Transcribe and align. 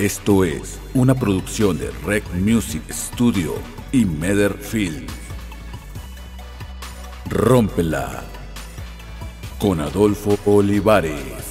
Esto 0.00 0.44
es 0.44 0.78
una 0.94 1.14
producción 1.14 1.76
de 1.76 1.90
Rec 2.06 2.24
Music 2.32 2.82
Studio 2.90 3.56
y 3.92 4.06
Meder 4.06 4.54
Film. 4.54 5.06
Rómpela 7.28 8.24
con 9.58 9.78
Adolfo 9.78 10.38
Olivares. 10.46 11.49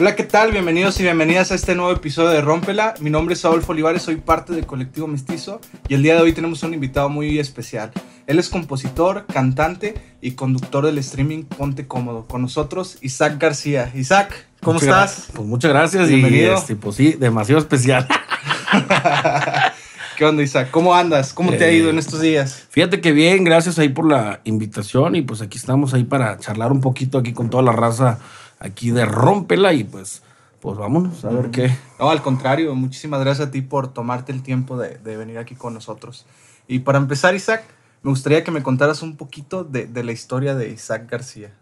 Hola, 0.00 0.16
¿qué 0.16 0.24
tal? 0.24 0.50
Bienvenidos 0.50 0.98
y 0.98 1.02
bienvenidas 1.02 1.52
a 1.52 1.54
este 1.54 1.74
nuevo 1.74 1.92
episodio 1.92 2.30
de 2.30 2.40
Rómpela. 2.40 2.94
Mi 3.00 3.10
nombre 3.10 3.34
es 3.34 3.44
Adolfo 3.44 3.72
Olivares, 3.72 4.00
soy 4.00 4.16
parte 4.16 4.54
del 4.54 4.64
colectivo 4.64 5.06
Mestizo 5.06 5.60
y 5.88 5.94
el 5.94 6.02
día 6.02 6.14
de 6.14 6.22
hoy 6.22 6.32
tenemos 6.32 6.62
un 6.62 6.72
invitado 6.72 7.10
muy 7.10 7.38
especial. 7.38 7.90
Él 8.26 8.38
es 8.38 8.48
compositor, 8.48 9.26
cantante 9.30 9.94
y 10.22 10.30
conductor 10.32 10.86
del 10.86 10.96
streaming 10.98 11.42
Ponte 11.44 11.86
Cómodo. 11.86 12.24
Con 12.26 12.40
nosotros, 12.40 12.96
Isaac 13.02 13.34
García. 13.38 13.92
Isaac, 13.94 14.46
¿cómo 14.62 14.74
Muchas 14.80 14.88
estás? 14.88 15.28
gra- 15.28 15.32
Pues 15.36 15.48
muchas 15.48 15.70
gracias 15.70 16.08
Bienvenido. 16.08 16.54
y 16.54 16.56
este, 16.56 16.76
pues 16.76 16.96
sí, 16.96 17.12
demasiado 17.18 17.60
especial. 17.60 18.08
¿Qué 20.16 20.24
onda, 20.24 20.42
Isaac? 20.42 20.68
¿Cómo 20.70 20.94
andas? 20.94 21.34
¿Cómo 21.34 21.50
te 21.52 21.64
ha 21.64 21.68
Eh, 21.68 21.76
ido 21.76 21.90
en 21.90 21.98
estos 21.98 22.22
días? 22.22 22.66
Fíjate 22.70 23.02
que 23.02 23.12
bien, 23.12 23.44
gracias 23.44 23.78
ahí 23.78 23.90
por 23.90 24.10
la 24.10 24.40
invitación 24.44 25.14
y 25.16 25.20
pues 25.22 25.42
aquí 25.42 25.58
estamos 25.58 25.92
ahí 25.92 26.04
para 26.04 26.38
charlar 26.38 26.72
un 26.72 26.80
poquito 26.80 27.18
aquí 27.18 27.34
con 27.34 27.50
toda 27.50 27.62
la 27.62 27.72
raza 27.72 28.18
aquí 28.60 28.92
de 28.92 29.04
Rómpela 29.04 29.72
y 29.72 29.82
pues, 29.82 30.22
pues 30.60 30.78
vámonos 30.78 31.24
a 31.24 31.30
ver 31.30 31.50
qué. 31.50 31.76
No, 31.98 32.10
al 32.10 32.22
contrario, 32.22 32.74
muchísimas 32.76 33.20
gracias 33.20 33.48
a 33.48 33.50
ti 33.50 33.62
por 33.62 33.92
tomarte 33.92 34.30
el 34.30 34.42
tiempo 34.42 34.78
de, 34.78 34.98
de 34.98 35.16
venir 35.16 35.38
aquí 35.38 35.56
con 35.56 35.74
nosotros. 35.74 36.26
Y 36.68 36.80
para 36.80 36.98
empezar, 36.98 37.34
Isaac, 37.34 37.64
me 38.02 38.10
gustaría 38.10 38.44
que 38.44 38.50
me 38.50 38.62
contaras 38.62 39.02
un 39.02 39.16
poquito 39.16 39.64
de, 39.64 39.86
de 39.86 40.04
la 40.04 40.12
historia 40.12 40.54
de 40.54 40.70
Isaac 40.70 41.10
García. 41.10 41.52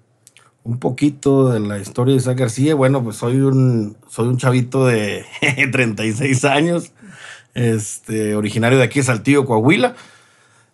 Un 0.65 0.79
poquito 0.79 1.49
de 1.49 1.61
la 1.61 1.79
historia 1.79 2.13
de 2.13 2.19
Isaac 2.19 2.39
García. 2.39 2.75
Bueno, 2.75 3.03
pues 3.03 3.17
soy 3.17 3.41
un, 3.41 3.97
soy 4.09 4.29
un 4.29 4.37
chavito 4.37 4.87
de 4.87 5.25
36 5.73 6.45
años, 6.45 6.93
este, 7.55 8.35
originario 8.35 8.79
de 8.79 8.85
aquí 8.85 9.03
Saltillo, 9.03 9.47
Coahuila, 9.47 9.95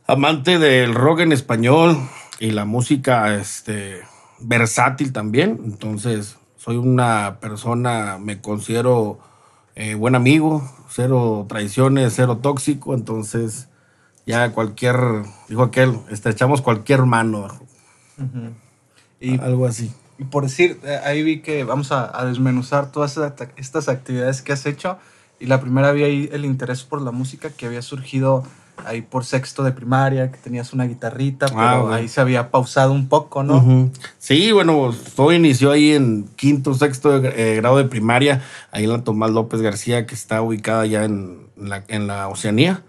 amante 0.06 0.58
del 0.58 0.94
rock 0.94 1.20
en 1.20 1.32
español 1.32 1.96
y 2.40 2.50
la 2.50 2.64
música 2.64 3.36
este, 3.36 4.02
versátil 4.40 5.12
también. 5.12 5.60
Entonces, 5.64 6.36
soy 6.56 6.76
una 6.76 7.38
persona, 7.40 8.18
me 8.18 8.40
considero 8.40 9.18
eh, 9.74 9.94
buen 9.94 10.14
amigo, 10.14 10.62
cero 10.88 11.46
traiciones, 11.48 12.14
cero 12.14 12.38
tóxico. 12.38 12.94
Entonces, 12.94 13.68
ya 14.26 14.52
cualquier, 14.52 14.96
dijo 15.48 15.62
aquel, 15.62 15.98
estrechamos 16.10 16.62
cualquier 16.62 17.02
mano, 17.02 17.48
Y, 19.20 19.38
algo 19.40 19.66
así. 19.66 19.92
y 20.18 20.24
por 20.24 20.44
decir, 20.44 20.80
eh, 20.84 21.00
ahí 21.04 21.22
vi 21.22 21.40
que 21.40 21.64
vamos 21.64 21.92
a, 21.92 22.18
a 22.18 22.24
desmenuzar 22.24 22.92
todas 22.92 23.12
estas 23.16 23.32
act- 23.32 23.52
estas 23.56 23.88
actividades 23.88 24.42
que 24.42 24.52
has 24.52 24.66
hecho. 24.66 24.98
Y 25.40 25.46
la 25.46 25.60
primera 25.60 25.92
vi 25.92 26.04
ahí 26.04 26.28
el 26.32 26.44
interés 26.44 26.84
por 26.84 27.02
la 27.02 27.10
música 27.10 27.50
que 27.50 27.66
había 27.66 27.82
surgido 27.82 28.44
ahí 28.84 29.02
por 29.02 29.24
sexto 29.24 29.62
de 29.62 29.72
primaria, 29.72 30.30
que 30.30 30.38
tenías 30.38 30.72
una 30.72 30.84
guitarrita, 30.84 31.46
pero 31.46 31.58
Ah, 31.60 31.82
ok. 31.82 31.92
ahí 31.92 32.08
se 32.08 32.20
había 32.20 32.50
pausado 32.50 32.92
un 32.92 33.08
poco, 33.08 33.42
¿no? 33.42 33.58
Ujú. 33.58 33.90
Sí, 34.18 34.52
bueno, 34.52 34.92
todo 35.16 35.32
inició 35.32 35.70
ahí 35.72 35.92
en 35.92 36.24
quinto, 36.36 36.74
sexto 36.74 37.16
eh, 37.24 37.56
grado 37.56 37.78
de 37.78 37.84
primaria, 37.84 38.42
ahí 38.72 38.84
en 38.84 38.90
la 38.90 39.04
Tomás 39.04 39.30
López 39.30 39.60
García, 39.62 40.06
que 40.06 40.14
está 40.14 40.42
ubicada 40.42 40.86
ya 40.86 41.04
en 41.04 41.46
la, 41.56 41.84
en 41.88 42.06
la 42.06 42.28
Oceanía. 42.28 42.82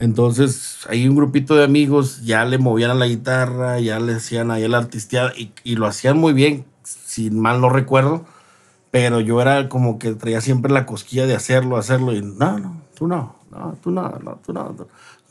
Entonces, 0.00 0.86
ahí 0.88 1.08
un 1.08 1.16
grupito 1.16 1.56
de 1.56 1.64
amigos 1.64 2.22
ya 2.22 2.44
le 2.44 2.58
movían 2.58 2.92
a 2.92 2.94
la 2.94 3.06
guitarra, 3.06 3.80
ya 3.80 3.98
le 3.98 4.14
hacían 4.14 4.50
ahí 4.50 4.66
la 4.68 4.78
artisteada 4.78 5.32
y, 5.36 5.52
y 5.64 5.74
lo 5.74 5.86
hacían 5.86 6.16
muy 6.18 6.32
bien, 6.32 6.64
si 6.84 7.30
mal 7.30 7.60
no 7.60 7.68
recuerdo. 7.68 8.24
Pero 8.90 9.20
yo 9.20 9.42
era 9.42 9.68
como 9.68 9.98
que 9.98 10.14
traía 10.14 10.40
siempre 10.40 10.72
la 10.72 10.86
cosquilla 10.86 11.26
de 11.26 11.34
hacerlo, 11.34 11.76
hacerlo. 11.76 12.14
Y 12.14 12.22
no, 12.22 12.58
no, 12.58 12.80
tú 12.94 13.06
no, 13.06 13.36
no, 13.50 13.76
tú 13.82 13.90
no, 13.90 14.08
no, 14.22 14.38
tú 14.46 14.52
no. 14.52 14.74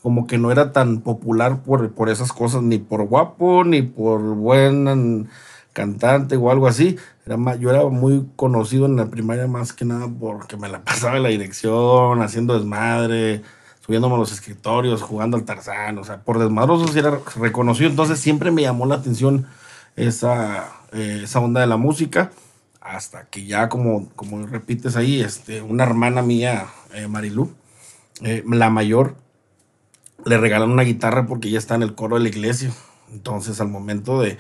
Como 0.02 0.28
que 0.28 0.38
no 0.38 0.52
era 0.52 0.72
tan 0.72 1.02
popular 1.02 1.64
por, 1.64 1.92
por 1.92 2.10
esas 2.10 2.32
cosas, 2.32 2.62
ni 2.62 2.78
por 2.78 3.04
guapo, 3.08 3.64
ni 3.64 3.82
por 3.82 4.22
buen 4.36 5.28
cantante 5.74 6.36
o 6.38 6.50
algo 6.50 6.68
así. 6.68 6.98
Era 7.26 7.38
más, 7.38 7.60
yo 7.60 7.70
era 7.70 7.84
muy 7.86 8.28
conocido 8.36 8.86
en 8.86 8.96
la 8.96 9.08
primaria 9.08 9.48
más 9.48 9.74
que 9.74 9.86
nada 9.86 10.08
porque 10.08 10.58
me 10.58 10.70
la 10.70 10.82
pasaba 10.84 11.18
en 11.18 11.24
la 11.24 11.30
dirección, 11.30 12.22
haciendo 12.22 12.54
desmadre, 12.54 13.42
subiéndome 13.86 14.16
a 14.16 14.20
los 14.20 14.32
escritorios, 14.32 15.02
jugando 15.02 15.38
al 15.38 15.44
tarzán. 15.44 15.98
O 15.98 16.04
sea, 16.04 16.22
por 16.22 16.40
desmadroso 16.40 16.88
sí 16.88 17.00
era 17.00 17.20
reconocido. 17.36 17.90
Entonces 17.90 18.20
siempre 18.20 18.52
me 18.52 18.62
llamó 18.62 18.86
la 18.86 18.96
atención 18.96 19.48
esa, 19.96 20.70
eh, 20.94 21.22
esa 21.24 21.40
onda 21.40 21.62
de 21.62 21.68
la 21.68 21.78
música 21.78 22.32
hasta 22.88 23.26
que 23.26 23.46
ya 23.46 23.70
como, 23.70 24.10
como 24.16 24.46
repites 24.48 24.96
ahí, 24.96 25.22
este, 25.22 25.62
una 25.62 25.84
hermana 25.84 26.22
mía, 26.22 26.68
eh, 26.94 27.08
Marilú, 27.08 27.54
eh, 28.22 28.44
la 28.48 28.70
mayor, 28.70 29.16
le 30.28 30.38
regalan 30.38 30.72
una 30.72 30.84
guitarra 30.84 31.26
porque 31.26 31.48
ella 31.48 31.60
está 31.60 31.76
en 31.76 31.84
el 31.84 31.96
coro 31.96 32.18
de 32.18 32.24
la 32.24 32.30
iglesia. 32.30 32.72
Entonces 33.12 33.62
al 33.62 33.70
momento 33.70 34.22
de, 34.22 34.38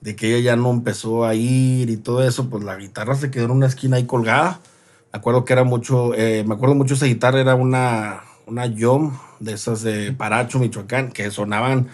de 0.00 0.16
que 0.16 0.28
ella 0.28 0.52
ya 0.52 0.56
no 0.56 0.70
empezó 0.70 1.24
a 1.24 1.34
ir 1.34 1.90
y 1.90 1.96
todo 1.96 2.26
eso, 2.26 2.48
pues 2.48 2.62
la 2.62 2.76
guitarra 2.76 3.14
se 3.14 3.30
quedó 3.30 3.46
en 3.46 3.50
una 3.50 3.66
esquina 3.66 3.96
ahí 3.96 4.06
colgada. 4.06 4.60
Me 5.12 5.18
acuerdo 5.18 5.44
que 5.44 5.52
era 5.52 5.64
mucho, 5.64 6.14
eh, 6.14 6.44
me 6.46 6.54
acuerdo 6.54 6.74
mucho 6.74 6.94
esa 6.94 7.06
guitarra, 7.06 7.40
era 7.40 7.54
una, 7.54 8.22
una 8.46 8.66
Yom 8.66 9.16
de 9.40 9.52
esas 9.52 9.82
de 9.82 10.12
Paracho, 10.12 10.58
Michoacán, 10.58 11.10
que 11.12 11.30
sonaban 11.30 11.88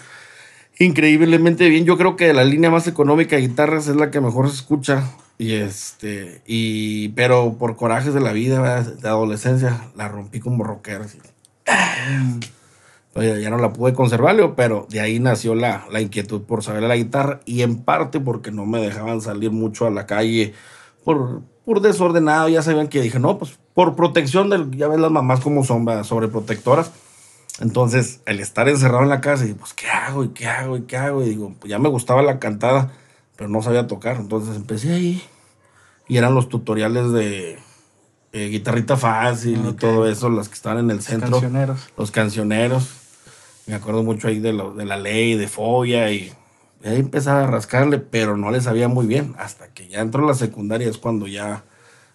increíblemente 0.79 1.69
bien. 1.69 1.85
Yo 1.85 1.97
creo 1.97 2.17
que 2.17 2.33
la 2.33 2.45
línea 2.45 2.71
más 2.71 2.87
económica 2.87 3.37
de 3.37 3.43
guitarras 3.43 3.87
es 3.89 3.97
la 3.97 4.11
que 4.11 4.21
mejor 4.21 4.49
se 4.49 4.57
escucha. 4.57 5.05
Y 5.39 5.55
este, 5.55 6.43
y, 6.47 7.11
pero 7.11 7.57
por 7.59 7.77
corajes 7.77 8.13
de 8.13 8.21
la 8.21 8.33
vida, 8.33 8.83
de 8.83 9.09
adolescencia, 9.09 9.91
la 9.97 10.09
rompí 10.09 10.41
como 10.41 10.65
rockero. 10.65 11.05
así. 11.05 11.19
Oye, 13.15 13.43
ya 13.43 13.51
no 13.51 13.59
la 13.59 13.73
pude 13.73 13.93
conservar, 13.93 14.37
pero 14.55 14.87
de 14.89 15.01
ahí 15.01 15.19
nació 15.19 15.55
la, 15.55 15.87
la 15.91 16.01
inquietud 16.01 16.43
por 16.43 16.63
saber 16.63 16.85
la 16.85 16.97
guitarra 16.97 17.41
y 17.45 17.63
en 17.63 17.83
parte 17.83 18.21
porque 18.21 18.53
no 18.53 18.67
me 18.67 18.81
dejaban 18.81 19.21
salir 19.21 19.51
mucho 19.51 19.87
a 19.87 19.91
la 19.91 20.07
calle 20.07 20.55
por, 21.05 21.43
por 21.65 21.81
desordenado. 21.81 22.49
Ya 22.49 22.63
sabían 22.63 22.89
que 22.89 23.03
dije, 23.03 23.19
no, 23.19 23.37
pues 23.37 23.59
por 23.75 23.97
protección 23.97 24.49
del, 24.49 24.71
ya 24.71 24.87
ves 24.87 25.01
las 25.01 25.11
mamás 25.11 25.41
como 25.41 25.65
son, 25.65 25.87
sobreprotectoras. 26.05 26.93
Entonces, 27.61 28.21
el 28.27 28.41
estar 28.41 28.69
encerrado 28.69 29.03
en 29.03 29.09
la 29.09 29.21
casa, 29.21 29.45
y 29.45 29.55
pues, 29.55 29.75
¿qué 29.75 29.89
hago? 29.89 30.25
¿Y 30.25 30.29
qué 30.29 30.47
hago? 30.47 30.77
¿Y 30.77 30.83
qué 30.83 30.97
hago? 30.97 31.23
Y 31.23 31.31
digo, 31.31 31.55
pues 31.59 31.69
ya 31.69 31.79
me 31.79 31.89
gustaba 31.89 32.23
la 32.23 32.39
cantada, 32.39 32.93
pero 33.37 33.51
no 33.51 33.61
sabía 33.61 33.87
tocar. 33.89 34.17
Entonces 34.17 34.55
empecé 34.55 34.93
ahí. 34.93 35.23
Y 36.09 36.17
eran 36.17 36.35
los 36.35 36.49
tutoriales 36.49 37.13
de 37.13 37.59
eh, 38.33 38.49
guitarrita 38.49 38.97
fácil 38.97 39.61
y 39.69 39.73
todo 39.73 40.09
eso, 40.09 40.31
las 40.31 40.49
que 40.49 40.55
están 40.55 40.79
en 40.79 40.91
el 40.91 41.03
centro 41.03 41.33
Cancioneros. 41.33 41.89
los 41.97 42.11
cancioneros. 42.11 43.00
Me 43.67 43.75
acuerdo 43.75 44.03
mucho 44.03 44.29
ahí 44.29 44.41
de, 44.41 44.53
lo- 44.53 44.75
de 44.75 44.85
la 44.85 44.97
ley, 44.97 45.37
de 45.37 45.47
Fobia, 45.49 46.11
y 46.13 46.33
ahí 46.85 46.97
empezaba 46.99 47.45
a 47.45 47.47
rascarle, 47.47 47.99
pero 47.99 48.37
no 48.37 48.51
le 48.51 48.61
sabía 48.61 48.89
muy 48.89 49.07
bien. 49.07 49.35
Hasta 49.39 49.69
que 49.69 49.89
ya 49.89 50.01
entró 50.01 50.25
a 50.25 50.29
la 50.29 50.35
secundaria 50.35 50.89
es 50.89 50.99
cuando 50.99 51.27
ya 51.27 51.65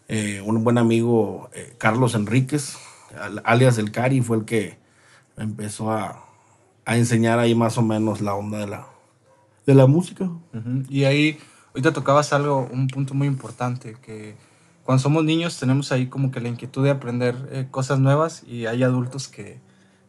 eh, 0.07 0.41
un 0.45 0.63
buen 0.63 0.77
amigo, 0.77 1.49
eh, 1.53 1.73
Carlos 1.77 2.13
Enríquez, 2.15 2.75
al- 3.19 3.41
alias 3.45 3.77
El 3.77 3.91
Cari, 3.91 4.21
fue 4.21 4.37
el 4.37 4.45
que 4.45 4.77
empezó 5.37 5.91
a, 5.91 6.23
a 6.85 6.97
enseñar 6.97 7.39
ahí 7.39 7.55
más 7.55 7.77
o 7.77 7.81
menos 7.81 8.21
la 8.21 8.35
onda 8.35 8.59
de 8.59 8.67
la, 8.67 8.87
de 9.65 9.75
la 9.75 9.85
música. 9.87 10.29
Y 10.89 11.05
ahí, 11.05 11.37
ahorita 11.69 11.93
tocabas 11.93 12.33
algo, 12.33 12.67
un 12.71 12.87
punto 12.87 13.13
muy 13.13 13.27
importante, 13.27 13.95
que 14.01 14.35
cuando 14.83 15.01
somos 15.01 15.23
niños 15.23 15.57
tenemos 15.59 15.91
ahí 15.91 16.07
como 16.07 16.31
que 16.31 16.39
la 16.41 16.49
inquietud 16.49 16.83
de 16.83 16.91
aprender 16.91 17.35
eh, 17.51 17.67
cosas 17.71 17.99
nuevas 17.99 18.43
y 18.43 18.65
hay 18.65 18.83
adultos 18.83 19.27
que, 19.27 19.59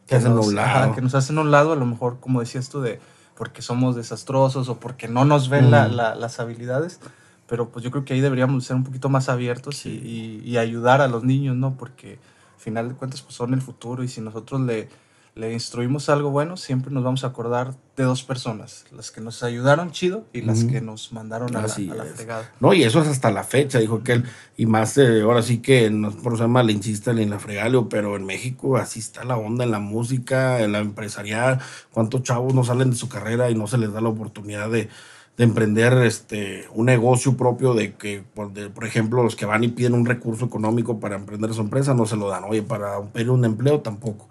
Que 0.07 0.15
hacen 0.15 0.35
nos, 0.35 0.47
un 0.47 0.55
lado. 0.55 0.67
ajá, 0.85 0.95
que 0.95 1.01
nos 1.01 1.13
hacen 1.15 1.37
a 1.37 1.41
un 1.41 1.51
lado, 1.51 1.73
a 1.73 1.75
lo 1.75 1.85
mejor, 1.85 2.19
como 2.19 2.39
decías 2.39 2.69
tú, 2.69 2.81
de 2.81 2.99
porque 3.35 3.61
somos 3.61 3.95
desastrosos 3.95 4.67
o 4.69 4.79
porque 4.79 5.07
no 5.07 5.23
nos 5.25 5.49
ven 5.49 5.69
la- 5.69 5.87
Mm. 5.87 5.95
la- 5.95 6.15
las 6.15 6.39
habilidades. 6.39 6.99
Pero 7.47 7.69
pues 7.69 7.83
yo 7.85 7.91
creo 7.91 8.03
que 8.03 8.13
ahí 8.13 8.19
deberíamos 8.19 8.65
ser 8.65 8.75
un 8.75 8.83
poquito 8.83 9.09
más 9.09 9.29
abiertos 9.29 9.85
y, 9.85 9.89
y- 9.89 10.41
y 10.43 10.57
ayudar 10.57 11.01
a 11.01 11.07
los 11.07 11.23
niños, 11.23 11.55
¿no? 11.55 11.75
Porque 11.77 12.19
al 12.55 12.59
final 12.61 12.89
de 12.89 12.95
cuentas 12.95 13.21
pues 13.21 13.35
son 13.35 13.53
el 13.53 13.61
futuro 13.61 14.03
y 14.03 14.07
si 14.07 14.19
nosotros 14.21 14.61
le, 14.61 14.89
le 15.37 15.53
instruimos 15.53 16.09
algo 16.09 16.31
bueno, 16.31 16.57
siempre 16.57 16.91
nos 16.91 17.03
vamos 17.03 17.23
a 17.23 17.27
acordar 17.27 17.75
de 17.95 18.03
dos 18.03 18.23
personas, 18.23 18.85
las 18.95 19.11
que 19.11 19.21
nos 19.21 19.43
ayudaron 19.43 19.91
chido 19.91 20.25
y 20.33 20.41
las 20.41 20.63
que 20.63 20.81
nos 20.81 21.11
mandaron 21.13 21.55
a 21.55 21.61
la, 21.61 21.67
a 22.01 22.05
fregada. 22.15 22.51
No, 22.59 22.73
y 22.73 22.83
eso 22.83 23.01
es 23.01 23.07
hasta 23.07 23.31
la 23.31 23.43
fecha, 23.43 23.79
dijo 23.79 23.95
aquel. 23.97 24.23
Y 24.55 24.65
más, 24.65 24.97
eh, 24.97 25.21
ahora 25.21 25.41
sí 25.41 25.59
que 25.59 25.89
no 25.89 26.09
es 26.09 26.15
por 26.15 26.37
ser 26.37 26.47
malinchista 26.47 27.13
ni 27.13 27.23
en 27.23 27.29
la 27.29 27.39
fregalio, 27.39 27.87
pero 27.89 28.15
en 28.15 28.25
México 28.25 28.77
así 28.77 28.99
está 28.99 29.23
la 29.23 29.37
onda 29.37 29.63
en 29.63 29.71
la 29.71 29.79
música, 29.79 30.61
en 30.61 30.71
la 30.73 30.79
empresarial. 30.79 31.59
¿Cuántos 31.91 32.23
chavos 32.23 32.53
no 32.53 32.63
salen 32.63 32.89
de 32.91 32.95
su 32.97 33.07
carrera 33.09 33.49
y 33.49 33.55
no 33.55 33.67
se 33.67 33.77
les 33.77 33.91
da 33.93 34.01
la 34.01 34.09
oportunidad 34.09 34.69
de, 34.69 34.89
de 35.37 35.43
emprender 35.43 35.93
este, 36.03 36.67
un 36.73 36.85
negocio 36.87 37.35
propio 37.37 37.73
de 37.73 37.93
que, 37.95 38.23
por, 38.33 38.53
de- 38.53 38.69
por 38.69 38.85
ejemplo, 38.85 39.23
los 39.23 39.35
que 39.35 39.45
van 39.45 39.63
y 39.63 39.69
piden 39.69 39.93
un 39.93 40.05
recurso 40.05 40.45
económico 40.45 40.99
para 40.99 41.15
emprender 41.15 41.53
su 41.53 41.61
empresa 41.61 41.93
no 41.93 42.05
se 42.05 42.15
lo 42.15 42.27
dan. 42.29 42.43
Oye, 42.43 42.61
para 42.63 43.01
pedir 43.01 43.29
un 43.31 43.43
empleo 43.45 43.81
tampoco. 43.81 44.29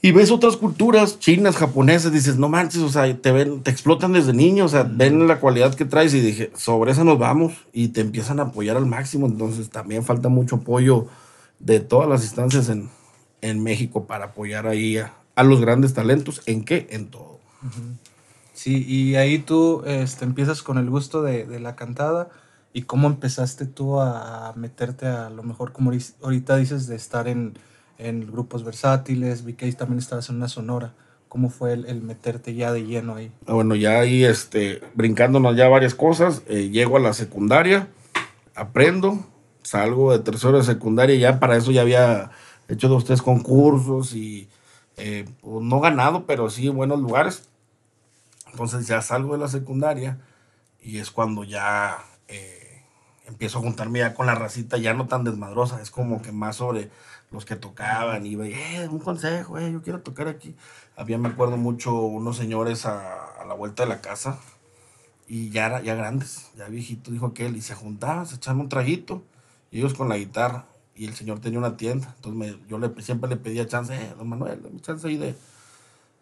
Y 0.00 0.12
ves 0.12 0.30
otras 0.30 0.56
culturas, 0.56 1.18
chinas, 1.18 1.56
japonesas, 1.56 2.12
dices, 2.12 2.36
no 2.36 2.48
manches, 2.48 2.82
o 2.82 2.88
sea, 2.88 3.20
te 3.20 3.32
ven, 3.32 3.62
te 3.62 3.72
explotan 3.72 4.12
desde 4.12 4.32
niño, 4.32 4.66
o 4.66 4.68
sea, 4.68 4.84
ven 4.84 5.26
la 5.26 5.40
cualidad 5.40 5.74
que 5.74 5.84
traes 5.84 6.14
y 6.14 6.20
dije, 6.20 6.52
sobre 6.54 6.92
esa 6.92 7.02
nos 7.02 7.18
vamos 7.18 7.54
y 7.72 7.88
te 7.88 8.00
empiezan 8.00 8.38
a 8.38 8.44
apoyar 8.44 8.76
al 8.76 8.86
máximo. 8.86 9.26
Entonces 9.26 9.70
también 9.70 10.04
falta 10.04 10.28
mucho 10.28 10.56
apoyo 10.56 11.06
de 11.58 11.80
todas 11.80 12.08
las 12.08 12.22
instancias 12.22 12.68
en, 12.68 12.90
en 13.40 13.60
México 13.60 14.06
para 14.06 14.26
apoyar 14.26 14.68
ahí 14.68 14.98
a, 14.98 15.14
a 15.34 15.42
los 15.42 15.60
grandes 15.60 15.94
talentos. 15.94 16.42
¿En 16.46 16.64
qué? 16.64 16.86
En 16.90 17.08
todo. 17.08 17.40
Sí, 18.54 18.84
y 18.86 19.16
ahí 19.16 19.40
tú 19.40 19.82
este, 19.84 20.24
empiezas 20.24 20.62
con 20.62 20.78
el 20.78 20.88
gusto 20.88 21.22
de, 21.22 21.44
de 21.44 21.58
la 21.58 21.74
cantada. 21.74 22.28
¿Y 22.72 22.82
cómo 22.82 23.08
empezaste 23.08 23.66
tú 23.66 24.00
a 24.00 24.52
meterte 24.54 25.06
a 25.06 25.28
lo 25.30 25.42
mejor, 25.42 25.72
como 25.72 25.90
ahorita 26.22 26.56
dices, 26.56 26.86
de 26.86 26.94
estar 26.94 27.26
en, 27.26 27.58
en 27.98 28.30
grupos 28.30 28.64
versátiles? 28.64 29.44
Vi 29.44 29.54
que 29.54 29.70
también 29.72 29.98
estabas 29.98 30.28
en 30.30 30.36
una 30.36 30.48
sonora. 30.48 30.94
¿Cómo 31.28 31.50
fue 31.50 31.74
el, 31.74 31.84
el 31.86 32.00
meterte 32.00 32.54
ya 32.54 32.72
de 32.72 32.84
lleno 32.84 33.16
ahí? 33.16 33.30
Ah, 33.46 33.52
Bueno, 33.52 33.74
ya 33.74 34.00
ahí, 34.00 34.24
este, 34.24 34.80
brincándonos 34.94 35.56
ya 35.56 35.68
varias 35.68 35.94
cosas, 35.94 36.42
eh, 36.48 36.70
llego 36.70 36.96
a 36.96 37.00
la 37.00 37.12
secundaria, 37.12 37.88
aprendo, 38.54 39.26
salgo 39.62 40.12
de 40.12 40.20
tercero 40.20 40.56
de 40.56 40.64
secundaria, 40.64 41.16
ya 41.16 41.38
para 41.38 41.56
eso 41.56 41.70
ya 41.70 41.82
había 41.82 42.30
hecho 42.68 42.88
dos, 42.88 43.04
tres 43.04 43.20
concursos 43.20 44.14
y 44.14 44.48
eh, 44.96 45.26
pues, 45.42 45.62
no 45.62 45.80
ganado, 45.80 46.24
pero 46.24 46.48
sí 46.48 46.68
en 46.68 46.76
buenos 46.76 46.98
lugares. 47.00 47.42
Entonces 48.50 48.86
ya 48.86 49.02
salgo 49.02 49.34
de 49.34 49.40
la 49.40 49.48
secundaria 49.48 50.18
y 50.82 50.98
es 50.98 51.10
cuando 51.10 51.44
ya 51.44 51.98
eh, 52.28 52.82
empiezo 53.26 53.58
a 53.58 53.62
juntarme 53.62 53.98
ya 53.98 54.14
con 54.14 54.26
la 54.26 54.34
racita, 54.34 54.78
ya 54.78 54.94
no 54.94 55.06
tan 55.06 55.24
desmadrosa, 55.24 55.82
es 55.82 55.90
como 55.90 56.22
que 56.22 56.32
más 56.32 56.56
sobre 56.56 56.90
los 57.30 57.44
que 57.44 57.56
tocaban 57.56 58.24
iba, 58.26 58.46
eh, 58.46 58.88
un 58.90 58.98
consejo, 58.98 59.58
eh, 59.58 59.70
yo 59.72 59.82
quiero 59.82 60.00
tocar 60.00 60.28
aquí. 60.28 60.54
Había, 60.96 61.18
me 61.18 61.28
acuerdo 61.28 61.56
mucho, 61.56 61.94
unos 61.94 62.36
señores 62.36 62.86
a, 62.86 63.44
la 63.46 63.54
vuelta 63.54 63.82
de 63.84 63.88
la 63.88 64.00
casa 64.00 64.38
y 65.26 65.50
ya, 65.50 65.80
ya 65.82 65.94
grandes, 65.94 66.50
ya 66.56 66.68
viejitos, 66.68 67.12
dijo 67.12 67.26
aquel, 67.26 67.56
y 67.56 67.60
se 67.60 67.74
juntaban, 67.74 68.26
se 68.26 68.36
echaban 68.36 68.60
un 68.60 68.68
traguito, 68.68 69.22
y 69.70 69.78
ellos 69.78 69.94
con 69.94 70.08
la 70.08 70.16
guitarra, 70.16 70.66
y 70.94 71.06
el 71.06 71.14
señor 71.14 71.40
tenía 71.40 71.58
una 71.58 71.76
tienda, 71.76 72.14
entonces 72.16 72.56
yo 72.66 72.80
siempre 73.00 73.28
le 73.28 73.36
pedía 73.36 73.66
chance, 73.66 73.94
eh, 73.94 74.14
don 74.16 74.28
Manuel, 74.28 74.62
dame 74.62 74.80
chance 74.80 75.06
ahí 75.06 75.18
de, 75.18 75.34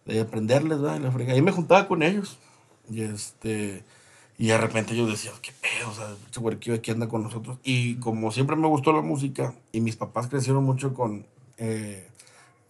de 0.07 0.21
aprenderles, 0.21 0.81
¿verdad? 0.81 0.99
Y 0.99 1.25
la. 1.25 1.37
Y 1.37 1.43
me 1.43 1.53
juntaba 1.53 1.87
con 1.87 2.03
ellos, 2.03 2.39
y 2.91 3.03
este, 3.03 3.85
y 4.39 4.49
de 4.49 4.59
repente 4.59 4.97
yo 4.97 5.07
decía, 5.07 5.33
qué 5.43 5.53
pedo, 5.53 5.91
o 5.91 5.95
sea, 5.95 6.09
este 6.25 6.41
huerquillo 6.41 6.77
aquí 6.77 6.91
anda 6.91 7.09
con 7.09 7.23
nosotros, 7.23 7.59
y 7.63 7.97
como 7.97 8.31
siempre 8.33 8.57
me 8.57 8.69
gustó 8.69 8.93
la 8.93 9.03
música, 9.03 9.55
y 9.73 9.81
mis 9.81 9.97
papás 9.97 10.29
crecieron 10.29 10.65
mucho 10.65 10.95
con... 10.95 11.27
eh, 11.59 12.09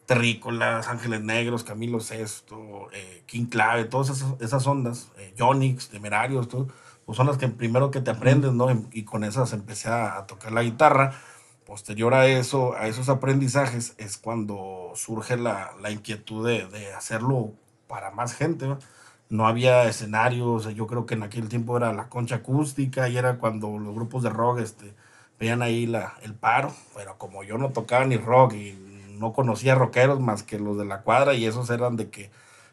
Terrícolas, 0.07 0.87
Ángeles 0.87 1.23
Negros, 1.23 1.65
Camilo 1.65 1.99
Sesto, 1.99 2.89
eh, 2.93 3.25
King 3.27 3.47
Clave, 3.47 3.87
todas 3.87 4.11
esas, 4.11 4.41
esas 4.41 4.65
ondas, 4.69 5.09
eh, 5.19 5.35
Yonix, 5.37 5.89
Temerarios, 5.89 6.47
todo, 6.47 6.69
pues 7.05 7.17
son 7.17 7.27
las 7.27 7.39
que 7.39 7.49
primero 7.49 7.91
que 7.91 8.01
te 8.01 8.12
aprendes, 8.12 8.53
¿no? 8.53 8.69
Y 8.93 9.03
con 9.03 9.25
esas 9.25 9.53
empecé 9.53 9.89
a, 9.89 10.17
a 10.17 10.27
tocar 10.29 10.53
la 10.53 10.62
guitarra. 10.62 11.21
Posterior 11.65 12.15
a 12.15 12.29
eso, 12.29 12.77
a 12.77 12.87
esos 12.87 13.09
aprendizajes, 13.09 13.95
es 13.99 14.17
cuando 14.17 14.93
surge 14.95 15.37
la, 15.37 15.73
la 15.83 15.91
inquietud 15.91 16.47
de, 16.47 16.69
de 16.69 16.93
hacerlo 16.95 17.55
para 17.89 18.12
más 18.12 18.33
gente, 18.33 18.69
¿no? 18.69 18.79
No 19.28 19.46
había 19.46 19.84
escenarios, 19.88 20.73
yo 20.75 20.87
creo 20.87 21.05
que 21.05 21.14
en 21.14 21.25
aquel 21.25 21.49
tiempo 21.49 21.76
era 21.76 21.93
la 21.93 22.08
concha 22.08 22.37
acústica 22.37 23.08
y 23.08 23.17
era 23.17 23.38
cuando 23.38 23.76
los 23.78 23.94
grupos 23.94 24.23
de 24.23 24.31
rock 24.31 24.61
este, 24.61 24.94
veían 25.40 25.62
ahí 25.62 25.93
el 26.23 26.34
paro, 26.34 26.73
pero 26.94 27.19
como 27.19 27.43
yo 27.43 27.58
no 27.58 27.70
tocaba 27.70 28.05
ni 28.05 28.17
rock 28.17 28.52
y 28.55 28.78
no 29.19 29.32
conocía 29.32 29.75
rockeros 29.75 30.20
más 30.20 30.43
que 30.43 30.58
los 30.58 30.78
de 30.78 30.84
la 30.84 31.00
cuadra 31.00 31.34
y 31.34 31.44
esos 31.44 31.70
eran 31.70 31.96
de 31.96 32.08
que, 32.08 32.31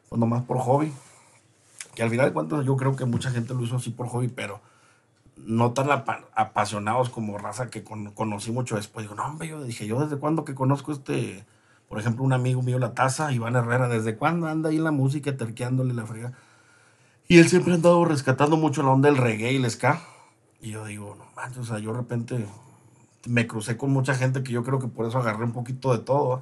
pues 0.10 0.20
nomás 0.20 0.44
por 0.44 0.60
hobby. 0.60 0.94
Que 1.96 2.04
al 2.04 2.10
final 2.10 2.28
de 2.28 2.34
cuentas 2.34 2.66
yo 2.66 2.76
creo 2.76 2.96
que 2.96 3.06
mucha 3.06 3.32
gente 3.32 3.54
lo 3.54 3.62
hizo 3.64 3.78
así 3.78 3.90
por 3.90 4.08
hobby, 4.08 4.28
pero 4.28 4.60
no 5.38 5.72
tan 5.74 5.92
apa- 5.92 6.26
apasionados 6.36 7.10
como 7.10 7.38
raza 7.38 7.70
que 7.70 7.84
con- 7.84 8.12
conocí 8.12 8.52
mucho 8.52 8.76
después. 8.76 9.06
Digo, 9.06 9.16
no, 9.16 9.26
hombre, 9.26 9.48
yo 9.48 9.64
dije, 9.64 9.88
yo 9.88 10.00
desde 10.00 10.18
cuándo 10.18 10.46
que 10.46 10.56
conozco 10.56 10.92
este, 10.92 11.44
por 11.94 12.00
ejemplo, 12.00 12.24
un 12.24 12.34
amigo 12.34 12.64
mío, 12.64 12.80
La 12.80 12.96
Taza, 12.96 13.32
Iván 13.32 13.56
Herrera, 13.56 13.88
desde 13.88 14.16
cuándo 14.16 14.48
anda 14.48 14.70
ahí 14.70 14.80
la 14.80 14.90
música, 14.90 15.38
terqueándole 15.38 15.94
la 15.94 16.08
frega. 16.08 16.34
Y 17.28 17.38
él 17.38 17.48
siempre 17.48 17.72
ha 17.72 17.76
andado 17.76 18.04
rescatando 18.04 18.58
mucho 18.58 18.82
la 18.82 18.90
onda 18.90 19.10
del 19.10 19.20
reggae 19.20 19.54
y 19.54 19.58
el 19.58 19.70
ska. 19.70 20.02
Y 20.60 20.72
yo 20.72 20.86
digo, 20.86 21.14
no 21.14 21.26
manches, 21.36 21.60
o 21.60 21.66
sea, 21.66 21.78
yo 21.78 21.92
de 21.92 22.00
repente 22.00 22.48
me 23.28 23.46
crucé 23.46 23.78
con 23.78 23.92
mucha 23.92 24.16
gente 24.16 24.42
que 24.42 24.52
yo 24.52 24.64
creo 24.64 24.80
que 24.80 24.88
por 24.88 25.06
eso 25.06 25.20
agarré 25.20 25.44
un 25.44 25.52
poquito 25.52 25.96
de 25.96 26.04
todo. 26.04 26.42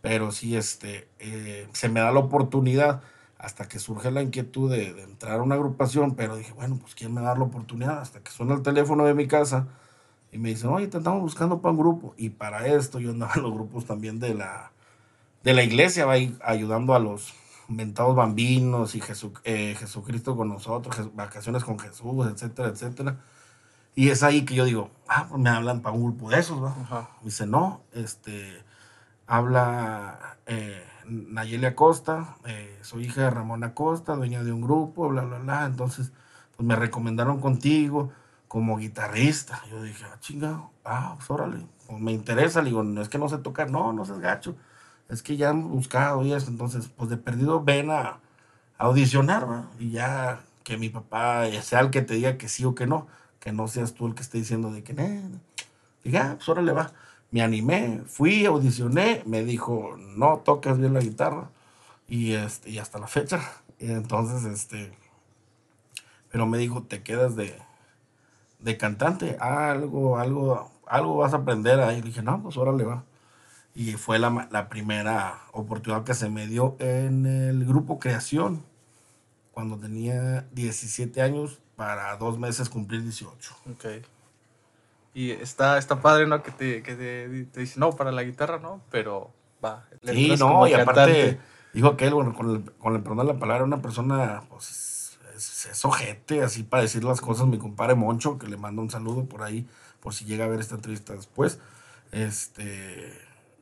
Pero 0.00 0.30
sí, 0.30 0.54
este, 0.54 1.08
eh, 1.18 1.66
se 1.72 1.88
me 1.88 1.98
da 1.98 2.12
la 2.12 2.20
oportunidad 2.20 3.02
hasta 3.36 3.66
que 3.66 3.80
surge 3.80 4.12
la 4.12 4.22
inquietud 4.22 4.70
de, 4.70 4.90
entrar 5.02 5.40
a 5.40 5.42
una 5.42 5.56
agrupación, 5.56 6.14
pero 6.14 6.36
dije, 6.36 6.52
bueno, 6.52 6.78
pues 6.80 6.94
¿quién 6.94 7.12
me 7.12 7.20
va 7.20 7.26
a 7.26 7.30
dar 7.30 7.38
la 7.38 7.46
oportunidad? 7.46 8.00
Hasta 8.00 8.20
que 8.20 8.30
suena 8.30 8.54
el 8.54 8.62
teléfono 8.62 9.04
de 9.04 9.14
mi 9.14 9.26
casa 9.26 9.66
y 10.32 10.38
me 10.38 10.50
dicen, 10.50 10.70
oye, 10.70 10.88
te 10.88 10.98
estamos 10.98 11.22
buscando 11.22 11.60
para 11.60 11.72
un 11.72 11.78
grupo. 11.78 12.14
Y 12.16 12.30
para 12.30 12.66
esto 12.66 13.00
yo 13.00 13.10
andaba 13.10 13.32
en 13.36 13.42
los 13.42 13.52
grupos 13.52 13.86
también 13.86 14.18
de 14.20 14.34
la, 14.34 14.72
de 15.44 15.54
la 15.54 15.62
iglesia, 15.64 16.06
va 16.06 16.14
ayudando 16.42 16.94
a 16.94 16.98
los 17.00 17.34
mentados 17.68 18.16
bambinos 18.16 18.94
y 18.94 19.00
Jesu- 19.00 19.38
eh, 19.44 19.76
Jesucristo 19.78 20.36
con 20.36 20.48
nosotros, 20.48 20.96
Jes- 20.96 21.14
vacaciones 21.14 21.64
con 21.64 21.78
Jesús, 21.78 22.26
etcétera, 22.28 22.68
etcétera. 22.68 23.18
Y 23.94 24.10
es 24.10 24.22
ahí 24.22 24.44
que 24.44 24.54
yo 24.54 24.64
digo, 24.64 24.90
ah, 25.08 25.26
pues 25.28 25.40
me 25.42 25.50
hablan 25.50 25.82
para 25.82 25.94
un 25.96 26.04
grupo 26.04 26.30
de 26.30 26.38
esos, 26.40 26.62
¿va? 26.62 26.74
Me 27.20 27.26
dice, 27.26 27.46
no, 27.46 27.82
este, 27.92 28.62
habla 29.26 30.38
eh, 30.46 30.82
Nayeli 31.06 31.66
Acosta, 31.66 32.36
eh, 32.46 32.78
soy 32.82 33.04
hija 33.06 33.22
de 33.22 33.30
Ramón 33.30 33.64
Acosta, 33.64 34.14
dueña 34.16 34.42
de 34.44 34.52
un 34.52 34.60
grupo, 34.60 35.08
bla, 35.08 35.22
bla, 35.22 35.38
bla. 35.38 35.66
Entonces, 35.66 36.12
pues 36.56 36.66
me 36.66 36.76
recomendaron 36.76 37.40
contigo 37.40 38.10
como 38.48 38.78
guitarrista. 38.78 39.62
Yo 39.70 39.82
dije, 39.82 40.04
ah, 40.10 40.18
chingado, 40.20 40.70
ah, 40.84 41.14
pues 41.16 41.30
órale, 41.30 41.66
pues 41.86 42.00
me 42.00 42.12
interesa. 42.12 42.62
Le 42.62 42.70
digo, 42.70 42.82
no 42.82 43.02
es 43.02 43.08
que 43.08 43.18
no 43.18 43.28
sé 43.28 43.38
tocar, 43.38 43.70
no, 43.70 43.92
no 43.92 44.04
seas 44.04 44.18
gacho. 44.20 44.56
Es 45.08 45.22
que 45.22 45.36
ya 45.36 45.50
hemos 45.50 45.70
buscado 45.70 46.24
y 46.24 46.32
eso. 46.32 46.50
Entonces, 46.50 46.88
pues 46.88 47.10
de 47.10 47.16
perdido 47.18 47.62
ven 47.62 47.90
a, 47.90 48.20
audicionar, 48.78 49.50
¿va? 49.50 49.70
Y 49.78 49.90
ya 49.90 50.40
que 50.64 50.76
mi 50.78 50.88
papá 50.88 51.46
sea 51.62 51.80
el 51.80 51.90
que 51.90 52.02
te 52.02 52.14
diga 52.14 52.38
que 52.38 52.48
sí 52.48 52.64
o 52.64 52.74
que 52.74 52.86
no, 52.86 53.06
que 53.40 53.52
no 53.52 53.68
seas 53.68 53.94
tú 53.94 54.06
el 54.06 54.14
que 54.14 54.22
esté 54.22 54.38
diciendo 54.38 54.72
de 54.72 54.82
que 54.84 54.94
no. 54.94 55.02
no". 55.08 55.40
Dije, 56.04 56.18
ah, 56.18 56.34
pues 56.36 56.48
órale 56.48 56.72
va. 56.72 56.92
Me 57.30 57.42
animé, 57.42 58.02
fui, 58.06 58.46
audicioné, 58.46 59.22
me 59.26 59.44
dijo, 59.44 59.96
no 59.98 60.38
tocas 60.38 60.78
bien 60.78 60.94
la 60.94 61.00
guitarra. 61.00 61.50
Y, 62.08 62.32
este, 62.34 62.70
y 62.70 62.78
hasta 62.78 62.98
la 62.98 63.06
fecha. 63.08 63.40
Entonces, 63.78 64.44
este, 64.44 64.92
pero 66.30 66.46
me 66.46 66.58
dijo, 66.58 66.82
te 66.82 67.02
quedas 67.02 67.36
de, 67.36 67.58
de 68.58 68.76
cantante, 68.76 69.36
algo, 69.40 70.18
algo, 70.18 70.70
algo 70.86 71.16
vas 71.16 71.32
a 71.34 71.38
aprender 71.38 71.80
ahí. 71.80 72.00
Le 72.00 72.08
dije, 72.08 72.22
no, 72.22 72.42
pues 72.42 72.56
órale 72.56 72.84
va. 72.84 73.04
Y 73.74 73.92
fue 73.92 74.18
la, 74.18 74.48
la 74.50 74.68
primera 74.68 75.42
oportunidad 75.52 76.04
que 76.04 76.14
se 76.14 76.28
me 76.28 76.46
dio 76.46 76.76
en 76.80 77.26
el 77.26 77.64
grupo 77.64 77.98
Creación, 77.98 78.64
cuando 79.52 79.76
tenía 79.78 80.42
17 80.52 81.22
años, 81.22 81.60
para 81.76 82.16
dos 82.16 82.38
meses 82.38 82.68
cumplir 82.68 83.02
18. 83.02 83.56
Ok. 83.70 83.84
Y 85.14 85.30
está, 85.30 85.78
está 85.78 86.00
padre, 86.00 86.26
¿no? 86.26 86.42
Que 86.42 86.50
te, 86.50 86.82
que 86.82 86.94
te, 86.94 87.44
te 87.46 87.60
dice, 87.60 87.78
no, 87.78 87.92
para 87.92 88.12
la 88.12 88.22
guitarra, 88.24 88.58
¿no? 88.58 88.80
Pero 88.90 89.32
va. 89.64 89.86
Sí, 90.02 90.34
no, 90.38 90.66
y 90.66 90.74
aparte, 90.74 90.94
cantante. 90.94 91.40
dijo 91.72 91.88
aquel, 91.88 92.14
bueno, 92.14 92.34
con 92.34 92.50
el, 92.50 92.72
con 92.74 92.94
el 92.94 93.02
perdón 93.02 93.26
de 93.26 93.32
la 93.32 93.38
palabra, 93.38 93.64
una 93.64 93.80
persona, 93.80 94.42
pues, 94.48 94.64
es, 95.38 95.66
es 95.66 96.42
así 96.42 96.62
para 96.64 96.82
decir 96.82 97.04
las 97.04 97.20
cosas, 97.20 97.46
mi 97.46 97.58
compadre 97.58 97.94
Moncho, 97.94 98.38
que 98.38 98.48
le 98.48 98.56
mando 98.56 98.82
un 98.82 98.90
saludo 98.90 99.24
por 99.26 99.42
ahí, 99.42 99.66
por 100.00 100.14
si 100.14 100.24
llega 100.24 100.44
a 100.44 100.48
ver 100.48 100.60
esta 100.60 100.74
entrevista 100.74 101.14
después. 101.14 101.58
Este, 102.12 103.12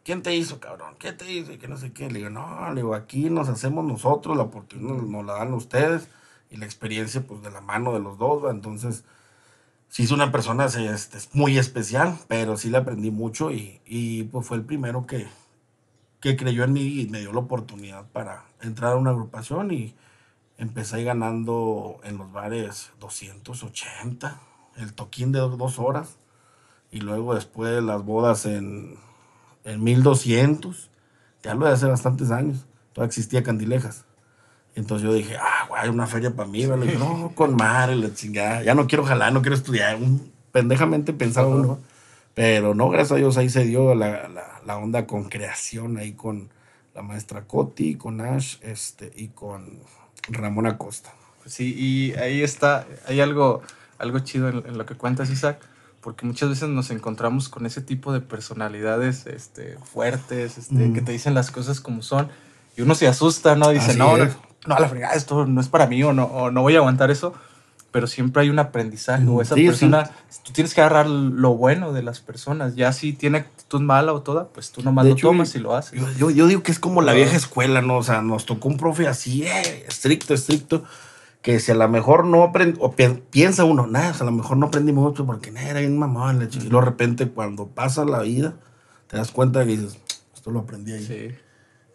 ¿quién 0.04 0.22
te 0.22 0.34
hizo, 0.34 0.58
cabrón? 0.58 0.94
¿Quién 0.98 1.16
te 1.16 1.30
hizo? 1.30 1.52
Y 1.52 1.58
que 1.58 1.68
no 1.68 1.76
sé 1.76 1.92
qué. 1.92 2.10
Le 2.10 2.18
digo, 2.18 2.30
no, 2.30 2.68
le 2.70 2.76
digo, 2.76 2.94
aquí 2.94 3.30
nos 3.30 3.48
hacemos 3.48 3.84
nosotros, 3.84 4.36
la 4.36 4.44
oportunidad 4.44 4.94
nos, 4.94 5.24
la 5.24 5.34
dan 5.34 5.52
ustedes, 5.52 6.08
y 6.50 6.56
la 6.56 6.64
experiencia, 6.64 7.26
pues, 7.26 7.42
de 7.42 7.50
la 7.50 7.60
mano 7.60 7.92
de 7.92 8.00
los 8.00 8.18
dos, 8.18 8.44
¿va? 8.44 8.50
Entonces, 8.50 9.04
sí 9.88 10.04
es 10.04 10.10
una 10.10 10.32
persona 10.32 10.66
este, 10.66 11.18
es 11.18 11.34
muy 11.34 11.58
especial, 11.58 12.16
pero 12.28 12.56
sí 12.56 12.70
le 12.70 12.78
aprendí 12.78 13.10
mucho, 13.10 13.50
y, 13.50 13.80
y 13.84 14.24
pues 14.24 14.46
fue 14.46 14.56
el 14.56 14.64
primero 14.64 15.06
que, 15.06 15.26
que 16.20 16.36
creyó 16.36 16.64
en 16.64 16.72
mí 16.72 17.00
y 17.00 17.08
me 17.08 17.20
dio 17.20 17.32
la 17.32 17.40
oportunidad 17.40 18.06
para 18.10 18.44
entrar 18.62 18.92
a 18.92 18.96
una 18.96 19.10
agrupación 19.10 19.72
y 19.72 19.94
empecé 20.58 20.96
ahí 20.96 21.04
ganando 21.04 22.00
en 22.04 22.18
los 22.18 22.32
bares 22.32 22.90
280, 23.00 24.40
el 24.76 24.94
toquín 24.94 25.32
de 25.32 25.40
dos, 25.40 25.78
horas 25.78 26.18
y 26.90 27.00
luego 27.00 27.34
después 27.34 27.82
las 27.82 28.04
bodas 28.04 28.46
en, 28.46 28.96
en 29.64 29.82
1200, 29.82 30.90
ya 31.42 31.54
lo 31.54 31.66
de 31.66 31.72
hace 31.72 31.86
bastantes 31.86 32.30
años, 32.30 32.66
todavía 32.92 33.08
existía 33.08 33.42
Candilejas. 33.42 34.04
Entonces 34.74 35.08
yo 35.08 35.14
dije, 35.14 35.36
ah, 35.40 35.66
güey, 35.68 35.88
una 35.88 36.06
feria 36.06 36.36
para 36.36 36.48
mí, 36.48 36.66
¿vale? 36.66 36.86
Dije, 36.86 36.98
no, 36.98 37.32
con 37.34 37.56
madre, 37.56 37.96
la 37.96 38.12
chingada, 38.12 38.62
ya 38.62 38.74
no 38.74 38.86
quiero 38.86 39.04
jalar, 39.04 39.32
no 39.32 39.40
quiero 39.40 39.56
estudiar, 39.56 39.96
un, 39.96 40.30
pendejamente 40.52 41.12
pensaba 41.14 41.48
uno. 41.48 41.78
Pero 42.34 42.74
no, 42.74 42.90
gracias 42.90 43.12
a 43.12 43.16
Dios 43.16 43.38
ahí 43.38 43.48
se 43.48 43.64
dio 43.64 43.94
la, 43.94 44.28
la, 44.28 44.60
la 44.66 44.76
onda 44.76 45.06
con 45.06 45.30
creación, 45.30 45.96
ahí 45.96 46.12
con 46.12 46.50
la 46.94 47.00
maestra 47.00 47.46
Coti, 47.46 47.94
con 47.94 48.20
Ash 48.20 48.56
este, 48.60 49.10
y 49.16 49.28
con 49.28 49.80
Ramón 50.28 50.66
Acosta. 50.66 51.12
Sí, 51.46 51.74
y 51.78 52.14
ahí 52.18 52.42
está, 52.42 52.86
hay 53.06 53.20
algo, 53.20 53.62
algo 53.98 54.18
chido 54.20 54.48
en, 54.48 54.76
lo 54.76 54.84
que 54.84 54.96
cuentas, 54.96 55.30
Isaac, 55.30 55.60
porque 56.00 56.26
muchas 56.26 56.48
veces 56.48 56.68
nos 56.68 56.90
encontramos 56.90 57.48
con 57.48 57.66
ese 57.66 57.80
tipo 57.80 58.12
de 58.12 58.20
personalidades 58.20 59.26
este, 59.26 59.78
fuertes, 59.92 60.58
este, 60.58 60.92
que 60.92 61.00
te 61.02 61.12
dicen 61.12 61.34
las 61.34 61.50
cosas 61.50 61.80
como 61.80 62.02
son, 62.02 62.28
y 62.76 62.82
uno 62.82 62.94
se 62.94 63.06
asusta, 63.06 63.54
¿no? 63.54 63.70
Dice, 63.70 63.94
no, 63.94 64.16
no, 64.16 64.26
no, 64.66 64.74
a 64.74 64.80
la 64.80 64.88
fregada, 64.88 65.14
esto 65.14 65.46
no 65.46 65.60
es 65.60 65.68
para 65.68 65.86
mí, 65.86 66.02
o 66.02 66.12
no, 66.12 66.24
o 66.24 66.50
no 66.50 66.62
voy 66.62 66.74
a 66.74 66.78
aguantar 66.78 67.10
eso 67.10 67.34
pero 67.96 68.06
siempre 68.06 68.42
hay 68.42 68.50
un 68.50 68.58
aprendigizaje 68.58 69.26
o 69.26 69.40
esa 69.40 69.54
persona, 69.54 70.10
tú 70.44 70.52
tienes 70.52 70.74
que 70.74 70.82
agarrar 70.82 71.08
lo 71.08 71.54
bueno 71.54 71.94
de 71.94 72.02
las 72.02 72.20
personas, 72.20 72.76
ya 72.76 72.92
si 72.92 73.14
tiene 73.14 73.38
actitud 73.38 73.80
mala 73.80 74.12
o 74.12 74.20
toda, 74.20 74.48
pues 74.48 74.70
tú 74.70 74.82
nomás 74.82 75.06
lo 75.06 75.16
tomas 75.16 75.54
y 75.54 75.60
lo 75.60 75.74
haces. 75.74 75.98
Yo, 76.18 76.28
yo, 76.28 76.46
digo 76.46 76.62
que 76.62 76.72
es 76.72 76.78
como 76.78 77.00
la 77.00 77.14
vieja 77.14 77.34
escuela, 77.34 77.80
¿no? 77.80 77.96
O 77.96 78.02
sea, 78.02 78.20
nos 78.20 78.44
tocó 78.44 78.68
un 78.68 78.76
profe 78.76 79.08
así, 79.08 79.44
eh, 79.44 79.86
estricto, 79.88 80.34
estricto, 80.34 80.84
que 81.40 81.58
si 81.58 81.72
a 81.72 81.74
lo 81.74 81.88
mejor 81.88 82.26
no 82.26 82.42
aprende, 82.42 82.76
o 82.82 82.92
piensa 82.92 83.64
uno, 83.64 83.86
nada, 83.86 84.14
a 84.20 84.24
lo 84.24 84.32
mejor 84.32 84.58
no 84.58 84.66
aprendí 84.66 84.92
mucho 84.92 85.24
porque 85.24 85.50
nada, 85.50 85.70
era 85.70 85.80
bien 85.80 85.96
mamón, 85.96 86.46
y 86.52 86.68
de 86.68 86.80
repente 86.82 87.26
cuando 87.30 87.68
pasa 87.68 88.04
la 88.04 88.20
vida, 88.20 88.56
te 89.06 89.16
das 89.16 89.30
cuenta 89.30 89.64
que 89.64 89.70
dices, 89.70 89.96
esto 90.34 90.50
lo 90.50 90.58
aprendí 90.58 90.92
ahí. 90.92 91.02
Sí. 91.02 91.34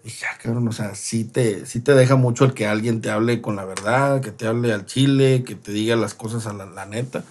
Y 0.03 0.09
ya, 0.09 0.37
cabrón, 0.41 0.67
o 0.67 0.71
sea, 0.71 0.95
sí 0.95 1.25
te, 1.25 1.61
te 1.61 1.93
deja 1.93 2.15
mucho 2.15 2.45
el 2.45 2.53
que 2.53 2.65
alguien 2.65 3.01
te 3.01 3.11
hable 3.11 3.41
con 3.41 3.55
la 3.55 3.65
verdad, 3.65 4.21
que 4.21 4.31
te 4.31 4.47
hable 4.47 4.73
al 4.73 4.85
chile, 4.85 5.43
que 5.43 5.55
te 5.55 5.71
diga 5.71 5.95
las 5.95 6.15
cosas 6.15 6.47
a 6.47 6.53
la, 6.53 6.85
neta. 6.85 7.23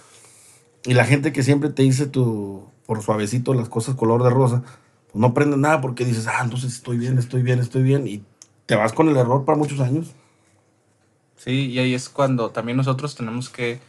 Y 0.85 0.93
la 0.93 1.05
gente 1.05 1.33
que 1.33 1.43
siempre 1.43 1.69
te 1.69 1.83
dice 1.83 2.05
tu, 2.05 2.65
por 2.85 3.03
suavecito 3.03 3.53
las 3.53 3.67
cosas 3.67 3.95
color 3.95 4.23
de 4.23 4.29
rosa, 4.29 4.63
pues 5.11 5.19
no 5.19 5.27
aprende 5.27 5.57
nada 5.57 5.81
porque 5.81 6.05
dices, 6.05 6.27
ah, 6.27 6.39
entonces 6.43 6.73
estoy 6.73 6.97
bien, 6.97 7.17
estoy 7.17 7.41
bien, 7.41 7.59
estoy 7.59 7.83
bien. 7.83 8.07
Y 8.07 8.23
te 8.65 8.75
vas 8.75 8.93
con 8.93 9.09
el 9.09 9.17
error 9.17 9.43
para 9.43 9.57
muchos 9.57 9.81
años. 9.81 10.11
Sí, 11.35 11.71
y 11.71 11.79
ahí 11.79 11.93
es 11.93 12.07
cuando 12.07 12.51
también 12.51 12.77
nosotros 12.77 13.15
tenemos 13.15 13.49
que 13.49 13.81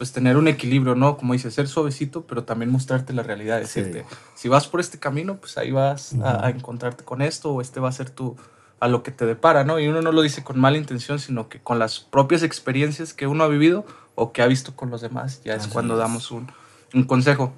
pues 0.00 0.12
tener 0.12 0.38
un 0.38 0.48
equilibrio, 0.48 0.94
¿no? 0.94 1.18
Como 1.18 1.34
dice, 1.34 1.50
ser 1.50 1.68
suavecito, 1.68 2.22
pero 2.22 2.44
también 2.44 2.70
mostrarte 2.70 3.12
la 3.12 3.22
realidad, 3.22 3.60
decirte, 3.60 4.06
si 4.34 4.48
vas 4.48 4.66
por 4.66 4.80
este 4.80 4.98
camino, 4.98 5.36
pues 5.36 5.58
ahí 5.58 5.72
vas 5.72 6.14
a, 6.24 6.48
encontrarte 6.48 7.04
con 7.04 7.20
esto 7.20 7.50
o 7.50 7.60
este 7.60 7.80
va 7.80 7.90
a 7.90 7.92
ser 7.92 8.08
tu, 8.08 8.34
a 8.80 8.88
lo 8.88 9.02
que 9.02 9.10
te 9.10 9.26
depara, 9.26 9.62
¿no? 9.62 9.78
Y 9.78 9.88
uno 9.88 10.00
no 10.00 10.10
lo 10.10 10.22
dice 10.22 10.42
con 10.42 10.58
mala 10.58 10.78
intención, 10.78 11.18
sino 11.18 11.50
que 11.50 11.60
con 11.60 11.78
las 11.78 12.00
propias 12.00 12.42
experiencias 12.42 13.12
que 13.12 13.26
uno 13.26 13.44
ha 13.44 13.48
vivido 13.48 13.84
o 14.14 14.32
que 14.32 14.40
ha 14.40 14.46
visto 14.46 14.74
con 14.74 14.88
los 14.88 15.02
demás, 15.02 15.42
ya 15.44 15.54
es 15.54 15.66
cuando 15.66 15.98
damos 15.98 16.30
un, 16.30 16.50
un, 16.94 17.04
consejo. 17.04 17.52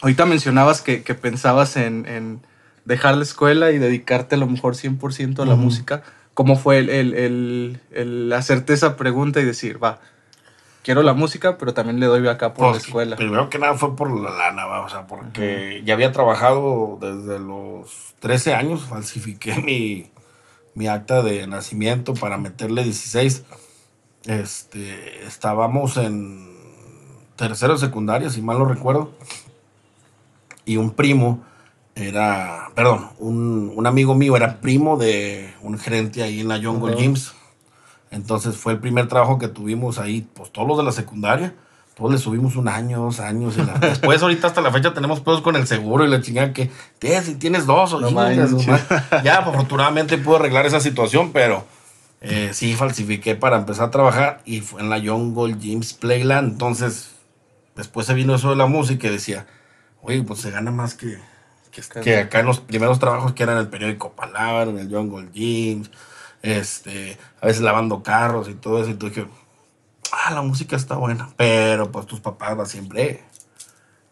Ahorita 0.00 0.26
mencionabas 0.26 0.82
que, 0.82 1.04
que 1.04 1.14
pensabas 1.14 1.76
en, 1.76 2.06
en, 2.08 2.40
dejar 2.84 3.16
la 3.16 3.22
escuela 3.22 3.70
y 3.70 3.78
dedicarte 3.78 4.34
a 4.34 4.38
lo 4.38 4.48
mejor 4.48 4.74
100% 4.74 5.38
a 5.38 5.46
la 5.46 5.54
música. 5.54 6.02
¿Cómo 6.34 6.56
fue 6.56 6.78
el, 6.78 6.90
el, 6.90 7.14
el, 7.14 7.80
el 7.92 8.32
hacerte 8.32 8.72
esa 8.72 8.96
pregunta 8.96 9.38
y 9.38 9.44
decir, 9.44 9.80
va, 9.80 10.00
quiero 10.84 11.02
la 11.02 11.14
música, 11.14 11.58
pero 11.58 11.74
también 11.74 11.98
le 11.98 12.06
doy 12.06 12.28
acá 12.28 12.54
por 12.54 12.70
la 12.70 12.76
escuela. 12.76 13.16
Primero 13.16 13.50
que 13.50 13.58
nada 13.58 13.74
fue 13.74 13.96
por 13.96 14.10
la 14.12 14.30
lana, 14.30 14.66
o 14.80 14.88
sea, 14.88 15.06
porque 15.08 15.82
ya 15.84 15.94
había 15.94 16.12
trabajado 16.12 16.98
desde 17.00 17.40
los 17.40 18.14
13 18.20 18.54
años, 18.54 18.84
falsifiqué 18.84 19.56
mi, 19.64 20.10
mi 20.74 20.86
acta 20.86 21.22
de 21.22 21.46
nacimiento 21.48 22.14
para 22.14 22.36
meterle 22.36 22.84
16. 22.84 23.44
Este, 24.26 25.26
estábamos 25.26 25.96
en 25.96 26.54
tercero 27.36 27.76
secundaria, 27.76 28.30
si 28.30 28.42
mal 28.42 28.58
no 28.58 28.66
recuerdo, 28.66 29.12
y 30.64 30.76
un 30.76 30.92
primo 30.92 31.42
era, 31.94 32.70
perdón, 32.74 33.10
un, 33.18 33.72
un, 33.74 33.86
amigo 33.86 34.14
mío 34.14 34.36
era 34.36 34.60
primo 34.60 34.96
de 34.96 35.52
un 35.62 35.78
gerente 35.78 36.22
ahí 36.22 36.40
en 36.40 36.48
la 36.48 36.60
Jungle 36.62 36.96
Gyms 36.96 37.34
entonces 38.14 38.56
fue 38.56 38.74
el 38.74 38.78
primer 38.78 39.08
trabajo 39.08 39.38
que 39.38 39.48
tuvimos 39.48 39.98
ahí, 39.98 40.26
pues 40.34 40.52
todos 40.52 40.68
los 40.68 40.78
de 40.78 40.84
la 40.84 40.92
secundaria. 40.92 41.54
Todos 41.96 42.10
le 42.10 42.18
subimos 42.18 42.56
un 42.56 42.68
año, 42.68 43.00
dos 43.00 43.20
años. 43.20 43.56
Y 43.56 43.62
Después, 43.80 44.22
ahorita 44.22 44.48
hasta 44.48 44.60
la 44.60 44.72
fecha, 44.72 44.94
tenemos 44.94 45.20
pedos 45.20 45.42
con 45.42 45.56
el 45.56 45.66
seguro 45.66 46.04
y 46.04 46.08
la 46.08 46.20
chingada 46.20 46.52
que 46.52 46.70
si 47.00 47.34
tienes 47.36 47.66
dos 47.66 47.92
o 47.92 48.00
no 48.00 48.10
Ya, 49.22 49.38
afortunadamente 49.38 50.18
pude 50.18 50.36
arreglar 50.36 50.66
esa 50.66 50.80
situación, 50.80 51.32
pero 51.32 51.64
eh, 52.20 52.50
sí 52.52 52.74
falsifiqué 52.74 53.34
para 53.34 53.56
empezar 53.58 53.88
a 53.88 53.90
trabajar 53.90 54.40
y 54.44 54.60
fue 54.60 54.80
en 54.80 54.90
la 54.90 55.00
Jungle 55.00 55.56
James 55.60 55.92
Playland. 55.94 56.52
Entonces, 56.52 57.10
después 57.76 58.06
se 58.06 58.14
vino 58.14 58.34
eso 58.34 58.50
de 58.50 58.56
la 58.56 58.66
música 58.66 59.08
y 59.08 59.10
decía, 59.10 59.46
oye, 60.02 60.22
pues 60.22 60.40
se 60.40 60.50
gana 60.50 60.72
más 60.72 60.94
que, 60.94 61.18
que, 62.02 62.18
acá 62.18 62.40
en 62.40 62.46
los 62.46 62.60
primeros 62.60 62.98
trabajos 62.98 63.32
que 63.32 63.42
eran 63.42 63.56
en 63.56 63.62
el 63.62 63.68
periódico 63.68 64.12
Palabra, 64.12 64.70
en 64.70 64.78
el 64.78 64.88
Jungle 64.88 65.28
Gyms 65.32 65.90
este, 66.44 67.16
a 67.40 67.46
veces 67.46 67.62
lavando 67.62 68.02
carros 68.02 68.48
y 68.48 68.54
todo 68.54 68.80
eso. 68.80 68.90
Y 68.90 68.94
tú 68.94 69.08
dije, 69.08 69.26
ah, 70.12 70.32
la 70.32 70.42
música 70.42 70.76
está 70.76 70.96
buena, 70.96 71.30
pero 71.36 71.90
pues 71.90 72.06
tus 72.06 72.20
papás 72.20 72.70
siempre. 72.70 73.24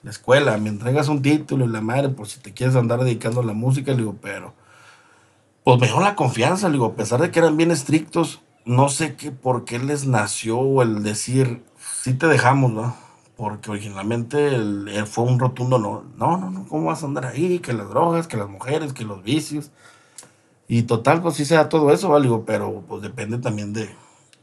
La 0.02 0.10
escuela, 0.10 0.56
me 0.56 0.70
entregas 0.70 1.08
un 1.08 1.22
título 1.22 1.64
y 1.64 1.68
la 1.68 1.80
madre, 1.80 2.08
por 2.08 2.26
si 2.26 2.40
te 2.40 2.52
quieres 2.52 2.74
andar 2.74 3.04
dedicando 3.04 3.40
a 3.40 3.44
la 3.44 3.52
música, 3.52 3.92
le 3.92 3.98
digo, 3.98 4.16
pero 4.20 4.52
pues 5.62 5.78
mejor 5.78 6.02
la 6.02 6.16
confianza, 6.16 6.68
le 6.68 6.72
digo, 6.72 6.86
a 6.86 6.96
pesar 6.96 7.20
de 7.20 7.30
que 7.30 7.38
eran 7.38 7.56
bien 7.56 7.70
estrictos, 7.70 8.40
no 8.64 8.88
sé 8.88 9.14
qué, 9.14 9.30
por 9.30 9.64
qué 9.64 9.78
les 9.78 10.06
nació 10.06 10.82
el 10.82 11.04
decir, 11.04 11.62
sí 12.02 12.14
te 12.14 12.26
dejamos, 12.26 12.72
¿no? 12.72 12.96
Porque 13.36 13.70
originalmente 13.70 15.04
fue 15.06 15.24
un 15.24 15.38
rotundo 15.38 15.78
no. 15.78 16.04
No, 16.16 16.36
no, 16.36 16.50
no, 16.50 16.66
¿cómo 16.66 16.86
vas 16.86 17.02
a 17.02 17.06
andar 17.06 17.26
ahí? 17.26 17.60
Que 17.60 17.72
las 17.72 17.88
drogas, 17.88 18.26
que 18.26 18.36
las 18.36 18.48
mujeres, 18.48 18.92
que 18.92 19.04
los 19.04 19.22
vicios. 19.22 19.70
Y 20.68 20.82
total, 20.82 21.22
pues 21.22 21.34
sí 21.34 21.44
se 21.44 21.54
da 21.54 21.68
todo 21.68 21.92
eso, 21.92 22.08
¿vale? 22.08 22.28
pero 22.46 22.82
pues 22.88 23.02
depende 23.02 23.38
también 23.38 23.72
de, 23.72 23.90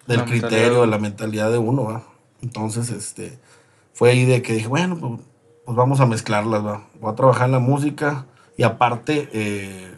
del 0.06 0.26
criterio, 0.26 0.82
de 0.82 0.88
la 0.88 0.98
mentalidad 0.98 1.52
de 1.52 1.58
uno, 1.58 1.86
¿va? 1.86 2.04
Entonces, 2.42 2.90
este, 2.90 3.40
fue 3.94 4.12
ahí 4.12 4.26
de 4.26 4.42
que 4.42 4.54
dije, 4.54 4.68
bueno, 4.68 4.98
pues, 4.98 5.22
pues, 5.66 5.78
vamos 5.78 6.00
a 6.00 6.06
mezclarlas, 6.06 6.66
¿va? 6.66 6.84
Voy 7.00 7.12
a 7.12 7.16
trabajar 7.16 7.48
en 7.48 7.54
la 7.54 7.60
música 7.60 8.26
y 8.58 8.64
aparte 8.64 9.30
eh, 9.34 9.94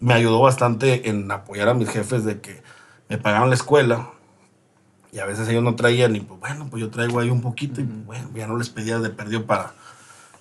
me 0.00 0.14
ayudó 0.14 0.40
bastante 0.40 1.08
en 1.08 1.30
apoyar 1.30 1.68
a 1.68 1.74
mis 1.74 1.88
jefes 1.88 2.24
de 2.24 2.40
que 2.40 2.62
me 3.08 3.18
pagaban 3.18 3.50
la 3.50 3.54
escuela 3.54 4.10
y 5.12 5.20
a 5.20 5.26
veces 5.26 5.48
ellos 5.48 5.62
no 5.62 5.76
traían 5.76 6.16
y 6.16 6.20
pues 6.20 6.40
bueno, 6.40 6.66
pues 6.68 6.80
yo 6.80 6.90
traigo 6.90 7.20
ahí 7.20 7.30
un 7.30 7.40
poquito 7.40 7.80
y 7.80 7.84
bueno, 7.84 8.28
ya 8.34 8.46
no 8.46 8.56
les 8.56 8.68
pedía 8.68 8.98
de 8.98 9.10
perdido 9.10 9.46
para, 9.46 9.72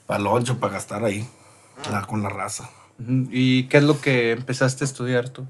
para 0.08 0.20
el 0.20 0.28
ocho, 0.28 0.60
para 0.60 0.74
gastar 0.74 1.04
ahí 1.06 1.28
con 2.08 2.24
la 2.24 2.30
raza. 2.30 2.70
¿Y 3.00 3.64
qué 3.64 3.78
es 3.78 3.84
lo 3.84 4.00
que 4.00 4.32
empezaste 4.32 4.84
a 4.84 4.88
estudiar 4.88 5.30
tú? 5.30 5.46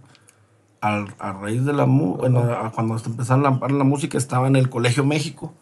Al, 0.81 1.13
a 1.19 1.33
raíz 1.33 1.63
de 1.65 1.73
la 1.73 1.85
bueno, 1.85 2.71
cuando 2.73 2.97
empezaron 3.05 3.45
a 3.45 3.69
la 3.69 3.83
música 3.83 4.17
estaba 4.17 4.47
en 4.47 4.55
el 4.55 4.69
Colegio 4.69 5.05
México, 5.05 5.53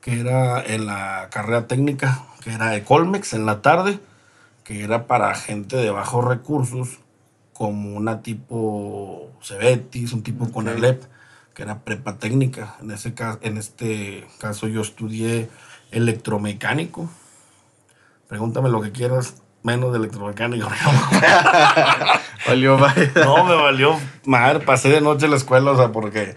que 0.00 0.20
era 0.20 0.62
en 0.64 0.86
la 0.86 1.28
carrera 1.30 1.66
técnica, 1.66 2.24
que 2.42 2.52
era 2.52 2.68
de 2.68 2.82
Colmex 2.82 3.34
en 3.34 3.46
la 3.46 3.62
tarde, 3.62 3.98
que 4.62 4.82
era 4.82 5.06
para 5.06 5.34
gente 5.34 5.76
de 5.76 5.90
bajos 5.90 6.24
recursos, 6.24 7.00
como 7.52 7.96
una 7.96 8.22
tipo 8.22 9.30
Cebetis, 9.42 10.12
un 10.12 10.22
tipo 10.22 10.44
con 10.44 10.64
Conalep, 10.64 11.04
que 11.54 11.62
era 11.62 11.80
prepa 11.80 12.18
técnica. 12.18 12.76
En, 12.80 12.90
ese 12.90 13.14
caso, 13.14 13.38
en 13.42 13.58
este 13.58 14.26
caso 14.38 14.66
yo 14.66 14.80
estudié 14.80 15.48
electromecánico. 15.90 17.08
Pregúntame 18.28 18.68
lo 18.68 18.80
que 18.80 18.92
quieras 18.92 19.43
menos 19.64 19.92
de 19.92 19.98
electromecánico. 19.98 20.68
valió 22.46 22.78
No, 23.16 23.44
me 23.44 23.54
valió 23.56 23.98
madre. 24.24 24.60
Pasé 24.60 24.90
de 24.90 25.00
noche 25.00 25.24
en 25.24 25.32
la 25.32 25.38
escuela, 25.38 25.72
o 25.72 25.76
sea, 25.76 25.90
porque 25.90 26.36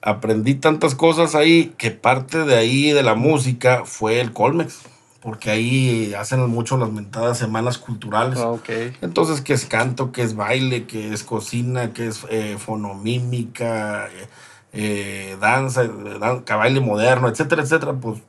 aprendí 0.00 0.54
tantas 0.54 0.94
cosas 0.94 1.34
ahí 1.34 1.74
que 1.76 1.90
parte 1.90 2.44
de 2.44 2.56
ahí 2.56 2.92
de 2.92 3.02
la 3.02 3.14
música 3.14 3.82
fue 3.84 4.20
el 4.20 4.32
Colmex. 4.32 4.78
Porque 5.20 5.50
ahí 5.50 6.14
hacen 6.14 6.48
mucho 6.48 6.78
las 6.78 6.92
mentadas 6.92 7.36
semanas 7.36 7.76
culturales. 7.76 8.38
Ah, 8.38 8.54
Entonces, 9.02 9.40
¿qué 9.40 9.52
es 9.52 9.66
canto? 9.66 10.12
¿Qué 10.12 10.22
es 10.22 10.36
baile? 10.36 10.86
¿Qué 10.86 11.12
es 11.12 11.24
cocina? 11.24 11.92
¿Qué 11.92 12.06
es 12.06 12.24
eh, 12.30 12.56
fonomímica? 12.56 14.06
Eh, 14.06 14.28
eh, 14.72 15.36
danza, 15.40 15.82
danza, 16.20 16.56
baile 16.56 16.78
moderno, 16.78 17.28
etcétera, 17.28 17.62
etcétera? 17.62 17.94
Pues 17.94 18.20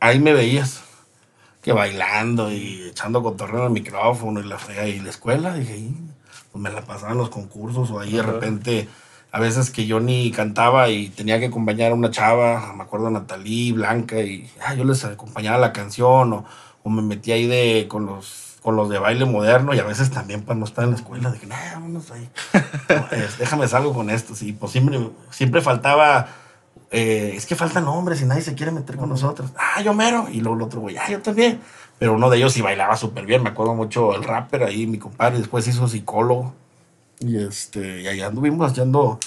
ahí 0.00 0.18
me 0.18 0.32
veías 0.32 0.82
que 1.66 1.72
bailando 1.72 2.52
y 2.52 2.84
echando 2.88 3.24
cotorreo 3.24 3.62
en 3.62 3.64
el 3.64 3.70
micrófono 3.72 4.38
y 4.38 4.44
la 4.44 4.56
frega 4.56 4.86
y 4.86 5.00
la 5.00 5.10
escuela, 5.10 5.52
dije, 5.52 5.90
pues 6.52 6.62
me 6.62 6.70
la 6.70 6.82
pasaban 6.82 7.18
los 7.18 7.28
concursos 7.28 7.90
o 7.90 7.98
ahí 7.98 8.12
de 8.12 8.22
repente, 8.22 8.88
a 9.32 9.40
veces 9.40 9.72
que 9.72 9.84
yo 9.84 9.98
ni 9.98 10.30
cantaba 10.30 10.90
y 10.90 11.08
tenía 11.08 11.40
que 11.40 11.46
acompañar 11.46 11.90
a 11.90 11.96
una 11.96 12.12
chava, 12.12 12.72
me 12.72 12.84
acuerdo 12.84 13.10
Natalí, 13.10 13.72
Blanca, 13.72 14.20
y 14.20 14.48
ah, 14.64 14.74
yo 14.74 14.84
les 14.84 15.04
acompañaba 15.04 15.58
la 15.58 15.72
canción 15.72 16.34
o, 16.34 16.44
o 16.84 16.88
me 16.88 17.02
metía 17.02 17.34
ahí 17.34 17.48
de, 17.48 17.88
con 17.88 18.06
los 18.06 18.44
con 18.62 18.76
los 18.76 18.88
de 18.88 18.98
baile 19.00 19.24
moderno 19.24 19.74
y 19.74 19.80
a 19.80 19.84
veces 19.84 20.10
también 20.10 20.42
para 20.42 20.58
no 20.58 20.66
estar 20.66 20.84
en 20.84 20.90
la 20.90 20.96
escuela, 20.96 21.32
dije, 21.32 21.48
no, 21.48 21.56
vámonos 21.74 22.12
ahí, 22.12 22.28
déjame 23.40 23.66
salgo 23.66 23.92
con 23.92 24.08
esto, 24.08 24.36
sí, 24.36 24.52
pues 24.52 24.70
siempre, 24.70 25.10
siempre 25.30 25.62
faltaba 25.62 26.28
eh, 26.90 27.32
es 27.34 27.46
que 27.46 27.56
faltan 27.56 27.86
hombres 27.88 28.22
y 28.22 28.26
nadie 28.26 28.42
se 28.42 28.54
quiere 28.54 28.72
meter 28.72 28.96
con 28.96 29.08
nosotros. 29.08 29.50
Ah, 29.56 29.82
yo 29.82 29.94
mero. 29.94 30.26
Y 30.30 30.40
luego 30.40 30.56
el 30.56 30.62
otro 30.62 30.80
güey, 30.80 30.96
ah, 30.96 31.10
yo 31.10 31.20
también. 31.20 31.60
Pero 31.98 32.14
uno 32.14 32.30
de 32.30 32.38
ellos 32.38 32.52
sí 32.52 32.62
bailaba 32.62 32.96
súper 32.96 33.26
bien. 33.26 33.42
Me 33.42 33.50
acuerdo 33.50 33.74
mucho 33.74 34.14
el 34.14 34.22
rapper 34.22 34.64
ahí, 34.64 34.86
mi 34.86 34.98
compadre. 34.98 35.38
Después 35.38 35.66
hizo 35.66 35.88
psicólogo. 35.88 36.54
Y 37.18 37.38
este, 37.38 38.02
y 38.02 38.06
ahí 38.08 38.20
anduvimos 38.20 38.70
haciendo 38.70 39.18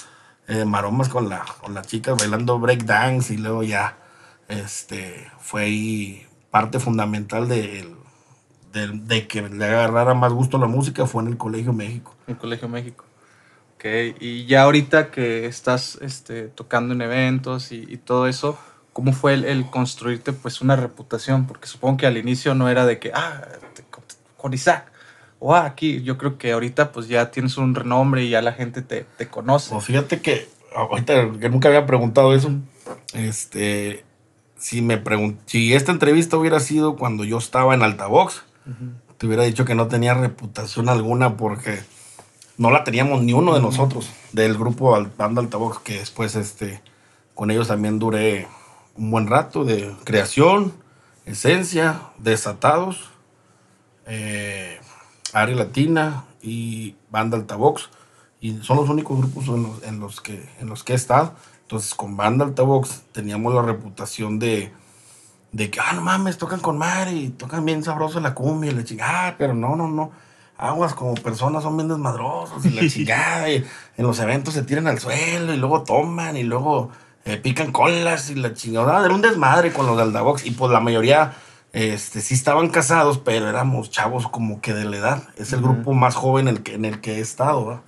eh, 0.46 0.64
maromas 0.64 1.08
con, 1.08 1.28
la, 1.28 1.44
con 1.60 1.74
las 1.74 1.86
chicas, 1.86 2.16
bailando 2.18 2.58
break 2.58 2.84
dance 2.84 3.32
y 3.34 3.36
luego 3.36 3.62
ya, 3.62 3.98
este, 4.48 5.28
fue 5.40 5.62
ahí 5.62 6.26
parte 6.50 6.80
fundamental 6.80 7.48
de, 7.48 7.92
de, 8.72 8.88
de 8.88 9.28
que 9.28 9.42
le 9.42 9.64
agarrara 9.64 10.14
más 10.14 10.32
gusto 10.32 10.58
la 10.58 10.66
música, 10.66 11.06
fue 11.06 11.22
en 11.22 11.28
el 11.28 11.36
Colegio 11.36 11.72
México. 11.72 12.14
En 12.26 12.34
el 12.34 12.40
Colegio 12.40 12.68
México. 12.68 13.04
Ok, 13.80 13.86
y 14.20 14.44
ya 14.44 14.64
ahorita 14.64 15.10
que 15.10 15.46
estás 15.46 15.96
este, 16.02 16.48
tocando 16.48 16.92
en 16.92 17.00
eventos 17.00 17.72
y, 17.72 17.86
y 17.88 17.96
todo 17.96 18.26
eso, 18.26 18.58
¿cómo 18.92 19.14
fue 19.14 19.32
el, 19.32 19.46
el, 19.46 19.70
construirte 19.70 20.34
pues 20.34 20.60
una 20.60 20.76
reputación? 20.76 21.46
Porque 21.46 21.66
supongo 21.66 21.96
que 21.96 22.06
al 22.06 22.18
inicio 22.18 22.54
no 22.54 22.68
era 22.68 22.84
de 22.84 22.98
que, 22.98 23.10
ah, 23.14 23.40
te, 23.72 23.82
con 24.36 24.52
Isaac, 24.52 24.92
o 25.38 25.54
ah, 25.54 25.64
aquí, 25.64 26.02
yo 26.02 26.18
creo 26.18 26.36
que 26.36 26.52
ahorita 26.52 26.92
pues 26.92 27.08
ya 27.08 27.30
tienes 27.30 27.56
un 27.56 27.74
renombre 27.74 28.22
y 28.22 28.28
ya 28.28 28.42
la 28.42 28.52
gente 28.52 28.82
te, 28.82 29.06
te 29.16 29.28
conoce. 29.28 29.70
Pues 29.72 29.86
fíjate 29.86 30.20
que 30.20 30.46
ahorita 30.76 31.30
que 31.40 31.48
nunca 31.48 31.68
había 31.68 31.86
preguntado 31.86 32.34
eso, 32.34 32.50
este, 33.14 34.04
si 34.58 34.82
me 34.82 35.02
si 35.46 35.72
esta 35.72 35.90
entrevista 35.90 36.36
hubiera 36.36 36.60
sido 36.60 36.96
cuando 36.96 37.24
yo 37.24 37.38
estaba 37.38 37.72
en 37.72 37.82
Altavox, 37.82 38.44
uh 38.66 38.70
-huh. 38.70 39.16
te 39.16 39.26
hubiera 39.26 39.44
dicho 39.44 39.64
que 39.64 39.74
no 39.74 39.88
tenía 39.88 40.12
reputación 40.12 40.90
alguna 40.90 41.38
porque 41.38 41.80
no 42.60 42.70
la 42.70 42.84
teníamos 42.84 43.22
ni 43.22 43.32
uno 43.32 43.54
de 43.54 43.62
nosotros 43.62 44.10
del 44.32 44.58
grupo 44.58 44.90
Banda 45.16 45.40
Altavox 45.40 45.78
que 45.78 46.00
después 46.00 46.36
este 46.36 46.82
con 47.34 47.50
ellos 47.50 47.68
también 47.68 47.98
duré 47.98 48.48
un 48.96 49.10
buen 49.10 49.28
rato 49.28 49.64
de 49.64 49.96
creación, 50.04 50.74
esencia, 51.24 52.02
desatados, 52.18 53.08
eh, 54.04 54.78
área 55.32 55.56
latina 55.56 56.26
y 56.42 56.96
banda 57.10 57.38
altavox 57.38 57.88
y 58.42 58.58
son 58.58 58.76
los 58.76 58.90
únicos 58.90 59.16
grupos 59.16 59.48
en 59.48 59.62
los, 59.62 59.82
en 59.82 60.00
los, 60.00 60.20
que 60.20 60.46
en 60.60 60.68
los 60.68 60.84
que 60.84 60.92
he 60.92 60.96
estado. 60.96 61.32
Entonces 61.62 61.94
con 61.94 62.14
banda 62.14 62.44
altavox 62.44 63.04
teníamos 63.12 63.54
la 63.54 63.62
reputación 63.62 64.38
de 64.38 64.70
de 65.52 65.70
que 65.70 65.80
ah 65.80 65.94
no 65.94 66.02
mames 66.02 66.36
tocan 66.36 66.60
con 66.60 66.76
madre 66.76 67.12
y 67.12 67.30
tocan 67.30 67.64
bien 67.64 67.82
sabroso 67.82 68.20
la 68.20 68.34
cumbia 68.34 68.70
y 68.70 68.74
la 68.74 68.84
chingada 68.84 69.36
pero 69.38 69.54
no 69.54 69.76
no 69.76 69.88
no 69.88 70.12
aguas 70.60 70.94
como 70.94 71.14
personas 71.14 71.62
son 71.62 71.76
bien 71.76 71.88
desmadrosos 71.88 72.64
y 72.64 72.70
la 72.70 72.82
chingada 72.88 73.50
y 73.50 73.64
en 73.96 74.06
los 74.06 74.18
eventos 74.20 74.54
se 74.54 74.62
tiran 74.62 74.86
al 74.86 74.98
suelo 74.98 75.52
y 75.52 75.56
luego 75.56 75.82
toman 75.82 76.36
y 76.36 76.42
luego 76.42 76.90
eh, 77.24 77.36
pican 77.36 77.72
colas 77.72 78.30
y 78.30 78.34
la 78.34 78.54
chingada 78.54 79.04
era 79.04 79.14
un 79.14 79.22
desmadre 79.22 79.72
con 79.72 79.86
los 79.86 79.96
de 79.96 80.02
altavox 80.02 80.46
y 80.46 80.52
pues 80.52 80.70
la 80.70 80.80
mayoría 80.80 81.34
este, 81.72 82.20
sí 82.20 82.34
estaban 82.34 82.68
casados, 82.68 83.18
pero 83.18 83.48
éramos 83.48 83.90
chavos 83.90 84.26
como 84.28 84.60
que 84.60 84.74
de 84.74 84.84
la 84.84 84.96
edad. 84.96 85.22
Es 85.36 85.52
el 85.52 85.60
uh 85.60 85.62
-huh. 85.62 85.74
grupo 85.74 85.92
más 85.92 86.16
joven 86.16 86.48
en 86.48 86.56
el 86.56 86.62
que, 86.62 86.74
en 86.74 86.84
el 86.84 87.00
que 87.00 87.16
he 87.16 87.20
estado. 87.20 87.66
¿verdad? 87.66 87.82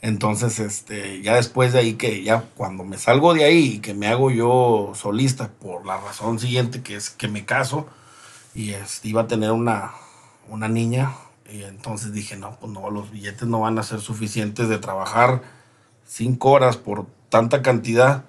Entonces, 0.00 0.60
este, 0.60 1.22
ya 1.22 1.34
después 1.34 1.72
de 1.72 1.78
ahí, 1.78 1.94
que 1.94 2.22
ya 2.22 2.44
cuando 2.56 2.84
me 2.84 2.98
salgo 2.98 3.34
de 3.34 3.44
ahí 3.44 3.76
y 3.76 3.78
que 3.78 3.94
me 3.94 4.06
hago 4.06 4.30
yo 4.30 4.92
solista 4.94 5.48
por 5.48 5.86
la 5.86 5.96
razón 5.96 6.38
siguiente, 6.38 6.82
que 6.82 6.94
es 6.94 7.10
que 7.10 7.26
me 7.26 7.44
caso 7.44 7.86
y 8.54 8.72
este, 8.72 9.08
iba 9.08 9.22
a 9.22 9.26
tener 9.26 9.50
una, 9.50 9.92
una 10.48 10.68
niña, 10.68 11.12
y 11.50 11.62
entonces 11.62 12.12
dije, 12.12 12.36
no, 12.36 12.56
pues 12.58 12.72
no, 12.72 12.90
los 12.90 13.10
billetes 13.10 13.46
no 13.48 13.60
van 13.60 13.78
a 13.78 13.82
ser 13.82 14.00
suficientes 14.00 14.68
de 14.68 14.78
trabajar 14.78 15.42
cinco 16.06 16.50
horas 16.50 16.76
por 16.76 17.06
tanta 17.28 17.62
cantidad 17.62 18.24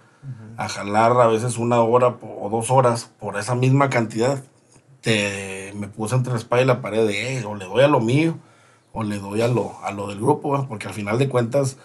a 0.57 0.69
jalar 0.69 1.19
a 1.19 1.27
veces 1.27 1.57
una 1.57 1.81
hora 1.81 2.17
o 2.21 2.49
dos 2.49 2.71
horas 2.71 3.11
por 3.19 3.37
esa 3.37 3.55
misma 3.55 3.89
cantidad, 3.89 4.43
te, 5.01 5.73
me 5.75 5.87
puse 5.87 6.15
entre 6.15 6.33
la 6.33 6.39
espalda 6.39 6.63
y 6.63 6.67
la 6.67 6.81
pared 6.81 7.05
de, 7.05 7.37
hey, 7.37 7.43
o 7.45 7.55
le 7.55 7.65
doy 7.65 7.83
a 7.83 7.87
lo 7.87 7.99
mío, 7.99 8.37
o 8.93 9.03
le 9.03 9.19
doy 9.19 9.41
a 9.41 9.47
lo, 9.47 9.77
a 9.83 9.91
lo 9.91 10.07
del 10.07 10.19
grupo, 10.19 10.57
¿eh? 10.57 10.65
porque 10.67 10.87
al 10.87 10.93
final 10.93 11.19
de 11.19 11.29
cuentas 11.29 11.77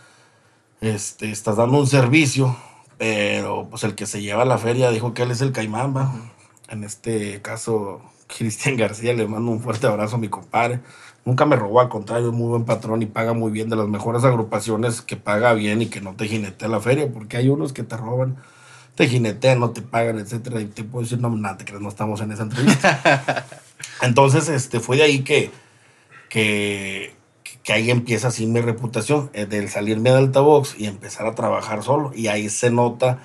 este, 0.81 1.31
estás 1.31 1.57
dando 1.57 1.79
un 1.79 1.87
servicio, 1.87 2.57
pero 2.97 3.67
pues 3.69 3.85
el 3.85 3.95
que 3.95 4.07
se 4.07 4.23
lleva 4.23 4.43
a 4.43 4.47
la 4.47 4.59
feria 4.59 4.91
dijo 4.91 5.13
que 5.13 5.23
él 5.23 5.31
es 5.31 5.41
el 5.41 5.53
caimán, 5.53 5.95
¿va? 5.95 6.15
En 6.69 6.85
este 6.85 7.43
caso, 7.43 8.01
Cristian 8.37 8.77
García, 8.77 9.13
le 9.13 9.27
mando 9.27 9.51
un 9.51 9.61
fuerte 9.61 9.87
abrazo 9.87 10.17
a 10.17 10.19
mi 10.19 10.29
compadre. 10.29 10.81
Nunca 11.25 11.45
me 11.47 11.57
robó, 11.57 11.81
al 11.81 11.89
contrario, 11.89 12.29
es 12.29 12.35
muy 12.35 12.49
buen 12.49 12.65
patrón 12.65 13.03
y 13.03 13.07
paga 13.07 13.35
muy 13.35 13.53
bien, 13.53 13.69
de 13.69 13.77
las 13.77 13.89
mejores 13.89 14.25
agrupaciones 14.25 15.03
que 15.03 15.17
paga 15.17 15.53
bien 15.55 15.83
y 15.83 15.87
que 15.87 16.01
no 16.01 16.15
te 16.15 16.27
jinetea 16.27 16.69
la 16.69 16.81
feria, 16.81 17.13
porque 17.13 17.37
hay 17.37 17.49
unos 17.49 17.73
que 17.73 17.83
te 17.83 17.97
roban 17.97 18.37
te 19.01 19.09
jinetean, 19.09 19.61
no 19.61 19.71
te 19.71 19.81
pagan, 19.81 20.19
etcétera, 20.19 20.61
y 20.61 20.67
te 20.67 20.85
puedo 20.85 21.05
decir, 21.05 21.19
no, 21.19 21.31
nada, 21.31 21.57
te 21.57 21.65
crees, 21.65 21.81
no 21.81 21.89
estamos 21.89 22.21
en 22.21 22.33
esa 22.33 22.43
entrevista. 22.43 23.47
Entonces, 24.03 24.51
este, 24.51 24.79
fue 24.79 24.99
de 24.99 25.05
ahí 25.05 25.21
que, 25.21 25.51
que, 26.29 27.15
que 27.63 27.73
ahí 27.73 27.91
empieza 27.91 28.29
así 28.29 28.47
mi 28.47 28.61
reputación, 28.61 29.31
eh, 29.33 29.47
del 29.47 29.71
salirme 29.71 30.11
de 30.11 30.19
altavox 30.19 30.79
y 30.79 30.85
empezar 30.85 31.27
a 31.27 31.35
trabajar 31.35 31.83
solo, 31.83 32.13
y 32.15 32.27
ahí 32.27 32.51
se 32.51 32.71
nota 32.71 33.21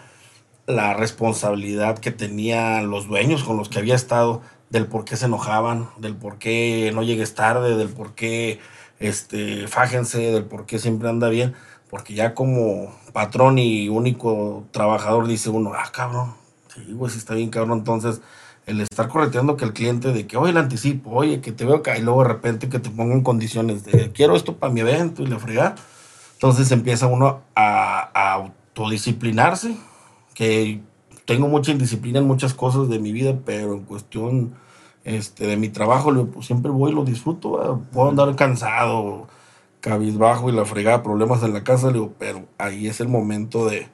la 0.66 0.94
responsabilidad 0.94 2.00
que 2.00 2.12
tenían 2.12 2.90
los 2.90 3.08
dueños 3.08 3.44
con 3.44 3.58
los 3.58 3.68
que 3.68 3.80
había 3.80 3.96
estado, 3.96 4.42
del 4.76 4.88
por 4.88 5.06
qué 5.06 5.16
se 5.16 5.28
enojaban, 5.28 5.88
del 5.98 6.18
por 6.18 6.38
qué 6.38 6.92
no 6.94 7.02
llegues 7.02 7.34
tarde, 7.34 7.78
del 7.78 7.88
por 7.88 8.14
qué, 8.14 8.60
este, 9.00 9.70
fájense, 9.70 10.20
del 10.20 10.44
por 10.44 10.66
qué 10.66 10.80
siempre 10.80 11.08
anda 11.08 11.30
bien, 11.30 11.54
porque 11.90 12.14
ya 12.14 12.34
como 12.34 12.94
patrón 13.14 13.58
y 13.58 13.88
único 13.88 14.66
trabajador 14.72 15.28
dice 15.28 15.50
uno, 15.50 15.72
ah, 15.74 15.90
cabrón, 15.94 16.34
sí, 16.74 16.82
güey, 16.92 17.16
está 17.16 17.36
bien, 17.36 17.50
cabrón. 17.50 17.78
Entonces, 17.80 18.20
el 18.66 18.82
estar 18.82 19.08
correteando 19.08 19.56
que 19.56 19.64
el 19.64 19.72
cliente 19.72 20.12
de 20.12 20.28
que, 20.28 20.36
oye, 20.36 20.52
le 20.52 20.60
anticipo, 20.60 21.10
oye, 21.12 21.40
que 21.40 21.54
te 21.54 21.64
veo 21.64 21.78
acá, 21.78 21.98
y 21.98 22.02
luego 22.02 22.24
de 22.24 22.28
repente 22.28 22.68
que 22.68 22.80
te 22.80 22.90
pongan 22.90 23.22
condiciones 23.22 23.86
de, 23.86 24.12
quiero 24.12 24.36
esto 24.36 24.58
para 24.58 24.74
mi 24.74 24.82
evento 24.82 25.24
y 25.24 25.28
le 25.28 25.40
fregar. 25.40 25.76
Entonces 26.34 26.70
empieza 26.72 27.08
uno 27.08 27.44
a, 27.56 28.10
a 28.14 28.34
autodisciplinarse, 28.34 29.78
que 30.34 30.82
tengo 31.24 31.48
mucha 31.48 31.72
indisciplina 31.72 32.20
en 32.20 32.28
muchas 32.28 32.54
cosas 32.54 32.90
de 32.90 33.00
mi 33.00 33.14
vida, 33.14 33.40
pero 33.46 33.76
en 33.76 33.86
cuestión 33.86 34.65
este, 35.06 35.46
de 35.46 35.56
mi 35.56 35.70
trabajo, 35.70 36.12
pues, 36.26 36.48
siempre 36.48 36.72
voy 36.72 36.92
y 36.92 36.96
lo 36.96 37.06
disfruto, 37.06 37.58
¿verdad? 37.58 37.76
puedo 37.94 38.10
andar 38.10 38.36
cansado, 38.36 39.28
cabizbajo 39.80 40.50
y 40.50 40.52
la 40.52 40.66
fregada, 40.66 41.04
problemas 41.04 41.44
en 41.44 41.54
la 41.54 41.64
casa, 41.64 41.88
le 41.88 41.94
digo, 41.94 42.14
pero 42.18 42.44
ahí 42.58 42.88
es 42.88 43.00
el 43.00 43.08
momento 43.08 43.68
de, 43.68 43.88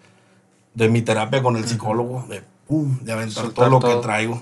de 0.74 0.90
mi 0.90 1.02
terapia 1.02 1.44
con 1.44 1.58
el 1.58 1.66
psicólogo, 1.66 2.26
de, 2.30 2.42
pum, 2.66 2.98
de 3.02 3.12
aventar 3.12 3.50
todo 3.50 3.70
lo 3.70 3.80
todo. 3.80 3.98
que 3.98 4.02
traigo, 4.02 4.42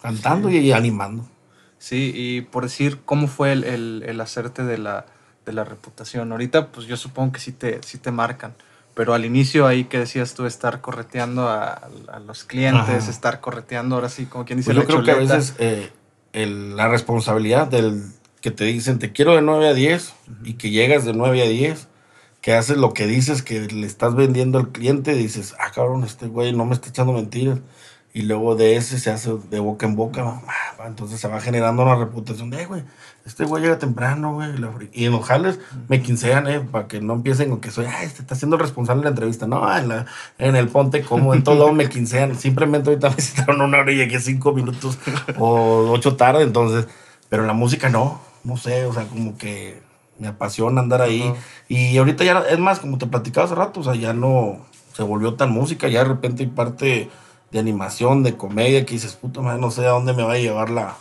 cantando 0.00 0.48
sí. 0.48 0.58
y 0.58 0.72
animando. 0.72 1.26
Sí, 1.78 2.12
y 2.14 2.42
por 2.42 2.62
decir, 2.62 3.00
¿cómo 3.04 3.26
fue 3.26 3.52
el, 3.52 3.64
el, 3.64 4.04
el, 4.06 4.20
hacerte 4.20 4.62
de 4.62 4.78
la, 4.78 5.06
de 5.44 5.52
la 5.52 5.64
reputación? 5.64 6.30
Ahorita, 6.30 6.68
pues 6.68 6.86
yo 6.86 6.96
supongo 6.96 7.32
que 7.32 7.40
sí 7.40 7.50
te, 7.50 7.82
sí 7.82 7.98
te 7.98 8.12
marcan, 8.12 8.54
pero 9.00 9.14
al 9.14 9.24
inicio 9.24 9.66
ahí 9.66 9.84
que 9.84 9.98
decías 9.98 10.34
tú, 10.34 10.44
estar 10.44 10.82
correteando 10.82 11.48
a, 11.48 11.88
a 12.12 12.18
los 12.18 12.44
clientes, 12.44 12.82
Ajá. 13.02 13.10
estar 13.10 13.40
correteando, 13.40 13.94
ahora 13.94 14.10
sí, 14.10 14.26
como 14.26 14.44
quien 14.44 14.58
dice 14.58 14.74
pues 14.74 14.76
la 14.76 14.82
Yo 14.82 14.86
creo 14.86 14.98
choleta. 14.98 15.26
que 15.26 15.32
a 15.32 15.36
veces 15.38 15.54
eh, 15.58 15.90
el, 16.34 16.76
la 16.76 16.86
responsabilidad 16.86 17.66
del 17.66 18.02
que 18.42 18.50
te 18.50 18.64
dicen 18.64 18.98
te 18.98 19.10
quiero 19.10 19.34
de 19.34 19.40
9 19.40 19.68
a 19.68 19.72
10 19.72 20.08
uh 20.10 20.12
-huh. 20.32 20.48
y 20.50 20.52
que 20.52 20.68
llegas 20.68 21.06
de 21.06 21.14
9 21.14 21.40
a 21.42 21.46
10, 21.46 21.88
que 22.42 22.52
haces 22.52 22.76
lo 22.76 22.92
que 22.92 23.06
dices, 23.06 23.42
que 23.42 23.60
le 23.68 23.86
estás 23.86 24.14
vendiendo 24.14 24.58
al 24.58 24.68
cliente, 24.68 25.14
dices, 25.14 25.54
ah, 25.58 25.70
cabrón, 25.74 26.04
este 26.04 26.26
güey 26.26 26.52
no 26.52 26.66
me 26.66 26.74
está 26.74 26.90
echando 26.90 27.14
mentiras. 27.14 27.58
Y 28.12 28.22
luego 28.22 28.56
de 28.56 28.76
ese 28.76 28.98
se 28.98 29.10
hace 29.10 29.32
de 29.50 29.60
boca 29.60 29.86
en 29.86 29.94
boca, 29.94 30.42
entonces 30.84 31.20
se 31.20 31.28
va 31.28 31.40
generando 31.40 31.82
una 31.82 31.94
reputación 31.94 32.50
de, 32.50 32.66
güey, 32.66 32.82
este 33.24 33.44
güey 33.44 33.62
llega 33.62 33.78
temprano, 33.78 34.34
güey. 34.34 34.50
Y 34.92 35.04
en 35.04 35.12
los 35.12 35.24
jales 35.24 35.60
me 35.88 36.02
quincean, 36.02 36.48
eh, 36.48 36.60
para 36.60 36.88
que 36.88 37.00
no 37.00 37.12
empiecen 37.12 37.50
con 37.50 37.60
que 37.60 37.70
soy, 37.70 37.86
ah, 37.86 38.02
este 38.02 38.22
está 38.22 38.34
siendo 38.34 38.56
responsable 38.56 39.00
de 39.00 39.04
la 39.04 39.10
entrevista. 39.10 39.46
No, 39.46 39.76
en, 39.76 39.88
la, 39.88 40.06
en 40.38 40.56
el 40.56 40.68
ponte 40.68 41.02
como, 41.02 41.34
en 41.34 41.44
todo 41.44 41.54
lado 41.56 41.72
me 41.72 41.88
quincean. 41.88 42.36
Simplemente 42.36 42.90
ahorita 42.90 43.10
me 43.16 43.22
citaron 43.22 43.60
una 43.60 43.78
hora 43.78 43.92
y 43.92 43.96
llegué 43.96 44.18
cinco 44.18 44.52
minutos 44.52 44.98
o 45.38 45.90
ocho 45.92 46.16
tarde, 46.16 46.42
entonces, 46.42 46.88
pero 47.28 47.42
en 47.42 47.48
la 47.48 47.54
música 47.54 47.88
no 47.88 48.30
no 48.44 48.56
sé, 48.56 48.86
o 48.86 48.92
sea, 48.92 49.04
como 49.06 49.36
que 49.36 49.82
me 50.18 50.28
apasiona 50.28 50.80
andar 50.80 51.02
ahí. 51.02 51.22
Uh 51.22 51.32
-huh. 51.32 51.36
Y 51.68 51.98
ahorita 51.98 52.24
ya, 52.24 52.40
es 52.40 52.58
más, 52.58 52.80
como 52.80 52.98
te 52.98 53.06
platicaba 53.06 53.46
hace 53.46 53.54
rato, 53.54 53.80
o 53.80 53.84
sea, 53.84 53.94
ya 53.94 54.12
no 54.12 54.58
se 54.92 55.02
volvió 55.02 55.34
tan 55.34 55.50
música, 55.50 55.88
ya 55.88 56.00
de 56.00 56.08
repente 56.08 56.42
hay 56.42 56.48
parte 56.48 57.10
de 57.50 57.58
animación, 57.58 58.22
de 58.22 58.36
comedia, 58.36 58.84
que 58.86 58.94
dices, 58.94 59.14
puta 59.14 59.40
madre, 59.40 59.60
no 59.60 59.70
sé 59.70 59.86
a 59.86 59.90
dónde 59.90 60.12
me 60.12 60.22
va 60.22 60.34
a 60.34 60.38
llevar 60.38 60.70
la, 60.70 60.96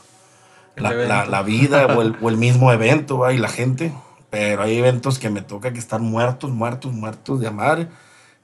la, 0.76 0.94
la, 0.94 1.26
la, 1.26 1.42
vida 1.44 1.86
o, 1.86 2.02
el, 2.02 2.16
o 2.22 2.30
el, 2.30 2.38
mismo 2.38 2.72
evento, 2.72 3.20
¿va? 3.20 3.34
y 3.34 3.38
la 3.38 3.50
gente. 3.50 3.94
Pero 4.30 4.62
hay 4.64 4.78
eventos 4.78 5.20
que 5.20 5.30
me 5.30 5.42
toca 5.42 5.74
que 5.74 5.80
están 5.80 6.04
muertos, 6.04 6.52
muertos, 6.52 6.94
muertos 6.94 7.40
de 7.40 7.52
madre. 7.52 7.88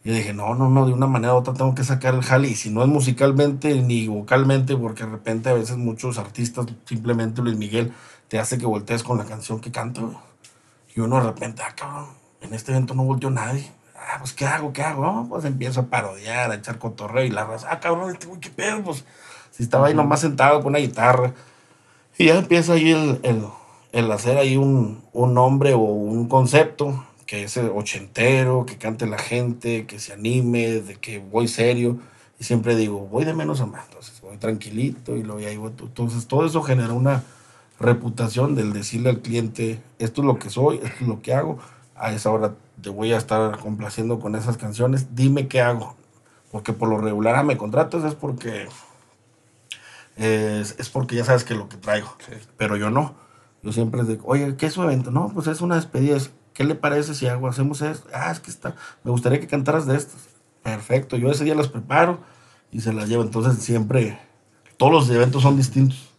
Y 0.04 0.12
dije, 0.12 0.34
no, 0.34 0.54
no, 0.54 0.70
no, 0.70 0.86
de 0.86 0.94
una 0.94 1.08
manera 1.08 1.34
u 1.34 1.38
otra 1.38 1.56
tengo 1.56 1.74
que 1.74 1.84
sacar 1.84 2.14
el 2.14 2.22
jale. 2.22 2.48
Y 2.48 2.56
si 2.56 2.70
no 2.70 2.84
es 2.84 2.88
musicalmente 2.88 3.82
ni 3.82 4.08
vocalmente, 4.08 4.76
porque 4.78 5.04
de 5.04 5.10
repente 5.10 5.50
a 5.50 5.54
veces 5.54 5.78
muchos 5.78 6.20
artistas, 6.20 6.68
simplemente 6.86 7.42
Luis 7.42 7.58
Miguel, 7.58 7.92
te 8.28 8.40
hace 8.40 8.58
que 8.58 8.66
voltees 8.68 9.04
con 9.04 9.18
la 9.18 9.26
canción 9.26 9.60
que 9.60 9.72
güey. 9.72 10.18
Y 10.96 11.00
uno 11.00 11.18
de 11.18 11.24
repente, 11.24 11.64
ah, 11.66 11.74
cabrón, 11.76 12.10
en 12.42 12.54
este 12.54 12.72
evento 12.72 12.94
no 12.94 13.04
volteó 13.04 13.30
nadie. 13.32 13.72
Ah, 14.08 14.18
pues, 14.20 14.34
¿qué 14.34 14.46
hago? 14.46 14.72
¿Qué 14.72 14.84
hago? 14.84 15.26
Pues 15.28 15.46
empiezo 15.46 15.82
a 15.82 15.86
parodiar, 15.88 16.52
a 16.52 16.56
echar 16.56 16.78
cotorreo 16.78 17.26
y 17.26 17.32
la 17.32 17.46
raza, 17.46 17.68
ah, 17.72 17.80
cabrón, 17.80 18.12
este 18.12 18.28
güey, 18.28 18.40
¿qué 18.40 18.50
pedo? 18.50 18.84
Pues, 18.84 19.04
si 19.52 19.64
estaba 19.64 19.88
ahí 19.88 19.94
nomás 19.94 20.20
sentado 20.20 20.60
con 20.60 20.68
una 20.68 20.80
guitarra. 20.80 21.34
Y 22.18 22.26
ya 22.28 22.38
empieza 22.38 22.74
ahí 22.74 22.92
el, 22.92 23.20
el, 23.24 23.46
el 23.92 24.12
hacer 24.12 24.38
ahí 24.38 24.58
un, 24.58 25.04
un 25.12 25.34
nombre 25.34 25.74
o 25.74 25.80
un 25.80 26.28
concepto 26.28 27.06
que 27.26 27.44
es 27.44 27.58
ochentero, 27.58 28.66
que 28.66 28.78
cante 28.78 29.08
la 29.08 29.18
gente, 29.18 29.86
que 29.88 30.00
se 30.00 30.14
anime, 30.14 30.82
de 30.82 30.96
que 30.96 31.20
voy 31.20 31.48
serio. 31.48 31.98
Y 32.40 32.44
siempre 32.44 32.76
digo, 32.76 33.00
voy 33.08 33.26
de 33.26 33.34
menos 33.34 33.62
a 33.62 33.66
más. 33.66 33.86
Entonces 33.86 34.22
voy 34.22 34.38
tranquilito 34.38 35.16
y 35.16 35.24
lo 35.24 35.36
voy 35.36 35.46
ahí. 35.46 35.56
Entonces 35.56 36.28
todo 36.28 36.46
eso 36.46 36.62
genera 36.62 36.94
una 36.94 37.24
reputación 37.80 38.56
del 38.56 38.74
decirle 38.74 39.10
al 39.10 39.22
cliente, 39.22 39.82
esto 40.00 40.22
es 40.22 40.28
lo 40.28 40.38
que 40.38 40.50
soy, 40.50 40.78
esto 40.78 40.98
es 41.02 41.08
lo 41.08 41.22
que 41.22 41.34
hago. 41.34 41.58
A 41.96 42.12
esa 42.12 42.30
hora 42.32 42.56
te 42.82 42.90
voy 42.90 43.14
a 43.14 43.18
estar 43.18 43.58
complaciendo 43.60 44.20
con 44.20 44.36
esas 44.36 44.58
canciones. 44.58 45.16
Dime 45.16 45.48
qué 45.48 45.62
hago. 45.62 45.96
Porque 46.52 46.74
por 46.74 46.90
lo 46.90 46.98
regular, 46.98 47.44
me 47.46 47.58
contratas 47.58 48.04
es 48.04 48.16
porque 48.16 48.68
es, 50.18 50.90
porque 50.90 51.16
ya 51.16 51.26
sabes 51.26 51.44
que 51.44 51.56
lo 51.56 51.68
que 51.70 51.78
traigo. 51.78 52.16
Pero 52.58 52.78
yo 52.78 52.90
no. 52.90 53.16
Yo 53.62 53.72
siempre 53.72 54.04
digo, 54.04 54.24
oye, 54.28 54.56
¿qué 54.58 54.68
es 54.68 54.74
su 54.74 54.84
evento? 54.84 55.12
No, 55.12 55.30
pues 55.34 55.48
es 55.48 55.62
una 55.62 55.76
despedida. 55.76 56.18
¿Qué 56.54 56.64
le 56.64 56.76
parece 56.76 57.16
si 57.16 57.28
hago, 57.28 57.48
hacemos 57.48 57.82
esto? 57.82 58.08
Ah, 58.14 58.32
es 58.32 58.40
que 58.40 58.50
está, 58.50 58.76
me 59.04 59.12
gustaría 59.12 59.40
que 59.40 59.48
cantaras 59.48 59.86
de 59.86 59.98
estos. 59.98 60.22
Perfecto, 60.64 61.18
yo 61.18 61.30
ese 61.30 61.44
día 61.44 61.56
las 61.56 61.68
preparo 61.68 62.20
y 62.72 62.82
se 62.82 62.94
las 62.94 63.10
llevo. 63.10 63.24
Entonces 63.24 63.62
siempre, 63.64 64.20
todos 64.78 64.92
los 64.92 65.10
eventos 65.10 65.42
son 65.42 65.58
distintos. 65.58 66.14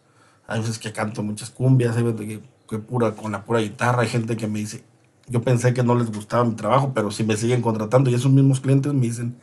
Hay 0.47 0.61
veces 0.61 0.79
que 0.79 0.93
canto 0.93 1.23
muchas 1.23 1.51
cumbias, 1.51 1.97
hay 1.97 2.03
veces 2.03 2.41
que, 2.69 2.79
pura, 2.79 3.13
con 3.13 3.33
la 3.33 3.45
pura 3.45 3.61
guitarra, 3.61 4.03
hay 4.03 4.09
gente 4.09 4.37
que 4.37 4.47
me 4.47 4.59
dice, 4.59 4.85
yo 5.29 5.43
pensé 5.43 5.75
que 5.75 5.83
no 5.83 5.95
les 5.95 6.11
gustaba 6.11 6.45
mi 6.45 6.55
trabajo, 6.55 6.93
pero 6.95 7.11
si 7.11 7.25
me 7.25 7.37
siguen 7.37 7.63
contratando 7.63 8.11
y 8.11 8.15
esos 8.15 8.31
mismos 8.31 8.61
clientes 8.61 8.93
me 8.93 9.03
dicen, 9.03 9.37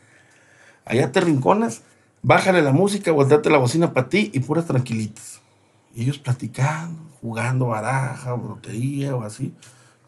allá 0.84 1.12
te 1.12 1.20
rincones, 1.20 1.82
bájale 2.22 2.62
la 2.62 2.72
música, 2.72 3.12
volteate 3.12 3.50
la 3.50 3.58
bocina 3.58 3.92
para 3.92 4.08
ti 4.08 4.30
y 4.32 4.40
puras 4.40 4.66
tranquilitas. 4.66 5.40
Y 5.94 6.02
ellos 6.02 6.18
platicando, 6.18 7.00
jugando 7.20 7.66
baraja, 7.66 8.36
lotería 8.36 9.14
o 9.14 9.22
así. 9.22 9.54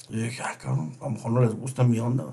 Y 0.09 0.17
dije, 0.17 0.43
ah, 0.43 0.57
cabrón, 0.61 0.95
a 1.01 1.05
lo 1.05 1.11
mejor 1.11 1.33
no 1.33 1.41
les 1.43 1.55
gusta 1.55 1.85
mi 1.85 1.99
onda. 2.01 2.25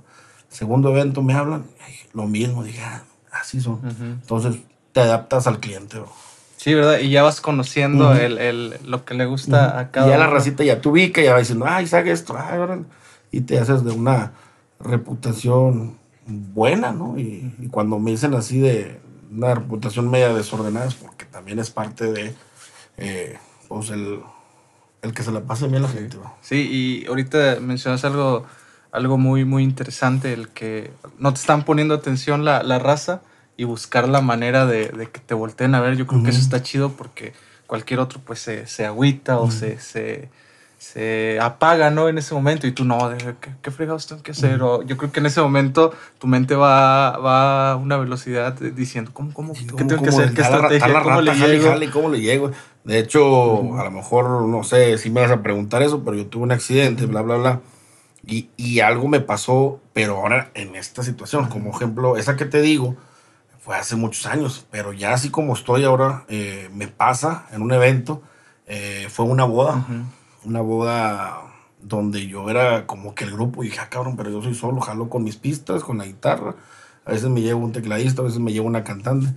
Segundo 0.49 0.89
evento 0.89 1.21
me 1.21 1.34
hablan, 1.34 1.65
lo 2.13 2.27
mismo, 2.27 2.63
dije, 2.63 2.82
ah, 2.82 3.03
así 3.32 3.60
son. 3.60 3.82
Entonces 3.84 4.62
te 4.93 5.01
adaptas 5.01 5.47
al 5.47 5.60
cliente. 5.60 5.97
Sí, 6.58 6.73
¿verdad? 6.73 6.99
Y 6.99 7.10
ya 7.10 7.23
vas 7.23 7.41
conociendo 7.41 8.13
el, 8.13 8.38
el, 8.38 8.77
lo 8.86 9.03
que 9.03 9.15
le 9.15 9.25
gusta 9.25 9.79
a 9.79 9.91
cada 9.91 10.08
Y 10.08 10.10
ya 10.12 10.17
la 10.17 10.27
racita 10.27 10.63
ya 10.63 10.79
te 10.79 10.88
ubica, 10.88 11.21
ya 11.21 11.34
va 11.34 11.39
diciendo, 11.39 11.65
ay, 11.67 11.88
sabe 11.88 12.12
esto, 12.12 12.38
ay, 12.38 12.58
y 13.33 13.41
te 13.41 13.59
haces 13.59 13.83
de 13.83 13.91
una 13.91 14.31
reputación 14.79 15.97
buena, 16.27 16.91
¿no? 16.91 17.19
Y, 17.19 17.53
y, 17.59 17.67
cuando 17.67 17.99
me 17.99 18.11
dicen 18.11 18.35
así 18.35 18.59
de 18.59 19.01
una 19.31 19.55
reputación 19.55 20.09
media 20.09 20.31
desordenada 20.33 20.85
es 20.85 20.93
porque 20.93 21.25
también 21.25 21.57
es 21.57 21.71
parte 21.71 22.11
de, 22.11 22.35
eh, 22.97 23.37
pues, 23.67 23.89
el, 23.89 24.19
el 25.01 25.13
que 25.13 25.23
se 25.23 25.31
la 25.31 25.41
pase 25.41 25.67
bien 25.67 25.81
la 25.81 25.89
gente. 25.89 26.17
Sí, 26.41 26.69
y 26.71 27.07
ahorita 27.07 27.57
mencionas 27.59 28.05
algo, 28.05 28.45
algo 28.91 29.17
muy, 29.17 29.45
muy 29.45 29.63
interesante, 29.63 30.31
el 30.31 30.49
que 30.49 30.91
no 31.17 31.33
te 31.33 31.39
están 31.39 31.65
poniendo 31.65 31.95
atención 31.95 32.45
la, 32.45 32.61
la 32.61 32.77
raza 32.77 33.21
y 33.57 33.63
buscar 33.63 34.07
la 34.07 34.21
manera 34.21 34.67
de, 34.67 34.89
de, 34.89 35.09
que 35.09 35.19
te 35.19 35.33
volteen 35.33 35.73
a 35.73 35.81
ver. 35.81 35.97
Yo 35.97 36.05
creo 36.05 36.21
que 36.21 36.29
eso 36.29 36.39
está 36.39 36.61
chido 36.61 36.91
porque 36.91 37.33
cualquier 37.65 37.99
otro 37.99 38.21
pues 38.23 38.39
se, 38.39 38.67
se 38.67 38.85
agüita 38.85 39.39
o 39.39 39.49
se, 39.49 39.79
se, 39.79 40.29
se, 40.83 41.39
apaga, 41.39 41.89
¿no? 41.89 42.09
En 42.09 42.17
ese 42.17 42.33
momento 42.33 42.67
y 42.67 42.73
tú 42.73 42.83
no, 42.83 43.11
¿qué, 43.39 43.51
qué 43.61 43.71
fregados 43.71 44.05
tengo 44.05 44.21
que 44.21 44.31
hacer? 44.31 44.61
O 44.61 44.83
yo 44.83 44.97
creo 44.97 45.11
que 45.11 45.21
en 45.21 45.27
ese 45.27 45.41
momento 45.41 45.93
tu 46.19 46.27
mente 46.27 46.55
va, 46.55 47.17
va 47.17 47.71
a 47.71 47.75
una 47.77 47.95
velocidad 47.97 48.53
diciendo, 48.53 49.11
¿cómo, 49.13 49.33
cómo, 49.33 49.53
¿qué 49.53 49.83
tengo 49.85 50.03
que 50.03 50.09
hacer? 50.09 50.33
¿Qué 50.33 50.41
estrategia? 50.41 51.01
¿Cómo, 51.01 51.21
le 51.21 51.33
llego? 51.35 51.73
¿Cómo 51.93 52.09
le 52.09 52.19
llego? 52.19 52.51
De 52.83 52.99
hecho, 52.99 53.79
a 53.79 53.83
lo 53.85 53.91
mejor, 53.91 54.45
no 54.47 54.63
sé 54.63 54.97
si 54.97 55.09
me 55.09 55.21
vas 55.21 55.31
a 55.31 55.41
preguntar 55.41 55.81
eso, 55.81 56.03
pero 56.03 56.17
yo 56.17 56.27
tuve 56.27 56.43
un 56.43 56.51
accidente, 56.51 57.05
bla, 57.05 57.21
bla, 57.21 57.37
bla. 57.37 57.61
Y, 58.25 58.49
y 58.57 58.81
algo 58.81 59.07
me 59.07 59.21
pasó, 59.21 59.79
pero 59.93 60.17
ahora 60.17 60.51
en 60.53 60.75
esta 60.75 61.01
situación, 61.01 61.47
como 61.47 61.71
ejemplo, 61.71 62.17
esa 62.17 62.35
que 62.35 62.45
te 62.45 62.61
digo, 62.61 62.97
fue 63.59 63.77
hace 63.77 63.95
muchos 63.95 64.25
años, 64.25 64.65
pero 64.69 64.91
ya 64.91 65.13
así 65.13 65.29
como 65.29 65.53
estoy 65.53 65.85
ahora, 65.85 66.25
eh, 66.27 66.69
me 66.73 66.89
pasa 66.89 67.45
en 67.53 67.61
un 67.61 67.71
evento, 67.71 68.21
eh, 68.67 69.07
fue 69.09 69.25
una 69.25 69.45
boda, 69.45 69.85
una 70.45 70.62
boda 70.62 71.41
donde 71.82 72.27
yo 72.27 72.49
era 72.49 72.86
como 72.88 73.13
que 73.13 73.25
el 73.25 73.32
grupo, 73.32 73.63
y 73.63 73.67
dije, 73.67 73.79
ah, 73.82 73.89
cabrón, 73.89 74.15
pero 74.15 74.29
yo 74.29 74.41
soy 74.41 74.56
solo, 74.56 74.82
jalo 74.82 75.10
con 75.10 75.23
mis 75.23 75.36
pistas, 75.36 75.84
con 75.84 75.97
la 75.97 76.06
guitarra, 76.06 76.56
a 77.06 77.12
veces 77.12 77.29
me 77.29 77.41
llevo 77.41 77.63
un 77.63 77.73
tecladista, 77.73 78.21
a 78.21 78.25
veces 78.25 78.39
me 78.39 78.53
llevo 78.53 78.67
una 78.67 78.84
cantante, 78.84 79.34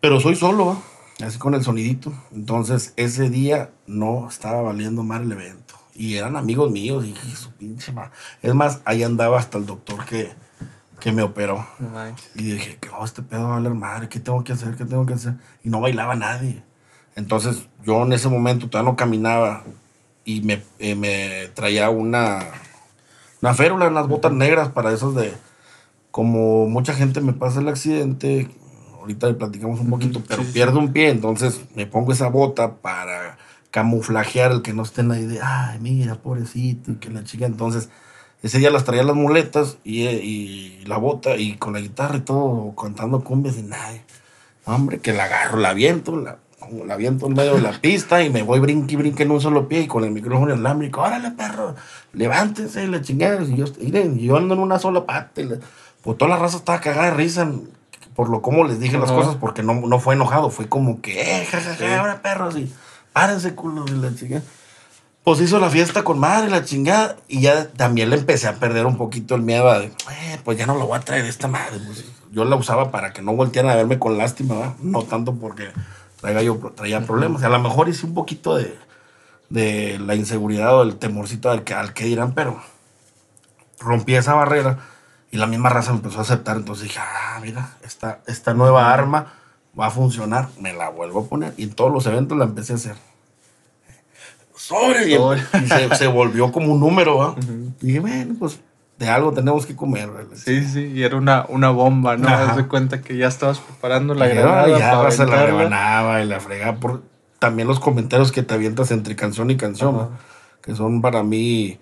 pero 0.00 0.20
soy 0.20 0.36
solo, 0.36 0.80
así 1.24 1.38
con 1.38 1.54
el 1.54 1.62
sonidito. 1.62 2.12
Entonces, 2.32 2.94
ese 2.96 3.28
día 3.28 3.70
no 3.86 4.28
estaba 4.28 4.62
valiendo 4.62 5.02
mal 5.02 5.22
el 5.22 5.32
evento. 5.32 5.74
Y 5.94 6.16
eran 6.16 6.36
amigos 6.36 6.70
míos, 6.70 7.04
y 7.04 7.08
dije, 7.08 7.36
su 7.36 7.50
pinche 7.52 7.92
madre. 7.92 8.10
Es 8.42 8.54
más, 8.54 8.80
ahí 8.84 9.02
andaba 9.02 9.38
hasta 9.38 9.58
el 9.58 9.66
doctor 9.66 10.04
que, 10.04 10.32
que 11.00 11.12
me 11.12 11.22
operó. 11.22 11.66
y 12.34 12.42
dije, 12.42 12.78
¿qué 12.80 12.88
oh, 12.90 13.04
este 13.04 13.22
pedo 13.22 13.44
va 13.44 13.48
a 13.48 13.58
valer 13.58 13.74
madre? 13.74 14.08
¿Qué 14.08 14.20
tengo 14.20 14.42
que 14.44 14.52
hacer? 14.52 14.76
¿Qué 14.76 14.84
tengo 14.84 15.04
que 15.06 15.14
hacer? 15.14 15.34
Y 15.64 15.68
no 15.68 15.80
bailaba 15.80 16.14
nadie. 16.14 16.62
Entonces, 17.14 17.68
yo 17.84 18.02
en 18.02 18.12
ese 18.12 18.28
momento 18.28 18.68
todavía 18.68 18.90
no 18.90 18.96
caminaba 18.96 19.64
y 20.26 20.42
me, 20.42 20.60
eh, 20.80 20.94
me 20.94 21.48
traía 21.54 21.88
una, 21.88 22.40
una 23.40 23.54
férula, 23.54 23.86
unas 23.88 24.08
botas 24.08 24.32
negras 24.32 24.68
para 24.68 24.92
esos 24.92 25.14
de. 25.14 25.32
Como 26.10 26.66
mucha 26.68 26.94
gente 26.94 27.20
me 27.20 27.32
pasa 27.32 27.60
el 27.60 27.68
accidente, 27.68 28.50
ahorita 28.98 29.28
le 29.28 29.34
platicamos 29.34 29.80
un 29.80 29.90
poquito, 29.90 30.22
pero 30.26 30.42
pierdo 30.42 30.78
un 30.78 30.92
pie, 30.92 31.10
entonces 31.10 31.60
me 31.74 31.86
pongo 31.86 32.12
esa 32.12 32.28
bota 32.28 32.76
para 32.76 33.38
camuflajear 33.70 34.52
el 34.52 34.62
que 34.62 34.72
no 34.72 34.82
estén 34.82 35.12
ahí 35.12 35.26
de, 35.26 35.40
ay, 35.42 35.78
mira, 35.78 36.16
pobrecito, 36.16 36.90
y 36.90 36.94
que 36.96 37.10
la 37.10 37.22
chica. 37.22 37.46
Entonces, 37.46 37.90
ese 38.42 38.58
día 38.58 38.70
las 38.70 38.84
traía 38.84 39.04
las 39.04 39.14
muletas 39.14 39.76
y, 39.84 40.04
y 40.06 40.84
la 40.86 40.96
bota 40.96 41.36
y 41.36 41.56
con 41.56 41.74
la 41.74 41.80
guitarra 41.80 42.16
y 42.16 42.20
todo, 42.20 42.74
cantando 42.74 43.22
cumbias 43.22 43.58
y 43.58 43.62
nada. 43.62 43.92
Hombre, 44.64 44.98
que 44.98 45.12
la 45.12 45.24
agarro, 45.24 45.58
la 45.58 45.74
viento, 45.74 46.16
la, 46.16 46.38
la 46.86 46.96
viento 46.96 47.26
en 47.26 47.34
medio 47.34 47.54
de 47.54 47.62
la 47.62 47.72
pista 47.80 48.22
y 48.22 48.30
me 48.30 48.42
voy 48.42 48.60
brinque 48.60 48.96
brinque 48.96 49.22
en 49.22 49.30
un 49.30 49.40
solo 49.40 49.68
pie 49.68 49.82
y 49.82 49.86
con 49.86 50.04
el 50.04 50.10
micrófono 50.10 50.52
inalámbrico, 50.52 51.02
órale 51.02 51.30
perro, 51.30 51.74
levántense 52.12 52.84
y 52.84 52.86
la 52.86 53.00
chingada. 53.00 53.42
Y 53.42 53.56
yo, 53.56 53.66
yo 53.66 54.36
ando 54.36 54.54
en 54.54 54.60
una 54.60 54.78
sola 54.78 55.04
pata. 55.06 55.40
Y 55.40 55.48
pues 56.02 56.18
toda 56.18 56.30
la 56.30 56.36
raza 56.36 56.58
estaba 56.58 56.80
cagada 56.80 57.10
de 57.10 57.16
risa 57.16 57.50
por 58.16 58.30
lo 58.30 58.40
como 58.40 58.64
les 58.64 58.80
dije 58.80 58.98
las 58.98 59.12
cosas, 59.12 59.36
porque 59.36 59.62
no, 59.62 59.74
no 59.74 60.00
fue 60.00 60.14
enojado, 60.14 60.48
fue 60.48 60.68
como 60.68 61.02
que, 61.02 61.20
eh, 61.20 61.44
jajaja, 61.44 62.00
ahora 62.00 62.22
perros, 62.22 62.56
y 62.56 62.72
párense 63.12 63.54
culo, 63.54 63.84
y 63.86 63.90
la 63.90 64.14
chingada. 64.14 64.42
Pues 65.22 65.40
hizo 65.40 65.58
la 65.58 65.68
fiesta 65.68 66.02
con 66.02 66.18
madre, 66.18 66.48
la 66.48 66.64
chingada, 66.64 67.16
y 67.28 67.42
ya 67.42 67.68
también 67.68 68.08
le 68.08 68.16
empecé 68.16 68.48
a 68.48 68.54
perder 68.54 68.86
un 68.86 68.96
poquito 68.96 69.34
el 69.34 69.42
miedo 69.42 69.68
a, 69.68 69.84
eh, 69.84 69.92
pues 70.44 70.56
ya 70.56 70.66
no 70.66 70.76
lo 70.78 70.86
voy 70.86 70.96
a 70.96 71.02
traer 71.02 71.26
esta 71.26 71.46
madre. 71.46 71.78
Pues, 71.84 72.06
yo 72.32 72.44
la 72.46 72.56
usaba 72.56 72.90
para 72.90 73.12
que 73.12 73.20
no 73.20 73.34
voltearan 73.34 73.70
a 73.70 73.76
verme 73.76 73.98
con 73.98 74.16
lástima, 74.16 74.76
no 74.80 75.02
tanto 75.02 75.34
porque 75.34 75.68
yo, 76.42 76.58
traía 76.74 77.04
problemas. 77.06 77.42
a 77.42 77.48
lo 77.48 77.58
mejor 77.58 77.88
hice 77.88 78.06
un 78.06 78.14
poquito 78.14 78.56
de, 78.56 78.76
de 79.48 79.98
la 79.98 80.14
inseguridad 80.14 80.76
o 80.76 80.82
el 80.82 80.96
temorcito 80.96 81.50
al 81.50 81.64
que, 81.64 81.74
al 81.74 81.92
que 81.92 82.04
dirán, 82.04 82.32
pero 82.32 82.60
rompí 83.78 84.14
esa 84.14 84.34
barrera 84.34 84.78
y 85.30 85.36
la 85.38 85.46
misma 85.46 85.68
raza 85.68 85.92
me 85.92 85.98
empezó 85.98 86.18
a 86.18 86.22
aceptar. 86.22 86.56
Entonces 86.56 86.84
dije, 86.84 87.00
ah, 87.00 87.38
mira, 87.42 87.76
esta, 87.84 88.20
esta 88.26 88.54
nueva 88.54 88.92
arma 88.92 89.34
va 89.78 89.86
a 89.86 89.90
funcionar. 89.90 90.48
Me 90.60 90.72
la 90.72 90.88
vuelvo 90.90 91.20
a 91.20 91.24
poner. 91.26 91.54
Y 91.56 91.64
en 91.64 91.74
todos 91.74 91.92
los 91.92 92.06
eventos 92.06 92.38
la 92.38 92.44
empecé 92.44 92.72
a 92.72 92.76
hacer. 92.76 92.96
Sobre. 94.54 95.10
Y, 95.10 95.18
se, 95.96 96.06
volvió 96.06 96.50
como 96.50 96.72
un 96.72 96.80
número, 96.80 97.36
Y 97.82 97.86
dije, 97.86 98.00
bueno, 98.00 98.34
pues 98.38 98.58
de 98.98 99.08
algo 99.08 99.32
tenemos 99.32 99.66
que 99.66 99.76
comer. 99.76 100.10
Sí, 100.34 100.64
sí, 100.64 100.92
y 100.94 101.02
era 101.02 101.16
una, 101.16 101.44
una 101.48 101.70
bomba, 101.70 102.16
¿no? 102.16 102.28
Haz 102.28 102.56
de 102.56 102.66
cuenta 102.66 103.02
que 103.02 103.16
ya 103.16 103.28
estabas 103.28 103.58
preparando 103.58 104.14
la 104.14 104.28
granada. 104.28 104.78
Ya 104.78 105.10
se 105.10 105.26
la 105.26 105.46
rebanaba 105.46 106.22
y 106.22 106.26
la 106.26 106.40
fregaba 106.40 106.78
por 106.78 107.02
también 107.38 107.68
los 107.68 107.80
comentarios 107.80 108.32
que 108.32 108.42
te 108.42 108.54
avientas 108.54 108.90
entre 108.90 109.14
canción 109.14 109.50
y 109.50 109.56
canción, 109.56 110.10
que 110.62 110.74
son 110.74 111.02
para 111.02 111.22
mí, 111.22 111.78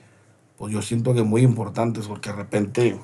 pues 0.58 0.72
yo 0.72 0.82
siento 0.82 1.14
que 1.14 1.22
muy 1.22 1.42
importantes, 1.42 2.08
porque 2.08 2.30
de 2.30 2.36
repente 2.36 2.98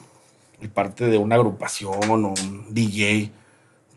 y 0.60 0.68
parte 0.68 1.06
de 1.06 1.18
una 1.18 1.36
agrupación 1.36 2.10
o 2.10 2.14
un 2.14 2.66
DJ, 2.70 3.32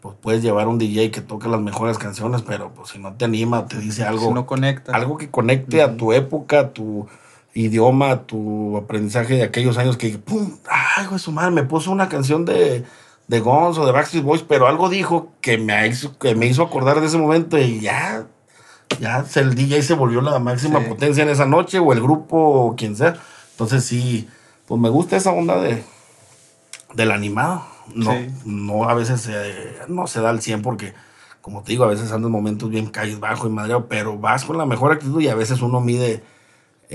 pues 0.02 0.16
puedes 0.22 0.42
llevar 0.42 0.68
un 0.68 0.78
DJ 0.78 1.12
que 1.12 1.22
toque 1.22 1.50
las 1.50 1.60
mejores 1.60 1.98
canciones, 1.98 2.42
pero 2.42 2.72
pues 2.74 2.90
si 2.90 3.00
no 3.00 3.14
te 3.14 3.26
anima, 3.26 3.68
te 3.68 3.80
dice 3.80 4.04
algo. 4.04 4.28
Si 4.28 4.34
no 4.34 4.46
conecta. 4.46 4.94
Algo 4.94 5.18
que 5.18 5.30
conecte 5.30 5.82
a 5.82 5.98
tu 5.98 6.14
época, 6.14 6.60
a 6.60 6.70
tu 6.70 7.08
idioma, 7.54 8.24
tu 8.24 8.78
aprendizaje 8.78 9.36
de 9.36 9.44
aquellos 9.44 9.78
años 9.78 9.98
que, 9.98 10.18
¡pum! 10.18 10.58
¡Ay, 10.70 11.08
su 11.20 11.32
madre! 11.32 11.52
Me 11.52 11.64
puso 11.64 11.92
una 11.92 12.10
canción 12.10 12.46
de, 12.46 12.84
de 13.28 13.40
Guns 13.40 13.78
o 13.78 13.86
de 13.86 13.92
Backstreet 13.92 14.24
Boys, 14.24 14.44
pero 14.44 14.68
algo 14.68 14.90
dijo 14.90 15.32
que 15.42 15.58
me 15.58 15.88
hizo, 15.88 16.18
que 16.18 16.36
me 16.36 16.48
hizo 16.48 16.64
acordar 16.64 17.00
de 17.00 17.08
ese 17.08 17.18
momento 17.18 17.58
y 17.58 17.80
ya, 17.80 18.26
ya 19.00 19.26
el 19.36 19.56
DJ 19.56 19.84
se 19.84 19.94
volvió 19.94 20.22
la 20.22 20.40
máxima 20.40 20.80
potencia 20.82 21.24
en 21.24 21.30
esa 21.30 21.46
noche 21.46 21.80
o 21.80 21.94
el 21.94 22.02
grupo 22.02 22.38
o 22.38 22.76
quien 22.76 22.96
sea. 22.96 23.16
Entonces 23.52 23.86
sí, 23.86 24.28
pues 24.68 24.82
me 24.82 24.90
gusta 24.90 25.16
esa 25.16 25.32
onda 25.32 25.62
de, 25.62 25.84
del 26.96 27.12
animado. 27.12 27.66
No, 27.94 28.14
no 28.46 28.90
a 28.90 28.94
veces 28.94 29.30
no 29.90 30.08
se 30.08 30.22
da 30.22 30.30
al 30.30 30.42
100 30.42 30.62
porque, 30.62 30.94
como 31.42 31.62
te 31.62 31.74
digo, 31.74 31.84
a 31.84 31.88
veces 31.88 32.12
andan 32.12 32.32
momentos 32.32 32.70
bien 32.70 32.88
calles 32.88 33.20
bajo 33.20 33.46
y 33.46 33.50
madre, 33.50 33.76
pero 33.90 34.18
vas 34.18 34.46
con 34.46 34.58
la 34.58 34.66
mejor 34.66 34.94
actitud 34.94 35.22
y 35.22 35.28
a 35.28 35.36
veces 35.36 35.62
uno 35.62 35.82
mide 35.82 36.24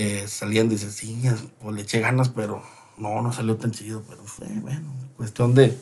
eh, 0.00 0.28
salían, 0.28 0.68
dices, 0.68 0.94
sí, 0.94 1.20
pues 1.60 1.74
le 1.74 1.82
eché 1.82 1.98
ganas, 1.98 2.28
pero 2.28 2.62
no, 2.98 3.20
no 3.20 3.32
salió 3.32 3.56
tan 3.56 3.72
chido, 3.72 4.04
pero 4.08 4.22
fue, 4.22 4.46
bueno, 4.60 4.92
cuestión 5.16 5.56
de, 5.56 5.76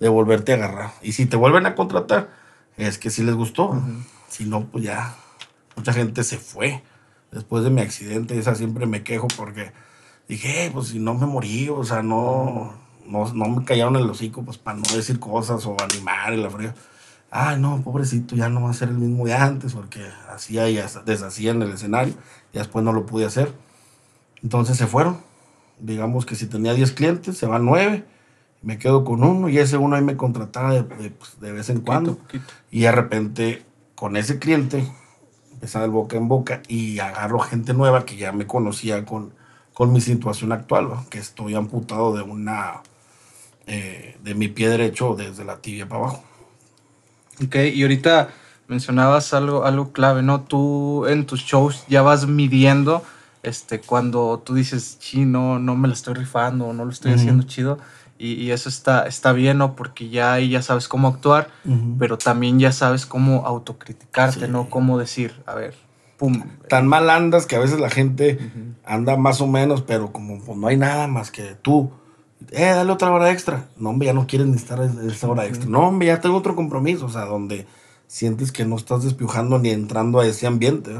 de 0.00 0.08
volverte 0.10 0.52
a 0.52 0.56
agarrar. 0.56 0.92
Y 1.00 1.12
si 1.12 1.24
te 1.24 1.38
vuelven 1.38 1.64
a 1.64 1.74
contratar, 1.74 2.28
es 2.76 2.98
que 2.98 3.08
sí 3.08 3.22
les 3.22 3.34
gustó. 3.34 3.82
Si 4.28 4.44
no, 4.44 4.66
pues 4.66 4.84
ya, 4.84 5.16
mucha 5.76 5.94
gente 5.94 6.24
se 6.24 6.36
fue 6.36 6.82
después 7.32 7.64
de 7.64 7.70
mi 7.70 7.80
accidente. 7.80 8.38
Esa 8.38 8.54
siempre 8.54 8.84
me 8.84 9.02
quejo 9.02 9.28
porque 9.28 9.72
dije, 10.28 10.70
pues 10.70 10.88
si 10.88 10.98
no 10.98 11.14
me 11.14 11.24
morí, 11.24 11.70
o 11.70 11.84
sea, 11.84 12.02
no, 12.02 12.74
no, 13.06 13.32
no 13.32 13.48
me 13.48 13.64
callaron 13.64 13.96
el 13.96 14.10
hocico, 14.10 14.42
pues 14.42 14.58
para 14.58 14.76
no 14.76 14.94
decir 14.94 15.18
cosas 15.18 15.64
o 15.64 15.74
animar 15.82 16.34
y 16.34 16.36
la 16.36 16.50
fría. 16.50 16.74
Ay, 17.30 17.58
no, 17.58 17.80
pobrecito, 17.82 18.36
ya 18.36 18.50
no 18.50 18.62
va 18.62 18.70
a 18.70 18.74
ser 18.74 18.90
el 18.90 18.98
mismo 18.98 19.24
de 19.24 19.32
antes, 19.32 19.72
porque 19.72 20.06
hacía 20.28 20.68
y 20.68 20.78
deshacía 21.06 21.52
en 21.52 21.62
el 21.62 21.72
escenario, 21.72 22.14
y 22.54 22.58
después 22.58 22.84
no 22.84 22.92
lo 22.92 23.04
pude 23.04 23.26
hacer. 23.26 23.52
Entonces 24.42 24.76
se 24.76 24.86
fueron. 24.86 25.18
Digamos 25.80 26.24
que 26.24 26.36
si 26.36 26.46
tenía 26.46 26.72
10 26.72 26.92
clientes, 26.92 27.36
se 27.36 27.46
van 27.46 27.64
9, 27.64 28.04
me 28.62 28.78
quedo 28.78 29.04
con 29.04 29.24
uno, 29.24 29.48
y 29.48 29.58
ese 29.58 29.76
uno 29.76 29.96
ahí 29.96 30.02
me 30.02 30.16
contrataba 30.16 30.72
de, 30.72 30.84
pues, 30.84 31.38
vez 31.40 31.68
en 31.68 31.80
cuando. 31.80 32.16
Y 32.70 32.82
de 32.82 32.92
repente, 32.92 33.64
con 33.96 34.16
ese 34.16 34.38
cliente, 34.38 34.86
empezaba 35.52 35.84
el 35.84 35.90
boca 35.90 36.16
en 36.16 36.28
boca, 36.28 36.62
y 36.68 37.00
agarro 37.00 37.40
gente 37.40 37.74
nueva 37.74 38.06
que 38.06 38.16
ya 38.16 38.30
me 38.30 38.46
conocía 38.46 39.04
con, 39.04 39.34
con 39.72 39.92
mi 39.92 40.00
situación 40.00 40.52
actual, 40.52 40.90
que 41.10 41.18
estoy 41.18 41.56
amputado 41.56 42.14
de 42.14 42.22
una, 42.22 42.82
eh, 43.66 44.16
de 44.22 44.34
mi 44.36 44.46
pie 44.46 44.68
derecho 44.68 45.16
desde 45.16 45.44
la 45.44 45.56
tibia 45.56 45.88
para 45.88 46.02
abajo. 46.02 46.24
Ok, 47.44 47.56
y 47.74 47.82
ahorita 47.82 48.30
mencionabas 48.68 49.34
algo, 49.34 49.64
algo 49.64 49.92
clave, 49.92 50.22
¿no? 50.22 50.42
Tú 50.42 51.06
en 51.06 51.26
tus 51.26 51.40
shows 51.40 51.84
ya 51.88 52.02
vas 52.02 52.26
midiendo 52.26 53.02
este, 53.42 53.80
cuando 53.80 54.42
tú 54.44 54.54
dices, 54.54 54.96
sí, 55.00 55.24
no, 55.24 55.58
no 55.58 55.76
me 55.76 55.88
lo 55.88 55.94
estoy 55.94 56.14
rifando, 56.14 56.72
no 56.72 56.84
lo 56.84 56.90
estoy 56.90 57.12
haciendo 57.12 57.44
chido. 57.44 57.78
Y, 58.16 58.52
eso 58.52 58.68
está, 58.68 59.06
está 59.06 59.32
bien, 59.32 59.58
¿no? 59.58 59.76
Porque 59.76 60.08
ya 60.08 60.32
ahí 60.32 60.48
ya 60.48 60.62
sabes 60.62 60.88
cómo 60.88 61.08
actuar, 61.08 61.50
pero 61.98 62.16
también 62.16 62.58
ya 62.58 62.72
sabes 62.72 63.04
cómo 63.06 63.44
autocriticarte, 63.44 64.48
¿no? 64.48 64.70
Cómo 64.70 64.98
decir, 64.98 65.42
a 65.46 65.54
ver, 65.54 65.74
pum. 66.16 66.42
Tan 66.68 66.86
mal 66.86 67.10
andas 67.10 67.44
que 67.44 67.56
a 67.56 67.58
veces 67.58 67.80
la 67.80 67.90
gente 67.90 68.38
anda 68.84 69.16
más 69.16 69.42
o 69.42 69.46
menos, 69.46 69.82
pero 69.82 70.10
como 70.12 70.40
pues, 70.40 70.56
no 70.56 70.68
hay 70.68 70.78
nada 70.78 71.06
más 71.06 71.30
que 71.30 71.56
tú 71.60 71.90
eh, 72.50 72.64
dale 72.66 72.92
otra 72.92 73.10
hora 73.10 73.30
extra. 73.30 73.66
No, 73.76 73.90
hombre, 73.90 74.06
ya 74.06 74.12
no 74.12 74.26
quieren 74.26 74.50
necesitar 74.50 74.80
esa 74.80 75.28
hora 75.28 75.46
extra. 75.46 75.68
No, 75.68 75.88
hombre, 75.88 76.08
ya 76.08 76.20
tengo 76.20 76.36
otro 76.36 76.54
compromiso, 76.54 77.06
o 77.06 77.10
sea, 77.10 77.22
donde 77.22 77.66
sientes 78.06 78.52
que 78.52 78.64
no 78.64 78.76
estás 78.76 79.02
despiujando 79.02 79.58
ni 79.58 79.70
entrando 79.70 80.20
a 80.20 80.26
ese 80.26 80.46
ambiente. 80.46 80.92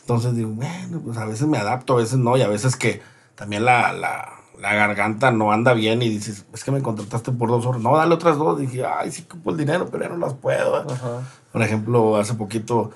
Entonces 0.00 0.34
digo, 0.36 0.50
bueno, 0.50 1.00
pues 1.04 1.16
a 1.16 1.24
veces 1.24 1.46
me 1.46 1.58
adapto, 1.58 1.94
a 1.94 1.96
veces 1.96 2.18
no, 2.18 2.36
y 2.36 2.42
a 2.42 2.48
veces 2.48 2.76
que 2.76 3.00
también 3.34 3.64
la, 3.64 3.92
la, 3.92 4.34
la 4.60 4.74
garganta 4.74 5.30
no 5.30 5.52
anda 5.52 5.72
bien 5.72 6.02
y 6.02 6.08
dices, 6.08 6.44
es 6.52 6.64
que 6.64 6.70
me 6.70 6.82
contrataste 6.82 7.32
por 7.32 7.48
dos 7.48 7.64
horas. 7.66 7.80
No, 7.80 7.96
dale 7.96 8.14
otras 8.14 8.36
dos. 8.36 8.58
Dije, 8.58 8.84
ay, 8.84 9.10
sí, 9.10 9.22
por 9.22 9.52
el 9.52 9.58
dinero, 9.58 9.88
pero 9.90 10.04
ya 10.04 10.10
no 10.10 10.18
las 10.18 10.34
puedo. 10.34 10.86
Por 11.52 11.62
ejemplo, 11.62 12.16
hace 12.16 12.34
poquito 12.34 12.90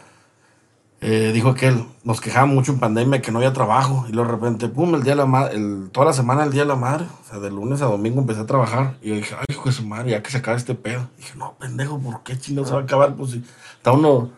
eh, 1.01 1.31
dijo 1.33 1.55
que 1.55 1.69
él 1.69 1.85
nos 2.03 2.21
quejaba 2.21 2.47
mucho 2.47 2.73
en 2.73 2.81
pandemia 2.81 3.23
que 3.23 3.31
no 3.31 3.39
había 3.39 3.53
trabajo 3.53 4.05
y 4.09 4.17
de 4.17 4.25
repente, 4.25 4.69
pum, 4.69 4.97
el 4.97 5.05
día 5.05 5.13
de 5.13 5.19
la 5.19 5.27
madre, 5.27 5.57
toda 5.93 6.07
la 6.07 6.13
semana 6.13 6.43
el 6.43 6.51
día 6.51 6.63
de 6.63 6.69
la 6.69 6.75
madre, 6.77 7.05
o 7.05 7.29
sea, 7.29 7.39
de 7.39 7.51
lunes 7.51 7.81
a 7.83 7.87
domingo 7.87 8.21
empecé 8.21 8.41
a 8.41 8.47
trabajar 8.47 8.97
y 9.01 9.11
yo 9.11 9.15
dije, 9.15 9.37
ay, 9.39 9.45
hijo 9.49 9.69
de 9.69 9.73
su 9.73 9.87
madre, 9.87 10.11
ya 10.11 10.23
que 10.23 10.31
se 10.31 10.39
acaba 10.39 10.57
este 10.57 10.75
pedo. 10.75 11.09
dije, 11.17 11.35
no, 11.37 11.55
pendejo, 11.59 12.01
¿por 12.01 12.25
qué 12.25 12.37
chino 12.37 12.65
se 12.65 12.73
va 12.73 12.81
a 12.81 12.83
acabar? 12.83 13.15
Pues 13.15 13.31
si 13.31 13.45
está 13.77 13.93
uno 13.93 14.31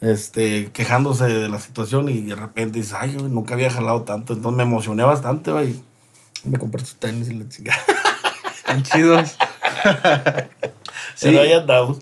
este, 0.00 0.72
quejándose 0.72 1.26
de 1.26 1.48
la 1.48 1.60
situación 1.60 2.08
y 2.08 2.22
de 2.22 2.34
repente 2.34 2.80
dice, 2.80 2.96
ay, 2.98 3.12
yo 3.12 3.28
nunca 3.28 3.54
había 3.54 3.70
jalado 3.70 4.02
tanto, 4.02 4.32
entonces 4.32 4.56
me 4.56 4.64
emocioné 4.64 5.04
bastante, 5.04 5.52
y 5.64 5.80
me 6.44 6.58
compré 6.58 6.84
sus 6.84 6.96
tenis 6.96 7.28
y 7.28 7.34
la 7.34 7.48
chingada. 7.48 7.78
Están 8.56 8.82
chidos. 8.82 9.30
sí. 11.14 11.28
Pero 11.28 11.42
ahí 11.42 11.52
andamos. 11.52 11.98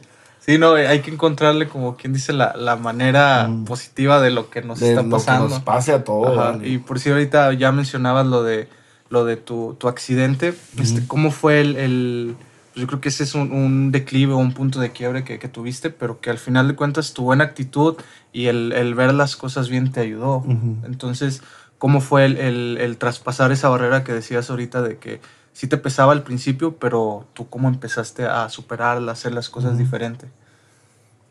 Sí, 0.49 0.57
no, 0.57 0.73
hay 0.73 1.01
que 1.01 1.11
encontrarle 1.11 1.69
como 1.69 1.99
quien 1.99 2.15
dice 2.15 2.33
la, 2.33 2.57
la 2.57 2.77
manera 2.77 3.47
mm. 3.47 3.67
positiva 3.67 4.19
de 4.19 4.31
lo 4.31 4.49
que 4.49 4.63
nos 4.63 4.81
está 4.81 5.07
pasando. 5.07 5.43
Lo 5.43 5.49
que 5.51 5.55
nos 5.57 5.63
pase 5.63 5.93
a 5.93 6.05
todos. 6.05 6.65
Y 6.65 6.79
por 6.79 6.99
si 6.99 7.11
ahorita 7.11 7.53
ya 7.53 7.71
mencionabas 7.71 8.27
lo 8.27 8.43
de 8.43 8.67
lo 9.11 9.27
de 9.27 9.37
tu, 9.37 9.77
tu 9.79 9.89
accidente, 9.89 10.55
este, 10.79 11.07
¿cómo 11.07 11.33
fue 11.33 11.61
el, 11.61 11.77
el 11.77 12.37
pues 12.73 12.81
yo 12.81 12.87
creo 12.87 13.01
que 13.03 13.11
ese 13.11 13.25
es 13.25 13.35
un, 13.35 13.53
un 13.53 13.93
declive 13.93 14.33
o 14.33 14.39
un 14.39 14.53
punto 14.53 14.81
de 14.81 14.91
quiebre 14.91 15.23
que, 15.23 15.39
que, 15.39 15.49
tuviste, 15.49 15.91
pero 15.91 16.21
que 16.21 16.31
al 16.31 16.39
final 16.39 16.69
de 16.69 16.77
cuentas 16.77 17.13
tu 17.13 17.25
buena 17.25 17.45
actitud 17.45 17.97
y 18.33 18.47
el, 18.47 18.73
el 18.73 18.95
ver 18.95 19.13
las 19.13 19.37
cosas 19.37 19.69
bien 19.69 19.93
te 19.93 20.01
ayudó. 20.01 20.45
Entonces, 20.87 21.43
¿cómo 21.77 22.01
fue 22.01 22.25
el, 22.25 22.39
el, 22.39 22.79
el, 22.81 22.97
traspasar 22.97 23.53
esa 23.53 23.69
barrera 23.69 24.03
que 24.03 24.13
decías 24.13 24.49
ahorita 24.49 24.81
de 24.81 24.97
que 24.97 25.21
sí 25.59 25.67
te 25.67 25.77
pesaba 25.77 26.13
al 26.13 26.23
principio, 26.23 26.77
pero 26.77 27.27
tú 27.33 27.49
cómo 27.49 27.67
empezaste 27.67 28.25
a 28.25 28.49
superarla, 28.49 29.11
a 29.11 29.15
hacer 29.15 29.33
las 29.33 29.51
cosas 29.51 29.77
diferentes? 29.77 30.31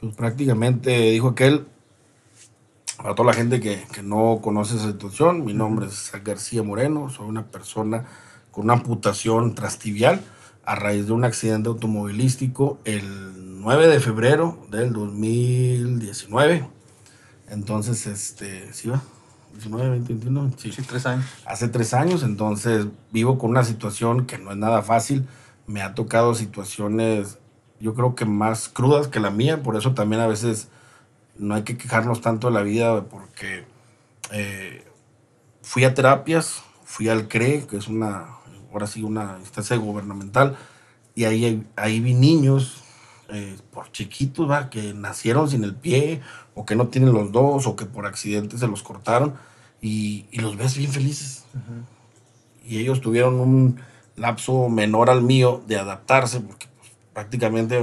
Pues 0.01 0.13
prácticamente 0.17 1.11
dijo 1.11 1.29
aquel, 1.29 1.65
para 2.97 3.15
toda 3.15 3.27
la 3.27 3.33
gente 3.33 3.61
que, 3.61 3.85
que 3.93 4.03
no 4.03 4.41
conoce 4.43 4.75
esa 4.75 4.87
situación, 4.87 5.45
mi 5.45 5.53
nombre 5.53 5.85
es 5.85 6.11
García 6.25 6.61
Moreno, 6.61 7.09
soy 7.09 7.25
una 7.25 7.45
persona 7.45 8.03
con 8.51 8.65
una 8.65 8.73
amputación 8.73 9.55
trastibial 9.55 10.19
a 10.65 10.75
raíz 10.75 11.07
de 11.07 11.13
un 11.13 11.23
accidente 11.23 11.69
automovilístico 11.69 12.79
el 12.83 13.61
9 13.61 13.87
de 13.87 14.01
febrero 14.01 14.57
del 14.69 14.91
2019. 14.91 16.67
Entonces, 17.47 18.05
este, 18.07 18.73
¿sí 18.73 18.89
va? 18.89 19.01
19, 19.58 19.89
20, 19.89 20.13
21. 20.13 20.52
Sí. 20.58 20.72
sí, 20.72 20.82
tres 20.84 21.06
años. 21.06 21.26
Hace 21.46 21.67
tres 21.67 21.93
años, 21.93 22.24
entonces 22.24 22.86
vivo 23.12 23.38
con 23.38 23.50
una 23.50 23.63
situación 23.63 24.26
que 24.26 24.38
no 24.38 24.52
es 24.52 24.58
nada 24.58 24.84
fácil. 24.84 25.28
Me 25.65 25.82
ha 25.82 25.96
tocado 25.96 26.36
situaciones, 26.36 27.39
yo 27.80 27.96
creo 27.96 28.15
que 28.15 28.26
más 28.26 28.70
crudas 28.70 29.08
que 29.08 29.20
la 29.20 29.32
mía, 29.32 29.63
por 29.63 29.76
eso 29.76 29.93
también 29.93 30.22
a 30.22 30.28
veces 30.28 30.70
no 31.38 31.56
hay 31.56 31.63
que 31.63 31.78
quejarnos 31.78 32.22
tanto 32.22 32.48
de 32.48 32.54
la 32.54 32.62
vida, 32.62 33.06
porque 33.06 33.65
eh, 34.32 34.86
fui 35.62 35.84
a 35.84 35.93
terapias, 35.93 36.62
fui 36.86 37.10
al 37.10 37.28
CRE, 37.28 37.65
que 37.67 37.78
es 37.78 37.88
una, 37.88 38.28
ahora 38.72 38.88
sí, 38.88 39.04
una 39.04 39.38
instancia 39.39 39.76
gubernamental, 39.76 40.56
y 41.15 41.26
ahí, 41.26 41.65
ahí 41.76 42.00
vi 42.00 42.13
niños 42.13 42.84
eh, 43.30 43.58
por 43.72 43.91
chiquitos, 43.91 44.50
¿va? 44.50 44.70
que 44.70 44.93
nacieron 44.93 45.50
sin 45.50 45.63
el 45.63 45.76
pie, 45.76 46.22
o 46.58 46.65
que 46.65 46.76
no 46.76 46.88
tienen 46.88 47.13
los 47.13 47.32
dos, 47.32 47.67
o 47.67 47.76
que 47.76 47.86
por 47.86 48.08
accidente 48.08 48.58
se 48.58 48.67
los 48.67 48.82
cortaron, 48.82 49.36
y, 49.80 50.26
los 50.34 50.58
ves 50.58 50.76
bien 50.76 50.91
felices. 50.91 51.46
Y 52.65 52.80
ellos 52.80 53.00
tuvieron 53.00 53.39
un 53.39 53.80
lapso 54.15 54.67
menor 54.67 55.12
al 55.12 55.22
mío 55.22 55.62
de 55.67 55.78
adaptarse, 55.78 56.41
porque 56.41 56.67
pues, 56.80 56.91
prácticamente 57.13 57.80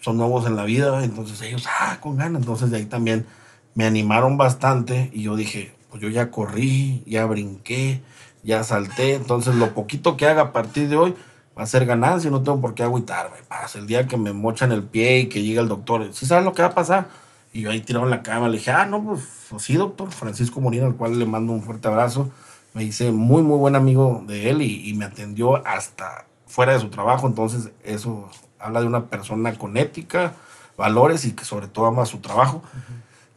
son 0.00 0.16
nuevos 0.16 0.46
en 0.46 0.56
la 0.56 0.64
vida, 0.64 1.04
entonces 1.04 1.42
ellos, 1.42 1.66
ah, 1.68 1.98
con 2.00 2.16
ganas, 2.16 2.40
entonces 2.40 2.70
de 2.70 2.78
ahí 2.78 2.86
también 2.86 3.26
me 3.74 3.84
animaron 3.84 4.38
bastante, 4.38 5.10
y 5.12 5.22
yo 5.22 5.36
dije, 5.36 5.74
pues 5.90 6.02
yo 6.02 6.08
ya 6.08 6.30
corrí, 6.30 7.02
ya 7.06 7.26
brinqué, 7.26 8.00
ya 8.42 8.64
salté, 8.64 9.14
entonces 9.14 9.56
lo 9.56 9.74
poquito 9.74 10.16
que 10.16 10.26
haga 10.26 10.40
a 10.40 10.52
partir 10.52 10.88
de 10.88 10.96
hoy, 10.96 11.14
va 11.56 11.64
a 11.64 11.66
ser 11.66 11.84
ganancia, 11.84 12.30
no 12.30 12.42
tengo 12.42 12.60
por 12.62 12.74
qué 12.74 12.82
agüitarme. 12.82 13.36
Pasa 13.46 13.78
el 13.78 13.86
día 13.86 14.08
que 14.08 14.16
me 14.16 14.32
mochan 14.32 14.72
el 14.72 14.82
pie 14.82 15.20
y 15.20 15.28
que 15.28 15.42
llega 15.42 15.60
el 15.60 15.68
doctor, 15.68 16.08
¿sí 16.12 16.24
sabes 16.24 16.44
lo 16.44 16.54
que 16.54 16.62
va 16.62 16.68
a 16.68 16.74
pasar? 16.74 17.23
Y 17.54 17.60
yo 17.60 17.70
ahí 17.70 17.80
tirado 17.80 18.04
en 18.04 18.10
la 18.10 18.24
cama, 18.24 18.48
le 18.48 18.58
dije, 18.58 18.72
ah, 18.72 18.84
no, 18.84 19.02
pues, 19.04 19.22
sí, 19.62 19.74
doctor, 19.74 20.10
Francisco 20.10 20.60
Molina, 20.60 20.86
al 20.86 20.96
cual 20.96 21.20
le 21.20 21.24
mando 21.24 21.52
un 21.52 21.62
fuerte 21.62 21.86
abrazo. 21.86 22.28
Me 22.74 22.82
hice 22.82 23.12
muy, 23.12 23.42
muy 23.42 23.56
buen 23.56 23.76
amigo 23.76 24.24
de 24.26 24.50
él 24.50 24.60
y, 24.60 24.92
me 24.94 25.04
atendió 25.04 25.64
hasta 25.64 26.26
fuera 26.48 26.72
de 26.72 26.80
su 26.80 26.88
trabajo, 26.88 27.28
entonces 27.28 27.70
eso 27.84 28.28
habla 28.58 28.80
de 28.80 28.88
una 28.88 29.06
persona 29.06 29.56
con 29.56 29.76
ética, 29.76 30.34
valores 30.76 31.24
y 31.26 31.32
que 31.32 31.44
sobre 31.44 31.68
todo 31.68 31.86
ama 31.86 32.04
su 32.06 32.18
trabajo. 32.18 32.60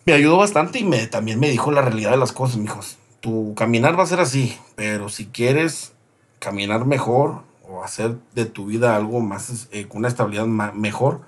Me 0.08 0.14
ayudó 0.14 0.38
bastante 0.38 0.80
y 0.80 0.84
me, 0.84 1.06
también 1.06 1.40
me 1.40 1.52
dijo 1.52 1.72
la 1.72 1.84
realidad 1.84 2.10
de 2.10 2.18
las 2.18 2.32
cosas, 2.32 2.58
mijos. 2.58 2.98
Tu 3.20 3.54
caminar 3.54 4.00
va 4.00 4.02
a 4.02 4.08
ser 4.08 4.20
así, 4.20 4.58
pero 4.76 5.10
si 5.10 5.28
quieres 5.28 5.94
caminar 6.40 6.86
mejor, 6.86 7.44
o 7.70 7.84
hacer 7.84 8.16
de 8.34 8.46
tu 8.46 8.66
vida 8.66 8.96
algo 8.96 9.20
más, 9.20 9.68
eh, 9.72 9.88
con 9.88 10.00
una 10.00 10.08
estabilidad 10.08 10.48
mejor, 10.48 11.22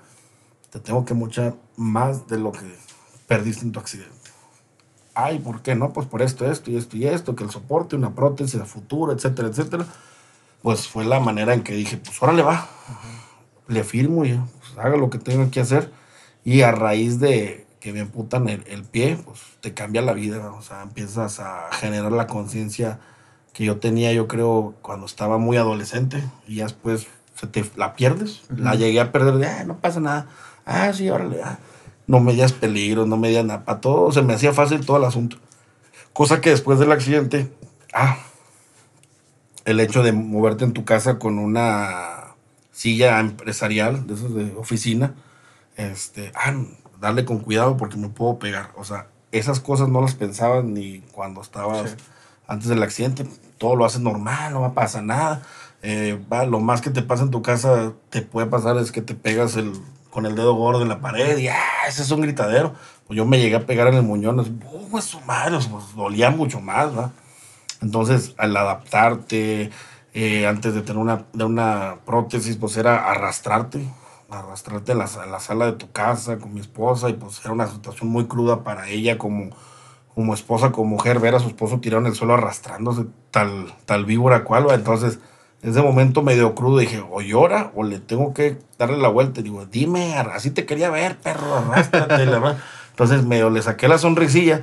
te 0.70 0.80
tengo 0.80 1.04
que 1.04 1.14
mochar 1.14 1.54
más 1.80 2.28
de 2.28 2.38
lo 2.38 2.52
que 2.52 2.60
perdiste 3.26 3.64
en 3.64 3.72
tu 3.72 3.80
accidente. 3.80 4.12
Ay, 5.14 5.38
¿por 5.38 5.62
qué 5.62 5.74
no? 5.74 5.94
Pues 5.94 6.06
por 6.06 6.20
esto, 6.20 6.50
esto 6.50 6.70
y 6.70 6.76
esto 6.76 6.96
y 6.98 7.06
esto, 7.06 7.34
que 7.34 7.42
el 7.42 7.50
soporte, 7.50 7.96
una 7.96 8.14
prótesis 8.14 8.60
a 8.60 8.66
futuro, 8.66 9.12
etcétera, 9.12 9.48
etcétera. 9.48 9.86
Pues 10.62 10.86
fue 10.86 11.06
la 11.06 11.20
manera 11.20 11.54
en 11.54 11.62
que 11.62 11.72
dije, 11.72 11.96
pues 11.96 12.22
órale 12.22 12.42
va, 12.42 12.68
le 13.66 13.82
firmo 13.82 14.26
y 14.26 14.34
pues, 14.34 14.78
haga 14.78 14.98
lo 14.98 15.08
que 15.08 15.18
tenga 15.18 15.50
que 15.50 15.60
hacer. 15.60 15.90
Y 16.44 16.60
a 16.60 16.70
raíz 16.70 17.18
de 17.18 17.66
que 17.80 17.94
me 17.94 18.00
amputan 18.00 18.50
el, 18.50 18.62
el 18.66 18.84
pie, 18.84 19.18
pues 19.24 19.40
te 19.62 19.72
cambia 19.72 20.02
la 20.02 20.12
vida, 20.12 20.52
o 20.52 20.60
sea, 20.60 20.82
empiezas 20.82 21.40
a 21.40 21.70
generar 21.72 22.12
la 22.12 22.26
conciencia 22.26 23.00
que 23.54 23.64
yo 23.64 23.78
tenía, 23.78 24.12
yo 24.12 24.28
creo, 24.28 24.74
cuando 24.82 25.06
estaba 25.06 25.38
muy 25.38 25.56
adolescente, 25.56 26.22
y 26.46 26.56
ya 26.56 26.64
después 26.64 27.06
se 27.34 27.46
te 27.46 27.64
la 27.76 27.94
pierdes. 27.94 28.42
La 28.54 28.74
llegué 28.74 29.00
a 29.00 29.12
perder 29.12 29.36
de, 29.36 29.46
ah, 29.46 29.64
no 29.64 29.78
pasa 29.78 29.98
nada. 30.00 30.26
Ah, 30.72 30.92
sí, 30.92 31.10
órale, 31.10 31.42
ah. 31.42 31.58
no 32.06 32.20
me 32.20 32.32
digas 32.32 32.52
peligro, 32.52 33.04
no 33.04 33.16
me 33.16 33.28
digas 33.28 33.44
nada. 33.44 33.64
Para 33.64 33.80
todo 33.80 34.12
se 34.12 34.22
me 34.22 34.34
hacía 34.34 34.52
fácil 34.52 34.86
todo 34.86 34.98
el 34.98 35.04
asunto. 35.04 35.36
Cosa 36.12 36.40
que 36.40 36.50
después 36.50 36.78
del 36.78 36.92
accidente, 36.92 37.52
ah, 37.92 38.18
el 39.64 39.80
hecho 39.80 40.04
de 40.04 40.12
moverte 40.12 40.64
en 40.64 40.72
tu 40.72 40.84
casa 40.84 41.18
con 41.18 41.40
una 41.40 42.36
silla 42.70 43.18
empresarial, 43.18 44.06
de 44.06 44.14
esos 44.14 44.32
de 44.32 44.54
oficina, 44.54 45.14
este, 45.76 46.30
ah, 46.36 46.54
darle 47.00 47.24
con 47.24 47.40
cuidado 47.40 47.76
porque 47.76 47.96
me 47.96 48.08
puedo 48.08 48.38
pegar. 48.38 48.70
O 48.76 48.84
sea, 48.84 49.08
esas 49.32 49.58
cosas 49.58 49.88
no 49.88 50.00
las 50.00 50.14
pensabas 50.14 50.64
ni 50.64 51.00
cuando 51.12 51.40
estabas 51.40 51.96
antes 52.46 52.68
del 52.68 52.82
accidente. 52.84 53.26
Todo 53.58 53.74
lo 53.74 53.84
haces 53.84 54.02
normal, 54.02 54.52
no 54.52 54.60
va 54.60 54.68
a 54.68 54.74
pasar 54.74 55.02
nada. 55.02 55.42
Eh, 55.82 56.22
va, 56.32 56.44
lo 56.46 56.60
más 56.60 56.80
que 56.80 56.90
te 56.90 57.02
pasa 57.02 57.24
en 57.24 57.32
tu 57.32 57.42
casa 57.42 57.92
te 58.10 58.22
puede 58.22 58.46
pasar 58.46 58.76
es 58.76 58.92
que 58.92 59.02
te 59.02 59.14
pegas 59.14 59.56
el, 59.56 59.72
con 60.10 60.26
el 60.26 60.34
dedo 60.34 60.54
gordo 60.54 60.82
en 60.82 60.88
la 60.88 61.00
pared 61.00 61.38
y 61.38 61.48
ah, 61.48 61.86
ese 61.88 62.02
es 62.02 62.10
un 62.10 62.20
gritadero. 62.20 62.74
Pues 63.06 63.16
yo 63.16 63.24
me 63.24 63.38
llegué 63.38 63.56
a 63.56 63.66
pegar 63.66 63.88
en 63.88 63.94
el 63.94 64.02
muñón, 64.02 64.40
es, 64.40 64.48
oh, 64.72 64.86
pues 64.90 65.16
dolía 65.96 66.30
mucho 66.30 66.60
más, 66.60 66.96
¿va? 66.96 67.10
Entonces, 67.82 68.34
al 68.36 68.56
adaptarte, 68.56 69.70
eh, 70.12 70.46
antes 70.46 70.74
de 70.74 70.82
tener 70.82 71.00
una, 71.00 71.24
de 71.32 71.44
una 71.44 71.96
prótesis, 72.04 72.56
pues 72.56 72.76
era 72.76 73.10
arrastrarte, 73.10 73.84
arrastrarte 74.28 74.92
a 74.92 74.94
la, 74.96 75.08
la, 75.26 75.40
sala 75.40 75.66
de 75.66 75.72
tu 75.72 75.90
casa 75.90 76.38
con 76.38 76.52
mi 76.52 76.60
esposa 76.60 77.08
y 77.08 77.14
pues 77.14 77.40
era 77.44 77.52
una 77.52 77.68
situación 77.68 78.10
muy 78.10 78.26
cruda 78.26 78.62
para 78.64 78.88
ella 78.88 79.18
como, 79.18 79.50
como 80.14 80.34
esposa, 80.34 80.72
como 80.72 80.90
mujer, 80.90 81.20
ver 81.20 81.34
a 81.34 81.40
su 81.40 81.48
esposo 81.48 81.80
tirado 81.80 82.02
en 82.02 82.08
el 82.08 82.14
suelo 82.14 82.34
arrastrándose 82.34 83.06
tal, 83.30 83.74
tal 83.86 84.04
víbora 84.04 84.44
cual, 84.44 84.66
entonces 84.70 85.18
en 85.62 85.70
ese 85.70 85.82
momento 85.82 86.22
medio 86.22 86.54
crudo 86.54 86.78
dije, 86.78 87.02
o 87.10 87.20
llora 87.20 87.70
o 87.74 87.82
le 87.82 87.98
tengo 87.98 88.32
que 88.32 88.58
darle 88.78 88.96
la 88.96 89.08
vuelta. 89.08 89.40
Y 89.40 89.44
digo, 89.44 89.66
dime, 89.66 90.14
así 90.16 90.50
te 90.50 90.64
quería 90.64 90.90
ver, 90.90 91.18
perro, 91.18 91.56
arrástrate. 91.56 92.22
Entonces 92.90 93.24
medio 93.24 93.50
le 93.50 93.62
saqué 93.62 93.88
la 93.88 93.98
sonrisilla 93.98 94.62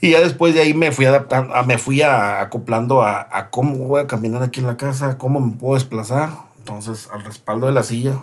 y 0.00 0.10
ya 0.10 0.20
después 0.20 0.54
de 0.54 0.60
ahí 0.60 0.74
me 0.74 0.92
fui 0.92 1.06
adaptando, 1.06 1.54
me 1.64 1.78
fui 1.78 2.02
acoplando 2.02 3.02
a, 3.02 3.28
a, 3.30 3.50
cómo 3.50 3.76
voy 3.76 4.02
a 4.02 4.06
caminar 4.06 4.42
aquí 4.42 4.60
en 4.60 4.66
la 4.66 4.76
casa, 4.76 5.16
cómo 5.16 5.40
me 5.40 5.52
puedo 5.52 5.74
desplazar. 5.74 6.30
Entonces 6.58 7.08
al 7.12 7.24
respaldo 7.24 7.66
de 7.66 7.72
la 7.72 7.82
silla 7.82 8.18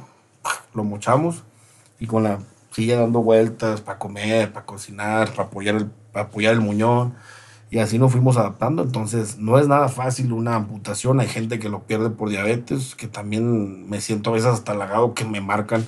lo 0.73 0.83
mochamos 0.83 1.43
y 1.99 2.07
con 2.07 2.23
la 2.23 2.39
silla 2.71 2.99
dando 2.99 3.21
vueltas 3.21 3.81
para 3.81 3.97
comer, 3.97 4.51
para 4.51 4.65
cocinar, 4.65 5.31
para 5.31 5.43
apoyar 5.43 5.75
el, 5.75 5.85
para 6.11 6.25
apoyar 6.25 6.53
el 6.53 6.61
muñón 6.61 7.15
y 7.73 7.79
así 7.79 7.97
nos 7.97 8.11
fuimos 8.11 8.37
adaptando. 8.37 8.83
Entonces, 8.83 9.39
no 9.39 9.57
es 9.57 9.67
nada 9.67 9.89
fácil 9.89 10.31
una 10.31 10.53
amputación. 10.53 11.19
Hay 11.19 11.27
gente 11.27 11.57
que 11.57 11.69
lo 11.69 11.81
pierde 11.87 12.11
por 12.11 12.29
diabetes, 12.29 12.93
que 12.93 13.07
también 13.07 13.89
me 13.89 13.99
siento 13.99 14.29
a 14.29 14.33
veces 14.33 14.49
hasta 14.49 14.73
halagado 14.73 15.15
que 15.15 15.25
me 15.25 15.41
marcan. 15.41 15.83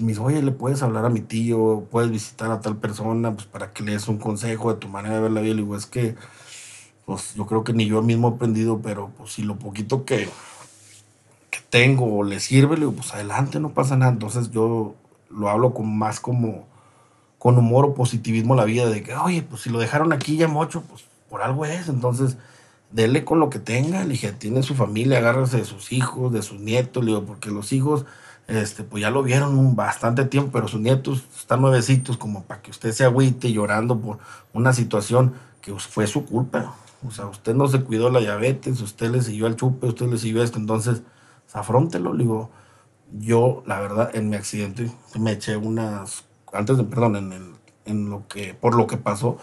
Me 0.00 0.06
dicen, 0.06 0.22
oye, 0.22 0.40
le 0.40 0.52
puedes 0.52 0.84
hablar 0.84 1.04
a 1.04 1.08
mi 1.08 1.20
tío, 1.20 1.84
puedes 1.90 2.12
visitar 2.12 2.52
a 2.52 2.60
tal 2.60 2.76
persona, 2.76 3.34
pues 3.34 3.48
para 3.48 3.72
que 3.72 3.82
le 3.82 3.90
des 3.90 4.06
un 4.06 4.18
consejo 4.18 4.72
de 4.72 4.78
tu 4.78 4.86
manera 4.86 5.16
de 5.16 5.22
ver 5.22 5.32
la 5.32 5.40
vida. 5.40 5.54
Le 5.54 5.62
digo, 5.62 5.74
es 5.74 5.86
que, 5.86 6.14
pues 7.06 7.34
yo 7.34 7.44
creo 7.44 7.64
que 7.64 7.72
ni 7.72 7.86
yo 7.86 8.00
mismo 8.02 8.28
he 8.28 8.34
aprendido, 8.36 8.80
pero 8.80 9.10
pues 9.18 9.32
si 9.32 9.42
lo 9.42 9.58
poquito 9.58 10.04
que, 10.04 10.28
que 11.50 11.58
tengo 11.70 12.22
le 12.22 12.38
sirve, 12.38 12.76
le 12.76 12.82
digo, 12.82 12.92
pues 12.92 13.12
adelante, 13.14 13.58
no 13.58 13.70
pasa 13.70 13.96
nada. 13.96 14.12
Entonces 14.12 14.52
yo 14.52 14.94
lo 15.28 15.48
hablo 15.48 15.74
con 15.74 15.92
más 15.98 16.20
como 16.20 16.68
con 17.40 17.56
humor 17.56 17.86
o 17.86 17.94
positivismo 17.94 18.54
la 18.54 18.66
vida 18.66 18.86
de 18.90 19.02
que, 19.02 19.16
oye, 19.16 19.40
pues 19.42 19.62
si 19.62 19.70
lo 19.70 19.78
dejaron 19.78 20.12
aquí 20.12 20.36
ya 20.36 20.46
mocho, 20.46 20.82
pues 20.82 21.04
por 21.30 21.40
algo 21.40 21.64
es. 21.64 21.88
Entonces, 21.88 22.36
dele 22.90 23.24
con 23.24 23.40
lo 23.40 23.48
que 23.48 23.58
tenga. 23.58 24.04
Le 24.04 24.10
dije, 24.10 24.32
tiene 24.32 24.62
su 24.62 24.74
familia, 24.74 25.16
agárrese 25.16 25.56
de 25.56 25.64
sus 25.64 25.90
hijos, 25.90 26.34
de 26.34 26.42
sus 26.42 26.60
nietos. 26.60 27.02
Le 27.02 27.12
digo, 27.12 27.24
porque 27.24 27.50
los 27.50 27.72
hijos, 27.72 28.04
este, 28.46 28.84
pues 28.84 29.00
ya 29.00 29.10
lo 29.10 29.22
vieron 29.22 29.58
un 29.58 29.74
bastante 29.74 30.26
tiempo, 30.26 30.50
pero 30.52 30.68
sus 30.68 30.82
nietos 30.82 31.24
están 31.34 31.62
nuevecitos, 31.62 32.18
como 32.18 32.42
para 32.42 32.60
que 32.60 32.72
usted 32.72 32.92
se 32.92 33.04
agüite 33.04 33.50
llorando 33.50 33.98
por 33.98 34.18
una 34.52 34.74
situación 34.74 35.32
que 35.62 35.72
fue 35.72 36.06
su 36.06 36.26
culpa. 36.26 36.74
O 37.08 37.10
sea, 37.10 37.24
usted 37.24 37.54
no 37.54 37.68
se 37.68 37.80
cuidó 37.80 38.10
la 38.10 38.20
diabetes, 38.20 38.82
usted 38.82 39.10
le 39.10 39.22
siguió 39.22 39.46
al 39.46 39.56
chupe, 39.56 39.86
usted 39.86 40.08
le 40.08 40.18
siguió 40.18 40.42
esto. 40.42 40.58
Entonces, 40.58 41.00
afrontelo. 41.54 42.12
Le 42.12 42.24
digo, 42.24 42.50
yo, 43.18 43.62
la 43.64 43.80
verdad, 43.80 44.10
en 44.12 44.28
mi 44.28 44.36
accidente 44.36 44.92
me 45.18 45.32
eché 45.32 45.56
unas 45.56 46.28
antes 46.52 46.76
de, 46.76 46.84
perdón, 46.84 47.16
en, 47.16 47.32
el, 47.32 47.52
en 47.86 48.10
lo 48.10 48.26
que, 48.28 48.54
por 48.54 48.74
lo 48.74 48.86
que 48.86 48.96
pasó, 48.96 49.38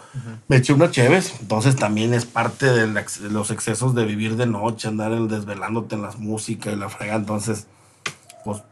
me 0.48 0.56
eché 0.56 0.72
una 0.72 0.90
Cheves. 0.90 1.40
Entonces 1.40 1.76
también 1.76 2.14
es 2.14 2.24
parte 2.24 2.66
de, 2.66 2.86
los 3.30 3.50
excesos 3.50 3.94
de 3.94 4.04
vivir 4.04 4.36
de 4.36 4.46
noche, 4.46 4.88
andar 4.88 5.12
el 5.12 5.28
desvelándote 5.28 5.94
en 5.94 6.02
las 6.02 6.18
músicas 6.18 6.72
y 6.72 6.76
la 6.76 6.88
frega. 6.88 7.16
Entonces, 7.16 7.66
pues, 8.44 8.62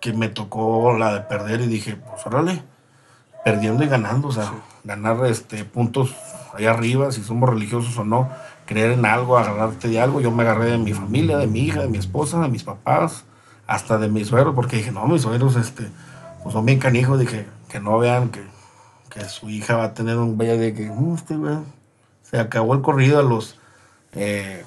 que 0.00 0.12
me 0.12 0.28
tocó 0.28 0.96
la 0.98 1.14
de 1.14 1.20
perder 1.20 1.60
y 1.62 1.66
dije, 1.66 1.96
pues, 1.96 2.26
órale, 2.26 2.62
perdiendo 3.44 3.84
y 3.84 3.88
ganando, 3.88 4.28
o 4.28 4.32
sea, 4.32 4.52
ganar 4.84 5.24
este, 5.26 5.64
puntos 5.64 6.14
ahí 6.54 6.66
arriba, 6.66 7.12
si 7.12 7.22
somos 7.22 7.48
religiosos 7.48 7.96
o 7.98 8.04
no, 8.04 8.28
creer 8.66 8.92
en 8.92 9.06
algo, 9.06 9.38
agarrarte 9.38 9.88
de 9.88 10.00
algo. 10.00 10.20
Yo 10.20 10.30
me 10.30 10.42
agarré 10.42 10.70
de 10.70 10.78
mi 10.78 10.92
familia, 10.92 11.38
de 11.38 11.46
mi 11.46 11.60
hija, 11.60 11.80
de 11.80 11.88
mi 11.88 11.98
esposa, 11.98 12.40
de 12.40 12.48
mis 12.48 12.64
papás, 12.64 13.24
hasta 13.66 13.98
de 13.98 14.08
mis 14.08 14.28
suegros, 14.28 14.54
porque 14.54 14.76
dije, 14.76 14.92
no, 14.92 15.06
mis 15.06 15.22
suegros, 15.22 15.56
este, 15.56 15.88
pues 16.42 16.52
son 16.52 16.64
bien 16.64 16.78
canijos, 16.78 17.18
dije, 17.18 17.46
que 17.68 17.80
no 17.80 17.98
vean 17.98 18.30
que, 18.30 18.44
que 19.10 19.24
su 19.28 19.48
hija 19.48 19.76
va 19.76 19.84
a 19.84 19.94
tener 19.94 20.16
un 20.16 20.36
vaya 20.36 20.56
de 20.56 20.74
que 20.74 20.90
uh, 20.90 21.14
este 21.14 21.36
se 22.22 22.38
acabó 22.38 22.74
el 22.74 22.82
corrido 22.82 23.18
a 23.18 23.22
los 23.22 23.56
eh, 24.14 24.64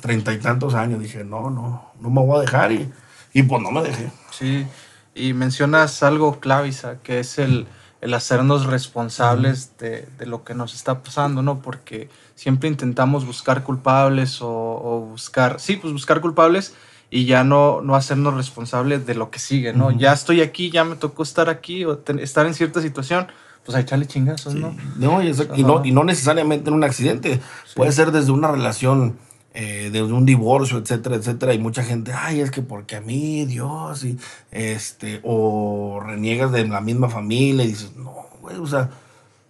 treinta 0.00 0.32
y 0.32 0.38
tantos 0.38 0.74
años. 0.74 1.00
Dije, 1.00 1.24
no, 1.24 1.50
no, 1.50 1.92
no 2.00 2.10
me 2.10 2.20
voy 2.20 2.38
a 2.38 2.40
dejar 2.40 2.72
y, 2.72 2.90
y 3.32 3.42
pues 3.42 3.62
no 3.62 3.70
me 3.70 3.82
dejé. 3.82 4.10
Sí, 4.30 4.66
y 5.14 5.34
mencionas 5.34 6.02
algo 6.02 6.40
clavisa, 6.40 6.98
que 7.02 7.20
es 7.20 7.38
el, 7.38 7.66
el 8.00 8.14
hacernos 8.14 8.66
responsables 8.66 9.76
de, 9.78 10.08
de, 10.18 10.26
lo 10.26 10.44
que 10.44 10.54
nos 10.54 10.74
está 10.74 11.02
pasando, 11.02 11.42
¿no? 11.42 11.60
Porque 11.60 12.08
siempre 12.34 12.68
intentamos 12.68 13.26
buscar 13.26 13.62
culpables 13.62 14.40
o, 14.40 14.48
o, 14.50 15.00
buscar, 15.00 15.60
sí, 15.60 15.76
pues 15.76 15.92
buscar 15.92 16.20
culpables 16.20 16.74
y 17.14 17.26
ya 17.26 17.44
no, 17.44 17.82
no 17.82 17.94
hacernos 17.94 18.34
responsables 18.34 19.04
de 19.04 19.14
lo 19.14 19.30
que 19.30 19.38
sigue, 19.38 19.74
¿no? 19.74 19.90
Ya 19.90 20.14
estoy 20.14 20.40
aquí, 20.40 20.70
ya 20.70 20.82
me 20.82 20.96
tocó 20.96 21.22
estar 21.22 21.50
aquí 21.50 21.84
o 21.84 22.00
estar 22.18 22.46
en 22.46 22.54
cierta 22.54 22.80
situación, 22.80 23.26
pues 23.66 23.76
a 23.76 23.80
echarle 23.80 24.06
chingazos, 24.06 24.54
¿no? 24.54 24.74
No, 24.96 25.22
y, 25.22 25.62
no, 25.62 25.84
y 25.84 25.92
no 25.92 26.04
necesariamente 26.04 26.70
en 26.70 26.74
un 26.74 26.84
accidente, 26.84 27.38
puede 27.76 27.92
ser 27.92 28.12
desde 28.12 28.32
una 28.32 28.50
relación, 28.50 29.18
eh, 29.52 29.90
desde 29.92 30.10
un 30.10 30.24
divorcio, 30.24 30.78
etcétera, 30.78 31.16
etcétera, 31.16 31.52
y 31.52 31.58
mucha 31.58 31.84
gente, 31.84 32.14
ay, 32.14 32.40
es 32.40 32.50
que 32.50 32.62
porque 32.62 32.96
a 32.96 33.02
mí, 33.02 33.44
Dios, 33.44 34.04
y 34.04 34.16
este, 34.50 35.20
o 35.22 36.00
reniegas 36.02 36.50
de 36.50 36.66
la 36.66 36.80
misma 36.80 37.10
familia 37.10 37.66
y 37.66 37.68
dices, 37.68 37.94
no, 37.94 38.26
güey, 38.40 38.56
o 38.56 38.66
sea, 38.66 38.88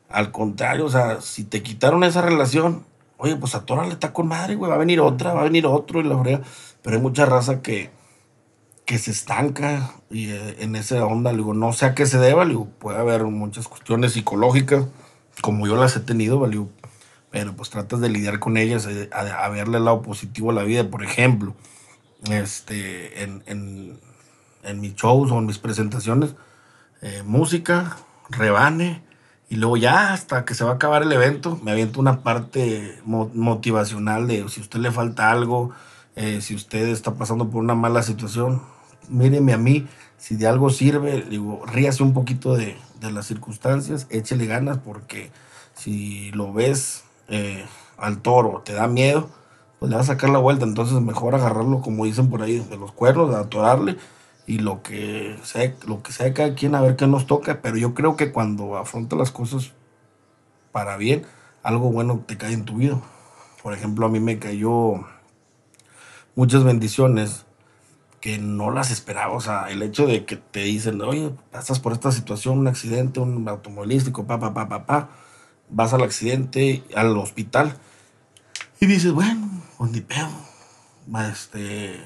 al 0.08 0.32
contrario, 0.32 0.86
o 0.86 0.90
sea, 0.90 1.20
si 1.20 1.44
te 1.44 1.62
quitaron 1.62 2.02
esa 2.02 2.22
relación, 2.22 2.82
oye, 3.22 3.36
pues 3.36 3.54
a 3.54 3.64
Tora 3.64 3.86
le 3.86 3.92
está 3.92 4.12
con 4.12 4.26
madre, 4.26 4.56
güey, 4.56 4.68
va 4.68 4.74
a 4.74 4.78
venir 4.78 5.00
otra, 5.00 5.32
va 5.32 5.42
a 5.42 5.44
venir 5.44 5.64
otro 5.66 6.00
y 6.00 6.04
la 6.04 6.16
verdad 6.16 6.42
pero 6.82 6.96
hay 6.96 7.02
mucha 7.02 7.24
raza 7.24 7.62
que, 7.62 7.90
que 8.84 8.98
se 8.98 9.12
estanca 9.12 9.94
y 10.10 10.30
eh, 10.30 10.56
en 10.58 10.76
esa 10.76 11.06
onda, 11.06 11.32
digo, 11.32 11.54
no 11.54 11.72
sé 11.72 11.86
a 11.86 11.94
qué 11.94 12.06
se 12.06 12.18
deba, 12.18 12.44
digo, 12.44 12.66
puede 12.78 12.98
haber 12.98 13.24
muchas 13.24 13.68
cuestiones 13.68 14.12
psicológicas, 14.12 14.86
como 15.40 15.66
yo 15.66 15.76
las 15.76 15.96
he 15.96 16.00
tenido, 16.00 16.46
digo, 16.48 16.68
pero 17.30 17.54
pues 17.54 17.70
tratas 17.70 18.00
de 18.00 18.10
lidiar 18.10 18.40
con 18.40 18.56
ellas, 18.56 18.86
eh, 18.86 19.08
a, 19.12 19.48
verle 19.48 19.78
el 19.78 19.84
lado 19.84 20.02
positivo 20.02 20.50
a 20.50 20.54
la 20.54 20.64
vida, 20.64 20.90
por 20.90 21.04
ejemplo, 21.04 21.54
este, 22.30 23.22
en, 23.22 23.42
en, 23.46 24.00
en 24.64 24.80
mis 24.80 24.94
shows 24.96 25.30
o 25.30 25.38
en 25.38 25.46
mis 25.46 25.58
presentaciones, 25.58 26.34
eh, 27.00 27.22
música, 27.24 27.96
rebane, 28.28 29.02
y 29.52 29.56
luego 29.56 29.76
ya 29.76 30.14
hasta 30.14 30.46
que 30.46 30.54
se 30.54 30.64
va 30.64 30.70
a 30.70 30.74
acabar 30.76 31.02
el 31.02 31.12
evento, 31.12 31.60
me 31.62 31.72
aviento 31.72 32.00
una 32.00 32.22
parte 32.22 32.98
motivacional 33.04 34.26
de 34.26 34.48
si 34.48 34.60
a 34.60 34.62
usted 34.62 34.78
le 34.78 34.90
falta 34.90 35.30
algo, 35.30 35.72
eh, 36.16 36.40
si 36.40 36.54
usted 36.54 36.88
está 36.88 37.16
pasando 37.16 37.50
por 37.50 37.62
una 37.62 37.74
mala 37.74 38.02
situación, 38.02 38.62
míreme 39.10 39.52
a 39.52 39.58
mí, 39.58 39.86
si 40.16 40.36
de 40.36 40.46
algo 40.46 40.70
sirve, 40.70 41.26
digo, 41.28 41.66
ríase 41.66 42.02
un 42.02 42.14
poquito 42.14 42.56
de, 42.56 42.78
de 42.98 43.10
las 43.10 43.26
circunstancias, 43.26 44.06
échele 44.08 44.46
ganas, 44.46 44.78
porque 44.78 45.30
si 45.74 46.30
lo 46.30 46.54
ves 46.54 47.04
eh, 47.28 47.66
al 47.98 48.22
toro, 48.22 48.62
te 48.64 48.72
da 48.72 48.86
miedo, 48.86 49.28
pues 49.78 49.90
le 49.90 49.96
va 49.96 50.00
a 50.00 50.06
sacar 50.06 50.30
la 50.30 50.38
vuelta, 50.38 50.64
entonces 50.64 50.98
mejor 51.02 51.34
agarrarlo, 51.34 51.82
como 51.82 52.06
dicen 52.06 52.30
por 52.30 52.40
ahí, 52.40 52.58
de 52.58 52.78
los 52.78 52.92
cuernos, 52.92 53.34
atorarle, 53.34 53.98
y 54.52 54.58
lo 54.58 54.82
que 54.82 55.38
sea, 55.44 55.74
lo 55.86 56.02
que 56.02 56.12
sea 56.12 56.34
cada 56.34 56.54
quien 56.54 56.74
a 56.74 56.82
ver 56.82 56.96
qué 56.96 57.06
nos 57.06 57.26
toca, 57.26 57.62
pero 57.62 57.78
yo 57.78 57.94
creo 57.94 58.18
que 58.18 58.32
cuando 58.32 58.76
afronta 58.76 59.16
las 59.16 59.30
cosas 59.30 59.72
para 60.72 60.98
bien, 60.98 61.24
algo 61.62 61.90
bueno 61.90 62.22
te 62.26 62.36
cae 62.36 62.52
en 62.52 62.66
tu 62.66 62.76
vida. 62.76 63.00
Por 63.62 63.72
ejemplo, 63.72 64.04
a 64.04 64.10
mí 64.10 64.20
me 64.20 64.38
cayó 64.38 65.06
muchas 66.34 66.64
bendiciones 66.64 67.46
que 68.20 68.36
no 68.36 68.70
las 68.70 68.90
esperaba. 68.90 69.32
O 69.32 69.40
sea, 69.40 69.70
el 69.70 69.82
hecho 69.82 70.06
de 70.06 70.26
que 70.26 70.36
te 70.36 70.60
dicen, 70.60 71.00
oye, 71.00 71.30
pasas 71.50 71.80
por 71.80 71.94
esta 71.94 72.12
situación, 72.12 72.58
un 72.58 72.66
accidente, 72.66 73.20
un 73.20 73.48
automovilístico, 73.48 74.26
pa, 74.26 74.38
pa, 74.38 74.52
pa, 74.52 74.68
pa, 74.68 74.84
pa, 74.84 75.08
vas 75.70 75.94
al 75.94 76.02
accidente, 76.02 76.84
al 76.94 77.16
hospital, 77.16 77.78
y 78.80 78.84
dices, 78.84 79.12
bueno, 79.12 79.48
pues 79.78 79.92
ni 79.92 80.02
pedo, 80.02 80.28
este, 81.30 81.98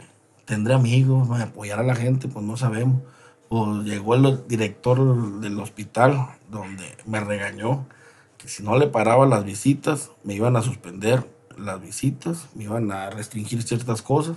tendré 0.46 0.72
amigos, 0.72 1.28
voy 1.28 1.40
a 1.40 1.44
apoyar 1.44 1.80
a 1.80 1.82
la 1.82 1.94
gente, 1.94 2.28
pues 2.28 2.44
no 2.44 2.56
sabemos. 2.56 3.02
Pues 3.48 3.84
llegó 3.84 4.14
el 4.14 4.46
director 4.48 5.40
del 5.40 5.60
hospital 5.60 6.28
donde 6.50 6.96
me 7.04 7.20
regañó 7.20 7.86
que 8.38 8.48
si 8.48 8.62
no 8.62 8.78
le 8.78 8.86
paraba 8.86 9.26
las 9.26 9.44
visitas, 9.44 10.10
me 10.24 10.34
iban 10.34 10.56
a 10.56 10.62
suspender 10.62 11.28
las 11.58 11.80
visitas, 11.80 12.48
me 12.54 12.64
iban 12.64 12.90
a 12.90 13.10
restringir 13.10 13.62
ciertas 13.62 14.02
cosas, 14.02 14.36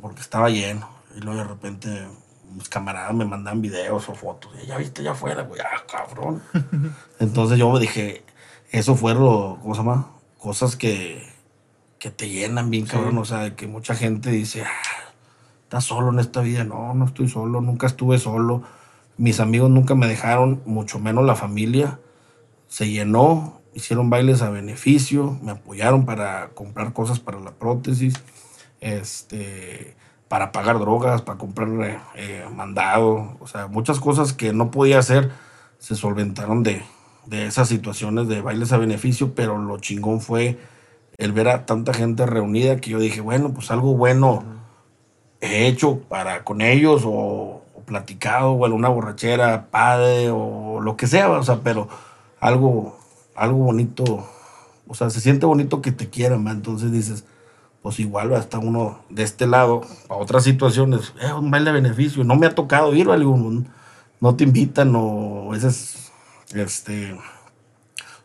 porque 0.00 0.20
estaba 0.20 0.50
lleno. 0.50 0.88
Y 1.16 1.20
luego 1.20 1.38
de 1.38 1.44
repente 1.44 2.08
mis 2.54 2.68
camaradas 2.68 3.14
me 3.14 3.24
mandan 3.24 3.60
videos 3.60 4.08
o 4.08 4.14
fotos. 4.14 4.52
ya 4.66 4.78
viste, 4.78 5.02
ya 5.02 5.12
afuera, 5.12 5.42
güey, 5.42 5.60
ah, 5.60 5.84
cabrón. 5.90 6.42
Entonces 7.20 7.58
yo 7.58 7.70
me 7.70 7.80
dije, 7.80 8.24
eso 8.70 8.96
fue 8.96 9.14
lo, 9.14 9.58
¿cómo 9.60 9.74
se 9.74 9.80
llama? 9.80 10.12
Cosas 10.38 10.76
que, 10.76 11.26
que 11.98 12.10
te 12.10 12.28
llenan 12.28 12.70
bien, 12.70 12.86
cabrón. 12.86 13.18
O 13.18 13.24
sea, 13.24 13.56
que 13.56 13.66
mucha 13.66 13.94
gente 13.94 14.30
dice, 14.30 14.62
ah, 14.62 15.05
estás 15.66 15.82
solo 15.82 16.10
en 16.10 16.20
esta 16.20 16.42
vida. 16.42 16.62
No, 16.62 16.94
no 16.94 17.06
estoy 17.06 17.28
solo, 17.28 17.60
nunca 17.60 17.88
estuve 17.88 18.18
solo. 18.18 18.62
Mis 19.16 19.40
amigos 19.40 19.68
nunca 19.68 19.96
me 19.96 20.06
dejaron, 20.06 20.62
mucho 20.64 21.00
menos 21.00 21.24
la 21.24 21.34
familia. 21.34 21.98
Se 22.68 22.88
llenó, 22.88 23.60
hicieron 23.74 24.08
bailes 24.08 24.42
a 24.42 24.50
beneficio, 24.50 25.36
me 25.42 25.52
apoyaron 25.52 26.06
para 26.06 26.50
comprar 26.50 26.92
cosas 26.92 27.18
para 27.18 27.40
la 27.40 27.50
prótesis. 27.50 28.14
Este 28.80 29.96
para 30.28 30.50
pagar 30.50 30.78
drogas, 30.80 31.22
para 31.22 31.38
comprar 31.38 31.68
eh, 32.16 32.44
mandado, 32.52 33.36
o 33.38 33.46
sea, 33.46 33.68
muchas 33.68 34.00
cosas 34.00 34.32
que 34.32 34.52
no 34.52 34.72
podía 34.72 34.98
hacer 34.98 35.30
se 35.78 35.94
solventaron 35.94 36.64
de, 36.64 36.82
de 37.26 37.46
esas 37.46 37.68
situaciones 37.68 38.26
de 38.26 38.40
bailes 38.40 38.72
a 38.72 38.76
beneficio, 38.76 39.36
pero 39.36 39.56
lo 39.56 39.78
chingón 39.78 40.20
fue 40.20 40.58
el 41.16 41.30
ver 41.30 41.48
a 41.48 41.64
tanta 41.64 41.94
gente 41.94 42.26
reunida 42.26 42.80
que 42.80 42.90
yo 42.90 42.98
dije, 42.98 43.20
bueno, 43.20 43.54
pues 43.54 43.70
algo 43.70 43.96
bueno 43.96 44.55
he 45.46 45.66
hecho 45.66 45.98
para 46.08 46.44
con 46.44 46.60
ellos 46.60 47.02
o, 47.04 47.62
platicado 47.86 48.52
o 48.52 48.64
alguna 48.64 48.88
borrachera, 48.88 49.68
padre 49.70 50.30
o 50.30 50.80
lo 50.80 50.96
que 50.96 51.06
sea, 51.06 51.30
o 51.30 51.42
sea, 51.42 51.60
pero 51.62 51.88
algo, 52.40 52.98
algo 53.34 53.58
bonito, 53.58 54.26
o 54.88 54.94
sea, 54.94 55.08
se 55.08 55.20
siente 55.20 55.46
bonito 55.46 55.80
que 55.80 55.92
te 55.92 56.10
quieran, 56.10 56.48
entonces 56.48 56.90
dices, 56.90 57.24
pues 57.82 58.00
igual 58.00 58.34
hasta 58.34 58.58
uno 58.58 58.98
de 59.08 59.22
este 59.22 59.46
lado, 59.46 59.82
a 60.08 60.14
otras 60.14 60.42
situaciones, 60.42 61.14
es 61.20 61.32
un 61.32 61.50
baile 61.50 61.70
de 61.70 61.80
beneficio, 61.80 62.24
no 62.24 62.34
me 62.34 62.46
ha 62.46 62.54
tocado 62.54 62.92
ir, 62.94 63.06
no 64.20 64.34
te 64.34 64.44
invitan 64.44 64.92
o 64.96 65.54
esas, 65.54 66.12
este, 66.54 67.16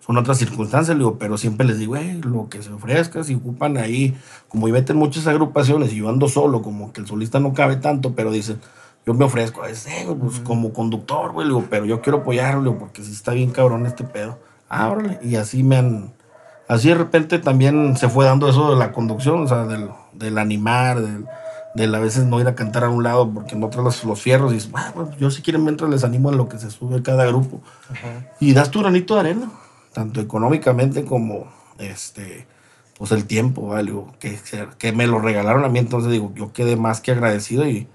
son 0.02 0.18
otras 0.18 0.40
circunstancias, 0.40 0.98
digo, 0.98 1.18
pero 1.18 1.38
siempre 1.38 1.66
les 1.66 1.78
digo, 1.80 1.96
lo 2.24 2.50
que 2.50 2.62
se 2.62 2.72
ofrezca, 2.74 3.24
si 3.24 3.36
ocupan 3.36 3.78
ahí, 3.78 4.18
como 4.50 4.68
y 4.68 4.72
meten 4.72 4.98
muchas 4.98 5.28
agrupaciones 5.28 5.94
y 5.94 5.98
yo 5.98 6.10
ando 6.10 6.28
solo, 6.28 6.62
como 6.62 6.92
que 6.92 7.02
el 7.02 7.08
solista 7.08 7.40
no 7.40 7.54
cabe 7.54 7.76
tanto, 7.78 8.14
pero 8.14 8.32
dicen, 8.32 8.60
yo 9.06 9.14
me 9.14 9.26
ofrezco, 9.26 9.64
es, 9.66 9.88
pues, 10.20 10.40
como 10.40 10.74
conductor, 10.74 11.32
güey, 11.32 11.48
pero 11.70 11.86
yo 11.86 12.02
quiero 12.02 12.20
apoyarlo, 12.20 12.78
porque 12.78 13.04
si 13.04 13.12
está 13.12 13.34
bien 13.34 13.52
cabrón 13.52 13.86
este 13.86 14.04
pedo, 14.04 14.40
ah, 14.70 14.98
y 15.24 15.36
así 15.36 15.64
me 15.64 15.78
han 15.78 16.14
así 16.72 16.88
de 16.88 16.96
repente 16.96 17.38
también 17.40 17.98
se 17.98 18.08
fue 18.08 18.26
dando 18.26 18.48
eso 18.48 18.72
de 18.72 18.78
la 18.78 18.94
conducción, 18.94 19.44
o 19.44 19.48
sea, 19.48 19.66
del, 19.66 20.38
animar, 20.38 21.02
del, 21.76 21.96
a 21.96 22.00
veces 22.00 22.24
no 22.24 22.40
ir 22.40 22.48
a 22.48 22.56
cantar 22.56 22.86
a 22.86 22.90
un 22.90 23.04
lado 23.04 23.30
porque 23.30 23.56
no 23.56 23.70
traes 23.70 24.06
los, 24.06 24.22
fierros 24.22 24.52
y 24.52 24.56
dices, 24.56 24.72
ah, 24.74 24.92
pues 24.96 25.10
yo 25.18 25.30
si 25.30 25.42
quieren 25.42 25.64
mientras 25.64 25.90
les 25.90 26.06
animo 26.06 26.30
a 26.30 26.32
lo 26.32 26.48
que 26.48 26.58
se 26.58 26.72
sube 26.72 27.04
cada 27.04 27.26
grupo. 27.26 27.60
Y 28.40 28.54
das 28.54 28.72
tu 28.72 28.80
granito 28.80 29.16
de 29.16 29.20
arena, 29.20 29.52
tanto 29.94 30.22
económicamente 30.22 31.06
como 31.06 31.52
este 31.80 32.48
pues 33.02 33.12
el 33.14 33.26
tiempo, 33.26 33.66
¿vale? 33.66 33.94
que, 34.20 34.38
que 34.78 34.92
me 34.92 35.08
lo 35.08 35.18
regalaron 35.18 35.66
a 35.66 35.70
mí, 35.70 35.80
entonces 35.80 36.12
digo, 36.12 36.32
yo 36.36 36.54
quedé 36.54 36.76
más 36.76 37.02
que 37.02 37.12
agradecido 37.12 37.68
y, 37.68 37.88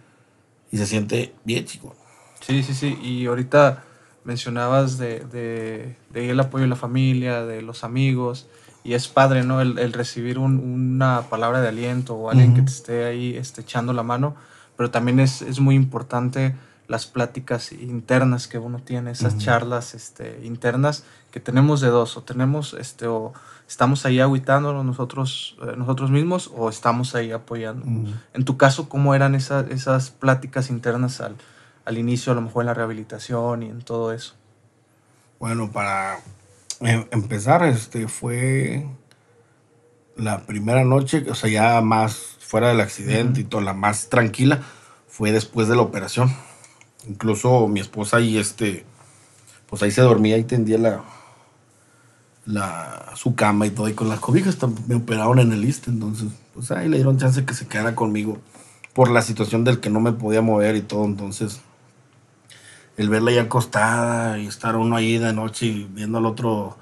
y 0.73 0.79
se 0.79 0.85
siente 0.85 1.33
bien, 1.45 1.65
chico. 1.65 1.95
Sí, 2.41 2.65
sí, 2.65 2.75
sí, 2.75 2.99
y 3.01 3.27
ahorita 3.27 3.85
mencionabas 4.25 4.99
de, 4.99 5.21
de, 5.21 5.97
de, 6.11 6.31
el 6.31 6.41
apoyo 6.41 6.63
de 6.63 6.69
la 6.69 6.75
familia, 6.75 7.47
de 7.47 7.63
los 7.63 7.85
amigos, 7.85 8.49
y 8.83 8.95
es 8.95 9.07
padre, 9.07 9.45
¿no? 9.45 9.61
El, 9.61 9.93
recibir 9.93 10.39
una 10.39 11.23
palabra 11.31 11.61
de 11.61 11.69
aliento 11.69 12.17
o 12.17 12.29
alguien 12.31 12.55
que 12.55 12.63
te 12.63 12.71
esté 12.71 13.05
ahí 13.05 13.37
este, 13.37 13.61
echando 13.61 13.93
la 13.93 14.03
mano, 14.03 14.35
pero 14.77 14.91
también 14.91 15.21
es, 15.21 15.41
es, 15.43 15.61
muy 15.61 15.77
importante 15.77 16.57
las 16.89 17.07
pláticas 17.07 17.71
internas 17.73 18.49
que 18.49 18.59
uno 18.59 18.81
tiene, 18.81 19.13
esas 19.13 19.39
charlas 19.39 19.95
este, 19.95 20.41
internas 20.45 21.05
que 21.37 21.41
tenemos 21.41 21.83
de 21.83 21.89
dos, 21.89 22.17
o 22.17 22.23
tenemos, 22.23 22.73
este, 22.73 23.07
o 23.07 23.35
estamos 23.69 24.07
ahí 24.07 24.21
aguitándonos 24.21 24.87
nosotros, 24.87 25.59
eh, 25.61 25.75
nosotros 25.77 26.11
mismos, 26.11 26.51
o 26.57 26.71
estamos 26.71 27.15
ahí 27.15 27.31
apoyando. 27.31 27.85
En 28.33 28.45
tu 28.47 28.57
caso, 28.57 28.89
¿cómo 28.89 29.15
eran 29.15 29.35
esas, 29.35 29.69
esas 29.71 30.11
pláticas 30.11 30.71
internas 30.71 31.21
al, 31.21 31.37
al 31.85 31.99
inicio, 31.99 32.33
a 32.33 32.37
lo 32.37 32.41
mejor 32.41 32.63
en 32.63 32.69
la 32.69 32.75
rehabilitación 32.75 33.65
y 33.65 33.67
en 33.67 33.83
todo 33.83 34.13
eso? 34.13 34.35
Bueno, 35.39 35.71
para 35.71 36.21
Em, 36.81 37.07
empezar, 37.11 37.65
este, 37.65 38.07
fue 38.07 38.87
la 40.17 40.45
primera 40.45 40.85
noche, 40.85 41.25
o 41.31 41.35
sea, 41.35 41.49
ya 41.49 41.81
más 41.81 42.37
fuera 42.41 42.69
del 42.69 42.81
accidente 42.81 43.41
y 43.41 43.45
toda 43.45 43.63
la 43.63 43.73
más 43.73 44.09
tranquila, 44.09 44.63
fue 45.09 45.33
después 45.33 45.69
de 45.69 45.77
la 45.77 45.83
operación. 45.83 46.35
Incluso 47.09 47.67
mi 47.69 47.81
esposa 47.81 48.21
y 48.21 48.37
este, 48.37 48.85
pues 49.69 49.83
ahí 49.83 49.91
se 49.91 50.03
dormía 50.03 50.37
y 50.37 50.45
tendía 50.45 50.79
la, 50.79 51.03
la, 52.47 53.13
su 53.17 53.35
cama 53.35 53.67
y 53.67 53.71
todo, 53.71 53.89
y 53.89 53.95
con 53.95 54.09
las 54.09 54.21
cobijas 54.21 54.57
me 54.87 54.95
operaron 54.95 55.39
en 55.41 55.53
el 55.53 55.65
ISTE, 55.65 55.91
entonces, 55.91 56.29
pues 56.55 56.71
ahí 56.71 56.89
le 56.89 56.97
dieron 56.97 57.19
chance 57.19 57.45
que 57.45 57.55
se 57.55 57.67
quedara 57.67 57.95
conmigo 57.95 58.39
por 58.95 59.11
la 59.11 59.21
situación 59.21 59.65
del 59.65 59.81
que 59.81 59.91
no 59.91 60.01
me 60.01 60.13
podía 60.13 60.41
mover 60.41 60.77
y 60.77 60.81
todo, 60.81 61.05
entonces 61.05 61.61
el 62.97 63.11
verla 63.11 63.33
ya 63.33 63.43
acostada 63.43 64.39
y 64.39 64.47
estar 64.47 64.77
uno 64.77 64.97
ahí 64.97 65.19
de 65.19 65.33
noche 65.33 65.87
viendo 65.91 66.19
al 66.19 66.27
otro 66.27 66.79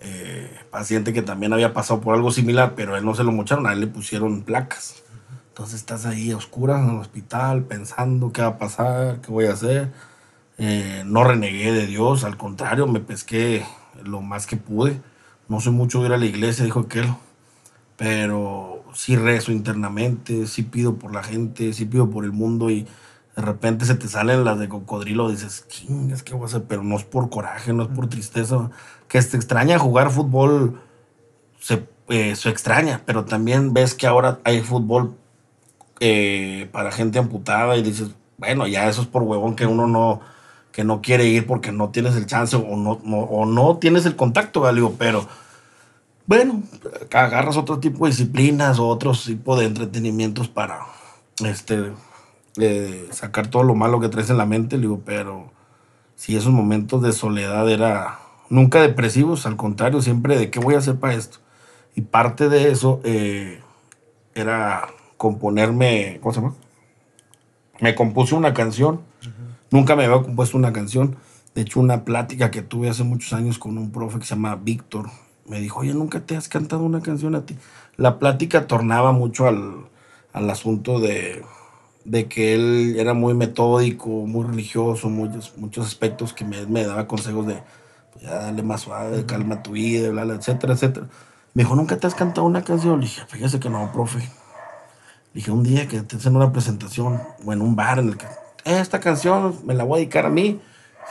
eh, 0.00 0.50
paciente 0.70 1.12
que 1.14 1.22
también 1.22 1.52
había 1.52 1.72
pasado 1.72 2.00
por 2.00 2.14
algo 2.14 2.30
similar, 2.30 2.74
pero 2.76 2.96
él 2.96 3.04
no 3.04 3.14
se 3.14 3.24
lo 3.24 3.32
mocharon, 3.32 3.66
a 3.66 3.72
él 3.72 3.80
le 3.80 3.86
pusieron 3.86 4.42
placas. 4.42 5.02
Entonces 5.48 5.76
estás 5.76 6.04
ahí 6.04 6.32
a 6.32 6.36
oscuras 6.36 6.82
en 6.82 6.90
el 6.90 7.00
hospital 7.00 7.62
pensando 7.62 8.32
qué 8.32 8.42
va 8.42 8.48
a 8.48 8.58
pasar, 8.58 9.20
qué 9.20 9.30
voy 9.30 9.46
a 9.46 9.52
hacer. 9.52 9.92
Eh, 10.58 11.02
no 11.06 11.24
renegué 11.24 11.72
de 11.72 11.86
Dios, 11.86 12.24
al 12.24 12.36
contrario, 12.36 12.86
me 12.86 13.00
pesqué 13.00 13.64
lo 14.02 14.20
más 14.20 14.46
que 14.46 14.56
pude. 14.56 15.00
No 15.48 15.60
soy 15.60 15.72
mucho 15.72 16.00
de 16.00 16.06
ir 16.06 16.12
a 16.14 16.18
la 16.18 16.26
iglesia, 16.26 16.64
dijo 16.64 16.80
aquel, 16.80 17.06
pero 17.96 18.84
sí 18.94 19.16
rezo 19.16 19.52
internamente, 19.52 20.46
sí 20.46 20.62
pido 20.62 20.96
por 20.96 21.12
la 21.12 21.22
gente, 21.22 21.72
sí 21.72 21.84
pido 21.84 22.10
por 22.10 22.24
el 22.24 22.32
mundo 22.32 22.70
y 22.70 22.86
de 23.36 23.42
repente 23.42 23.84
se 23.84 23.96
te 23.96 24.08
salen 24.08 24.44
las 24.44 24.58
de 24.58 24.68
cocodrilo, 24.68 25.28
dices, 25.28 25.66
es 26.10 26.22
que 26.22 26.34
voy 26.34 26.44
a 26.44 26.46
hacer? 26.46 26.64
Pero 26.64 26.84
no 26.84 26.96
es 26.96 27.04
por 27.04 27.30
coraje, 27.30 27.72
no 27.72 27.82
es 27.82 27.88
por 27.88 28.08
tristeza. 28.08 28.70
Que 29.08 29.20
te 29.20 29.36
extraña 29.36 29.78
jugar 29.78 30.10
fútbol, 30.10 30.80
se, 31.58 31.86
eh, 32.08 32.36
se 32.36 32.48
extraña, 32.48 33.02
pero 33.04 33.24
también 33.24 33.74
ves 33.74 33.94
que 33.94 34.06
ahora 34.06 34.38
hay 34.44 34.60
fútbol 34.60 35.16
eh, 36.00 36.68
para 36.72 36.92
gente 36.92 37.18
amputada 37.18 37.76
y 37.76 37.82
dices, 37.82 38.10
bueno, 38.38 38.66
ya 38.66 38.88
eso 38.88 39.02
es 39.02 39.08
por 39.08 39.22
huevón 39.22 39.56
que 39.56 39.66
uno 39.66 39.86
no, 39.86 40.20
que 40.74 40.82
no 40.82 41.00
quiere 41.02 41.24
ir 41.26 41.46
porque 41.46 41.70
no 41.70 41.90
tienes 41.90 42.16
el 42.16 42.26
chance 42.26 42.56
o 42.56 42.76
no, 42.76 42.90
o 42.90 43.46
no 43.46 43.76
tienes 43.78 44.06
el 44.06 44.16
contacto, 44.16 44.60
Galio, 44.60 44.94
pero 44.98 45.24
bueno, 46.26 46.64
agarras 47.12 47.56
otro 47.56 47.78
tipo 47.78 48.04
de 48.04 48.10
disciplinas 48.10 48.80
o 48.80 48.88
otro 48.88 49.12
tipo 49.12 49.56
de 49.56 49.66
entretenimientos 49.66 50.48
para 50.48 50.80
este 51.44 51.92
sacar 53.12 53.46
todo 53.46 53.62
lo 53.62 53.76
malo 53.76 54.00
que 54.00 54.08
traes 54.08 54.30
en 54.30 54.36
la 54.36 54.46
mente, 54.46 54.76
digo, 54.78 55.00
pero 55.04 55.52
si 56.16 56.36
esos 56.36 56.52
momentos 56.52 57.02
de 57.02 57.12
soledad 57.12 57.70
era 57.70 58.18
nunca 58.50 58.80
depresivos, 58.80 59.46
al 59.46 59.56
contrario, 59.56 60.02
siempre 60.02 60.36
de 60.36 60.50
qué 60.50 60.58
voy 60.58 60.74
a 60.74 60.78
hacer 60.78 60.96
para 60.96 61.14
esto. 61.14 61.38
Y 61.94 62.00
parte 62.00 62.48
de 62.48 62.72
eso 62.72 63.00
eh, 63.04 63.60
era 64.34 64.88
componerme, 65.16 66.18
¿cómo 66.20 66.34
se 66.34 66.40
llama? 66.40 66.54
Me 67.80 67.94
compuse 67.94 68.34
una 68.34 68.54
canción, 68.54 69.02
nunca 69.70 69.96
me 69.96 70.04
había 70.04 70.22
compuesto 70.22 70.56
una 70.56 70.72
canción. 70.72 71.16
De 71.54 71.62
hecho, 71.62 71.80
una 71.80 72.04
plática 72.04 72.50
que 72.50 72.62
tuve 72.62 72.88
hace 72.88 73.04
muchos 73.04 73.32
años 73.32 73.58
con 73.58 73.78
un 73.78 73.92
profe 73.92 74.18
que 74.18 74.24
se 74.24 74.34
llama 74.34 74.56
Víctor, 74.56 75.10
me 75.46 75.60
dijo, 75.60 75.80
oye, 75.80 75.94
nunca 75.94 76.20
te 76.20 76.36
has 76.36 76.48
cantado 76.48 76.82
una 76.82 77.00
canción 77.00 77.34
a 77.34 77.46
ti. 77.46 77.56
La 77.96 78.18
plática 78.18 78.66
tornaba 78.66 79.12
mucho 79.12 79.46
al, 79.46 79.88
al 80.32 80.50
asunto 80.50 81.00
de, 81.00 81.44
de 82.04 82.28
que 82.28 82.54
él 82.54 82.96
era 82.98 83.14
muy 83.14 83.34
metódico, 83.34 84.08
muy 84.08 84.44
religioso, 84.46 85.08
muchos, 85.08 85.56
muchos 85.56 85.86
aspectos 85.86 86.32
que 86.32 86.44
me, 86.44 86.66
me 86.66 86.84
daba 86.84 87.06
consejos 87.06 87.46
de, 87.46 87.62
pues 88.12 88.24
ya 88.24 88.34
dale 88.34 88.62
más 88.62 88.82
suave, 88.82 89.26
calma 89.26 89.62
tu 89.62 89.72
vida, 89.72 90.10
bla, 90.10 90.24
bla, 90.24 90.34
etcétera, 90.34 90.74
etcétera. 90.74 91.08
Me 91.54 91.62
dijo, 91.62 91.76
¿nunca 91.76 91.96
te 91.98 92.06
has 92.06 92.14
cantado 92.14 92.46
una 92.46 92.64
canción? 92.64 93.00
Le 93.00 93.06
dije, 93.06 93.22
fíjese 93.28 93.60
que 93.60 93.70
no, 93.70 93.92
profe. 93.92 94.18
Le 94.18 94.28
dije, 95.34 95.50
un 95.50 95.62
día 95.62 95.86
que 95.88 96.00
te 96.02 96.16
hacen 96.16 96.36
una 96.36 96.52
presentación 96.52 97.20
o 97.44 97.52
en 97.52 97.62
un 97.62 97.76
bar 97.76 97.98
en 97.98 98.08
el 98.08 98.16
que, 98.16 98.26
esta 98.64 99.00
canción 99.00 99.58
me 99.64 99.74
la 99.74 99.84
voy 99.84 99.98
a 99.98 100.00
dedicar 100.00 100.26
a 100.26 100.30
mí. 100.30 100.60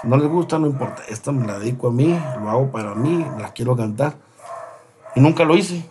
Si 0.01 0.07
no 0.07 0.17
les 0.17 0.27
gusta, 0.27 0.57
no 0.59 0.67
importa. 0.67 1.03
Esta 1.07 1.31
me 1.31 1.45
la 1.45 1.59
dedico 1.59 1.87
a 1.87 1.91
mí, 1.91 2.19
lo 2.41 2.49
hago 2.49 2.71
para 2.71 2.95
mí, 2.95 3.25
la 3.39 3.53
quiero 3.53 3.75
cantar. 3.75 4.15
Y 5.15 5.19
nunca 5.19 5.43
lo 5.43 5.55
hice. 5.55 5.85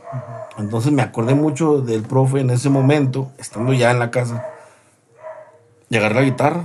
Entonces 0.59 0.93
me 0.93 1.03
acordé 1.03 1.35
mucho 1.35 1.81
del 1.81 2.03
profe 2.03 2.41
en 2.41 2.51
ese 2.51 2.69
momento, 2.69 3.31
estando 3.39 3.73
ya 3.73 3.91
en 3.91 3.99
la 3.99 4.11
casa 4.11 4.45
y 5.93 5.97
agarré 5.99 6.15
la 6.15 6.23
guitarra 6.23 6.65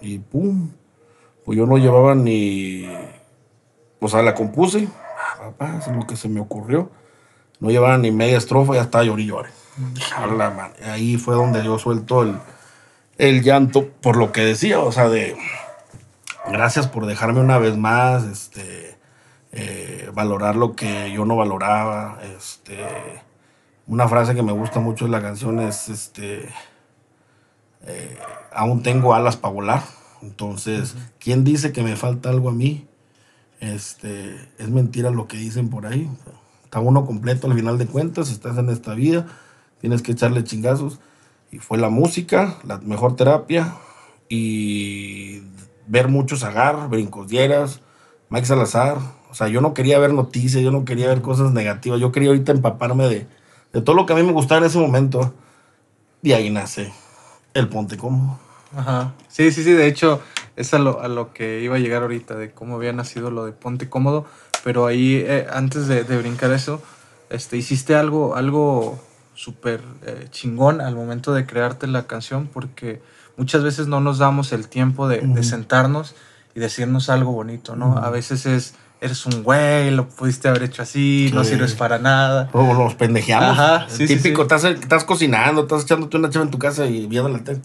y 0.00 0.18
pum. 0.18 0.70
Pues 1.44 1.56
yo 1.56 1.64
no 1.64 1.78
llevaba 1.78 2.16
ni. 2.16 2.88
O 4.00 4.08
sea, 4.08 4.22
la 4.22 4.34
compuse, 4.34 4.88
papá, 5.38 5.78
es 5.78 5.86
lo 5.94 6.06
que 6.08 6.16
se 6.16 6.28
me 6.28 6.40
ocurrió. 6.40 6.90
No 7.60 7.70
llevaba 7.70 7.96
ni 7.98 8.10
media 8.10 8.36
estrofa, 8.36 8.74
ya 8.74 8.82
estaba 8.82 9.04
llori 9.04 9.26
llore. 9.26 9.50
Ahí 10.84 11.16
fue 11.18 11.36
donde 11.36 11.64
yo 11.64 11.78
suelto 11.78 12.22
el, 12.22 12.36
el 13.18 13.42
llanto 13.42 13.88
por 13.88 14.16
lo 14.16 14.32
que 14.32 14.44
decía, 14.44 14.80
o 14.80 14.92
sea, 14.92 15.08
de 15.08 15.36
gracias 16.50 16.86
por 16.86 17.06
dejarme 17.06 17.40
una 17.40 17.58
vez 17.58 17.76
más, 17.76 18.24
este, 18.24 18.96
eh, 19.52 20.10
valorar 20.14 20.56
lo 20.56 20.74
que 20.74 21.12
yo 21.12 21.24
no 21.24 21.36
valoraba, 21.36 22.20
este, 22.36 22.78
una 23.86 24.08
frase 24.08 24.34
que 24.34 24.42
me 24.42 24.52
gusta 24.52 24.80
mucho 24.80 25.04
de 25.04 25.10
la 25.10 25.20
canción 25.20 25.60
es, 25.60 25.88
este, 25.88 26.48
eh, 27.86 28.18
aún 28.52 28.82
tengo 28.82 29.14
alas 29.14 29.36
para 29.36 29.52
volar, 29.52 29.82
entonces, 30.22 30.94
¿quién 31.18 31.44
dice 31.44 31.72
que 31.72 31.82
me 31.82 31.96
falta 31.96 32.30
algo 32.30 32.48
a 32.48 32.52
mí? 32.52 32.86
Este, 33.60 34.36
es 34.58 34.68
mentira 34.68 35.10
lo 35.10 35.26
que 35.26 35.36
dicen 35.36 35.68
por 35.68 35.86
ahí. 35.86 36.08
Está 36.64 36.80
uno 36.80 37.06
completo 37.06 37.46
al 37.46 37.54
final 37.54 37.78
de 37.78 37.86
cuentas, 37.86 38.30
estás 38.30 38.58
en 38.58 38.68
esta 38.68 38.94
vida, 38.94 39.26
tienes 39.80 40.02
que 40.02 40.12
echarle 40.12 40.44
chingazos. 40.44 41.00
Y 41.50 41.58
fue 41.58 41.78
la 41.78 41.88
música, 41.88 42.56
la 42.64 42.78
mejor 42.78 43.16
terapia 43.16 43.74
y 44.28 45.42
ver 45.86 46.08
muchos 46.08 46.44
agar, 46.44 46.88
brincosieras, 46.88 47.80
Mike 48.28 48.46
Salazar. 48.46 48.98
O 49.30 49.34
sea, 49.34 49.48
yo 49.48 49.60
no 49.60 49.74
quería 49.74 49.98
ver 49.98 50.12
noticias, 50.12 50.62
yo 50.62 50.70
no 50.70 50.84
quería 50.84 51.08
ver 51.08 51.22
cosas 51.22 51.52
negativas, 51.52 52.00
yo 52.00 52.12
quería 52.12 52.30
ahorita 52.30 52.52
empaparme 52.52 53.08
de, 53.08 53.26
de 53.72 53.82
todo 53.82 53.96
lo 53.96 54.06
que 54.06 54.12
a 54.12 54.16
mí 54.16 54.22
me 54.22 54.32
gustaba 54.32 54.60
en 54.60 54.66
ese 54.66 54.78
momento. 54.78 55.34
Y 56.22 56.32
ahí 56.32 56.50
nace 56.50 56.92
el 57.54 57.68
Ponte 57.68 57.96
Cómodo. 57.96 58.38
Ajá. 58.76 59.14
Sí, 59.28 59.50
sí, 59.50 59.62
sí. 59.62 59.72
De 59.72 59.86
hecho, 59.86 60.20
es 60.56 60.74
a 60.74 60.78
lo, 60.78 61.00
a 61.00 61.08
lo 61.08 61.32
que 61.32 61.60
iba 61.60 61.76
a 61.76 61.78
llegar 61.78 62.02
ahorita, 62.02 62.34
de 62.34 62.50
cómo 62.50 62.76
había 62.76 62.92
nacido 62.92 63.30
lo 63.30 63.44
de 63.44 63.52
Ponte 63.52 63.88
Cómodo. 63.88 64.26
Pero 64.64 64.86
ahí, 64.86 65.22
eh, 65.24 65.46
antes 65.50 65.86
de, 65.86 66.04
de, 66.04 66.18
brincar 66.18 66.50
eso, 66.50 66.82
este, 67.30 67.56
hiciste 67.56 67.94
algo, 67.94 68.34
algo 68.34 68.98
súper 69.38 69.80
eh, 70.04 70.26
chingón 70.30 70.80
al 70.80 70.96
momento 70.96 71.32
de 71.32 71.46
crearte 71.46 71.86
la 71.86 72.08
canción, 72.08 72.48
porque 72.52 73.00
muchas 73.36 73.62
veces 73.62 73.86
no 73.86 74.00
nos 74.00 74.18
damos 74.18 74.52
el 74.52 74.66
tiempo 74.66 75.06
de, 75.06 75.20
de 75.20 75.44
sentarnos 75.44 76.16
y 76.56 76.60
decirnos 76.60 77.08
algo 77.08 77.30
bonito, 77.30 77.76
¿no? 77.76 77.98
A 77.98 78.10
veces 78.10 78.46
es 78.46 78.74
eres 79.00 79.26
un 79.26 79.44
güey, 79.44 79.92
lo 79.92 80.08
pudiste 80.08 80.48
haber 80.48 80.64
hecho 80.64 80.82
así, 80.82 81.30
no 81.32 81.44
sirves 81.44 81.74
para 81.74 82.00
nada. 82.00 82.50
O 82.52 82.74
nos 82.74 82.96
pendejeamos. 82.96 83.56
Ajá, 83.56 83.86
sí, 83.88 84.08
Típico, 84.08 84.42
Estás, 84.42 84.64
estás, 84.64 85.04
cocinando, 85.04 85.62
estás 85.62 85.84
echándote 85.84 86.16
una 86.16 86.30
chava 86.30 86.44
en 86.44 86.50
tu 86.50 86.58
casa 86.58 86.86
y 86.86 87.06
viendo 87.06 87.28
la 87.28 87.44
tele. 87.44 87.60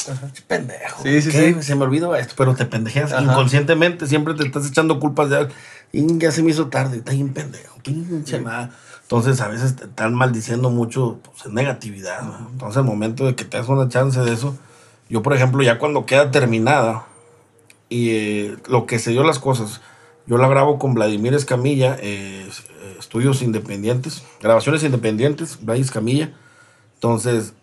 Pendejo. 0.47 1.01
Sí, 1.01 1.23
sí, 1.23 1.31
sí. 1.31 1.55
Se 1.61 1.73
me 1.73 1.85
olvidó 1.85 2.15
esto, 2.15 2.35
pero 2.37 2.53
te 2.53 2.65
pendejeas. 2.65 3.13
Inconscientemente 3.19 4.05
siempre 4.05 4.35
te 4.35 4.45
estás 4.45 4.67
echando 4.67 4.99
culpas 4.99 5.31
de 5.31 5.47
ya 5.91 6.31
se 6.31 6.41
me 6.41 6.51
hizo 6.51 6.67
tarde, 6.67 6.97
está 6.97 7.11
bien 7.11 7.33
pendejo. 7.33 7.79
Pinche 7.83 8.39
madre. 8.39 8.71
Entonces 9.13 9.41
a 9.41 9.47
veces 9.47 9.75
te 9.75 9.83
están 9.83 10.15
maldiciendo 10.15 10.71
mucho, 10.71 11.19
pues 11.23 11.45
es 11.45 11.53
negatividad. 11.53 12.23
Entonces 12.51 12.77
al 12.77 12.83
momento 12.83 13.27
de 13.27 13.35
que 13.35 13.45
te 13.45 13.57
das 13.57 13.69
una 13.69 13.87
chance 13.87 14.19
de 14.19 14.33
eso, 14.33 14.57
yo 15.07 15.21
por 15.21 15.35
ejemplo 15.35 15.61
ya 15.61 15.77
cuando 15.77 16.07
queda 16.07 16.31
terminada 16.31 17.05
y 17.89 18.09
eh, 18.09 18.57
lo 18.67 18.87
que 18.87 18.97
se 18.97 19.11
dio 19.11 19.23
las 19.23 19.37
cosas, 19.37 19.81
yo 20.25 20.39
la 20.39 20.47
grabo 20.47 20.79
con 20.79 20.95
Vladimir 20.95 21.35
Escamilla, 21.35 21.95
eh, 21.99 22.49
estudios 22.97 23.43
independientes, 23.43 24.23
grabaciones 24.41 24.83
independientes, 24.83 25.59
Vladimir 25.61 25.85
Escamilla. 25.85 26.33
Entonces, 26.95 27.53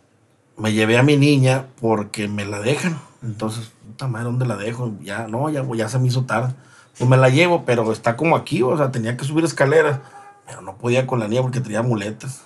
me 0.57 0.73
llevé 0.73 0.99
a 0.99 1.03
mi 1.03 1.17
niña 1.17 1.67
porque 1.81 2.29
me 2.29 2.45
la 2.45 2.61
dejan. 2.61 3.01
Entonces, 3.25 3.73
puta 3.89 4.07
madre, 4.07 4.27
¿dónde 4.27 4.47
la 4.47 4.57
dejo? 4.57 4.93
Ya, 5.03 5.27
no, 5.27 5.51
ya, 5.51 5.67
ya 5.75 5.89
se 5.89 5.99
me 5.99 6.07
hizo 6.07 6.27
tarde. 6.27 6.55
Pues 6.97 7.11
me 7.11 7.17
la 7.17 7.29
llevo, 7.29 7.65
pero 7.65 7.91
está 7.91 8.17
como 8.17 8.37
aquí, 8.37 8.63
o 8.63 8.77
sea, 8.77 8.93
tenía 8.93 9.17
que 9.17 9.25
subir 9.25 9.45
escaleras, 9.45 9.99
no 10.63 10.77
podía 10.77 11.07
con 11.07 11.21
la 11.21 11.29
niña 11.29 11.43
porque 11.43 11.61
tenía 11.61 11.83
muletas. 11.83 12.43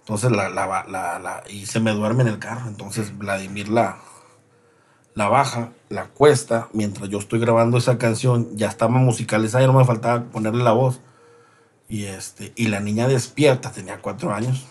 Entonces, 0.00 0.30
la, 0.32 0.50
la, 0.50 0.84
la, 0.86 1.42
y 1.48 1.66
se 1.66 1.80
me 1.80 1.92
duerme 1.92 2.22
en 2.22 2.28
el 2.28 2.38
carro. 2.38 2.68
Entonces, 2.68 3.16
Vladimir 3.16 3.68
la, 3.68 3.98
la 5.14 5.28
baja, 5.28 5.70
la 5.88 6.08
cuesta, 6.08 6.68
mientras 6.72 7.08
yo 7.08 7.18
estoy 7.18 7.40
grabando 7.40 7.78
esa 7.78 7.96
canción, 7.96 8.54
ya 8.54 8.68
estaba 8.68 8.98
musicalizada, 8.98 9.62
ya 9.64 9.72
no 9.72 9.78
me 9.78 9.84
faltaba 9.84 10.24
ponerle 10.24 10.62
la 10.62 10.72
voz. 10.72 11.00
Y, 11.88 12.04
este, 12.04 12.52
y 12.56 12.68
la 12.68 12.80
niña 12.80 13.08
despierta, 13.08 13.72
tenía 13.72 13.98
cuatro 14.02 14.34
años. 14.34 14.66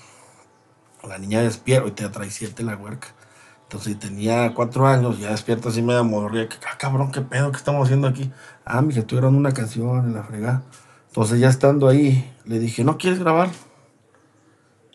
La 1.07 1.17
niña 1.17 1.41
despierta, 1.41 1.85
hoy 1.85 1.91
te 1.91 2.07
trae 2.09 2.29
siete 2.29 2.63
la 2.63 2.75
huerca. 2.75 3.07
Entonces, 3.63 3.97
tenía 3.97 4.53
cuatro 4.53 4.85
años, 4.85 5.19
ya 5.19 5.31
despierta 5.31 5.69
así 5.69 5.81
me 5.81 5.99
morría. 6.03 6.47
Ah, 6.71 6.77
cabrón, 6.77 7.11
qué 7.11 7.21
pedo, 7.21 7.51
¿qué 7.51 7.57
estamos 7.57 7.85
haciendo 7.85 8.07
aquí? 8.07 8.31
Ah, 8.65 8.83
mija, 8.83 8.99
estoy 8.99 9.17
grabando 9.17 9.39
una 9.39 9.51
canción 9.51 10.05
en 10.05 10.13
la 10.13 10.23
fregada. 10.23 10.61
Entonces, 11.13 11.39
ya 11.39 11.47
estando 11.47 11.87
ahí, 11.87 12.27
le 12.43 12.57
dije, 12.57 12.83
¿no 12.83 12.97
quieres 12.97 13.19
grabar? 13.19 13.51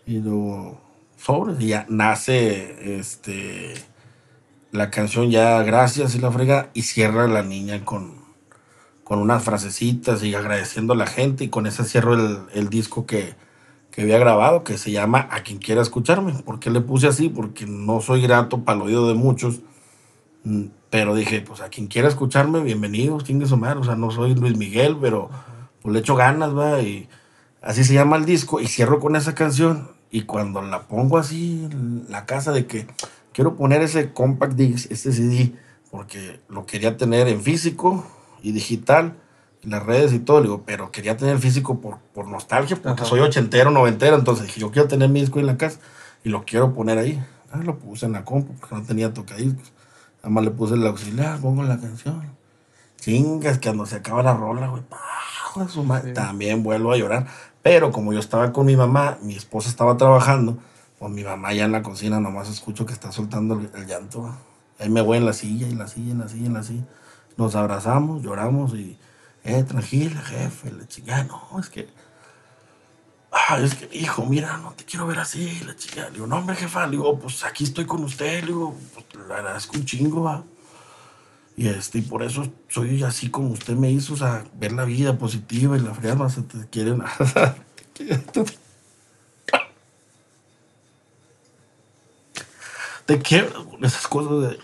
Y 0.05 0.19
luego, 0.19 0.81
sobre, 1.17 1.55
y 1.63 1.69
ya 1.69 1.87
nace 1.89 2.99
este 2.99 3.75
la 4.73 4.91
canción 4.91 5.31
ya 5.31 5.63
gracias 5.63 6.17
y 6.17 6.19
la 6.19 6.33
frega 6.33 6.71
y 6.75 6.83
cierra 6.83 7.29
la 7.29 7.45
niña 7.45 7.85
con, 7.85 8.17
con 9.05 9.21
unas 9.21 9.45
frasecitas 9.45 10.25
y 10.25 10.35
agradeciendo 10.35 10.95
a 10.95 10.97
la 10.97 11.07
gente 11.07 11.45
y 11.45 11.51
con 11.51 11.69
ese 11.69 11.85
cierro 11.85 12.15
el, 12.15 12.39
el 12.53 12.69
disco 12.69 13.07
que, 13.07 13.37
que, 13.93 14.03
había 14.03 14.19
grabado 14.19 14.65
que 14.65 14.77
se 14.77 14.91
llama 14.91 15.29
A 15.31 15.45
quien 15.45 15.59
quiera 15.59 15.83
escucharme. 15.83 16.33
¿Por 16.33 16.59
qué 16.59 16.71
le 16.71 16.81
puse 16.81 17.07
así? 17.07 17.29
Porque 17.29 17.65
no 17.65 18.01
soy 18.01 18.23
grato 18.23 18.65
para 18.65 18.79
el 18.79 18.83
oído 18.83 19.07
de 19.07 19.15
muchos, 19.15 19.61
mm, 20.43 20.65
pero 20.91 21.15
dije, 21.15 21.43
pues 21.43 21.61
a 21.61 21.69
quien 21.69 21.87
quiera 21.87 22.09
escucharme, 22.09 22.61
bienvenido, 22.61 23.21
chingue 23.21 23.47
su 23.47 23.55
o 23.55 23.85
sea, 23.85 23.95
no 23.95 24.11
soy 24.11 24.35
Luis 24.35 24.57
Miguel, 24.57 24.97
pero 25.01 25.31
pues 25.89 25.95
le 25.95 26.01
echo 26.01 26.17
ganas, 26.17 26.55
va, 26.55 26.83
y 26.83 27.09
así 27.63 27.83
se 27.83 27.95
llama 27.95 28.17
el 28.17 28.27
disco 28.27 28.61
y 28.61 28.67
cierro 28.67 29.01
con 29.01 29.17
esa 29.17 29.35
canción 29.35 29.91
y 30.11 30.23
cuando 30.23 30.61
la 30.61 30.83
pongo 30.83 31.17
así 31.17 31.67
en 31.73 32.05
la 32.11 32.27
casa 32.27 32.53
de 32.53 32.67
que 32.67 32.87
quiero 33.33 33.57
poner 33.57 33.81
ese 33.81 34.13
compact 34.13 34.53
disc, 34.53 34.91
este 34.91 35.13
CD, 35.13 35.55
porque 35.91 36.41
lo 36.51 36.67
quería 36.67 36.99
tener 36.99 37.27
en 37.27 37.41
físico 37.41 38.05
y 38.43 38.53
digital, 38.53 39.15
en 39.63 39.71
las 39.71 39.83
redes 39.83 40.13
y 40.13 40.19
todo, 40.19 40.43
digo, 40.43 40.63
pero 40.67 40.91
quería 40.91 41.17
tener 41.17 41.39
físico 41.39 41.81
por, 41.81 41.97
por 42.13 42.29
nostalgia, 42.29 42.77
porque 42.77 43.07
soy 43.07 43.21
ochentero, 43.21 43.71
noventero, 43.71 44.17
entonces 44.17 44.47
dije, 44.47 44.61
yo 44.61 44.71
quiero 44.71 44.89
tener 44.89 45.09
mi 45.09 45.21
disco 45.21 45.41
en 45.41 45.47
la 45.47 45.57
casa 45.57 45.81
y 46.23 46.29
lo 46.29 46.45
quiero 46.45 46.75
poner 46.75 46.99
ahí. 46.99 47.25
Ah, 47.51 47.63
lo 47.65 47.79
puse 47.79 48.05
en 48.05 48.13
la 48.13 48.27
compu, 48.27 48.53
porque 48.57 48.75
no 48.75 48.83
tenía 48.83 49.15
tocadiscos. 49.15 49.73
Nada 50.19 50.29
más 50.29 50.45
le 50.45 50.51
puse 50.51 50.75
el 50.75 50.87
auxiliar, 50.87 51.41
pongo 51.41 51.63
la 51.63 51.81
canción. 51.81 52.37
Chingas, 53.01 53.59
que 53.59 53.69
cuando 53.69 53.87
se 53.87 53.97
acaba 53.97 54.23
la 54.23 54.35
rola, 54.35 54.69
güey, 54.69 54.83
también 56.15 56.63
vuelvo 56.63 56.93
a 56.93 56.97
llorar. 56.97 57.27
Pero 57.63 57.93
como 57.93 58.13
yo 58.13 58.21
estaba 58.21 58.53
con 58.53 58.67
mi 58.67 58.77
mamá, 58.77 59.19
mi 59.23 59.35
esposa 59.35 59.69
estaba 59.69 59.97
trabajando, 59.97 60.59
o 60.99 61.09
mi 61.09 61.25
mamá 61.25 61.53
ya 61.53 61.65
en 61.65 61.73
la 61.73 61.83
cocina 61.83 62.21
nomás 62.21 62.49
escucho 62.49 62.87
que 62.87 62.93
está 62.93 63.13
soltando 63.13 63.55
el, 63.55 63.87
llanto. 63.87 64.35
Ahí 64.79 64.89
me 64.89 65.01
voy 65.01 65.19
en 65.19 65.27
la 65.27 65.33
silla, 65.33 65.67
y 65.67 65.75
la 65.75 65.89
silla, 65.89 66.13
en 66.13 66.19
la 66.19 66.29
silla, 66.29 66.47
en 66.47 66.55
la 66.55 66.63
silla. 66.63 66.85
Nos 67.37 67.55
abrazamos, 67.57 68.23
lloramos 68.23 68.75
y, 68.75 68.99
eh, 69.45 69.63
tranquila, 69.65 70.21
jefe, 70.23 70.73
le 70.73 70.87
chica, 70.87 71.25
no, 71.25 71.61
es 71.61 71.69
que, 71.69 71.89
ah, 73.33 73.59
es 73.61 73.75
que, 73.75 73.89
hijo, 73.97 74.27
mira, 74.27 74.57
no 74.59 74.73
te 74.73 74.85
quiero 74.85 75.07
ver 75.07 75.19
así, 75.19 75.61
la 75.65 75.77
chica. 75.77 76.07
Le 76.09 76.13
digo, 76.13 76.27
no, 76.27 76.39
hombre, 76.39 76.57
jefa, 76.57 76.87
le 76.87 76.93
digo, 76.93 77.19
pues 77.19 77.45
aquí 77.45 77.65
estoy 77.65 77.87
con 77.87 78.03
usted, 78.05 78.41
le 78.41 78.49
digo, 78.49 78.75
pues 78.95 79.07
le 79.27 79.35
agradezco 79.35 79.77
un 79.77 79.85
chingo, 79.85 80.23
va. 80.23 80.45
Y, 81.59 81.67
este, 81.67 81.99
y 81.99 82.03
por 82.03 82.23
eso 82.23 82.47
soy 82.69 83.03
así 83.03 83.31
como 83.31 83.49
usted 83.49 83.75
me 83.75 83.91
hizo, 83.91 84.15
o 84.15 84.17
sea, 84.17 84.45
ver 84.55 84.71
la 84.71 84.85
vida 84.85 85.19
positiva 85.19 85.77
y 85.77 85.81
la 85.81 86.15
más 86.15 86.35
se 86.35 86.43
te 86.43 86.57
quieren. 86.71 87.03
te 93.07 93.19
quiero 93.19 93.67
esas 93.83 94.07
cosas 94.07 94.51
de 94.51 94.61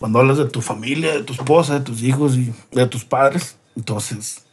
cuando 0.00 0.18
hablas 0.18 0.38
de 0.38 0.46
tu 0.46 0.60
familia, 0.60 1.12
de 1.12 1.22
tu 1.22 1.32
esposa, 1.32 1.74
de 1.74 1.84
tus 1.84 2.02
hijos 2.02 2.36
y 2.36 2.52
de 2.72 2.86
tus 2.88 3.04
padres. 3.04 3.56
Entonces, 3.76 4.44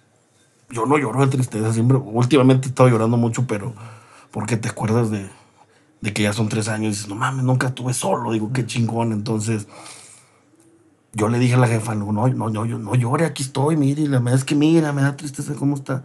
yo 0.70 0.86
no 0.86 1.00
lloro 1.00 1.26
de 1.26 1.32
tristeza 1.32 1.74
siempre. 1.74 1.98
Últimamente 1.98 2.68
he 2.68 2.70
estado 2.70 2.90
llorando 2.90 3.18
mucho, 3.18 3.48
pero 3.48 3.74
porque 4.30 4.58
te 4.58 4.70
acuerdas 4.70 5.10
de, 5.10 5.28
de 6.02 6.14
que 6.14 6.22
ya 6.22 6.34
son 6.34 6.50
tres 6.50 6.68
años 6.68 6.86
y 6.86 6.90
dices, 6.90 7.08
no 7.08 7.16
mames, 7.16 7.44
nunca 7.46 7.70
estuve 7.70 7.96
solo. 7.96 8.32
Digo, 8.32 8.54
qué 8.54 8.64
chingón. 8.68 9.12
Entonces, 9.12 9.66
yo 11.14 11.28
le 11.28 11.39
dije 11.39 11.55
a 11.55 11.57
la 11.57 11.68
jefa, 11.68 11.95
no, 11.95 12.12
no, 12.12 12.28
no, 12.28 12.49
no, 12.49 12.66
no 12.66 12.95
llore, 12.95 13.26
aquí 13.26 13.43
estoy, 13.43 13.78
mire. 13.78 14.03
Y 14.03 14.07
la 14.07 14.20
verdad 14.20 14.36
es 14.36 14.43
que 14.43 14.55
mira, 14.55 14.93
me 14.93 15.01
da 15.01 15.16
tristeza 15.18 15.53
cómo 15.55 15.76
está. 15.76 16.03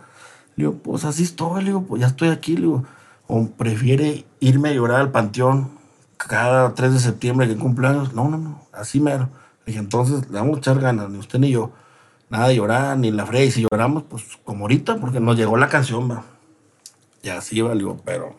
Le 0.57 0.65
digo, 0.65 0.75
pues 0.79 1.05
así 1.05 1.23
estoy, 1.23 1.63
le 1.63 1.71
digo, 1.71 1.83
pues 1.83 2.01
ya 2.01 2.09
estoy 2.09 2.29
aquí, 2.29 2.55
le 2.57 2.63
digo. 2.63 2.85
O 3.27 3.47
prefiere 3.49 4.25
irme 4.41 4.71
a 4.71 4.73
llorar 4.73 5.01
al 5.01 5.11
panteón 5.11 5.71
cada 6.17 6.75
3 6.75 6.93
de 6.93 7.01
septiembre 7.01 7.49
que 7.49 7.57
cumpleaños. 7.57 8.15
No, 8.15 8.29
no, 8.29 8.39
no, 8.39 8.63
así 8.73 9.01
mero. 9.01 9.31
Le 9.65 9.73
dije, 9.73 9.79
entonces 9.79 10.29
le 10.31 10.39
vamos 10.39 10.57
a 10.57 10.59
echar 10.59 10.81
ganas, 10.81 11.11
ni 11.11 11.19
usted 11.19 11.39
ni 11.39 11.51
yo. 11.51 11.73
Nada 12.29 12.49
de 12.49 12.57
llorar, 12.57 12.99
ni 12.99 13.11
la 13.11 13.27
Frey. 13.27 13.51
Si 13.51 13.63
lloramos, 13.63 14.05
pues 14.05 14.25
como 14.45 14.65
ahorita, 14.65 14.97
porque 14.97 15.21
nos 15.21 15.37
llegó 15.37 15.57
la 15.57 15.69
canción, 15.69 16.11
va. 16.11 16.25
Y 17.23 17.29
así 17.29 17.61
valió, 17.61 17.97
pero. 18.05 18.35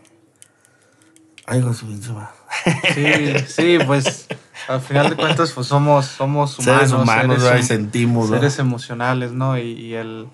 Ay, 1.47 1.61
su 1.73 2.13
va. 2.13 2.31
Sí, 2.93 3.05
sí, 3.47 3.77
pues 3.85 4.24
al 4.67 4.81
final 4.81 5.09
de 5.09 5.15
cuentas, 5.15 5.51
pues 5.51 5.67
somos, 5.67 6.05
somos 6.05 6.59
humanos. 6.59 6.89
Seres 6.89 6.93
humanos, 6.93 7.43
seres, 7.43 7.67
sentimos, 7.67 8.29
Seres 8.29 8.59
emocionales, 8.59 9.31
¿no? 9.31 9.57
Y, 9.57 9.71
y 9.71 9.93
el 9.95 10.27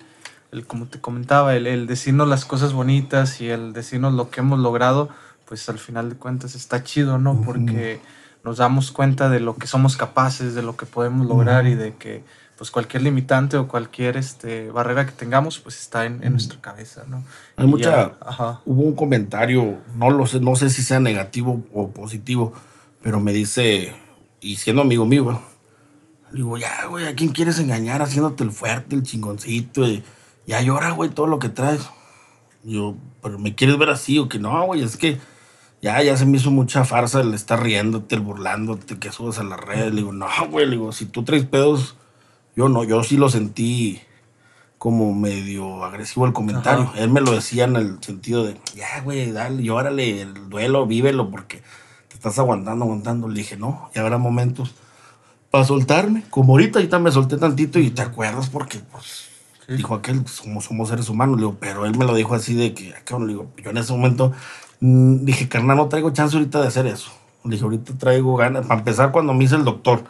el 0.52 0.66
como 0.66 0.86
te 0.86 1.00
comentaba, 1.00 1.56
el, 1.56 1.66
el 1.66 1.86
decirnos 1.86 2.28
las 2.28 2.44
cosas 2.44 2.74
bonitas 2.74 3.40
y 3.40 3.48
el 3.48 3.72
decirnos 3.72 4.12
lo 4.12 4.30
que 4.30 4.40
hemos 4.40 4.58
logrado, 4.58 5.08
pues 5.46 5.68
al 5.68 5.78
final 5.78 6.10
de 6.10 6.16
cuentas 6.16 6.54
está 6.54 6.84
chido, 6.84 7.18
¿no? 7.18 7.40
Porque 7.40 8.00
nos 8.44 8.58
damos 8.58 8.92
cuenta 8.92 9.30
de 9.30 9.40
lo 9.40 9.56
que 9.56 9.66
somos 9.66 9.96
capaces, 9.96 10.54
de 10.54 10.62
lo 10.62 10.76
que 10.76 10.84
podemos 10.84 11.26
lograr 11.26 11.66
y 11.66 11.74
de 11.74 11.94
que 11.94 12.22
pues 12.58 12.70
cualquier 12.70 13.02
limitante 13.02 13.56
o 13.56 13.66
cualquier 13.66 14.18
este, 14.18 14.70
barrera 14.70 15.06
que 15.06 15.12
tengamos, 15.12 15.58
pues 15.58 15.80
está 15.80 16.04
en, 16.04 16.22
en 16.22 16.32
nuestra 16.32 16.60
cabeza, 16.60 17.02
¿no? 17.08 17.24
Hay 17.56 17.66
mucha... 17.66 18.12
hubo 18.66 18.82
un 18.82 18.94
comentario, 18.94 19.78
no 19.96 20.10
lo 20.10 20.26
sé, 20.26 20.38
no 20.38 20.54
sé 20.54 20.68
si 20.68 20.82
sea 20.82 21.00
negativo 21.00 21.64
o 21.72 21.90
positivo, 21.90 22.52
pero 23.02 23.20
me 23.20 23.32
dice, 23.32 23.94
y 24.42 24.56
siendo 24.56 24.82
amigo 24.82 25.06
mío, 25.06 25.40
le 26.32 26.36
digo, 26.36 26.58
ya, 26.58 26.86
güey, 26.86 27.06
¿a 27.06 27.14
quién 27.14 27.30
quieres 27.30 27.58
engañar 27.58 28.02
haciéndote 28.02 28.42
el 28.42 28.50
fuerte, 28.50 28.96
el 28.96 29.04
chingoncito? 29.04 29.86
Y, 29.86 30.02
ya 30.46 30.60
llora, 30.60 30.90
güey, 30.90 31.10
todo 31.10 31.28
lo 31.28 31.38
que 31.38 31.48
traes. 31.48 31.88
yo, 32.64 32.96
pero 33.22 33.38
¿me 33.38 33.54
quieres 33.54 33.78
ver 33.78 33.90
así 33.90 34.18
o 34.18 34.28
que 34.28 34.38
no, 34.38 34.66
güey? 34.66 34.82
Es 34.82 34.96
que 34.96 35.18
ya, 35.80 36.02
ya 36.02 36.16
se 36.16 36.26
me 36.26 36.38
hizo 36.38 36.50
mucha 36.50 36.84
farsa 36.84 37.20
el 37.20 37.32
estar 37.34 37.62
riéndote, 37.62 38.16
el 38.16 38.20
burlándote, 38.20 38.98
que 38.98 39.12
subes 39.12 39.38
a 39.38 39.44
la 39.44 39.56
red. 39.56 39.90
Le 39.90 39.96
digo, 39.96 40.12
no, 40.12 40.26
güey, 40.50 40.66
le 40.66 40.72
digo, 40.72 40.92
si 40.92 41.06
tú 41.06 41.22
traes 41.22 41.44
pedos, 41.44 41.96
yo 42.56 42.68
no, 42.68 42.82
yo 42.82 43.04
sí 43.04 43.16
lo 43.16 43.28
sentí 43.28 44.00
como 44.78 45.14
medio 45.14 45.84
agresivo 45.84 46.26
el 46.26 46.32
comentario. 46.32 46.92
Él 46.96 47.10
me 47.10 47.20
lo 47.20 47.30
decía 47.30 47.64
en 47.64 47.76
el 47.76 48.02
sentido 48.02 48.44
de, 48.44 48.56
ya, 48.74 49.00
güey, 49.02 49.30
dale, 49.30 49.62
llórale 49.62 50.22
el 50.22 50.48
duelo, 50.48 50.86
vívelo, 50.86 51.30
porque 51.30 51.62
estás 52.22 52.38
aguantando, 52.38 52.84
aguantando. 52.84 53.28
Le 53.28 53.40
dije, 53.40 53.56
no, 53.56 53.90
y 53.94 53.98
habrá 53.98 54.18
momentos 54.18 54.74
para 55.50 55.64
soltarme. 55.64 56.24
Como 56.30 56.52
ahorita, 56.52 56.78
ahorita 56.78 56.98
me 56.98 57.10
solté 57.10 57.36
tantito 57.36 57.78
y 57.78 57.90
te 57.90 58.02
acuerdas 58.02 58.48
porque, 58.48 58.78
pues, 58.78 59.28
dijo 59.68 59.94
aquel, 59.94 60.26
somos, 60.26 60.64
somos 60.64 60.88
seres 60.88 61.08
humanos. 61.08 61.36
Le 61.36 61.42
digo, 61.42 61.56
pero 61.60 61.84
él 61.84 61.96
me 61.98 62.04
lo 62.04 62.14
dijo 62.14 62.34
así 62.34 62.54
de 62.54 62.74
que, 62.74 62.94
le 63.18 63.26
digo, 63.26 63.52
yo 63.62 63.70
en 63.70 63.78
ese 63.78 63.92
momento 63.92 64.32
Mm, 64.84 65.24
dije, 65.24 65.48
carnal, 65.48 65.76
no 65.76 65.88
traigo 65.88 66.10
chance 66.10 66.36
ahorita 66.36 66.60
de 66.60 66.66
hacer 66.66 66.86
eso. 66.86 67.12
Le 67.44 67.52
dije, 67.52 67.62
ahorita 67.62 67.94
traigo 67.98 68.34
ganas. 68.34 68.66
Para 68.66 68.80
empezar, 68.80 69.12
cuando 69.12 69.32
me 69.32 69.44
hice 69.44 69.54
el 69.54 69.64
doctor, 69.64 70.02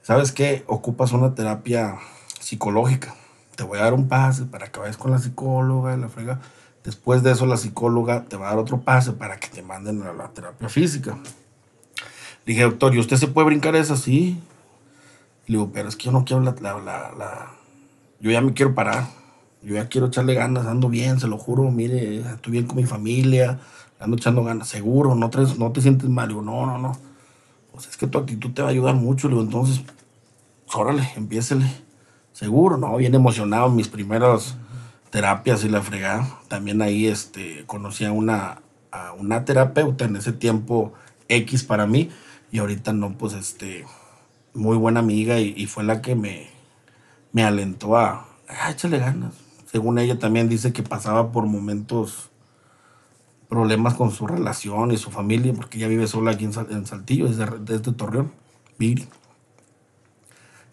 ¿sabes 0.00 0.32
qué? 0.32 0.64
Ocupas 0.66 1.12
una 1.12 1.34
terapia 1.34 1.98
psicológica. 2.40 3.14
Te 3.54 3.64
voy 3.64 3.78
a 3.78 3.82
dar 3.82 3.92
un 3.92 4.08
pase 4.08 4.46
para 4.46 4.72
que 4.72 4.80
vayas 4.80 4.96
con 4.96 5.10
la 5.10 5.18
psicóloga 5.18 5.94
y 5.94 6.00
la 6.00 6.08
frega. 6.08 6.40
Después 6.88 7.22
de 7.22 7.32
eso, 7.32 7.44
la 7.44 7.58
psicóloga 7.58 8.24
te 8.24 8.38
va 8.38 8.46
a 8.46 8.50
dar 8.50 8.58
otro 8.58 8.80
pase 8.80 9.12
para 9.12 9.38
que 9.38 9.48
te 9.48 9.60
manden 9.62 10.02
a 10.04 10.14
la 10.14 10.28
terapia 10.28 10.70
física. 10.70 11.18
Le 12.46 12.54
dije, 12.54 12.62
doctor, 12.62 12.94
¿y 12.94 12.98
usted 12.98 13.18
se 13.18 13.28
puede 13.28 13.48
brincar 13.48 13.76
esa? 13.76 13.96
Sí. 13.96 14.40
Le 15.46 15.58
digo, 15.58 15.70
pero 15.70 15.88
es 15.88 15.96
que 15.96 16.06
yo 16.06 16.12
no 16.12 16.24
quiero 16.24 16.42
la, 16.42 16.54
la, 16.62 16.78
la, 16.78 17.50
Yo 18.20 18.30
ya 18.30 18.40
me 18.40 18.54
quiero 18.54 18.74
parar. 18.74 19.06
Yo 19.62 19.74
ya 19.74 19.88
quiero 19.88 20.06
echarle 20.06 20.32
ganas, 20.32 20.66
ando 20.66 20.88
bien, 20.88 21.20
se 21.20 21.28
lo 21.28 21.36
juro. 21.36 21.70
Mire, 21.70 22.20
estoy 22.20 22.52
bien 22.52 22.66
con 22.66 22.76
mi 22.76 22.86
familia 22.86 23.58
ando 24.00 24.16
echando 24.16 24.44
ganas, 24.44 24.68
seguro, 24.68 25.14
no, 25.14 25.30
no 25.58 25.72
te 25.72 25.80
sientes 25.80 26.08
mal. 26.08 26.28
Digo, 26.28 26.42
no, 26.42 26.66
no, 26.66 26.78
no. 26.78 26.96
Pues 27.72 27.88
es 27.88 27.96
que 27.96 28.06
tu 28.06 28.18
actitud 28.18 28.52
te 28.52 28.62
va 28.62 28.68
a 28.68 28.70
ayudar 28.70 28.94
mucho. 28.94 29.28
digo, 29.28 29.40
entonces, 29.40 29.80
pues, 30.66 30.76
órale, 30.76 31.08
empiésele. 31.16 31.66
Seguro, 32.32 32.76
no, 32.76 32.96
bien 32.96 33.14
emocionado 33.14 33.68
mis 33.70 33.88
primeras 33.88 34.56
terapias 35.10 35.64
y 35.64 35.68
la 35.68 35.82
fregada. 35.82 36.40
También 36.48 36.82
ahí 36.82 37.06
este, 37.06 37.64
conocí 37.66 38.04
a 38.04 38.12
una, 38.12 38.60
una 39.18 39.44
terapeuta 39.44 40.04
en 40.04 40.16
ese 40.16 40.32
tiempo 40.32 40.92
X 41.28 41.64
para 41.64 41.86
mí. 41.86 42.10
Y 42.50 42.58
ahorita 42.58 42.92
no, 42.92 43.16
pues 43.16 43.34
este, 43.34 43.84
muy 44.54 44.76
buena 44.76 45.00
amiga 45.00 45.38
y, 45.40 45.66
fue 45.66 45.84
la 45.84 46.02
que 46.02 46.14
me, 46.14 46.48
me 47.32 47.44
alentó 47.44 47.96
a, 47.96 48.26
échale 48.70 48.98
ganas. 48.98 49.34
Según 49.70 49.98
ella 49.98 50.18
también 50.18 50.48
dice 50.48 50.72
que 50.72 50.82
pasaba 50.82 51.30
por 51.30 51.46
momentos 51.46 52.30
problemas 53.48 53.94
con 53.94 54.10
su 54.10 54.26
relación 54.26 54.92
y 54.92 54.96
su 54.96 55.10
familia, 55.10 55.52
porque 55.54 55.78
ella 55.78 55.88
vive 55.88 56.06
sola 56.06 56.32
aquí 56.32 56.44
en, 56.44 56.86
Saltillo, 56.86 57.28
desde, 57.28 57.46
desde 57.60 57.92
Torreón, 57.92 58.32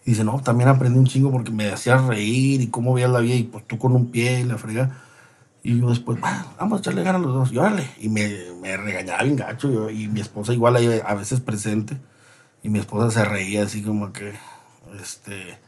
Y 0.06 0.10
dice, 0.10 0.22
no, 0.22 0.40
también 0.40 0.68
aprendí 0.68 1.00
un 1.00 1.06
chingo 1.06 1.32
porque 1.32 1.50
me 1.50 1.68
hacía 1.68 1.96
reír 1.98 2.60
y 2.60 2.68
cómo 2.68 2.94
veía 2.94 3.08
la 3.08 3.18
vida 3.18 3.34
y 3.34 3.42
pues 3.42 3.66
tú 3.66 3.76
con 3.76 3.92
un 3.92 4.12
pie 4.12 4.40
y 4.40 4.44
la 4.44 4.56
frega. 4.56 5.02
Y 5.64 5.80
yo 5.80 5.90
después, 5.90 6.20
vamos 6.20 6.78
a 6.78 6.80
echarle 6.80 7.02
ganas 7.02 7.22
los 7.22 7.34
dos, 7.34 7.50
llórale. 7.50 7.90
Y 7.98 8.08
me, 8.08 8.76
regañaba 8.76 9.24
bien 9.24 9.34
gacho 9.34 9.90
y 9.90 10.06
mi 10.06 10.20
esposa 10.20 10.52
igual 10.52 10.76
ahí 10.76 11.02
a 11.04 11.14
veces 11.14 11.40
presente. 11.40 11.98
Y 12.62 12.68
mi 12.68 12.78
esposa 12.78 13.10
se 13.10 13.24
reía 13.24 13.64
así 13.64 13.82
como 13.82 14.12
que, 14.12 14.32
este, 15.02 15.58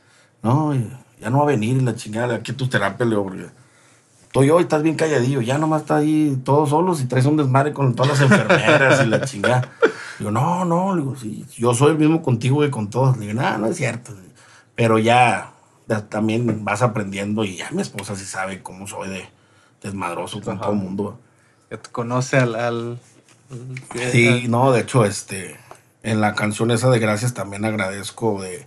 no, 0.41 0.73
ya 1.21 1.31
no 1.31 1.39
va 1.39 1.43
a 1.43 1.47
venir 1.47 1.83
la 1.83 1.97
chingada, 1.97 2.37
aquí 2.37 2.53
tu 2.53 2.69
terapia, 2.69 3.05
le 3.07 3.17
digo, 3.17 3.29
estoy 4.23 4.51
hoy, 4.51 4.63
estás 4.63 4.85
bien 4.85 4.95
calladillo, 4.95 5.41
ya 5.41 5.59
nomás 5.59 5.83
está 5.83 5.97
ahí 5.97 6.41
todos 6.45 6.71
solos 6.71 7.01
y 7.01 7.07
traes 7.07 7.27
un 7.27 7.37
desmadre 7.37 7.73
con 7.73 7.97
todas 7.97 8.13
las 8.13 8.31
enfermeras 8.31 9.05
y 9.05 9.07
la 9.09 9.21
chingada. 9.23 9.69
Digo, 10.21 10.31
no, 10.31 10.65
no, 10.65 10.95
digo, 10.95 11.17
sí, 11.17 11.45
yo 11.57 11.75
soy 11.75 11.93
el 11.93 11.99
mismo 11.99 12.23
contigo 12.23 12.65
y 12.65 12.71
con 12.71 12.89
todos. 12.89 13.19
digo, 13.19 13.35
no, 13.35 13.59
no 13.59 13.67
es 13.67 13.77
cierto. 13.77 14.13
Pero 14.79 14.99
ya, 14.99 15.53
también 16.09 16.65
vas 16.65 16.83
aprendiendo 16.83 17.45
y 17.45 17.57
ya 17.57 17.71
mi 17.73 17.83
esposa 17.83 18.15
sí 18.15 18.25
sabe 18.25 18.63
cómo 18.63 18.87
soy 18.87 19.09
de 19.09 19.29
desmadroso 19.83 20.41
con 20.41 20.61
todo 20.61 20.71
el 20.71 20.79
mundo. 20.79 21.19
Ya 21.71 21.79
te 21.79 21.91
conoce 21.91 22.37
al, 22.37 23.01
sí, 24.13 24.47
no, 24.49 24.71
de 24.71 24.83
hecho, 24.83 25.05
este, 25.05 25.57
en 26.03 26.21
la 26.21 26.35
canción 26.35 26.71
esa 26.71 26.91
de 26.91 27.01
Gracias 27.01 27.35
también 27.35 27.65
agradezco 27.65 28.41
de, 28.41 28.67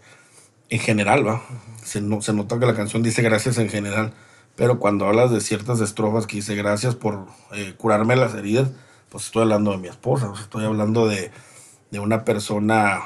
en 0.70 0.80
general, 0.80 1.26
¿va? 1.26 1.42
se, 1.84 2.02
no, 2.02 2.22
se 2.22 2.34
nota 2.34 2.60
que 2.60 2.66
la 2.66 2.76
canción 2.76 3.02
dice 3.04 3.22
gracias 3.22 3.58
en 3.58 3.70
general 3.70 4.14
pero 4.56 4.80
cuando 4.80 5.08
hablas 5.08 5.32
de 5.32 5.42
ciertas 5.42 5.82
estrofas 5.82 6.28
que 6.28 6.38
dice 6.38 6.56
gracias 6.56 6.96
por 6.96 7.26
eh, 7.54 7.74
curarme 7.78 8.16
las 8.16 8.36
heridas, 8.36 8.70
pues 9.10 9.26
estoy 9.26 9.44
hablando 9.44 9.72
de 9.72 9.78
mi 9.78 9.88
esposa, 9.88 10.32
estoy 10.40 10.66
hablando 10.66 11.08
de, 11.08 11.32
una 12.00 12.24
persona 12.24 13.02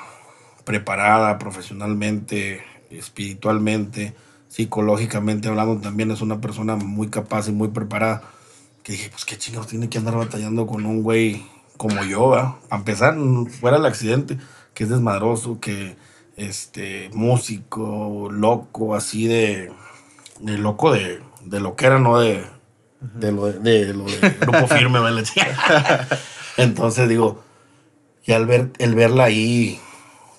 preparada 0.63 1.39
profesionalmente, 1.39 2.63
espiritualmente, 2.97 4.15
psicológicamente 4.47 5.47
hablando 5.47 5.77
también 5.81 6.11
es 6.11 6.21
una 6.21 6.39
persona 6.39 6.75
muy 6.75 7.09
capaz 7.09 7.47
y 7.47 7.51
muy 7.51 7.69
preparada. 7.69 8.23
Que 8.83 8.93
dije, 8.93 9.09
pues 9.09 9.25
qué 9.25 9.37
chingados 9.37 9.67
tiene 9.67 9.89
que 9.89 9.97
andar 9.97 10.15
batallando 10.15 10.67
con 10.67 10.85
un 10.85 11.01
güey 11.01 11.45
como 11.77 12.03
yo, 12.03 12.29
¿va? 12.29 12.59
A 12.69 12.77
empezar, 12.77 13.17
fuera 13.59 13.77
el 13.77 13.85
accidente, 13.85 14.37
que 14.73 14.83
es 14.83 14.89
desmadroso, 14.89 15.59
que 15.59 15.95
este 16.37 17.09
músico, 17.13 18.29
loco, 18.31 18.95
así 18.95 19.27
de, 19.27 19.71
de 20.39 20.57
loco 20.57 20.91
de, 20.91 21.21
de 21.43 21.59
lo 21.59 21.75
que 21.75 21.85
era, 21.87 21.99
no 21.99 22.19
de, 22.19 22.45
de, 22.99 23.31
lo, 23.31 23.47
de, 23.47 23.93
lo 23.93 24.05
de 24.05 24.29
grupo 24.39 24.67
firme, 24.75 24.99
¿vale? 24.99 25.23
Entonces 26.57 27.09
digo, 27.09 27.43
y 28.25 28.33
al 28.33 28.45
ver, 28.45 28.71
el 28.79 28.95
verla 28.95 29.25
ahí 29.25 29.79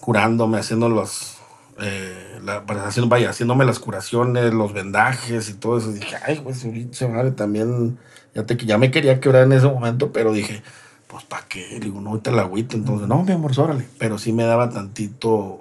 curándome, 0.00 0.59
haciendo 0.59 0.88
los, 0.88 1.36
eh, 1.80 2.40
la, 2.42 2.64
haciendo, 2.84 3.08
vaya, 3.08 3.30
haciéndome 3.30 3.64
las 3.64 3.78
curaciones, 3.78 4.54
los 4.54 4.72
vendajes 4.72 5.48
y 5.48 5.54
todo 5.54 5.78
eso, 5.78 5.92
dije, 5.92 6.16
ay, 6.24 6.40
pues 6.42 6.66
su 6.92 7.08
madre 7.08 7.32
también, 7.32 7.98
ya, 8.34 8.44
te, 8.46 8.56
ya 8.56 8.78
me 8.78 8.90
quería 8.90 9.20
quebrar 9.20 9.44
en 9.44 9.52
ese 9.52 9.66
momento, 9.66 10.12
pero 10.12 10.32
dije, 10.32 10.62
pues 11.06 11.24
¿para 11.24 11.46
qué? 11.48 11.78
Digo, 11.80 12.00
no, 12.00 12.10
ahorita 12.10 12.30
la 12.30 12.42
agüita, 12.42 12.76
entonces, 12.76 13.08
no, 13.08 13.22
mi 13.22 13.32
amor, 13.32 13.52
órale. 13.58 13.86
Pero 13.98 14.18
sí 14.18 14.32
me 14.32 14.44
daba 14.44 14.70
tantito, 14.70 15.60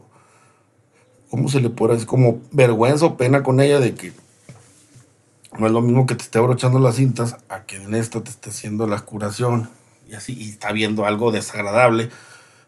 ¿cómo 1.30 1.50
se 1.50 1.60
le 1.60 1.70
puede 1.70 1.94
decir? 1.94 2.08
Como 2.08 2.42
vergüenza 2.52 3.06
o 3.06 3.18
pena 3.18 3.44
con 3.44 3.60
ella 3.60 3.80
de 3.80 3.94
que 3.94 4.14
no 5.58 5.68
es 5.68 5.72
lo 5.72 5.82
mismo 5.82 6.06
que 6.06 6.16
te 6.16 6.24
esté 6.24 6.40
abrochando 6.40 6.80
las 6.80 6.96
cintas 6.96 7.38
a 7.50 7.64
que 7.64 7.78
en 7.78 7.96
esta 7.96 8.22
te 8.22 8.30
esté 8.30 8.50
haciendo 8.50 8.88
la 8.88 9.00
curación 9.02 9.70
y 10.10 10.14
así, 10.14 10.34
y 10.34 10.50
está 10.50 10.72
viendo 10.72 11.06
algo 11.06 11.32
desagradable, 11.32 12.10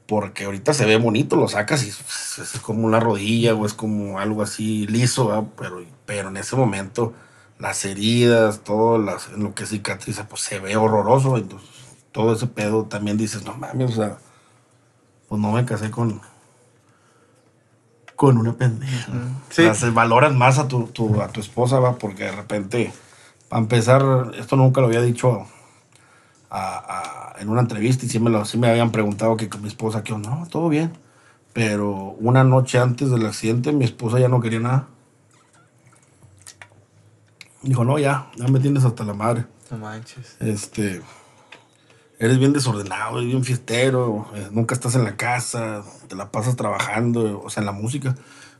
porque 0.07 0.45
ahorita 0.45 0.73
se 0.73 0.85
ve 0.85 0.97
bonito, 0.97 1.35
lo 1.35 1.47
sacas 1.47 1.83
y 1.83 1.89
es 1.89 2.59
como 2.61 2.85
una 2.85 2.99
rodilla 2.99 3.53
o 3.53 3.65
es 3.65 3.73
como 3.73 4.19
algo 4.19 4.41
así 4.41 4.87
liso, 4.87 5.51
pero, 5.57 5.83
pero 6.05 6.29
en 6.29 6.37
ese 6.37 6.55
momento 6.55 7.13
las 7.59 7.83
heridas, 7.85 8.61
todo 8.61 8.97
las, 8.97 9.27
en 9.29 9.43
lo 9.43 9.53
que 9.53 9.65
cicatriza, 9.65 10.27
pues 10.27 10.41
se 10.41 10.59
ve 10.59 10.77
horroroso, 10.77 11.37
entonces 11.37 11.69
todo 12.11 12.33
ese 12.33 12.47
pedo 12.47 12.85
también 12.85 13.17
dices, 13.17 13.43
no 13.43 13.53
mames, 13.55 13.91
o 13.91 13.95
sea, 13.95 14.17
pues 15.27 15.41
no 15.41 15.51
me 15.51 15.65
casé 15.65 15.91
con, 15.91 16.21
con 18.15 18.37
una 18.37 18.53
pendeja. 18.53 19.11
Sí. 19.49 19.63
valoras 19.91 20.33
más 20.33 20.57
a 20.57 20.67
tu, 20.67 20.89
a 21.21 21.27
tu 21.27 21.41
esposa, 21.41 21.79
va, 21.79 21.97
porque 21.97 22.23
de 22.25 22.31
repente, 22.31 22.93
para 23.49 23.61
empezar, 23.61 24.31
esto 24.37 24.55
nunca 24.55 24.79
lo 24.79 24.87
había 24.87 25.01
dicho 25.01 25.47
en 27.39 27.49
una 27.49 27.61
entrevista 27.61 28.05
y 28.05 28.09
sí 28.09 28.19
me, 28.19 28.29
lo, 28.29 28.45
sí 28.45 28.57
me 28.57 28.69
habían 28.69 28.91
preguntado 28.91 29.37
que 29.37 29.49
con 29.49 29.61
mi 29.61 29.67
esposa, 29.67 30.03
que 30.03 30.13
no, 30.13 30.47
todo 30.49 30.69
bien. 30.69 30.93
Pero 31.53 32.15
una 32.19 32.43
noche 32.43 32.77
antes 32.77 33.09
del 33.09 33.25
accidente, 33.25 33.71
mi 33.71 33.85
esposa 33.85 34.19
ya 34.19 34.27
no 34.27 34.41
quería 34.41 34.59
nada. 34.59 34.87
Dijo, 37.63 37.83
no, 37.83 37.97
ya, 37.97 38.29
ya 38.35 38.47
me 38.47 38.59
tienes 38.59 38.85
hasta 38.85 39.03
la 39.03 39.13
madre. 39.13 39.45
No 39.71 39.77
manches. 39.77 40.37
Este, 40.39 41.01
eres 42.19 42.37
bien 42.37 42.53
desordenado, 42.53 43.17
eres 43.17 43.29
bien 43.29 43.43
fiestero, 43.43 44.27
eh, 44.35 44.47
nunca 44.51 44.75
estás 44.75 44.95
en 44.95 45.03
la 45.03 45.17
casa, 45.17 45.83
te 46.07 46.15
la 46.15 46.31
pasas 46.31 46.55
trabajando, 46.55 47.41
o 47.43 47.49
sea, 47.49 47.61
en 47.61 47.65
la 47.65 47.71
música. 47.71 48.15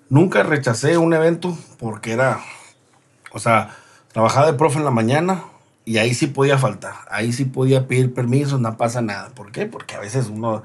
Nunca 0.10 0.44
rechacé 0.44 0.98
un 0.98 1.14
evento 1.14 1.58
porque 1.80 2.14
era, 2.14 2.40
o 3.32 3.40
sea, 3.40 3.76
trabajaba 4.12 4.48
de 4.48 4.58
profe 4.58 4.80
en 4.80 4.86
la 4.86 4.92
mañana 4.92 5.44
y 5.88 6.00
ahí 6.00 6.14
sí 6.14 6.28
podía 6.28 6.58
faltar. 6.58 6.96
Ahí 7.10 7.32
sí 7.32 7.46
podía 7.46 7.88
pedir 7.88 8.14
permiso, 8.14 8.58
no 8.58 8.76
pasa 8.76 9.02
nada. 9.02 9.30
¿Por 9.30 9.54
qué? 9.54 9.68
Porque 9.68 9.96
a 9.96 10.02
veces 10.02 10.28
uno, 10.28 10.64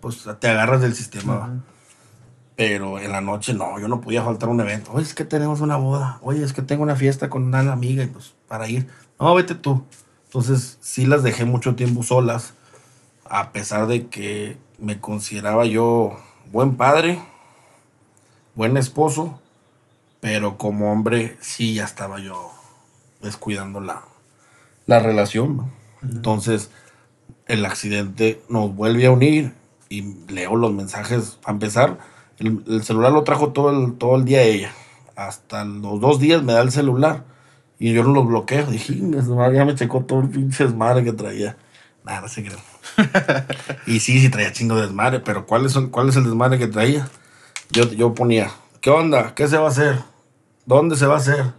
pues 0.00 0.24
te 0.38 0.48
agarras 0.48 0.80
del 0.80 0.94
sistema. 0.94 1.64
Pero 2.54 3.00
en 3.00 3.10
la 3.10 3.20
noche 3.20 3.54
no, 3.54 3.80
yo 3.80 3.88
no 3.88 4.00
podía 4.00 4.22
faltar 4.22 4.48
un 4.48 4.60
evento. 4.60 4.92
Oye, 4.92 5.02
es 5.02 5.14
que 5.14 5.24
tenemos 5.24 5.62
una 5.62 5.74
boda. 5.78 6.20
Oye, 6.22 6.44
es 6.44 6.52
que 6.52 6.62
tengo 6.62 6.84
una 6.84 6.94
fiesta 6.94 7.28
con 7.28 7.42
una 7.42 7.72
amiga 7.72 8.04
y 8.04 8.06
pues 8.06 8.34
para 8.46 8.68
ir. 8.68 8.86
No, 9.18 9.34
vete 9.34 9.56
tú. 9.56 9.84
Entonces 10.26 10.78
sí 10.80 11.06
las 11.06 11.24
dejé 11.24 11.44
mucho 11.44 11.74
tiempo 11.74 12.04
solas, 12.04 12.54
a 13.28 13.50
pesar 13.50 13.88
de 13.88 14.06
que 14.06 14.58
me 14.78 15.00
consideraba 15.00 15.64
yo 15.64 16.16
buen 16.52 16.76
padre, 16.76 17.20
buen 18.54 18.76
esposo, 18.76 19.40
pero 20.20 20.56
como 20.56 20.92
hombre 20.92 21.36
sí 21.40 21.74
ya 21.74 21.84
estaba 21.84 22.20
yo 22.20 22.52
descuidando 23.20 23.80
la, 24.86 24.98
la 24.98 25.02
relación. 25.02 25.56
¿no? 25.56 25.70
Entonces 26.02 26.70
el 27.46 27.64
accidente 27.64 28.40
nos 28.48 28.74
vuelve 28.74 29.06
a 29.06 29.10
unir 29.10 29.54
y 29.88 30.02
leo 30.28 30.56
los 30.56 30.72
mensajes. 30.72 31.38
A 31.44 31.50
empezar, 31.50 31.98
el, 32.38 32.62
el 32.68 32.82
celular 32.82 33.12
lo 33.12 33.24
trajo 33.24 33.52
todo 33.52 33.70
el, 33.70 33.94
todo 33.94 34.16
el 34.16 34.24
día 34.24 34.42
ella. 34.42 34.72
Hasta 35.16 35.64
los 35.64 36.00
dos 36.00 36.18
días 36.18 36.42
me 36.42 36.52
da 36.54 36.62
el 36.62 36.72
celular 36.72 37.24
y 37.78 37.92
yo 37.92 38.02
no 38.04 38.12
lo 38.12 38.24
bloqueo. 38.24 38.66
Dije, 38.66 38.94
"Inga 38.94 39.22
su 39.22 39.34
madre, 39.36 39.56
ya 39.56 39.64
me 39.64 39.74
checó 39.74 40.00
todo 40.04 40.20
el 40.22 40.28
pinche 40.30 40.64
desmadre 40.64 41.04
que 41.04 41.12
traía. 41.12 41.56
Nada, 42.04 42.28
se 42.28 42.42
creo. 42.42 42.58
y 43.86 44.00
sí, 44.00 44.20
sí 44.20 44.28
traía 44.28 44.52
chingo 44.52 44.74
de 44.76 44.82
desmadre, 44.82 45.20
pero 45.20 45.46
¿cuál 45.46 45.66
es, 45.66 45.76
el- 45.76 45.90
¿cuál 45.90 46.08
es 46.08 46.16
el 46.16 46.24
desmadre 46.24 46.58
que 46.58 46.66
traía? 46.66 47.08
Yo, 47.70 47.84
yo 47.92 48.14
ponía, 48.14 48.50
¿qué 48.80 48.90
onda? 48.90 49.34
¿Qué 49.34 49.46
se 49.46 49.56
va 49.56 49.66
a 49.66 49.70
hacer? 49.70 49.98
¿Dónde 50.66 50.96
se 50.96 51.06
va 51.06 51.14
a 51.14 51.18
hacer? 51.18 51.52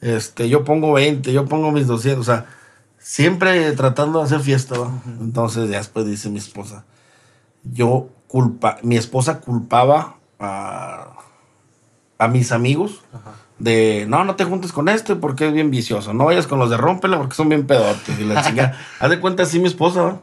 Este, 0.00 0.48
yo 0.48 0.64
pongo 0.64 0.92
20, 0.92 1.32
yo 1.32 1.46
pongo 1.46 1.72
mis 1.72 1.86
200, 1.86 2.20
o 2.20 2.30
sea, 2.30 2.46
siempre 2.98 3.72
tratando 3.72 4.18
de 4.20 4.24
hacer 4.26 4.40
fiesta. 4.40 4.76
Entonces 5.20 5.70
ya 5.70 5.78
después 5.78 6.06
dice 6.06 6.28
mi 6.30 6.38
esposa, 6.38 6.84
yo 7.64 8.08
culpa, 8.26 8.78
mi 8.82 8.96
esposa 8.96 9.40
culpaba 9.40 10.16
a, 10.38 11.12
a 12.18 12.28
mis 12.28 12.52
amigos 12.52 13.00
de, 13.58 14.06
no, 14.08 14.24
no 14.24 14.36
te 14.36 14.44
juntes 14.44 14.72
con 14.72 14.88
este 14.88 15.16
porque 15.16 15.48
es 15.48 15.52
bien 15.52 15.70
vicioso, 15.70 16.12
no 16.14 16.26
vayas 16.26 16.46
con 16.46 16.58
los 16.58 16.70
de 16.70 16.76
Rómpela 16.76 17.18
porque 17.18 17.34
son 17.34 17.48
bien 17.48 17.66
pedotes 17.66 18.18
y 18.18 18.24
la 18.24 18.42
chingada. 18.46 18.78
Haz 19.00 19.10
de 19.10 19.20
cuenta 19.20 19.42
así 19.44 19.58
mi 19.58 19.66
esposa, 19.66 20.18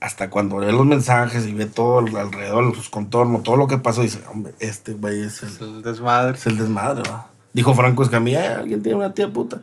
hasta 0.00 0.28
cuando 0.28 0.56
ve 0.56 0.70
los 0.72 0.84
mensajes 0.84 1.46
y 1.46 1.54
ve 1.54 1.64
todo 1.66 1.98
alrededor, 1.98 2.74
sus 2.74 2.90
contornos, 2.90 3.42
todo 3.42 3.56
lo 3.56 3.66
que 3.66 3.78
pasó, 3.78 4.02
dice, 4.02 4.20
hombre, 4.30 4.54
este 4.58 4.92
güey 4.92 5.22
es 5.22 5.42
el, 5.42 5.48
Es 5.48 5.60
el 5.60 5.82
desmadre. 5.82 6.36
es 6.36 6.46
el 6.46 6.58
desmadre, 6.58 7.08
¿va? 7.10 7.28
Dijo 7.54 7.72
Franco 7.72 8.02
Escamilla, 8.02 8.44
"Eh, 8.44 8.54
alguien 8.56 8.82
tiene 8.82 8.98
una 8.98 9.14
tía 9.14 9.32
puta. 9.32 9.60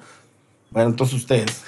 Bueno, 0.72 0.90
entonces 0.90 1.16
ustedes. 1.18 1.62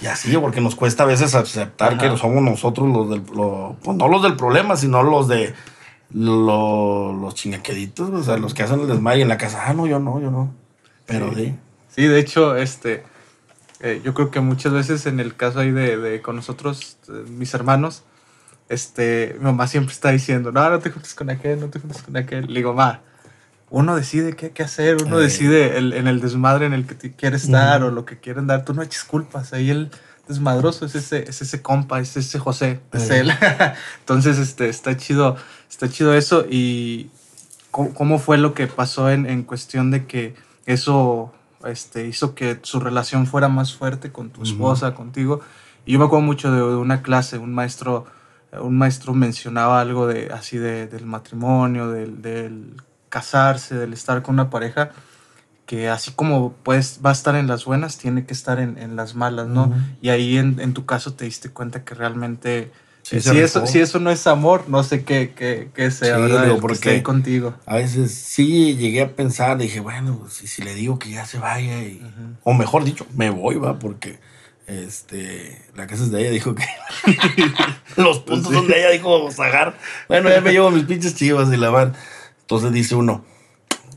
Y 0.00 0.06
así, 0.06 0.36
porque 0.38 0.60
nos 0.60 0.74
cuesta 0.74 1.02
a 1.04 1.06
veces 1.06 1.34
aceptar 1.34 1.98
que 1.98 2.16
somos 2.16 2.42
nosotros 2.42 2.88
los 2.88 3.10
del, 3.10 3.22
pues 3.22 3.96
no 3.96 4.08
los 4.08 4.22
del 4.22 4.36
problema, 4.36 4.76
sino 4.76 5.02
los 5.02 5.28
de 5.28 5.54
lo- 6.12 7.12
los 7.12 7.34
chingaqueditos, 7.34 8.10
o 8.10 8.22
sea, 8.22 8.36
los 8.36 8.54
que 8.54 8.62
hacen 8.62 8.80
el 8.80 8.88
desmadre 8.88 9.22
en 9.22 9.28
la 9.28 9.38
casa. 9.38 9.64
Ah, 9.66 9.72
no, 9.74 9.86
yo 9.86 9.98
no, 9.98 10.20
yo 10.20 10.30
no. 10.30 10.52
Pero 11.06 11.34
sí. 11.34 11.54
Sí, 11.88 12.06
de 12.06 12.18
hecho, 12.18 12.56
este, 12.56 13.02
eh, 13.80 14.00
yo 14.04 14.14
creo 14.14 14.30
que 14.30 14.40
muchas 14.40 14.72
veces 14.72 15.06
en 15.06 15.20
el 15.20 15.34
caso 15.36 15.60
ahí 15.60 15.70
de, 15.70 15.96
de 15.96 16.22
con 16.22 16.36
nosotros, 16.36 16.96
eh, 17.08 17.24
mis 17.28 17.52
hermanos, 17.54 18.02
este, 18.68 19.34
mi 19.38 19.44
mamá 19.44 19.66
siempre 19.66 19.92
está 19.92 20.10
diciendo, 20.10 20.52
no, 20.52 20.68
no 20.70 20.78
te 20.78 20.90
juntes 20.90 21.14
con 21.14 21.28
aquel, 21.30 21.60
no 21.60 21.68
te 21.68 21.80
juntes 21.80 22.02
con 22.02 22.16
aquel. 22.16 22.46
Le 22.46 22.60
digo, 22.60 22.72
ma, 22.74 23.00
uno 23.72 23.96
decide 23.96 24.36
qué, 24.36 24.50
qué 24.50 24.62
hacer, 24.62 25.02
uno 25.04 25.18
Eh. 25.18 25.22
decide 25.24 25.76
el- 25.78 25.92
en 25.94 26.06
el 26.06 26.20
desmadre 26.20 26.66
en 26.66 26.72
el 26.74 26.86
que 26.86 26.94
te 26.94 27.12
quiere 27.12 27.36
estar 27.36 27.82
o 27.82 27.90
lo 27.90 28.04
que 28.04 28.20
quieren 28.20 28.46
dar. 28.46 28.64
Tú 28.64 28.74
no 28.74 28.82
eches 28.82 29.02
culpas, 29.04 29.52
ahí 29.52 29.70
el 29.70 29.90
desmadroso 30.28 30.86
es 30.86 30.94
ese, 30.94 31.28
es 31.28 31.42
ese 31.42 31.62
compa, 31.62 31.98
es 31.98 32.16
ese 32.16 32.38
José, 32.38 32.80
es 32.92 33.10
Eh. 33.10 33.20
él. 33.20 33.30
Entonces, 34.00 34.38
este, 34.38 34.68
está 34.68 34.96
chido, 34.96 35.36
está 35.68 35.88
chido 35.88 36.14
eso 36.14 36.44
y 36.48 37.10
cómo, 37.70 37.92
cómo 37.94 38.18
fue 38.18 38.38
lo 38.38 38.54
que 38.54 38.66
pasó 38.68 39.10
en, 39.10 39.26
en 39.26 39.42
cuestión 39.42 39.90
de 39.90 40.06
que 40.06 40.34
eso 40.66 41.32
este, 41.64 42.06
hizo 42.06 42.34
que 42.34 42.58
su 42.62 42.78
relación 42.80 43.26
fuera 43.26 43.48
más 43.48 43.74
fuerte 43.74 44.12
con 44.12 44.30
tu 44.30 44.42
esposa, 44.42 44.94
contigo. 44.94 45.40
Y 45.86 45.92
yo 45.92 45.98
me 45.98 46.04
acuerdo 46.04 46.24
mucho 46.26 46.50
de, 46.52 46.58
de 46.58 46.76
una 46.76 47.02
clase, 47.02 47.38
un 47.38 47.54
maestro, 47.54 48.04
un 48.60 48.76
maestro 48.76 49.14
mencionaba 49.14 49.80
algo 49.80 50.06
de 50.06 50.30
así 50.32 50.58
de, 50.58 50.86
del 50.88 51.06
matrimonio, 51.06 51.88
del, 51.88 52.20
del 52.20 52.74
casarse, 53.12 53.74
del 53.74 53.92
estar 53.92 54.22
con 54.22 54.36
una 54.36 54.48
pareja, 54.48 54.90
que 55.66 55.90
así 55.90 56.12
como 56.12 56.54
pues 56.62 57.00
va 57.04 57.10
a 57.10 57.12
estar 57.12 57.36
en 57.36 57.46
las 57.46 57.66
buenas, 57.66 57.98
tiene 57.98 58.24
que 58.24 58.32
estar 58.32 58.58
en, 58.58 58.78
en 58.78 58.96
las 58.96 59.14
malas, 59.14 59.48
¿no? 59.48 59.64
Ujú. 59.64 59.74
Y 60.00 60.08
ahí 60.08 60.38
en, 60.38 60.58
en 60.60 60.72
tu 60.72 60.86
caso 60.86 61.12
te 61.12 61.26
diste 61.26 61.50
cuenta 61.50 61.84
que 61.84 61.94
realmente 61.94 62.72
Sí 63.02 63.16
eh, 63.16 63.20
si, 63.20 63.36
eso, 63.38 63.66
si 63.66 63.80
eso 63.80 63.98
no 63.98 64.10
es 64.12 64.26
amor, 64.28 64.64
no 64.68 64.82
sé 64.84 65.02
qué, 65.04 65.32
qué, 65.36 65.68
qué 65.74 65.90
sea, 65.90 66.14
Sí, 66.16 66.22
¿verdad? 66.22 66.42
digo, 66.44 66.54
El 66.54 66.54
que 66.54 66.60
porque- 66.60 66.74
esté 66.90 67.02
contigo. 67.02 67.54
A 67.66 67.74
veces 67.76 68.14
sí 68.14 68.76
llegué 68.76 69.02
a 69.02 69.10
pensar, 69.16 69.58
dije, 69.58 69.80
bueno, 69.80 70.18
pues, 70.20 70.34
si, 70.34 70.46
si 70.46 70.62
le 70.62 70.72
digo 70.74 70.98
que 71.00 71.10
ya 71.10 71.26
se 71.26 71.38
vaya, 71.38 71.82
y, 71.82 72.00
o 72.44 72.54
mejor 72.54 72.84
dicho, 72.84 73.04
me 73.16 73.28
voy, 73.30 73.56
va, 73.56 73.78
porque 73.80 74.20
este, 74.68 75.60
la 75.74 75.86
casa 75.88 76.04
es 76.04 76.12
de 76.12 76.20
ella, 76.20 76.30
dijo 76.30 76.54
que 76.54 76.64
los 77.96 78.20
puntos 78.20 78.52
son 78.52 78.68
de 78.68 78.78
ella, 78.78 78.90
dijo 78.90 79.30
Zagar. 79.32 79.76
Bueno, 80.08 80.30
ya 80.30 80.40
me 80.40 80.52
llevo 80.52 80.70
mis 80.70 80.84
pinches 80.84 81.14
chivas 81.16 81.52
y 81.52 81.56
la 81.56 81.70
van. 81.70 81.94
Entonces 82.42 82.72
dice 82.72 82.94
uno, 82.94 83.24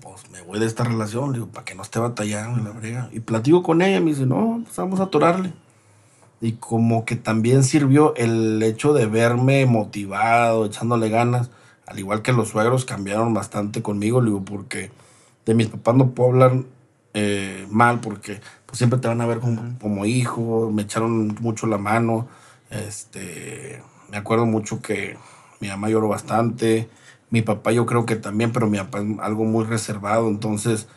pues 0.02 0.30
me 0.32 0.42
voy 0.42 0.60
de 0.60 0.66
esta 0.66 0.84
relación, 0.84 1.34
digo, 1.34 1.48
para 1.48 1.66
que 1.66 1.76
no 1.76 1.84
esté 1.84 2.00
batallando 2.00 2.62
y 2.62 2.64
la 2.64 2.72
brega. 2.72 3.10
Y 3.12 3.20
platico 3.20 3.64
con 3.64 3.82
ella, 3.82 4.00
me 4.00 4.12
dice, 4.12 4.26
no, 4.26 4.62
pues 4.64 4.76
vamos 4.78 5.00
a 5.00 5.04
atorarle. 5.04 5.54
Y 6.42 6.54
como 6.54 7.06
que 7.06 7.16
también 7.16 7.64
sirvió 7.64 8.16
el 8.16 8.62
hecho 8.62 8.94
de 8.94 9.06
verme 9.06 9.66
motivado, 9.66 10.66
echándole 10.66 11.10
ganas. 11.10 11.50
Al 11.88 12.00
igual 12.00 12.22
que 12.22 12.34
los 12.34 12.50
suegros 12.50 12.86
cambiaron 12.86 13.34
bastante 13.34 13.82
conmigo, 13.82 14.22
digo, 14.22 14.44
porque 14.44 14.92
de 15.46 15.54
mis 15.54 15.68
papás 15.68 15.96
no 15.96 16.12
puedo 16.12 16.32
hablar 16.32 16.64
eh, 17.14 17.66
mal, 17.70 18.02
porque 18.02 18.42
pues 18.66 18.78
siempre 18.78 19.00
te 19.00 19.08
van 19.08 19.22
a 19.22 19.26
ver 19.26 19.40
como, 19.40 19.78
como 19.80 20.06
hijo, 20.06 20.70
me 20.72 20.82
echaron 20.82 21.36
mucho 21.40 21.68
la 21.68 21.78
mano. 21.78 22.28
Este, 22.70 23.82
me 24.10 24.18
acuerdo 24.18 24.46
mucho 24.46 24.82
que 24.82 25.18
mi 25.60 25.70
mamá 25.70 25.90
lloró 25.90 26.08
bastante, 26.08 26.90
mi 27.30 27.42
papá 27.42 27.72
yo 27.72 27.86
creo 27.86 28.06
que 28.06 28.16
también, 28.16 28.52
pero 28.52 28.68
mi 28.68 28.78
papá 28.78 29.00
es 29.02 29.06
algo 29.20 29.46
muy 29.46 29.66
reservado, 29.66 30.28
entonces 30.30 30.88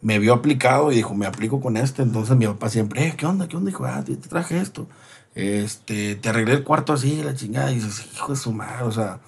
me 0.00 0.18
vio 0.18 0.34
aplicado 0.34 0.92
y 0.92 0.96
dijo, 0.96 1.14
me 1.14 1.26
aplico 1.26 1.60
con 1.60 1.76
este. 1.76 2.02
Entonces 2.02 2.36
mi 2.36 2.46
papá 2.46 2.68
siempre, 2.68 3.06
eh, 3.08 3.14
¿qué 3.16 3.26
onda? 3.26 3.48
¿Qué 3.48 3.56
onda? 3.56 3.70
Dijo, 3.70 3.84
ah, 3.84 4.02
te 4.04 4.16
traje 4.16 4.60
esto. 4.60 4.88
Este, 5.34 6.16
te 6.16 6.28
arreglé 6.28 6.54
el 6.54 6.64
cuarto 6.64 6.92
así, 6.92 7.22
la 7.22 7.34
chingada. 7.34 7.70
Y 7.72 7.76
dices, 7.76 8.06
hijo 8.14 8.32
de 8.32 8.36
su 8.38 8.52
madre, 8.52 8.84
o 8.84 8.92
sea, 8.92 9.20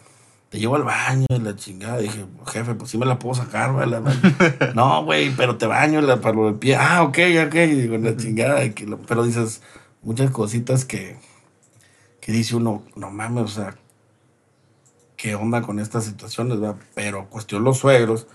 te 0.49 0.59
llevo 0.59 0.77
al 0.77 0.83
baño, 0.85 1.27
y 1.29 1.39
la 1.39 1.57
chingada. 1.57 1.99
dije, 1.99 2.25
jefe, 2.53 2.75
pues 2.75 2.91
sí 2.91 2.99
me 2.99 3.07
la 3.07 3.19
puedo 3.19 3.35
sacar, 3.35 3.73
la- 3.89 4.01
no, 4.75 5.05
güey, 5.05 5.31
pero 5.37 5.57
te 5.57 5.67
baño 5.67 6.01
la, 6.01 6.21
para 6.21 6.35
lo 6.37 6.47
del 6.47 6.55
pie. 6.57 6.77
Ah, 6.77 7.03
ok, 7.03 7.19
ok. 7.47 7.55
Y 7.55 7.67
digo, 7.83 7.97
la 7.99 8.17
chingada. 8.17 8.61
pero 9.09 9.25
dices, 9.25 9.63
muchas 10.03 10.31
cositas 10.31 10.85
que, 10.85 11.17
que 12.21 12.33
dice 12.33 12.57
uno, 12.57 12.83
no 12.97 13.11
mames, 13.11 13.45
o 13.45 13.49
sea, 13.49 13.77
qué 15.21 15.35
onda 15.35 15.61
con 15.61 15.79
estas 15.79 16.05
situaciones, 16.05 16.61
¿verdad? 16.61 16.77
Pero 16.95 17.29
cuestión 17.29 17.63
los 17.63 17.79
suegros, 17.79 18.27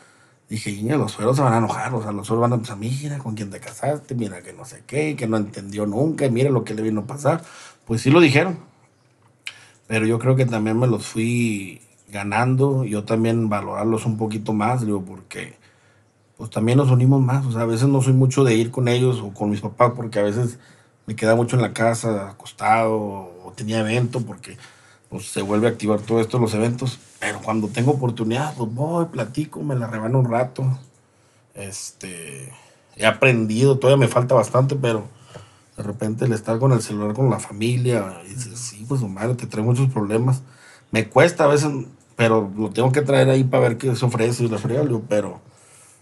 dije, 0.47 0.69
"Iña, 0.69 0.97
los 0.97 1.13
suegros 1.13 1.37
se 1.37 1.41
van 1.41 1.53
a 1.53 1.57
enojar, 1.57 1.93
o 1.95 2.01
sea, 2.01 2.11
los 2.11 2.27
suegros 2.27 2.49
van 2.49 2.53
a 2.53 2.57
pensar, 2.57 2.77
mira 2.77 3.17
con 3.17 3.33
quién 3.33 3.49
te 3.49 3.59
casaste, 3.59 4.13
mira 4.13 4.41
que 4.43 4.53
no 4.53 4.65
sé 4.65 4.83
qué, 4.85 5.15
que 5.15 5.27
no 5.27 5.37
entendió 5.37 5.87
nunca, 5.87 6.25
y 6.25 6.31
mira 6.31 6.51
lo 6.51 6.63
que 6.63 6.75
le 6.75 6.83
vino 6.83 7.01
a 7.01 7.07
pasar. 7.07 7.43
Pues 7.85 8.01
sí 8.01 8.11
lo 8.11 8.19
dijeron, 8.19 8.59
pero 9.87 10.05
yo 10.05 10.19
creo 10.19 10.35
que 10.35 10.45
también 10.45 10.79
me 10.79 10.87
los 10.87 11.07
fui 11.07 11.81
ganando, 12.09 12.83
yo 12.83 13.03
también 13.03 13.49
valorarlos 13.49 14.05
un 14.05 14.17
poquito 14.17 14.53
más, 14.53 14.85
digo, 14.85 15.03
porque 15.03 15.57
pues 16.37 16.49
también 16.51 16.77
nos 16.77 16.91
unimos 16.91 17.21
más, 17.21 17.45
o 17.45 17.51
sea, 17.51 17.61
a 17.61 17.65
veces 17.65 17.87
no 17.87 18.01
soy 18.01 18.13
mucho 18.13 18.43
de 18.43 18.55
ir 18.55 18.69
con 18.69 18.87
ellos 18.87 19.21
o 19.21 19.33
con 19.33 19.49
mis 19.49 19.61
papás, 19.61 19.93
porque 19.95 20.19
a 20.19 20.23
veces 20.23 20.59
me 21.07 21.15
quedaba 21.15 21.37
mucho 21.37 21.55
en 21.55 21.61
la 21.63 21.73
casa, 21.73 22.29
acostado, 22.31 22.93
o 22.93 23.53
tenía 23.55 23.79
evento, 23.79 24.21
porque 24.21 24.57
pues 25.09 25.27
se 25.27 25.41
vuelve 25.41 25.67
a 25.67 25.71
activar 25.71 25.99
todo 26.01 26.19
esto, 26.19 26.39
los 26.39 26.53
eventos. 26.53 26.99
Pero 27.19 27.39
cuando 27.41 27.67
tengo 27.67 27.91
oportunidad, 27.91 28.55
pues 28.55 28.73
voy, 28.73 29.05
platico, 29.05 29.61
me 29.63 29.75
la 29.75 29.87
rebano 29.87 30.19
un 30.19 30.29
rato. 30.29 30.65
Este, 31.53 32.51
he 32.95 33.05
aprendido, 33.05 33.77
todavía 33.77 34.05
me 34.05 34.11
falta 34.11 34.35
bastante, 34.35 34.75
pero 34.75 35.07
de 35.77 35.83
repente 35.83 36.25
el 36.25 36.33
estar 36.33 36.59
con 36.59 36.71
el 36.71 36.81
celular 36.81 37.13
con 37.13 37.29
la 37.29 37.39
familia, 37.39 38.21
y 38.25 38.29
dices, 38.29 38.57
sí, 38.59 38.85
pues 38.87 39.01
madre, 39.01 39.35
te 39.35 39.47
trae 39.47 39.63
muchos 39.63 39.89
problemas. 39.91 40.41
Me 40.91 41.09
cuesta 41.09 41.45
a 41.45 41.47
veces, 41.47 41.71
pero 42.15 42.51
lo 42.57 42.69
tengo 42.69 42.91
que 42.91 43.01
traer 43.01 43.29
ahí 43.29 43.43
para 43.43 43.63
ver 43.63 43.77
qué 43.77 43.95
se 43.95 44.05
ofrece 44.05 44.43
y 44.45 44.47
la 44.47 44.57
digo, 44.57 45.03
pero 45.09 45.41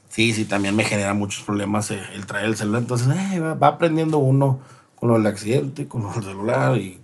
sí, 0.09 0.33
sí, 0.33 0.45
también 0.45 0.75
me 0.75 0.83
genera 0.83 1.13
muchos 1.13 1.43
problemas 1.43 1.89
eh, 1.91 2.01
el 2.13 2.25
traer 2.25 2.45
el 2.45 2.55
celular. 2.55 2.81
Entonces, 2.81 3.07
eh, 3.07 3.39
va, 3.39 3.55
va 3.55 3.67
aprendiendo 3.67 4.19
uno 4.19 4.59
con 4.95 5.09
lo 5.09 5.15
del 5.15 5.27
accidente, 5.27 5.87
con 5.87 6.03
lo 6.03 6.13
del 6.13 6.23
celular 6.23 6.77
y 6.77 6.99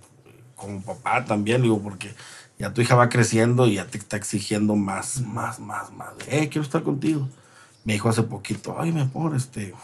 como 0.60 0.82
papá 0.82 1.24
también, 1.24 1.62
digo, 1.62 1.80
porque 1.80 2.14
ya 2.58 2.72
tu 2.72 2.82
hija 2.82 2.94
va 2.94 3.08
creciendo 3.08 3.66
y 3.66 3.74
ya 3.74 3.86
te 3.86 3.98
está 3.98 4.16
exigiendo 4.16 4.76
más, 4.76 5.22
más, 5.22 5.58
más, 5.58 5.90
más. 5.92 6.12
Eh, 6.28 6.48
quiero 6.48 6.62
estar 6.62 6.82
contigo. 6.82 7.28
Me 7.84 7.94
dijo 7.94 8.08
hace 8.08 8.22
poquito, 8.22 8.76
ay, 8.78 8.92
mi 8.92 9.00
amor, 9.00 9.34
este, 9.34 9.74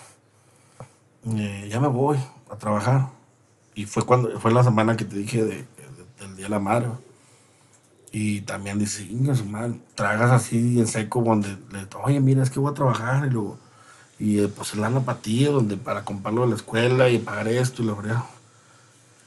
eh, 1.35 1.69
ya 1.71 1.81
me 1.81 1.89
voy 1.89 2.19
a 2.51 2.57
trabajar. 2.57 3.09
Y 3.75 3.87
fue 3.87 4.05
cuando 4.05 4.39
fue 4.39 4.53
la 4.53 4.63
semana 4.63 4.97
que 4.97 5.05
te 5.05 5.17
dije 5.17 5.43
de, 5.45 5.65
del 6.21 6.37
Día 6.37 6.47
de 6.47 6.51
la 6.51 6.59
Madre. 6.59 6.89
Y 8.13 8.43
también 8.43 8.79
dice, 8.79 9.03
Inga, 9.05 9.35
madre, 9.45 9.81
tragas 9.95 10.31
así 10.31 10.79
en 10.79 10.87
seco, 10.87 11.23
donde 11.23 11.49
le 11.73 11.87
oye, 12.05 12.21
mira, 12.21 12.43
es 12.43 12.51
que 12.51 12.61
voy 12.61 12.71
a 12.71 12.75
trabajar. 12.75 13.27
Y 13.27 13.31
luego, 13.31 13.59
y 14.19 14.39
eh, 14.41 14.49
pues 14.49 14.73
para 15.05 15.19
ti, 15.19 15.45
donde 15.45 15.77
para 15.77 16.05
comprarlo 16.05 16.43
de 16.43 16.49
la 16.49 16.57
escuela 16.57 17.09
y 17.09 17.19
pagar 17.19 17.49
esto 17.49 17.83
y 17.83 17.87
lo 17.87 17.97
verdad. 17.97 18.23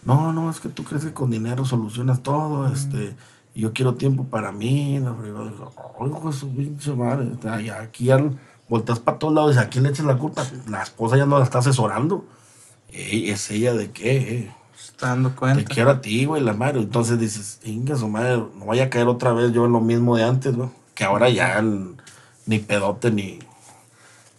No, 0.04 0.32
no, 0.34 0.50
es 0.50 0.60
que 0.60 0.70
tú 0.70 0.84
crees 0.84 1.04
que 1.04 1.14
con 1.14 1.30
dinero 1.30 1.66
solucionas 1.66 2.24
todo, 2.24 2.72
este, 2.72 3.16
y 3.54 3.62
yo 3.62 3.74
quiero 3.74 3.96
tiempo 3.96 4.24
para 4.26 4.52
mí, 4.52 5.00
la 5.00 5.12
verdad. 5.12 5.52
Oye, 5.98 6.34
su 6.34 6.50
pinche 6.50 6.94
madre, 6.94 7.32
aquí 7.80 8.06
ya 8.06 8.24
volteas 8.70 9.00
para 9.00 9.20
todos 9.20 9.34
lados 9.34 9.56
y 9.56 9.60
a 9.60 9.70
quién 9.70 9.84
le 9.84 9.90
echas 9.90 10.06
la 10.06 10.18
culpa. 10.18 10.46
La 10.68 10.84
esposa 10.84 11.18
ya 11.18 11.26
no 11.26 11.38
la 11.38 11.44
está 11.44 11.60
asesorando. 11.60 12.26
¿Es 12.92 13.52
ella 13.52 13.74
de 13.74 13.92
qué? 13.92 14.52
Está 14.80 15.08
dando 15.08 15.36
cuenta. 15.36 15.64
Te 15.64 15.66
quiero 15.66 15.92
a 15.92 16.02
ti, 16.02 16.26
güey, 16.26 16.42
la 16.42 16.54
madre. 16.54 16.80
Entonces 16.80 17.20
dices, 17.20 17.60
inga 17.64 17.96
su 17.96 18.08
madre, 18.08 18.38
no 18.38 18.66
vaya 18.66 18.86
a 18.86 18.90
caer 18.90 19.08
otra 19.08 19.34
vez 19.34 19.52
yo 19.52 19.66
en 19.66 19.74
lo 19.74 19.82
mismo 19.82 20.16
de 20.16 20.24
antes, 20.24 20.56
güey. 20.56 20.70
Que 20.96 21.04
ahora 21.04 21.30
ya 21.30 21.62
ni 22.46 22.60
pedote 22.60 23.12
ni, 23.12 23.40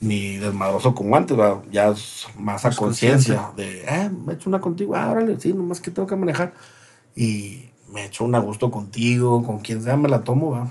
ni 0.01 0.39
desmadroso 0.39 0.95
como 0.95 1.15
antes, 1.15 1.37
¿verdad? 1.37 1.63
ya 1.71 1.95
más 2.39 2.65
a 2.65 2.75
conciencia 2.75 3.53
de, 3.55 3.83
eh, 3.83 4.11
me 4.11 4.33
echo 4.33 4.49
una 4.49 4.61
contigo, 4.61 4.97
ah, 4.97 5.11
órale, 5.11 5.39
sí, 5.39 5.53
nomás 5.53 5.81
que 5.81 5.91
tengo 5.91 6.09
que 6.09 6.17
manejar. 6.17 6.55
Y 7.15 7.71
me 7.93 8.07
echo 8.07 8.25
un 8.25 8.35
a 8.35 8.39
gusto 8.39 8.71
contigo, 8.71 9.43
con 9.45 9.59
quien 9.59 9.83
sea, 9.83 9.97
me 9.97 10.09
la 10.09 10.23
tomo, 10.23 10.53
¿verdad? 10.53 10.71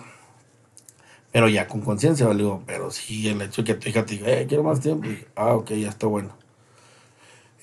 Pero 1.31 1.47
ya 1.47 1.67
con 1.67 1.81
conciencia, 1.81 2.27
digo, 2.29 2.63
pero 2.65 2.89
sí, 2.89 3.27
el 3.27 3.39
hecho 3.41 3.61
de 3.61 3.67
que 3.67 3.73
tu 3.75 3.89
hija 3.89 4.03
te 4.03 4.15
diga, 4.15 4.31
eh, 4.31 4.47
quiero 4.47 4.63
más 4.63 4.79
tiempo, 4.79 5.07
y, 5.07 5.23
ah, 5.35 5.53
ok, 5.53 5.71
ya 5.73 5.89
está 5.89 6.07
bueno. 6.07 6.29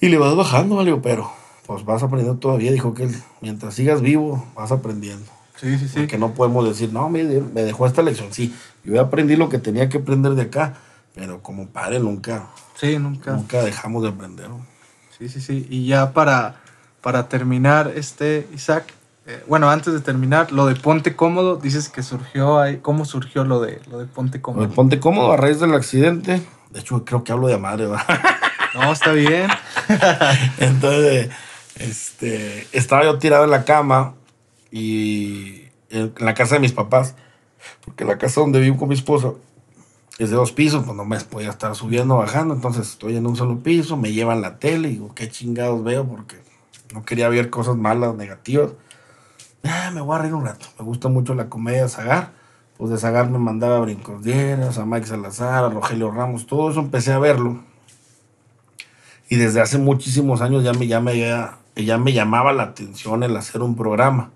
Y 0.00 0.08
le 0.08 0.18
vas 0.18 0.36
bajando, 0.36 0.76
¿vale? 0.76 0.94
pero 1.02 1.30
pues 1.66 1.84
vas 1.84 2.02
aprendiendo 2.02 2.38
todavía, 2.38 2.70
dijo 2.70 2.94
que 2.94 3.08
mientras 3.40 3.74
sigas 3.74 4.02
vivo, 4.02 4.44
vas 4.54 4.70
aprendiendo. 4.70 5.26
Sí, 5.56 5.78
sí, 5.78 5.88
sí. 5.88 6.00
Porque 6.00 6.18
no 6.18 6.32
podemos 6.32 6.68
decir, 6.68 6.92
no, 6.92 7.08
me, 7.08 7.24
me 7.24 7.62
dejó 7.62 7.86
esta 7.86 8.02
lección. 8.02 8.32
Sí, 8.32 8.54
yo 8.84 9.00
aprendí 9.00 9.34
lo 9.34 9.48
que 9.48 9.58
tenía 9.58 9.88
que 9.88 9.98
aprender 9.98 10.34
de 10.34 10.42
acá, 10.42 10.74
pero 11.16 11.42
como 11.42 11.66
padre 11.68 11.98
nunca, 11.98 12.50
sí, 12.74 12.98
nunca. 12.98 13.32
nunca 13.32 13.62
dejamos 13.62 14.02
de 14.02 14.10
aprender. 14.10 14.48
Sí, 15.16 15.30
sí, 15.30 15.40
sí. 15.40 15.66
Y 15.70 15.86
ya 15.86 16.12
para, 16.12 16.56
para 17.00 17.26
terminar, 17.26 17.90
este, 17.96 18.46
Isaac, 18.54 18.92
eh, 19.26 19.42
bueno, 19.48 19.70
antes 19.70 19.94
de 19.94 20.00
terminar, 20.00 20.52
lo 20.52 20.66
de 20.66 20.74
Ponte 20.76 21.16
Cómodo, 21.16 21.56
dices 21.56 21.88
que 21.88 22.02
surgió 22.02 22.60
ahí, 22.60 22.80
¿cómo 22.82 23.06
surgió 23.06 23.44
lo 23.44 23.62
de, 23.62 23.80
lo 23.90 23.98
de 23.98 24.04
Ponte 24.04 24.42
Cómodo? 24.42 24.64
Lo 24.64 24.68
de 24.68 24.74
Ponte 24.74 25.00
Cómodo 25.00 25.32
a 25.32 25.38
raíz 25.38 25.58
del 25.58 25.72
accidente, 25.72 26.42
de 26.70 26.80
hecho 26.80 27.02
creo 27.06 27.24
que 27.24 27.32
hablo 27.32 27.48
de 27.48 27.56
madre, 27.56 27.86
¿va? 27.86 28.04
No, 28.74 28.92
está 28.92 29.12
bien. 29.12 29.48
Entonces, 30.58 31.30
este, 31.76 32.66
estaba 32.72 33.04
yo 33.04 33.16
tirado 33.16 33.44
en 33.44 33.50
la 33.50 33.64
cama 33.64 34.12
y 34.70 35.62
en 35.88 36.12
la 36.18 36.34
casa 36.34 36.56
de 36.56 36.60
mis 36.60 36.72
papás, 36.72 37.14
porque 37.86 38.04
la 38.04 38.18
casa 38.18 38.42
donde 38.42 38.60
vivo 38.60 38.76
con 38.76 38.90
mi 38.90 38.94
esposa 38.94 39.32
es 40.18 40.30
de 40.30 40.36
dos 40.36 40.52
pisos, 40.52 40.84
pues 40.84 40.96
no 40.96 41.04
me 41.04 41.20
podía 41.20 41.50
estar 41.50 41.74
subiendo 41.74 42.16
bajando, 42.16 42.54
entonces 42.54 42.88
estoy 42.88 43.16
en 43.16 43.26
un 43.26 43.36
solo 43.36 43.58
piso, 43.58 43.96
me 43.96 44.12
llevan 44.12 44.40
la 44.40 44.58
tele 44.58 44.88
y 44.88 44.92
digo, 44.92 45.14
qué 45.14 45.28
chingados 45.28 45.84
veo, 45.84 46.06
porque 46.06 46.36
no 46.94 47.04
quería 47.04 47.28
ver 47.28 47.50
cosas 47.50 47.76
malas, 47.76 48.14
negativas. 48.14 48.72
Ah, 49.64 49.90
me 49.92 50.00
voy 50.00 50.16
a 50.16 50.20
reír 50.20 50.34
un 50.34 50.44
rato. 50.44 50.66
Me 50.78 50.84
gusta 50.84 51.08
mucho 51.08 51.34
la 51.34 51.48
comedia 51.48 51.88
Zagar. 51.88 52.32
Pues 52.76 52.90
de 52.90 52.98
Zagar 52.98 53.30
me 53.30 53.38
mandaba 53.38 53.76
a 53.76 53.80
Brincos 53.80 54.22
Dieras, 54.22 54.78
a 54.78 54.84
Mike 54.84 55.06
Salazar, 55.06 55.64
a 55.64 55.68
Rogelio 55.70 56.10
Ramos, 56.10 56.46
todo 56.46 56.70
eso 56.70 56.80
empecé 56.80 57.12
a 57.12 57.18
verlo. 57.18 57.62
Y 59.28 59.36
desde 59.36 59.60
hace 59.60 59.78
muchísimos 59.78 60.40
años 60.40 60.62
ya 60.62 60.72
me, 60.72 60.86
ya 60.86 61.00
me, 61.00 61.18
ya, 61.18 61.98
me 61.98 62.12
llamaba 62.12 62.52
la 62.52 62.64
atención 62.64 63.22
el 63.22 63.36
hacer 63.36 63.62
un 63.62 63.76
programa. 63.76 64.30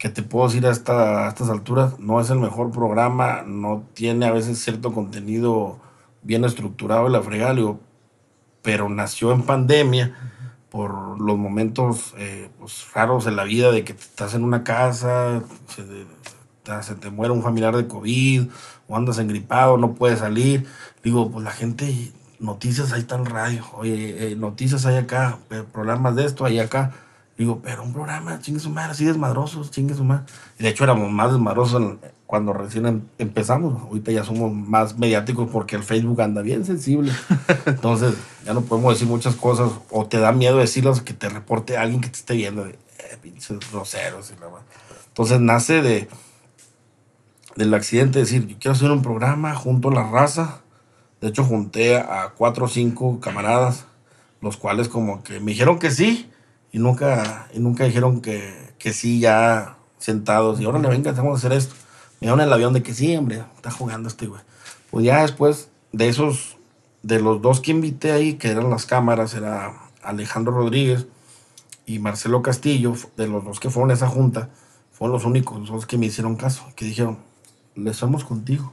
Que 0.00 0.08
te 0.08 0.24
puedo 0.24 0.48
decir 0.48 0.66
a, 0.66 0.70
esta, 0.70 1.28
estas 1.28 1.48
alturas, 1.48 2.00
no 2.00 2.20
es 2.20 2.28
el 2.30 2.40
mejor 2.40 2.72
programa, 2.72 3.44
no 3.46 3.84
tiene 3.94 4.26
a 4.26 4.32
veces 4.32 4.58
cierto 4.58 4.92
contenido 4.92 5.78
bien 6.22 6.44
estructurado 6.44 7.08
y 7.08 7.12
la 7.12 7.22
fregada, 7.22 7.54
pero 8.62 8.88
nació 8.88 9.30
en 9.32 9.42
pandemia 9.42 10.14
por 10.70 11.20
los 11.20 11.36
momentos 11.36 12.14
eh, 12.16 12.48
pues, 12.58 12.86
raros 12.94 13.26
en 13.26 13.36
la 13.36 13.44
vida 13.44 13.72
de 13.72 13.84
que 13.84 13.92
estás 13.92 14.34
en 14.34 14.44
una 14.44 14.62
casa, 14.62 15.42
se, 15.66 16.94
te 16.94 17.10
muere 17.10 17.32
un 17.32 17.42
familiar 17.42 17.76
de 17.76 17.88
COVID 17.88 18.48
o 18.88 18.96
andas 18.96 19.18
engripado, 19.18 19.76
no 19.76 19.94
puedes 19.94 20.20
salir. 20.20 20.66
Digo, 21.02 21.30
pues 21.30 21.44
la 21.44 21.50
gente, 21.50 22.12
noticias 22.38 22.92
hay 22.92 23.02
tan 23.02 23.26
radio, 23.26 23.64
oye, 23.74 24.32
eh, 24.32 24.36
noticias 24.36 24.86
hay 24.86 24.96
acá, 24.96 25.38
programas 25.72 26.16
de 26.16 26.24
esto 26.24 26.44
hay 26.44 26.60
acá. 26.60 26.92
Digo, 27.40 27.62
pero 27.62 27.82
un 27.82 27.94
programa, 27.94 28.38
chingue 28.42 28.60
su 28.60 28.68
madre, 28.68 28.90
así 28.90 29.06
desmadrosos, 29.06 29.70
chingue 29.70 29.94
su 29.94 30.04
madre. 30.04 30.24
Y 30.58 30.62
de 30.62 30.68
hecho 30.68 30.84
éramos 30.84 31.10
más 31.10 31.32
desmadrosos 31.32 31.96
cuando 32.26 32.52
recién 32.52 32.84
em, 32.84 33.00
empezamos. 33.16 33.80
Ahorita 33.80 34.12
ya 34.12 34.24
somos 34.24 34.52
más 34.52 34.98
mediáticos 34.98 35.48
porque 35.50 35.74
el 35.74 35.82
Facebook 35.82 36.20
anda 36.20 36.42
bien 36.42 36.66
sensible. 36.66 37.14
Entonces, 37.64 38.12
ya 38.44 38.52
no 38.52 38.60
podemos 38.60 38.92
decir 38.92 39.08
muchas 39.08 39.36
cosas. 39.36 39.72
O 39.88 40.04
te 40.04 40.18
da 40.18 40.32
miedo 40.32 40.58
decirlas 40.58 41.00
que 41.00 41.14
te 41.14 41.30
reporte 41.30 41.78
alguien 41.78 42.02
que 42.02 42.10
te 42.10 42.18
esté 42.18 42.34
viendo. 42.34 42.64
De, 42.64 42.72
eh, 42.72 43.16
pinches 43.22 43.58
groseros. 43.72 44.34
Entonces, 45.08 45.40
nace 45.40 45.80
de 45.80 46.10
del 47.56 47.72
accidente. 47.72 48.18
Decir, 48.18 48.48
yo 48.48 48.56
quiero 48.60 48.72
hacer 48.72 48.90
un 48.90 49.00
programa 49.00 49.54
junto 49.54 49.88
a 49.88 49.94
la 49.94 50.10
raza. 50.10 50.60
De 51.22 51.28
hecho, 51.28 51.42
junté 51.42 51.96
a 51.96 52.34
cuatro 52.36 52.66
o 52.66 52.68
cinco 52.68 53.18
camaradas, 53.18 53.86
los 54.42 54.58
cuales 54.58 54.90
como 54.90 55.22
que 55.22 55.40
me 55.40 55.52
dijeron 55.52 55.78
que 55.78 55.90
sí 55.90 56.29
y 56.72 56.78
nunca, 56.78 57.48
y 57.52 57.58
nunca 57.58 57.84
dijeron 57.84 58.20
que, 58.20 58.74
que 58.78 58.92
sí 58.92 59.20
ya 59.20 59.76
sentados 59.98 60.60
y 60.60 60.64
ahora 60.64 60.78
le 60.78 60.88
venga, 60.88 61.12
vamos 61.12 61.34
a 61.34 61.46
hacer 61.46 61.52
esto. 61.52 61.74
Me 62.20 62.26
dieron 62.26 62.40
el 62.40 62.52
avión 62.52 62.72
de 62.72 62.82
que 62.82 62.94
sí, 62.94 63.16
hombre, 63.16 63.44
está 63.56 63.70
jugando 63.70 64.08
este 64.08 64.26
güey. 64.26 64.42
Pues 64.90 65.04
ya 65.04 65.22
después 65.22 65.68
de 65.92 66.08
esos, 66.08 66.56
de 67.02 67.20
los 67.20 67.40
dos 67.40 67.60
que 67.60 67.70
invité 67.70 68.12
ahí, 68.12 68.34
que 68.34 68.50
eran 68.50 68.70
las 68.70 68.86
cámaras, 68.86 69.34
era 69.34 69.72
Alejandro 70.02 70.52
Rodríguez 70.52 71.06
y 71.86 71.98
Marcelo 71.98 72.42
Castillo, 72.42 72.94
de 73.16 73.26
los 73.26 73.44
dos 73.44 73.60
que 73.60 73.70
fueron 73.70 73.90
a 73.90 73.94
esa 73.94 74.08
junta, 74.08 74.50
fueron 74.92 75.14
los 75.14 75.24
únicos 75.24 75.68
dos 75.68 75.86
que 75.86 75.98
me 75.98 76.06
hicieron 76.06 76.36
caso, 76.36 76.64
que 76.76 76.84
dijeron, 76.84 77.18
le 77.74 77.94
somos 77.94 78.24
contigo. 78.24 78.72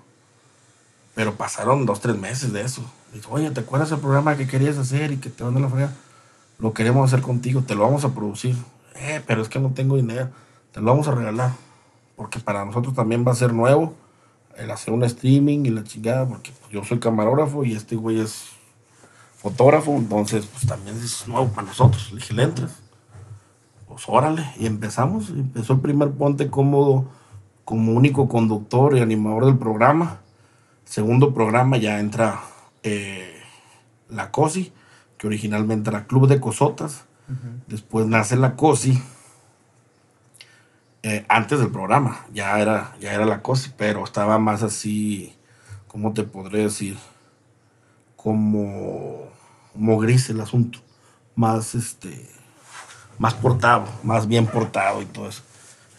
Pero 1.15 1.35
pasaron 1.35 1.85
dos, 1.85 1.99
tres 1.99 2.15
meses 2.17 2.53
de 2.53 2.61
eso. 2.61 2.83
Dijo, 3.13 3.33
oye, 3.33 3.49
¿te 3.49 3.61
acuerdas 3.61 3.91
el 3.91 3.99
programa 3.99 4.37
que 4.37 4.47
querías 4.47 4.77
hacer 4.77 5.11
y 5.11 5.17
que 5.17 5.29
te 5.29 5.43
van 5.43 5.57
a 5.57 5.59
la 5.59 5.69
fregada? 5.69 5.95
Lo 6.59 6.73
queremos 6.73 7.11
hacer 7.11 7.23
contigo, 7.23 7.61
te 7.61 7.75
lo 7.75 7.83
vamos 7.83 8.03
a 8.05 8.13
producir. 8.13 8.55
Eh, 8.95 9.21
pero 9.25 9.41
es 9.41 9.49
que 9.49 9.59
no 9.59 9.71
tengo 9.71 9.95
dinero, 9.95 10.29
te 10.71 10.79
lo 10.81 10.87
vamos 10.87 11.07
a 11.07 11.11
regalar. 11.11 11.51
Porque 12.15 12.39
para 12.39 12.65
nosotros 12.65 12.95
también 12.95 13.25
va 13.27 13.31
a 13.31 13.35
ser 13.35 13.53
nuevo 13.53 13.93
el 14.57 14.71
hacer 14.71 14.93
un 14.93 15.03
streaming 15.03 15.65
y 15.65 15.69
la 15.69 15.83
chingada, 15.83 16.27
porque 16.27 16.51
yo 16.71 16.83
soy 16.83 16.99
camarógrafo 16.99 17.63
y 17.63 17.73
este 17.73 17.95
güey 17.95 18.19
es 18.19 18.47
fotógrafo, 19.35 19.95
entonces 19.95 20.47
pues 20.47 20.65
también 20.65 20.97
es 20.97 21.27
nuevo 21.27 21.47
para 21.49 21.67
nosotros. 21.67 22.11
Le 22.11 22.19
dije, 22.19 22.33
¿le 22.33 22.43
entras? 22.43 22.71
Pues 23.87 24.03
órale, 24.07 24.45
y 24.57 24.65
empezamos. 24.65 25.29
Empezó 25.29 25.73
el 25.73 25.79
primer 25.79 26.11
Ponte 26.11 26.49
Cómodo 26.49 27.05
como 27.63 27.93
único 27.93 28.27
conductor 28.27 28.97
y 28.97 29.01
animador 29.01 29.45
del 29.45 29.57
programa. 29.57 30.21
Segundo 30.85 31.33
programa 31.33 31.77
ya 31.77 31.99
entra 31.99 32.41
eh, 32.81 33.39
la 34.09 34.31
COSI 34.31 34.71
que 35.17 35.27
originalmente 35.27 35.89
era 35.89 36.05
Club 36.05 36.27
de 36.27 36.39
Cosotas. 36.39 37.05
Después 37.67 38.07
nace 38.07 38.37
la 38.37 38.55
COSI. 38.55 39.01
Eh, 41.03 41.25
antes 41.27 41.59
del 41.59 41.69
programa, 41.69 42.25
ya 42.33 42.59
era, 42.59 42.95
ya 42.99 43.13
era 43.13 43.25
la 43.25 43.41
COSI, 43.41 43.73
pero 43.77 44.03
estaba 44.03 44.39
más 44.39 44.63
así, 44.63 45.35
¿cómo 45.87 46.13
te 46.13 46.23
podré 46.23 46.63
decir? 46.63 46.97
Como, 48.15 49.29
como 49.73 49.97
gris 49.99 50.29
el 50.29 50.39
asunto. 50.39 50.79
Más 51.35 51.75
este 51.75 52.29
más 53.19 53.33
portado, 53.33 53.85
más 54.03 54.27
bien 54.27 54.45
portado 54.45 55.01
y 55.01 55.05
todo 55.05 55.27
eso. 55.27 55.41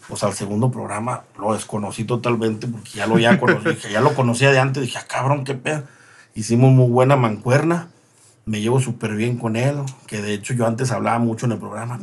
Pues 0.09 0.23
al 0.25 0.33
segundo 0.33 0.71
programa 0.71 1.25
lo 1.39 1.53
desconocí 1.53 2.05
totalmente 2.05 2.67
porque 2.67 2.91
ya 2.91 3.07
lo 3.07 3.19
ya 3.19 3.39
conocí, 3.41 3.89
ya 3.91 4.01
lo 4.01 4.15
conocía 4.15 4.51
de 4.51 4.59
antes, 4.59 4.83
dije, 4.83 4.99
ah, 4.99 5.07
cabrón, 5.09 5.45
qué 5.45 5.55
pedo. 5.55 5.85
Hicimos 6.35 6.73
muy 6.73 6.89
buena 6.89 7.17
mancuerna 7.17 7.89
me 8.49 8.63
llevo 8.63 8.81
súper 8.81 9.15
bien 9.15 9.37
con 9.37 9.57
él, 9.57 9.77
que 10.07 10.23
de 10.23 10.33
hecho 10.33 10.55
yo 10.55 10.67
antes 10.67 10.91
hablaba 10.91 11.19
mucho 11.19 11.45
en 11.45 11.53
el 11.53 11.59
programa, 11.59 12.01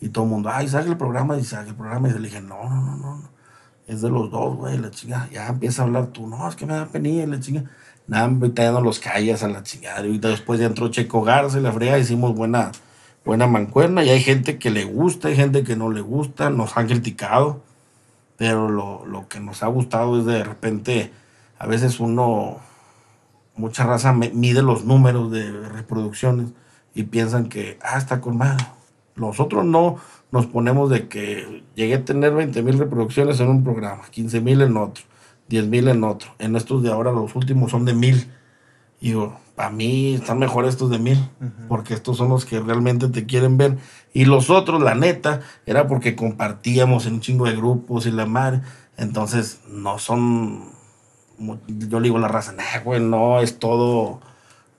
y 0.00 0.08
todo 0.08 0.24
el 0.24 0.30
mundo, 0.30 0.50
ay, 0.52 0.66
saque 0.66 0.88
el 0.88 0.96
programa, 0.96 1.38
y 1.38 1.44
saque 1.44 1.70
el 1.70 1.76
programa, 1.76 2.08
y 2.08 2.12
le 2.12 2.18
dije, 2.18 2.40
no, 2.40 2.64
no, 2.68 2.80
no, 2.80 2.96
no, 2.96 3.22
es 3.86 4.02
de 4.02 4.10
los 4.10 4.32
dos, 4.32 4.56
güey, 4.56 4.78
la 4.78 4.90
chinga, 4.90 5.28
ya 5.30 5.46
empieza 5.46 5.82
a 5.82 5.84
hablar 5.84 6.08
tú, 6.08 6.26
no, 6.26 6.48
es 6.48 6.56
que 6.56 6.66
me 6.66 6.74
da 6.74 6.86
penilla, 6.86 7.24
la 7.28 7.38
chinga, 7.38 7.62
nada, 8.08 8.24
ahorita 8.24 8.64
ya 8.64 8.72
no 8.72 8.80
los 8.80 8.98
callas 8.98 9.44
a 9.44 9.48
la 9.48 9.62
chingada, 9.62 10.04
y 10.04 10.18
después 10.18 10.58
ya 10.58 10.66
entró 10.66 10.88
Checo 10.88 11.22
Garza 11.22 11.60
y 11.60 11.62
la 11.62 11.70
fría, 11.70 11.96
hicimos 11.98 12.34
buena, 12.34 12.72
buena 13.24 13.46
mancuerna, 13.46 14.02
y 14.04 14.10
hay 14.10 14.20
gente 14.20 14.58
que 14.58 14.70
le 14.70 14.84
gusta, 14.84 15.28
hay 15.28 15.36
gente 15.36 15.62
que 15.62 15.76
no 15.76 15.88
le 15.88 16.00
gusta, 16.00 16.50
nos 16.50 16.76
han 16.76 16.88
criticado, 16.88 17.62
pero 18.36 18.68
lo, 18.68 19.06
lo 19.06 19.28
que 19.28 19.38
nos 19.38 19.62
ha 19.62 19.68
gustado 19.68 20.18
es 20.18 20.26
de 20.26 20.42
repente, 20.42 21.12
a 21.60 21.68
veces 21.68 22.00
uno 22.00 22.58
mucha 23.54 23.84
raza 23.84 24.12
mide 24.12 24.62
los 24.62 24.84
números 24.84 25.30
de 25.30 25.50
reproducciones 25.68 26.48
y 26.94 27.04
piensan 27.04 27.48
que, 27.48 27.78
ah, 27.82 27.98
está 27.98 28.20
con 28.20 28.36
madre. 28.36 28.66
Nosotros 29.16 29.64
no 29.64 29.96
nos 30.30 30.46
ponemos 30.46 30.90
de 30.90 31.08
que 31.08 31.62
llegué 31.74 31.94
a 31.96 32.04
tener 32.04 32.32
20 32.32 32.62
mil 32.62 32.78
reproducciones 32.78 33.38
en 33.40 33.48
un 33.48 33.62
programa, 33.62 34.02
15 34.10 34.40
mil 34.40 34.62
en 34.62 34.76
otro, 34.76 35.04
10 35.48 35.66
mil 35.66 35.88
en 35.88 36.04
otro. 36.04 36.30
En 36.38 36.56
estos 36.56 36.82
de 36.82 36.90
ahora, 36.90 37.12
los 37.12 37.34
últimos 37.36 37.70
son 37.70 37.84
de 37.84 37.94
mil. 37.94 38.30
Y 39.00 39.08
digo, 39.08 39.38
para 39.54 39.70
mí 39.70 40.14
están 40.14 40.38
mejor 40.38 40.64
estos 40.64 40.88
de 40.90 40.98
mil, 40.98 41.18
porque 41.68 41.92
estos 41.92 42.16
son 42.16 42.30
los 42.30 42.46
que 42.46 42.60
realmente 42.60 43.08
te 43.08 43.26
quieren 43.26 43.58
ver. 43.58 43.76
Y 44.14 44.24
los 44.24 44.48
otros, 44.48 44.80
la 44.80 44.94
neta, 44.94 45.40
era 45.66 45.86
porque 45.86 46.16
compartíamos 46.16 47.06
en 47.06 47.14
un 47.14 47.20
chingo 47.20 47.46
de 47.46 47.56
grupos 47.56 48.06
y 48.06 48.10
la 48.10 48.24
madre. 48.24 48.62
Entonces, 48.96 49.60
no 49.68 49.98
son. 49.98 50.72
Yo 51.66 52.00
le 52.00 52.04
digo 52.04 52.18
la 52.18 52.28
raza, 52.28 52.52
nah, 52.52 52.82
güey, 52.84 53.00
no 53.00 53.40
es 53.40 53.58
todo. 53.58 54.20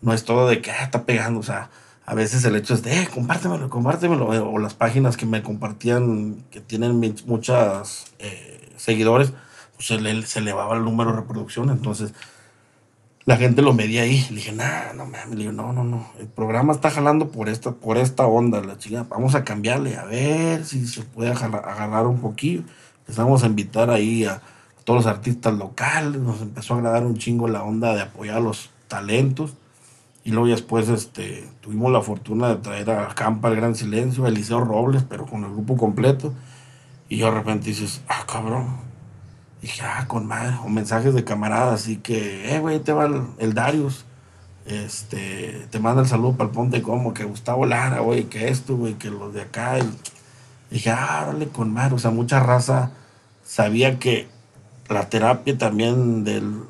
No 0.02 0.14
es 0.14 0.26
todo 0.26 0.48
de 0.48 0.62
que 0.62 0.72
ah, 0.72 0.84
está 0.84 1.06
pegando. 1.06 1.40
O 1.40 1.44
sea, 1.44 1.70
a 2.06 2.16
veces 2.16 2.44
el 2.46 2.56
hecho 2.56 2.74
es 2.74 2.84
de, 2.84 3.02
eh, 3.02 3.08
compártemelo, 3.14 3.70
compártemelo. 3.70 4.34
Eh, 4.34 4.40
o 4.40 4.58
las 4.60 4.74
páginas 4.74 5.18
que 5.18 5.26
me 5.26 5.42
compartían, 5.44 6.44
que 6.52 6.60
tienen 6.62 7.00
muchas 7.26 8.14
eh, 8.20 8.74
seguidores, 8.78 9.34
pues 9.76 9.88
se, 9.88 10.00
le, 10.02 10.22
se 10.24 10.40
elevaba 10.40 10.76
el 10.76 10.84
número 10.84 11.12
de 11.12 11.18
reproducción. 11.18 11.70
Entonces, 11.70 12.14
la 13.26 13.38
gente 13.38 13.62
lo 13.62 13.74
medía 13.74 14.02
ahí. 14.02 14.26
Le 14.30 14.36
dije, 14.36 14.52
nah, 14.52 14.94
no 14.94 15.06
mames. 15.06 15.38
Digo, 15.38 15.54
no, 15.54 15.72
no, 15.72 15.84
no. 15.84 16.12
El 16.20 16.28
programa 16.28 16.74
está 16.74 16.90
jalando 16.92 17.30
por 17.32 17.48
esta, 17.48 17.72
por 17.72 17.98
esta 17.98 18.26
onda, 18.28 18.62
la 18.62 18.78
chica. 18.78 19.06
Vamos 19.10 19.36
a 19.36 19.44
cambiarle, 19.44 19.96
a 19.96 20.04
ver 20.04 20.66
si 20.66 20.86
se 20.88 21.04
puede 21.04 21.32
agarrar 21.32 22.08
un 22.08 22.20
poquillo. 22.20 22.64
Empezamos 23.00 23.44
a 23.44 23.48
invitar 23.48 23.90
ahí 23.90 24.26
a 24.26 24.42
todos 24.84 25.06
los 25.06 25.14
artistas 25.14 25.54
locales. 25.54 26.22
Nos 26.22 26.42
empezó 26.42 26.74
a 26.74 26.78
agradar 26.78 27.06
un 27.06 27.18
chingo 27.18 27.48
la 27.48 27.64
onda 27.64 27.94
de 27.94 28.02
apoyar 28.02 28.42
los 28.42 28.70
talentos. 28.88 29.54
Y 30.24 30.32
luego 30.32 30.48
después 30.48 30.88
este, 30.90 31.50
tuvimos 31.62 31.92
la 31.92 32.02
fortuna 32.02 32.50
de 32.50 32.56
traer 32.56 32.90
a 32.92 33.14
Campa 33.14 33.50
el 33.50 33.58
Gran 33.58 33.76
Silencio, 33.76 34.26
a 34.26 34.30
Eliseo 34.30 34.62
Robles, 34.62 35.04
pero 35.08 35.26
con 35.26 35.44
el 35.44 35.52
grupo 35.52 35.76
completo. 35.76 36.34
Y 37.10 37.18
yo 37.18 37.26
de 37.26 37.32
repente 37.32 37.68
dices, 37.68 38.02
ah, 38.08 38.24
cabrón 38.26 38.94
dije, 39.64 39.82
ah, 39.82 40.06
con 40.08 40.28
madre, 40.28 40.58
o 40.66 40.70
mensajes 40.70 41.14
de 41.14 41.24
camaradas, 41.24 41.82
así 41.82 41.96
que, 41.96 42.54
eh, 42.54 42.60
güey, 42.60 42.80
te 42.80 42.92
va 42.92 43.10
el, 43.40 43.54
Darius, 43.54 44.04
este, 44.66 45.68
te 45.72 45.80
manda 45.80 46.02
el 46.02 46.08
saludo 46.08 46.34
para 46.34 46.50
el 46.50 46.56
Ponte 46.56 46.82
Como, 46.82 47.14
que 47.14 47.24
Gustavo 47.24 47.66
Lara, 47.66 48.02
güey, 48.02 48.26
que 48.26 48.50
esto, 48.50 48.76
güey, 48.76 48.96
que 48.96 49.10
los 49.10 49.34
de 49.34 49.42
acá. 49.44 49.78
Dije, 50.70 50.90
ah, 50.92 51.24
dale 51.28 51.48
con 51.48 51.72
madre, 51.72 51.96
o 51.96 52.00
sea, 52.00 52.12
mucha 52.12 52.42
raza 52.42 52.92
sabía 53.46 54.00
que 54.00 54.28
la 54.90 55.10
terapia 55.10 55.58
también 55.58 56.24
del, 56.24 56.64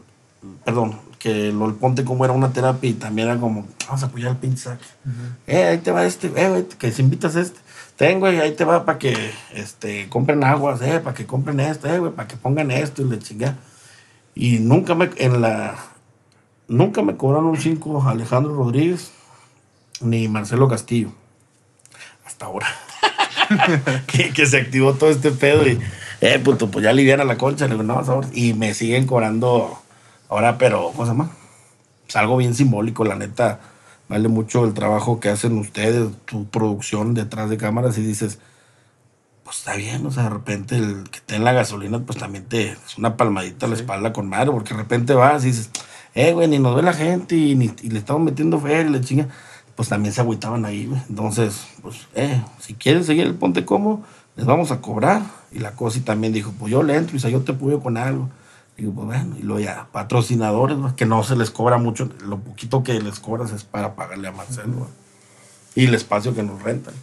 perdón, 0.65 0.99
que 1.19 1.51
lo, 1.51 1.67
el 1.67 1.75
Ponte 1.75 2.03
Como 2.03 2.25
era 2.25 2.33
una 2.33 2.51
terapia 2.51 2.89
y 2.89 2.93
también 2.93 3.29
era 3.29 3.39
como, 3.39 3.65
vamos 3.87 4.03
a 4.03 4.07
apoyar 4.07 4.31
el 4.31 4.37
pinche 4.37 4.69
Eh, 5.47 5.63
ahí 5.63 5.77
te 5.79 5.91
va 5.91 6.05
este, 6.05 6.27
eh, 6.35 6.49
güey, 6.49 6.67
que 6.67 6.91
si 6.91 7.01
invitas 7.01 7.35
a 7.35 7.41
este 7.41 7.59
tengo 7.95 8.31
y 8.31 8.37
ahí 8.37 8.53
te 8.53 8.65
va 8.65 8.85
para 8.85 8.97
que 8.97 9.15
este, 9.53 10.09
compren 10.09 10.43
aguas, 10.43 10.81
eh, 10.81 10.99
para 10.99 11.15
que 11.15 11.25
compren 11.25 11.59
esto, 11.59 11.87
eh, 11.87 12.11
para 12.11 12.27
que 12.27 12.37
pongan 12.37 12.71
esto 12.71 13.01
y 13.01 13.05
le 13.05 13.19
chinga. 13.19 13.55
Y 14.35 14.59
nunca 14.59 14.95
me, 14.95 15.11
en 15.17 15.41
la, 15.41 15.75
nunca 16.67 17.01
me 17.03 17.15
cobraron 17.15 17.45
un 17.45 17.57
5 17.57 18.07
Alejandro 18.07 18.55
Rodríguez 18.55 19.11
ni 20.01 20.27
Marcelo 20.27 20.67
Castillo. 20.67 21.11
Hasta 22.25 22.45
ahora. 22.45 22.67
que, 24.07 24.45
se 24.45 24.57
activó 24.57 24.93
todo 24.93 25.09
este 25.09 25.31
pedo 25.31 25.67
y, 25.67 25.79
eh, 26.23 26.39
puto, 26.39 26.71
pues 26.71 26.83
ya 26.83 26.91
aliviana 26.91 27.23
la 27.23 27.37
concha. 27.37 27.67
Le 27.67 27.71
digo, 27.73 27.83
no, 27.83 28.21
Y 28.33 28.53
me 28.53 28.73
siguen 28.73 29.05
cobrando 29.05 29.77
ahora, 30.29 30.57
pero, 30.57 30.91
¿cómo 30.91 31.05
se 31.05 31.11
llama? 31.11 31.31
Es 32.07 32.15
algo 32.15 32.37
bien 32.37 32.55
simbólico, 32.55 33.03
la 33.03 33.15
neta 33.15 33.59
vale 34.09 34.27
mucho 34.27 34.63
el 34.65 34.73
trabajo 34.73 35.19
que 35.19 35.29
hacen 35.29 35.57
ustedes, 35.57 36.09
tu 36.25 36.45
producción 36.45 37.13
detrás 37.13 37.49
de 37.49 37.57
cámaras 37.57 37.97
y 37.97 38.01
dices, 38.01 38.39
pues 39.43 39.57
está 39.57 39.75
bien, 39.75 40.05
o 40.05 40.11
sea, 40.11 40.23
de 40.23 40.29
repente 40.29 40.77
el 40.77 41.09
que 41.09 41.19
te 41.19 41.39
la 41.39 41.51
gasolina, 41.51 41.99
pues 41.99 42.19
también 42.19 42.45
te 42.45 42.71
es 42.71 42.97
una 42.97 43.17
palmadita 43.17 43.65
a 43.65 43.69
la 43.69 43.75
espalda 43.75 44.13
con 44.13 44.29
madre, 44.29 44.51
porque 44.51 44.73
de 44.73 44.81
repente 44.81 45.13
vas 45.13 45.43
y 45.43 45.47
dices, 45.47 45.71
eh, 46.15 46.31
güey, 46.33 46.47
ni 46.47 46.59
nos 46.59 46.75
ve 46.75 46.83
la 46.83 46.93
gente 46.93 47.35
y, 47.35 47.55
ni, 47.55 47.69
le 47.69 47.99
estamos 47.99 48.21
metiendo 48.21 48.59
fe 48.59 48.81
y 48.81 48.89
la 48.89 49.01
chinga, 49.01 49.27
pues 49.75 49.89
también 49.89 50.13
se 50.13 50.21
agüitaban 50.21 50.63
ahí, 50.65 50.85
güey. 50.85 51.01
Entonces, 51.09 51.65
pues, 51.81 52.07
eh, 52.13 52.41
si 52.59 52.75
quieren 52.75 53.03
seguir 53.03 53.25
el 53.25 53.35
ponte 53.35 53.65
como, 53.65 54.03
les 54.35 54.45
vamos 54.45 54.71
a 54.71 54.81
cobrar. 54.81 55.21
Y 55.51 55.59
la 55.59 55.71
cosa 55.71 55.99
y 55.99 56.01
también 56.01 56.33
dijo, 56.33 56.53
pues 56.57 56.71
yo 56.71 56.83
le 56.83 56.95
entro 56.95 57.15
y 57.15 57.19
yo 57.19 57.41
te 57.41 57.51
apoyo 57.51 57.79
con 57.79 57.97
algo. 57.97 58.29
Digo, 58.77 58.91
pues 58.91 59.05
bueno, 59.05 59.35
y 59.37 59.43
luego 59.43 59.59
ya, 59.59 59.87
patrocinadores, 59.91 60.77
que 60.95 61.05
no 61.05 61.23
se 61.23 61.35
les 61.35 61.51
cobra 61.51 61.77
mucho, 61.77 62.09
lo 62.25 62.39
poquito 62.39 62.83
que 62.83 62.99
les 62.99 63.19
cobras 63.19 63.51
es 63.51 63.63
para 63.63 63.95
pagarle 63.95 64.27
a 64.27 64.31
Marcelo, 64.31 64.87
y 65.75 65.85
el 65.85 65.93
espacio 65.93 66.33
que 66.33 66.41
nos 66.41 66.61
rentan. 66.63 66.95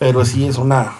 Pero 0.00 0.24
sí 0.24 0.46
es 0.46 0.58
una, 0.58 0.92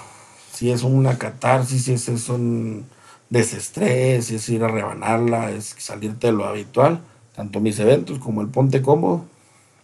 sí 0.52 0.70
es 0.70 0.84
una 0.84 1.18
catarsis, 1.18 1.84
sí 1.84 1.92
es, 1.94 2.28
un 2.28 2.86
desestrés, 3.28 4.30
es 4.30 4.48
ir 4.48 4.62
a 4.62 4.68
rebanarla, 4.68 5.50
es 5.50 5.74
salirte 5.78 6.28
de 6.28 6.32
lo 6.32 6.44
habitual, 6.44 7.00
tanto 7.34 7.58
mis 7.58 7.78
eventos 7.80 8.20
como 8.20 8.40
el 8.40 8.48
Ponte 8.48 8.82
Cómodo, 8.82 9.24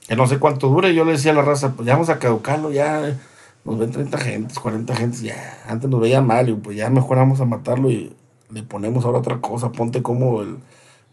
que 0.06 0.14
no 0.14 0.28
sé 0.28 0.38
cuánto 0.38 0.68
dure, 0.68 0.94
yo 0.94 1.04
le 1.04 1.12
decía 1.12 1.32
a 1.32 1.34
la 1.34 1.42
raza, 1.42 1.72
pues 1.72 1.86
ya 1.86 1.94
vamos 1.94 2.08
a 2.08 2.20
caducarlo, 2.20 2.70
ya 2.70 3.18
nos 3.64 3.78
ven 3.78 3.90
30 3.90 4.18
gentes, 4.18 4.58
40 4.58 4.94
gentes, 4.94 5.22
ya, 5.22 5.62
antes 5.66 5.88
nos 5.88 6.00
veían 6.00 6.26
mal, 6.26 6.48
y 6.48 6.54
pues 6.54 6.76
ya 6.76 6.90
mejor 6.90 7.16
vamos 7.16 7.40
a 7.40 7.44
matarlo 7.44 7.90
y 7.90 8.14
le 8.50 8.62
ponemos 8.62 9.04
ahora 9.04 9.18
otra 9.18 9.40
cosa, 9.40 9.72
ponte 9.72 10.02
como 10.02 10.42
el 10.42 10.58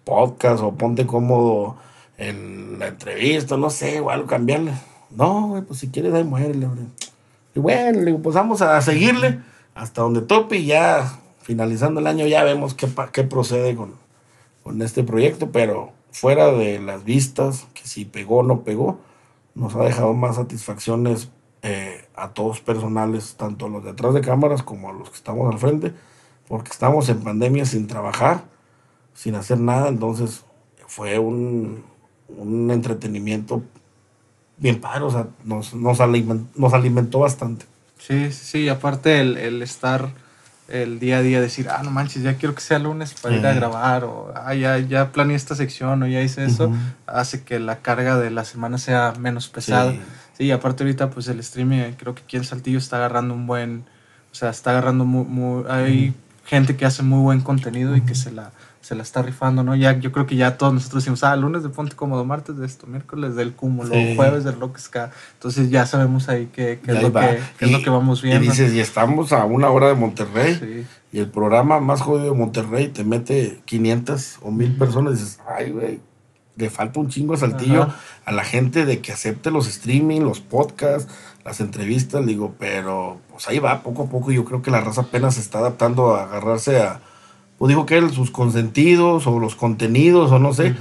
podcast 0.04 0.62
o 0.62 0.74
ponte 0.74 1.06
como 1.08 1.78
el, 2.18 2.78
la 2.78 2.88
entrevista, 2.88 3.58
no 3.58 3.70
sé, 3.70 4.00
o 4.00 4.10
algo, 4.10 4.28
cambiarle. 4.28 4.74
No, 5.10 5.48
güey, 5.48 5.62
pues 5.64 5.80
si 5.80 5.90
quieres, 5.90 6.14
ahí 6.14 6.24
muérele, 6.24 6.68
Y 7.56 7.60
bueno, 7.60 8.20
pues 8.22 8.36
vamos 8.36 8.62
a 8.62 8.82
seguirle 8.82 9.40
hasta 9.74 10.02
donde 10.02 10.22
tope 10.22 10.58
y 10.58 10.66
ya 10.66 11.20
finalizando 11.42 12.00
el 12.00 12.08
año 12.08 12.28
ya 12.28 12.44
vemos 12.44 12.74
qué, 12.74 12.88
qué 13.12 13.24
procede 13.24 13.76
con, 13.76 13.96
con 14.64 14.82
este 14.82 15.04
proyecto, 15.04 15.52
pero 15.52 15.92
fuera 16.12 16.52
de 16.52 16.80
las 16.80 17.04
vistas, 17.04 17.68
que 17.74 17.88
si 17.88 18.06
pegó 18.06 18.38
o 18.38 18.44
no 18.44 18.62
pegó, 18.62 19.00
nos 19.56 19.76
ha 19.76 19.84
dejado 19.84 20.14
más 20.14 20.36
satisfacciones 20.36 21.30
eh, 21.64 22.06
a 22.22 22.30
todos 22.30 22.62
personales, 22.62 23.36
tanto 23.36 23.66
a 23.66 23.70
los 23.70 23.84
detrás 23.84 24.14
de 24.14 24.22
cámaras 24.22 24.64
como 24.64 24.90
a 24.90 24.94
los 24.94 25.10
que 25.10 25.16
estamos 25.16 25.52
al 25.52 25.60
frente 25.60 25.94
porque 26.52 26.70
estamos 26.70 27.08
en 27.08 27.22
pandemia 27.22 27.64
sin 27.64 27.88
trabajar, 27.88 28.44
sin 29.14 29.36
hacer 29.36 29.58
nada, 29.58 29.88
entonces 29.88 30.44
fue 30.86 31.18
un, 31.18 31.86
entretenimiento 32.70 33.64
bien 34.58 34.82
padre, 34.82 35.06
o 35.06 35.12
sea, 35.12 35.28
nos, 35.46 35.74
nos, 35.74 36.02
alimentó, 36.02 37.20
bastante. 37.20 37.66
Sí, 37.98 38.34
sí, 38.34 38.68
aparte 38.68 39.22
el, 39.22 39.62
estar 39.62 40.10
el 40.68 41.00
día 41.00 41.20
a 41.20 41.22
día, 41.22 41.40
decir, 41.40 41.70
ah, 41.70 41.84
no 41.84 41.90
manches, 41.90 42.22
ya 42.22 42.36
quiero 42.36 42.54
que 42.54 42.60
sea 42.60 42.80
lunes 42.80 43.14
para 43.14 43.38
ir 43.38 43.48
a 43.48 43.54
grabar, 43.54 44.04
o 44.04 44.34
ah, 44.36 44.54
ya, 44.54 44.78
ya 44.78 45.14
planeé 45.14 45.38
esta 45.38 45.56
sección, 45.56 46.04
o 46.04 46.08
ya 46.08 46.22
hice 46.22 46.44
eso, 46.44 46.70
hace 47.08 47.46
que 47.46 47.60
la 47.60 47.78
carga 47.78 48.18
de 48.18 48.30
la 48.30 48.44
semana 48.44 48.78
sea 48.78 49.14
menos 49.18 49.48
pesada. 49.48 49.94
Sí. 49.94 50.02
Aparte 50.52 50.84
ahorita 50.84 51.10
pues 51.12 51.28
el 51.28 51.40
streaming, 51.40 51.94
creo 51.98 52.16
que 52.16 52.24
aquí 52.24 52.38
en 52.38 52.44
Saltillo 52.44 52.80
está 52.80 52.98
agarrando 52.98 53.34
un 53.34 53.46
buen, 53.46 53.84
o 54.32 54.36
sea, 54.36 54.50
está 54.50 54.72
agarrando 54.72 55.06
muy, 55.06 55.26
muy 55.26 55.64
hay 55.70 56.16
gente 56.46 56.76
que 56.76 56.86
hace 56.86 57.04
muy 57.04 57.20
buen 57.20 57.42
contenido 57.42 57.96
y 57.96 58.02
que 58.02 58.16
se 58.16 58.32
la, 58.32 58.52
se 58.82 58.96
la 58.96 59.04
está 59.04 59.22
rifando, 59.22 59.64
¿no? 59.64 59.76
Ya, 59.76 60.00
yo 60.00 60.12
creo 60.12 60.26
que 60.26 60.36
ya 60.36 60.58
todos 60.58 60.74
nosotros 60.74 61.04
decimos, 61.04 61.24
ah, 61.24 61.36
lunes 61.36 61.64
de 61.64 61.70
Ponte 61.70 61.96
Cómodo, 61.96 62.26
martes 62.26 62.58
de 62.58 62.66
esto, 62.66 62.88
miércoles 62.88 63.36
del 63.36 63.54
Cúmulo, 63.54 63.92
jueves 64.16 64.44
del 64.44 64.60
Rock 64.60 64.80
Ska. 64.80 65.12
Entonces 65.34 65.70
ya 65.70 65.86
sabemos 65.86 66.30
ahí 66.30 66.50
qué, 66.52 66.80
es, 66.86 67.02
lo 67.02 67.14
que, 67.14 67.40
es, 67.60 67.72
lo 67.72 67.82
que, 67.82 67.90
vamos 67.90 68.22
viendo. 68.22 68.44
Y 68.44 68.48
dices, 68.50 68.74
y 68.74 68.80
estamos 68.80 69.32
a 69.34 69.46
una 69.46 69.70
hora 69.70 69.88
de 69.88 69.96
Monterrey. 69.96 70.88
Y 71.14 71.20
el 71.20 71.28
programa 71.28 71.80
más 71.80 72.02
jodido 72.02 72.32
de 72.32 72.38
Monterrey 72.38 72.88
te 72.88 73.04
mete 73.04 73.62
500 73.66 74.40
o 74.42 74.52
1000 74.52 74.78
personas. 74.78 75.14
Y 75.14 75.16
dices, 75.18 75.40
ay, 75.48 75.72
güey, 75.72 76.00
le 76.62 76.70
falta 76.70 77.00
un 77.00 77.10
chingo 77.10 77.36
Saltillo 77.36 77.90
a 78.24 78.32
la 78.32 78.44
gente 78.46 78.86
de 78.86 79.02
que 79.02 79.12
acepte 79.12 79.52
los 79.52 79.68
streaming, 79.68 80.22
los 80.22 80.40
podcasts 80.40 81.12
las 81.44 81.60
entrevistas, 81.60 82.26
digo, 82.26 82.56
pero 82.60 83.20
pues 83.32 83.48
ahí 83.48 83.60
va, 83.60 83.82
poco 83.82 84.04
a 84.04 84.06
poco. 84.08 84.32
Yo 84.32 84.46
creo 84.46 84.62
que 84.62 84.72
la 84.72 84.82
raza 84.82 85.02
apenas 85.02 85.36
se 85.36 85.42
está 85.42 85.60
adaptando 85.60 86.16
a 86.16 86.24
agarrarse 86.24 86.80
a, 86.80 87.02
pues 87.58 87.70
digo 87.70 87.86
que 87.86 88.10
sus 88.10 88.32
consentidos 88.32 89.28
o 89.28 89.40
los 89.40 89.56
contenidos 89.56 90.32
o 90.32 90.40
no 90.40 90.54
sé, 90.54 90.76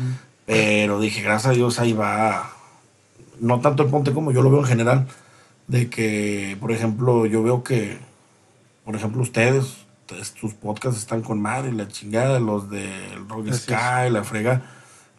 pero 0.46 1.00
dije, 1.00 1.22
gracias 1.22 1.52
a 1.52 1.56
Dios 1.56 1.78
ahí 1.78 1.92
va, 1.92 2.52
no 3.40 3.60
tanto 3.60 3.82
el 3.82 3.90
ponte 3.90 4.12
como 4.12 4.32
yo 4.32 4.42
lo 4.42 4.50
veo 4.50 4.60
en 4.60 4.66
general, 4.66 5.06
de 5.66 5.88
que, 5.88 6.56
por 6.60 6.72
ejemplo, 6.72 7.26
yo 7.26 7.42
veo 7.42 7.62
que, 7.62 7.98
por 8.84 8.96
ejemplo, 8.96 9.22
ustedes, 9.22 9.86
sus 10.40 10.54
podcasts 10.54 10.98
están 10.98 11.22
con 11.22 11.40
madre, 11.40 11.72
la 11.72 11.86
chingada, 11.86 12.40
los 12.40 12.68
del 12.68 13.28
Rock 13.28 13.52
Sky, 13.52 14.10
la 14.10 14.24
frega 14.24 14.62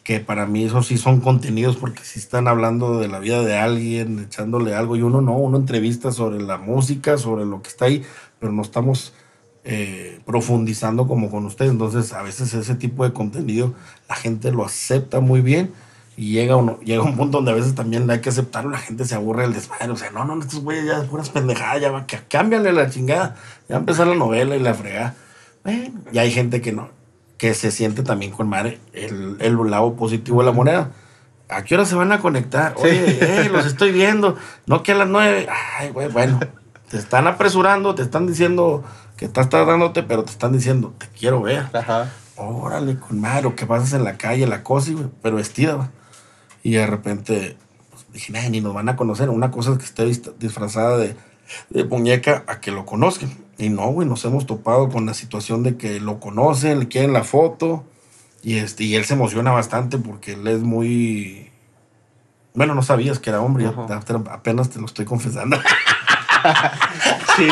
que 0.04 0.20
para 0.20 0.46
mí 0.48 0.64
eso 0.64 0.82
sí 0.82 0.98
son 0.98 1.22
contenidos 1.22 1.78
porque 1.78 2.04
si 2.04 2.20
están 2.20 2.48
hablando 2.48 3.00
de 3.00 3.08
la 3.08 3.20
vida 3.20 3.44
de 3.44 3.58
alguien, 3.58 4.20
echándole 4.20 4.74
algo, 4.74 4.96
y 4.96 5.04
uno 5.04 5.22
no, 5.22 5.38
uno 5.38 5.58
entrevista 5.58 6.12
sobre 6.12 6.42
la 6.42 6.58
música, 6.58 7.18
sobre 7.18 7.46
lo 7.46 7.62
que 7.62 7.70
está 7.70 7.86
ahí, 7.86 8.04
pero 8.40 8.52
no 8.52 8.64
estamos 8.64 9.14
eh, 9.64 10.20
profundizando 10.26 11.08
como 11.08 11.30
con 11.30 11.46
ustedes. 11.46 11.72
Entonces, 11.72 12.14
a 12.14 12.24
veces 12.24 12.54
ese 12.56 12.74
tipo 12.76 13.04
de 13.04 13.14
contenido 13.14 13.76
la 14.10 14.16
gente 14.16 14.52
lo 14.52 14.66
acepta 14.66 15.20
muy 15.20 15.42
bien 15.42 15.72
Y 16.18 16.32
llega, 16.32 16.56
uno, 16.56 16.80
llega 16.80 17.04
un 17.04 17.16
punto 17.16 17.38
donde 17.38 17.52
a 17.52 17.56
veces 17.56 17.76
también 17.76 18.10
hay 18.10 18.22
que 18.22 18.30
aceptarlo, 18.30 18.72
la 18.72 18.80
gente 18.80 19.06
se 19.06 19.16
aburre 19.16 19.44
del 19.44 19.54
desmadre. 19.54 19.92
O 19.92 19.96
sea, 19.96 20.10
no, 20.10 20.26
no, 20.26 20.40
estos 20.40 20.62
güeyes 20.62 20.86
ya 20.86 21.04
puras 21.04 21.30
pendejadas, 21.30 21.80
ya 21.82 21.92
va, 21.92 22.08
que 22.08 22.18
cámbiale 22.28 22.74
la 22.74 22.90
chingada. 22.90 23.36
Ya 23.70 23.78
empezar 23.78 24.08
la 24.08 24.16
novela 24.16 24.56
y 24.56 24.60
la 24.60 24.74
fregada. 24.74 25.16
Bueno, 25.64 26.02
y 26.12 26.18
hay 26.18 26.32
gente 26.32 26.60
que 26.62 26.72
no, 26.72 26.90
que 27.42 27.56
se 27.56 27.72
siente 27.72 28.04
también 28.04 28.32
con 28.32 28.48
madre 28.48 28.80
el, 28.94 29.36
el 29.40 29.58
lado 29.72 29.96
positivo 29.96 30.42
de 30.42 30.46
la 30.46 30.52
moneda. 30.52 30.92
¿A 31.50 31.64
qué 31.64 31.74
hora 31.74 31.86
se 31.86 31.96
van 31.96 32.12
a 32.12 32.20
conectar? 32.20 32.76
Oye, 32.78 33.18
eh, 33.20 33.50
los 33.52 33.66
estoy 33.66 33.92
viendo. 33.92 34.38
No 34.68 34.84
que 34.84 34.92
a 34.92 34.96
las 34.96 35.08
nueve. 35.08 35.48
Ay, 35.80 35.90
güey, 35.90 36.08
bueno. 36.08 36.40
Te 36.88 36.98
están 36.98 37.26
apresurando, 37.26 37.96
te 37.96 38.04
están 38.04 38.28
diciendo 38.28 38.84
que 39.18 39.26
estás 39.26 39.50
tardándote, 39.50 40.04
pero 40.04 40.24
te 40.24 40.30
están 40.30 40.52
diciendo, 40.52 40.94
te 41.00 41.08
quiero 41.18 41.42
ver. 41.42 41.66
Ajá. 41.74 42.12
Órale, 42.36 43.00
con 43.00 43.20
madre, 43.20 43.48
o 43.48 43.56
que 43.56 43.66
pasas 43.66 43.94
en 43.94 44.04
la 44.04 44.20
calle, 44.20 44.46
la 44.46 44.62
cosa, 44.62 44.92
güey, 44.92 45.08
pero 45.24 45.38
vestida, 45.38 45.78
va. 45.78 45.90
Y 46.62 46.74
de 46.74 46.86
repente, 46.86 47.58
pues, 47.90 48.06
dije, 48.14 48.34
"Nah, 48.34 48.48
ni 48.50 48.62
nos 48.62 48.76
van 48.76 48.88
a 48.88 48.96
conocer. 48.96 49.32
Una 49.32 49.50
cosa 49.50 49.72
es 49.72 49.80
que 49.80 49.86
esté 49.86 50.32
disfrazada 50.38 50.96
de, 50.96 51.16
de 51.72 51.86
muñeca 51.86 52.44
a 52.46 52.60
que 52.60 52.70
lo 52.70 52.86
conozcan. 52.86 53.32
Y 53.66 53.70
no, 53.70 53.88
güey, 53.88 54.08
nos 54.08 54.24
hemos 54.26 54.46
topado 54.46 54.90
con 54.90 55.06
la 55.06 55.14
situación 55.14 55.64
de 55.64 55.78
que 55.78 56.00
lo 56.00 56.20
conocen, 56.20 56.80
le 56.80 56.88
quieren 56.88 57.14
la 57.14 57.24
foto. 57.24 57.84
Y, 58.44 58.58
este, 58.58 58.84
y 58.86 58.96
él 58.96 59.06
se 59.06 59.14
emociona 59.14 59.52
bastante 59.52 59.98
porque 59.98 60.34
él 60.34 60.48
es 60.48 60.62
muy... 60.62 61.52
Bueno, 62.54 62.74
no 62.76 62.82
sabías 62.82 63.20
que 63.20 63.30
era 63.30 63.40
hombre, 63.42 63.72
apenas 64.32 64.70
te 64.72 64.80
lo 64.80 64.86
estoy 64.86 65.06
confesando. 65.06 65.58
Sí. 67.38 67.48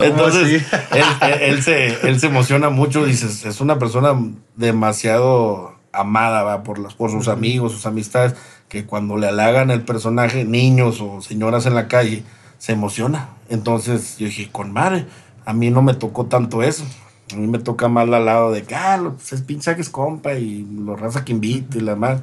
Entonces, 0.00 0.48
sí? 0.62 0.76
él, 0.92 1.04
él- 1.22 1.40
él 1.42 1.62
se, 1.62 2.08
él 2.08 2.18
se 2.20 2.26
emociona 2.26 2.70
mucho, 2.70 3.04
dices, 3.04 3.44
es 3.44 3.60
una 3.60 3.78
persona 3.78 4.14
demasiado 4.56 5.74
amada 5.92 6.42
va 6.42 6.62
por, 6.62 6.78
las, 6.78 6.94
por 6.94 7.10
sus 7.10 7.28
amigos, 7.28 7.72
sus 7.72 7.86
amistades, 7.86 8.34
que 8.68 8.84
cuando 8.84 9.16
le 9.16 9.28
halagan 9.28 9.70
el 9.70 9.82
personaje, 9.82 10.44
niños 10.44 11.00
o 11.00 11.20
señoras 11.22 11.66
en 11.66 11.74
la 11.74 11.88
calle, 11.88 12.22
se 12.58 12.72
emociona. 12.72 13.30
Entonces 13.48 14.18
yo 14.18 14.26
dije, 14.26 14.50
con 14.50 14.72
madre, 14.72 15.06
a 15.44 15.52
mí 15.52 15.70
no 15.70 15.82
me 15.82 15.94
tocó 15.94 16.26
tanto 16.26 16.62
eso. 16.62 16.84
A 17.32 17.36
mí 17.36 17.46
me 17.46 17.58
toca 17.58 17.88
más 17.88 18.08
al 18.08 18.24
lado 18.24 18.52
de 18.52 18.62
que, 18.62 18.74
ah, 18.74 18.98
pues 19.14 19.32
es 19.32 19.42
pinche 19.42 19.74
que 19.74 19.82
es 19.82 19.90
compa 19.90 20.34
y 20.34 20.66
lo 20.84 20.96
raza 20.96 21.24
que 21.24 21.32
invite 21.32 21.78
y 21.78 21.80
la 21.82 21.96
madre. 21.96 22.22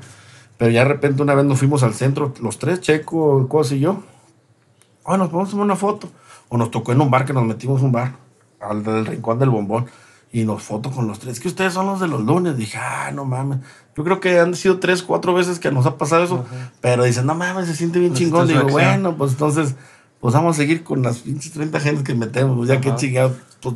Pero 0.58 0.72
ya 0.72 0.82
de 0.82 0.90
repente 0.90 1.22
una 1.22 1.36
vez 1.36 1.46
nos 1.46 1.60
fuimos 1.60 1.84
al 1.84 1.94
centro, 1.94 2.34
los 2.42 2.60
tres, 2.60 2.82
Checo, 2.82 3.48
Cosa 3.48 3.76
y 3.76 3.82
yo. 3.82 4.04
Ah, 5.06 5.18
nos 5.18 5.30
podemos 5.30 5.52
tomar 5.52 5.66
una 5.66 5.76
foto. 5.76 6.10
O 6.50 6.58
nos 6.58 6.72
tocó 6.72 6.92
en 6.92 7.02
un 7.02 7.12
bar 7.12 7.26
que 7.26 7.34
nos 7.34 7.46
metimos 7.46 7.82
un 7.82 7.92
bar, 7.92 8.14
al 8.60 8.84
del 8.84 9.06
rincón 9.06 9.40
del 9.40 9.50
bombón. 9.50 9.86
Y 10.32 10.44
nos 10.44 10.64
foto 10.64 10.92
con 10.92 11.08
los 11.08 11.20
tres. 11.20 11.40
Que 11.40 11.48
ustedes 11.48 11.74
son 11.74 11.86
los 11.86 12.00
de 12.00 12.08
los 12.08 12.22
lunes. 12.22 12.58
Dije, 12.58 12.78
ah, 12.78 13.12
no 13.14 13.26
mames. 13.26 13.60
Yo 13.96 14.04
creo 14.04 14.20
que 14.20 14.40
han 14.40 14.54
sido 14.54 14.80
tres, 14.80 15.02
cuatro 15.02 15.34
veces 15.34 15.60
que 15.60 15.72
nos 15.72 15.86
ha 15.86 15.98
pasado 15.98 16.24
eso. 16.24 16.46
Pero 16.82 17.04
dicen, 17.04 17.26
no 17.26 17.36
mames, 17.36 17.68
se 17.68 17.76
siente 17.76 18.00
bien 18.00 18.14
chingón. 18.14 18.48
Digo, 18.48 18.62
acción. 18.62 18.74
bueno, 18.74 19.16
pues 19.16 19.32
entonces, 19.32 19.76
pues 20.26 20.34
vamos 20.34 20.56
a 20.56 20.58
seguir 20.58 20.84
con 20.84 21.04
las 21.04 21.20
pinches 21.20 21.52
30 21.52 21.80
gentes 21.80 22.04
que 22.04 22.16
metemos. 22.16 22.68
Ya 22.68 22.82
que 22.82 22.96
chingado. 22.96 23.36
Pues, 23.62 23.76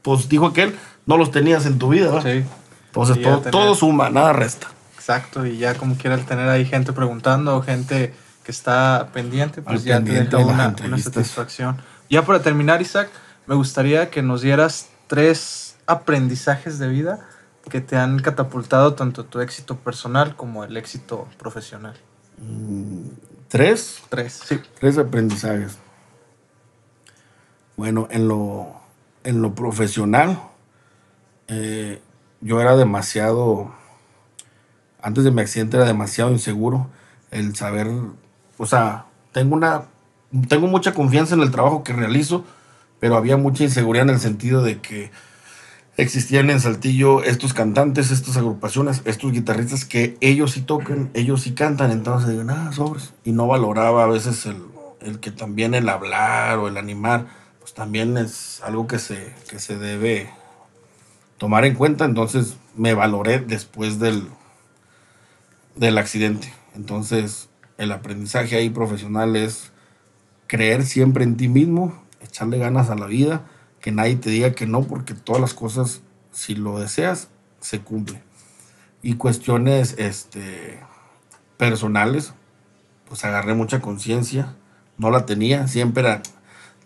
pues 0.00 0.26
dijo 0.26 0.46
aquel, 0.46 0.74
no 1.04 1.18
los 1.18 1.30
tenías 1.30 1.66
en 1.66 1.78
tu 1.78 1.90
vida, 1.90 2.10
¿verdad? 2.10 2.32
Sí. 2.32 2.44
Entonces 2.86 3.20
todo, 3.20 3.38
tener- 3.40 3.50
todo 3.50 3.74
suma, 3.74 4.08
nada 4.08 4.32
resta. 4.32 4.68
Exacto, 4.94 5.44
y 5.44 5.58
ya 5.58 5.74
como 5.74 5.98
quiera 5.98 6.14
el 6.16 6.24
tener 6.24 6.48
ahí 6.48 6.64
gente 6.64 6.94
preguntando 6.94 7.58
o 7.58 7.60
gente 7.60 8.14
que 8.42 8.50
está 8.50 9.10
pendiente, 9.12 9.60
pues 9.60 9.80
Al 9.80 9.84
ya 9.84 9.96
pendiente 9.96 10.30
te 10.30 10.42
las 10.42 10.80
una, 10.80 10.96
satisfacción. 10.96 11.76
Ya 12.08 12.24
para 12.24 12.40
terminar, 12.40 12.80
Isaac, 12.80 13.10
me 13.46 13.54
gustaría 13.54 14.08
que 14.08 14.22
nos 14.22 14.40
dieras 14.40 14.88
tres 15.08 15.76
aprendizajes 15.84 16.78
de 16.78 16.88
vida 16.88 17.28
que 17.68 17.82
te 17.82 17.98
han 17.98 18.18
catapultado 18.20 18.94
tanto 18.94 19.26
tu 19.26 19.40
éxito 19.40 19.76
personal 19.76 20.36
como 20.36 20.64
el 20.64 20.78
éxito 20.78 21.28
profesional. 21.38 21.96
Tres, 23.50 24.00
Tres. 24.08 24.40
Sí. 24.46 24.60
Tres 24.78 24.96
aprendizajes. 24.96 25.76
Bueno, 27.76 28.06
en 28.12 28.28
lo, 28.28 28.68
en 29.24 29.42
lo 29.42 29.56
profesional, 29.56 30.40
eh, 31.48 32.00
yo 32.40 32.60
era 32.60 32.76
demasiado, 32.76 33.74
antes 35.02 35.24
de 35.24 35.32
mi 35.32 35.40
accidente 35.40 35.78
era 35.78 35.86
demasiado 35.86 36.30
inseguro 36.30 36.90
el 37.32 37.56
saber, 37.56 37.88
o 38.56 38.66
sea, 38.66 39.06
tengo 39.32 39.56
una, 39.56 39.82
tengo 40.46 40.68
mucha 40.68 40.94
confianza 40.94 41.34
en 41.34 41.40
el 41.40 41.50
trabajo 41.50 41.82
que 41.82 41.92
realizo, 41.92 42.44
pero 43.00 43.16
había 43.16 43.36
mucha 43.36 43.64
inseguridad 43.64 44.08
en 44.08 44.14
el 44.14 44.20
sentido 44.20 44.62
de 44.62 44.80
que 44.80 45.10
existían 46.00 46.50
en 46.50 46.60
Saltillo 46.60 47.22
estos 47.22 47.52
cantantes, 47.54 48.10
estas 48.10 48.36
agrupaciones, 48.36 49.02
estos 49.04 49.32
guitarristas 49.32 49.84
que 49.84 50.16
ellos 50.20 50.52
sí 50.52 50.62
tocan, 50.62 51.10
ellos 51.14 51.42
sí 51.42 51.52
cantan, 51.52 51.90
entonces 51.90 52.30
digo, 52.30 52.44
nada, 52.44 52.72
sobres. 52.72 53.12
Y 53.24 53.32
no 53.32 53.46
valoraba 53.46 54.04
a 54.04 54.06
veces 54.06 54.46
el, 54.46 54.56
el 55.00 55.20
que 55.20 55.30
también 55.30 55.74
el 55.74 55.88
hablar 55.88 56.58
o 56.58 56.68
el 56.68 56.76
animar, 56.76 57.26
pues 57.60 57.74
también 57.74 58.16
es 58.16 58.60
algo 58.62 58.86
que 58.86 58.98
se, 58.98 59.34
que 59.48 59.58
se 59.58 59.76
debe 59.76 60.30
tomar 61.38 61.64
en 61.64 61.74
cuenta. 61.74 62.04
Entonces 62.04 62.56
me 62.76 62.94
valoré 62.94 63.38
después 63.40 63.98
del, 63.98 64.28
del 65.76 65.98
accidente. 65.98 66.52
Entonces 66.74 67.48
el 67.78 67.92
aprendizaje 67.92 68.56
ahí 68.56 68.70
profesional 68.70 69.36
es 69.36 69.72
creer 70.46 70.84
siempre 70.84 71.24
en 71.24 71.36
ti 71.36 71.48
mismo, 71.48 72.02
echarle 72.20 72.58
ganas 72.58 72.90
a 72.90 72.94
la 72.94 73.06
vida, 73.06 73.42
que 73.80 73.92
nadie 73.92 74.16
te 74.16 74.30
diga 74.30 74.52
que 74.52 74.66
no, 74.66 74.82
porque 74.82 75.14
todas 75.14 75.40
las 75.40 75.54
cosas, 75.54 76.02
si 76.32 76.54
lo 76.54 76.78
deseas, 76.78 77.28
se 77.60 77.80
cumplen. 77.80 78.22
Y 79.02 79.14
cuestiones 79.14 79.94
este, 79.98 80.80
personales, 81.56 82.34
pues 83.08 83.24
agarré 83.24 83.54
mucha 83.54 83.80
conciencia, 83.80 84.54
no 84.98 85.10
la 85.10 85.24
tenía, 85.26 85.66
siempre 85.66 86.02
era 86.02 86.22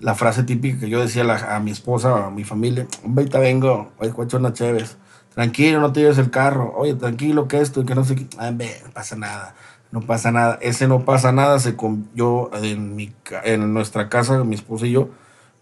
la 0.00 0.14
frase 0.14 0.44
típica 0.44 0.80
que 0.80 0.88
yo 0.88 1.00
decía 1.00 1.24
a, 1.54 1.60
mi 1.60 1.70
esposa, 1.70 2.26
a 2.26 2.30
mi 2.30 2.44
familia, 2.44 2.86
hombre, 3.04 3.26
vengo, 3.40 3.92
oye, 3.98 4.12
cuacho 4.12 4.40
chéves, 4.52 4.96
tranquilo, 5.34 5.80
no 5.80 5.92
te 5.92 6.00
lleves 6.00 6.18
el 6.18 6.30
carro, 6.30 6.72
oye, 6.76 6.94
tranquilo, 6.94 7.48
que 7.48 7.60
esto 7.60 7.84
que 7.84 7.94
no 7.94 8.04
sé 8.04 8.16
qué, 8.16 8.26
"Ah, 8.38 8.48
hombre, 8.48 8.80
no 8.84 8.92
pasa 8.92 9.16
nada, 9.16 9.54
no 9.90 10.00
pasa 10.02 10.30
nada, 10.30 10.58
ese 10.60 10.86
no 10.88 11.04
pasa 11.04 11.32
nada, 11.32 11.58
se 11.58 11.76
yo 12.14 12.50
en, 12.54 12.94
mi, 12.96 13.12
en 13.44 13.72
nuestra 13.72 14.08
casa, 14.08 14.44
mi 14.44 14.54
esposa 14.54 14.86
y 14.86 14.92
yo, 14.92 15.10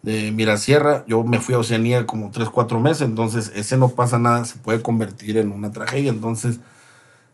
de 0.03 0.33
Mirasierra, 0.33 1.05
yo 1.07 1.23
me 1.23 1.39
fui 1.39 1.55
a 1.55 1.59
Oceanía 1.59 2.07
como 2.07 2.31
3, 2.31 2.49
4 2.51 2.81
meses, 2.81 3.03
entonces 3.03 3.53
ese 3.55 3.77
no 3.77 3.89
pasa 3.89 4.19
nada, 4.19 4.45
se 4.45 4.59
puede 4.59 4.83
convertir 4.83 5.39
en 5.39 5.53
una 5.53 5.71
tragedia, 5.71 6.11
entonces 6.11 6.61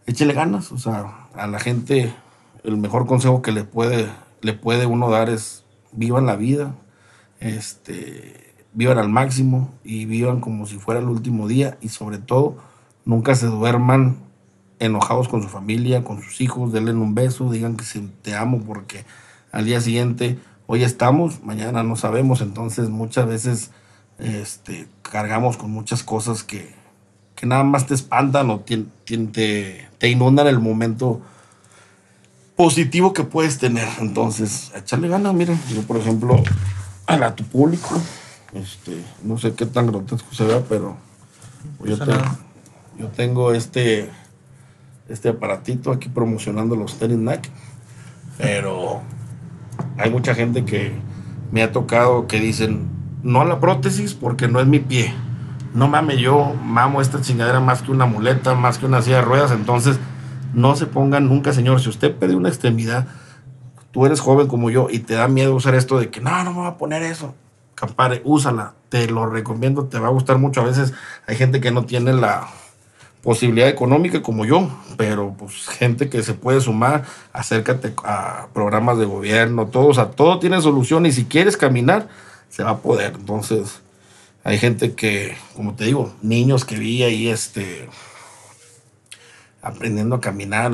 échele 0.06 0.34
ganas, 0.34 0.70
o 0.72 0.78
sea, 0.78 1.28
a 1.34 1.46
la 1.46 1.58
gente 1.58 2.14
el 2.64 2.76
mejor 2.76 3.06
consejo 3.06 3.40
que 3.42 3.52
le 3.52 3.64
puede, 3.64 4.08
le 4.42 4.52
puede 4.52 4.86
uno 4.86 5.10
dar 5.10 5.30
es 5.30 5.64
vivan 5.92 6.26
la 6.26 6.36
vida, 6.36 6.74
este, 7.40 8.54
vivan 8.72 8.98
al 8.98 9.08
máximo 9.08 9.72
y 9.84 10.04
vivan 10.04 10.40
como 10.40 10.66
si 10.66 10.76
fuera 10.78 11.00
el 11.00 11.08
último 11.08 11.48
día 11.48 11.78
y 11.80 11.88
sobre 11.88 12.18
todo 12.18 12.56
nunca 13.04 13.34
se 13.34 13.46
duerman 13.46 14.18
enojados 14.78 15.28
con 15.28 15.42
su 15.42 15.48
familia, 15.48 16.04
con 16.04 16.22
sus 16.22 16.40
hijos, 16.40 16.72
denle 16.72 16.92
un 16.92 17.14
beso, 17.14 17.50
digan 17.50 17.76
que 17.76 17.84
te 18.22 18.34
amo 18.34 18.60
porque 18.60 19.04
al 19.50 19.64
día 19.64 19.80
siguiente, 19.80 20.38
hoy 20.68 20.84
estamos, 20.84 21.42
mañana 21.42 21.82
no 21.82 21.96
sabemos, 21.96 22.40
entonces 22.42 22.88
muchas 22.90 23.26
veces 23.26 23.70
este, 24.18 24.86
cargamos 25.02 25.56
con 25.56 25.70
muchas 25.70 26.02
cosas 26.02 26.44
que, 26.44 26.72
que 27.34 27.46
nada 27.46 27.64
más 27.64 27.86
te 27.86 27.94
espantan 27.94 28.50
o 28.50 28.60
tien- 28.60 28.86
te, 29.32 29.88
te 29.98 30.08
inundan 30.10 30.46
el 30.46 30.60
momento 30.60 31.20
positivo 32.56 33.12
que 33.12 33.24
puedes 33.24 33.58
tener. 33.58 33.88
Entonces, 34.00 34.70
echarle 34.74 35.08
ganas, 35.08 35.32
mira, 35.34 35.56
yo 35.72 35.82
por 35.82 35.96
ejemplo, 35.96 36.42
a, 37.06 37.16
la- 37.16 37.28
a 37.28 37.34
tu 37.36 37.44
público, 37.44 37.88
este, 38.52 39.02
no 39.22 39.38
sé 39.38 39.54
qué 39.54 39.66
tan 39.66 39.86
grotesco 39.86 40.34
se 40.34 40.44
vea, 40.44 40.62
pero 40.68 40.96
yo, 41.84 41.96
te- 41.98 42.04
yo 42.98 43.06
tengo 43.08 43.52
este, 43.54 44.10
este 45.08 45.28
aparatito 45.30 45.92
aquí 45.92 46.08
promocionando 46.10 46.76
los 46.76 46.98
tenis 46.98 47.16
Nike, 47.18 47.48
pero 48.36 49.00
hay 49.98 50.10
mucha 50.10 50.34
gente 50.34 50.64
que 50.64 50.92
me 51.50 51.62
ha 51.62 51.72
tocado 51.72 52.26
que 52.26 52.40
dicen, 52.40 52.88
no 53.22 53.40
a 53.40 53.44
la 53.44 53.60
prótesis 53.60 54.14
porque 54.14 54.48
no 54.48 54.60
es 54.60 54.66
mi 54.66 54.78
pie. 54.78 55.12
No 55.74 55.88
mames, 55.88 56.18
yo 56.18 56.54
mamo 56.64 57.02
esta 57.02 57.20
chingadera 57.20 57.60
más 57.60 57.82
que 57.82 57.90
una 57.90 58.06
muleta, 58.06 58.54
más 58.54 58.78
que 58.78 58.86
una 58.86 59.02
silla 59.02 59.16
de 59.16 59.22
ruedas, 59.22 59.50
entonces 59.50 59.98
no 60.54 60.76
se 60.76 60.86
pongan 60.86 61.28
nunca, 61.28 61.52
señor, 61.52 61.80
si 61.80 61.88
usted 61.88 62.16
pide 62.16 62.34
una 62.34 62.48
extremidad, 62.48 63.06
tú 63.90 64.06
eres 64.06 64.20
joven 64.20 64.46
como 64.46 64.70
yo 64.70 64.88
y 64.90 65.00
te 65.00 65.14
da 65.14 65.28
miedo 65.28 65.54
usar 65.54 65.74
esto 65.74 65.98
de 65.98 66.10
que 66.10 66.20
no, 66.20 66.42
no 66.44 66.52
me 66.52 66.58
voy 66.60 66.68
a 66.68 66.78
poner 66.78 67.02
eso. 67.02 67.34
Campare, 67.74 68.22
úsala, 68.24 68.74
te 68.88 69.08
lo 69.08 69.26
recomiendo, 69.26 69.84
te 69.84 69.98
va 69.98 70.08
a 70.08 70.10
gustar 70.10 70.38
mucho. 70.38 70.62
A 70.62 70.64
veces 70.64 70.94
hay 71.26 71.36
gente 71.36 71.60
que 71.60 71.70
no 71.70 71.84
tiene 71.84 72.12
la 72.12 72.48
posibilidad 73.28 73.68
económica 73.68 74.22
como 74.22 74.46
yo, 74.46 74.70
pero 74.96 75.34
pues 75.38 75.66
gente 75.68 76.08
que 76.08 76.22
se 76.22 76.32
puede 76.32 76.62
sumar, 76.62 77.04
acércate 77.34 77.92
a 78.02 78.46
programas 78.54 78.96
de 78.96 79.04
gobierno, 79.04 79.66
todo, 79.66 79.88
o 79.88 79.92
sea, 79.92 80.12
todo 80.12 80.38
tiene 80.38 80.62
solución 80.62 81.04
y 81.04 81.12
si 81.12 81.26
quieres 81.26 81.58
caminar, 81.58 82.08
se 82.48 82.62
va 82.62 82.70
a 82.70 82.78
poder. 82.78 83.12
Entonces, 83.16 83.82
hay 84.44 84.56
gente 84.56 84.94
que, 84.94 85.36
como 85.54 85.74
te 85.74 85.84
digo, 85.84 86.10
niños 86.22 86.64
que 86.64 86.78
vi 86.78 87.02
ahí, 87.02 87.28
este, 87.28 87.90
aprendiendo 89.60 90.16
a 90.16 90.20
caminar 90.22 90.72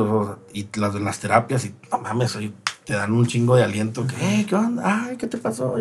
y 0.53 0.69
las 0.77 0.95
las 0.95 1.19
terapias 1.19 1.65
y 1.65 1.75
no 1.91 1.99
mames, 1.99 2.39
te 2.85 2.93
dan 2.95 3.11
un 3.11 3.27
chingo 3.27 3.57
de 3.57 3.65
aliento 3.65 4.07
que, 4.07 4.15
"Eh, 4.15 4.47
¿qué 4.49 4.55
onda? 4.55 5.11
¿qué 5.19 5.27
te 5.27 5.39
pasó? 5.39 5.75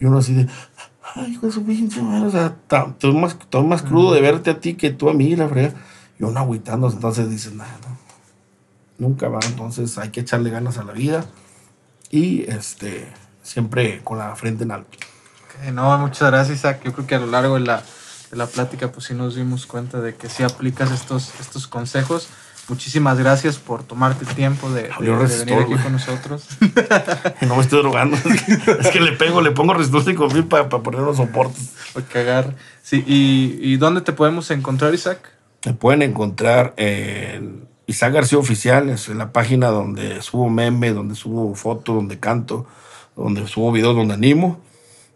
Y 0.00 0.04
uno 0.04 0.18
así 0.18 0.34
de, 0.34 0.48
ay, 1.14 1.32
hijo 1.32 1.46
de 1.46 1.52
su 1.52 1.64
pinche 1.64 2.02
madre, 2.02 2.26
o 2.26 2.30
sea, 2.30 2.54
todo 2.98 3.14
más, 3.14 3.38
todo 3.50 3.62
más 3.62 3.82
crudo 3.82 4.12
de 4.12 4.20
verte 4.20 4.50
a 4.50 4.60
ti 4.60 4.74
que 4.74 4.90
tú 4.90 5.08
a 5.08 5.14
mí, 5.14 5.36
la 5.36 5.48
frega. 5.48 5.74
Y 6.18 6.24
uno 6.24 6.40
agüitándose, 6.40 6.96
entonces 6.96 7.28
dices, 7.28 7.54
nada, 7.54 7.76
no, 7.82 9.06
nunca 9.08 9.28
va, 9.28 9.40
entonces 9.46 9.98
hay 9.98 10.10
que 10.10 10.20
echarle 10.20 10.50
ganas 10.50 10.78
a 10.78 10.84
la 10.84 10.92
vida 10.92 11.26
y 12.10 12.42
este, 12.50 13.06
siempre 13.42 14.00
con 14.02 14.18
la 14.18 14.34
frente 14.36 14.64
en 14.64 14.72
alto. 14.72 14.96
Ok, 15.44 15.72
no, 15.72 15.96
muchas 15.98 16.30
gracias, 16.30 16.58
Isaac. 16.58 16.80
Yo 16.84 16.92
creo 16.92 17.06
que 17.06 17.14
a 17.14 17.18
lo 17.20 17.26
largo 17.26 17.54
de 17.54 17.60
la, 17.60 17.82
de 18.30 18.36
la 18.36 18.46
plática, 18.46 18.90
pues 18.92 19.06
sí 19.06 19.14
nos 19.14 19.34
dimos 19.34 19.66
cuenta 19.66 20.00
de 20.00 20.14
que 20.14 20.28
sí 20.28 20.42
aplicas 20.42 20.90
estos, 20.90 21.38
estos 21.40 21.66
consejos. 21.66 22.28
Muchísimas 22.68 23.16
gracias 23.18 23.58
por 23.58 23.84
tomarte 23.84 24.24
el 24.28 24.34
tiempo 24.34 24.68
de, 24.70 24.84
de- 24.84 24.92
Abrió 24.92 25.12
de 25.16 25.18
resistor, 25.22 25.46
venir 25.58 25.74
aquí 25.74 25.82
con 25.84 25.92
nosotros. 25.92 26.46
No 27.42 27.56
me 27.56 27.62
estoy 27.62 27.80
drogando, 27.80 28.16
es 28.16 28.22
que, 28.42 28.52
es 28.80 28.88
que 28.88 29.00
le 29.00 29.12
pego, 29.12 29.40
le 29.40 29.52
pongo 29.52 29.72
resistol 29.74 30.02
y 30.12 30.14
confío 30.16 30.48
para 30.48 30.68
poner 30.68 31.00
los 31.00 31.16
soportes. 31.18 31.70
Por 31.92 32.04
cagar. 32.04 32.54
Sí, 32.82 33.04
y, 33.06 33.58
¿y 33.62 33.76
dónde 33.76 34.00
te 34.00 34.12
podemos 34.12 34.50
encontrar, 34.50 34.92
Isaac? 34.94 35.30
Me 35.64 35.74
pueden 35.74 36.02
encontrar 36.02 36.74
en 36.76 37.66
Isaac 37.86 38.12
García 38.14 38.38
Oficial, 38.38 38.88
es 38.90 39.08
la 39.08 39.32
página 39.32 39.68
donde 39.68 40.20
subo 40.22 40.48
meme, 40.50 40.92
donde 40.92 41.14
subo 41.14 41.54
fotos, 41.54 41.94
donde 41.94 42.18
canto, 42.18 42.66
donde 43.14 43.46
subo 43.46 43.70
videos, 43.70 43.94
donde 43.94 44.14
animo. 44.14 44.60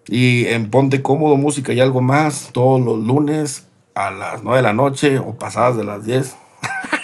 Y 0.07 0.47
en 0.47 0.71
Ponte 0.71 1.03
Cómodo, 1.03 1.37
Música 1.37 1.73
y 1.73 1.81
algo 1.81 2.01
más, 2.01 2.51
todos 2.53 2.81
los 2.81 2.99
lunes 2.99 3.67
a 3.95 4.11
las 4.13 4.43
9 4.45 4.59
de 4.59 4.63
la 4.63 4.73
noche 4.73 5.19
o 5.19 5.35
pasadas 5.37 5.77
de 5.77 5.85
las 5.85 6.05
10. 6.05 6.37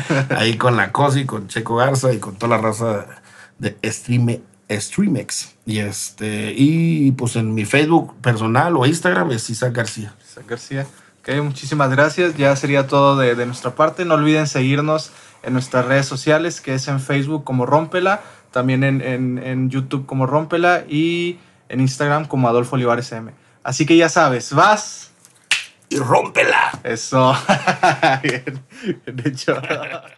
Ahí 0.36 0.56
con 0.56 0.76
la 0.76 0.92
COSI, 0.92 1.24
con 1.26 1.48
Checo 1.48 1.76
Garza 1.76 2.12
y 2.12 2.18
con 2.18 2.36
toda 2.36 2.56
la 2.56 2.62
raza 2.62 3.06
de 3.58 3.76
Streame, 3.84 4.42
Streamex. 4.70 5.54
Y, 5.66 5.78
este, 5.78 6.52
y 6.56 7.12
pues 7.12 7.36
en 7.36 7.54
mi 7.54 7.64
Facebook 7.64 8.14
personal 8.20 8.76
o 8.76 8.86
Instagram 8.86 9.30
es 9.32 9.48
Isaac 9.50 9.74
García. 9.74 10.14
Isaac 10.24 10.46
García. 10.48 10.86
Ok, 11.20 11.42
muchísimas 11.42 11.90
gracias. 11.90 12.36
Ya 12.36 12.54
sería 12.56 12.86
todo 12.86 13.16
de, 13.16 13.46
nuestra 13.46 13.74
parte. 13.74 14.04
No 14.04 14.14
olviden 14.14 14.46
seguirnos 14.46 15.12
en 15.42 15.52
nuestras 15.52 15.86
redes 15.86 16.06
sociales, 16.06 16.60
que 16.60 16.74
es 16.74 16.88
en 16.88 17.00
Facebook 17.00 17.44
como 17.44 17.66
Rómpela, 17.66 18.22
también 18.50 18.82
en, 18.82 19.00
en, 19.00 19.38
en 19.38 19.70
YouTube 19.70 20.06
como 20.06 20.26
Rómpela 20.26 20.84
y 20.88 21.38
en 21.68 21.80
Instagram 21.80 22.26
como 22.26 22.48
Adolfo 22.48 22.76
Olivares 22.76 23.12
M. 23.12 23.32
Así 23.62 23.86
que 23.86 23.96
ya 23.96 24.08
sabes, 24.08 24.52
vas. 24.52 25.11
Y 25.92 25.96
rómpela. 25.98 26.72
Eso. 26.84 27.36
bien, 28.22 28.64
bien 29.04 29.22
hecho. 29.26 29.60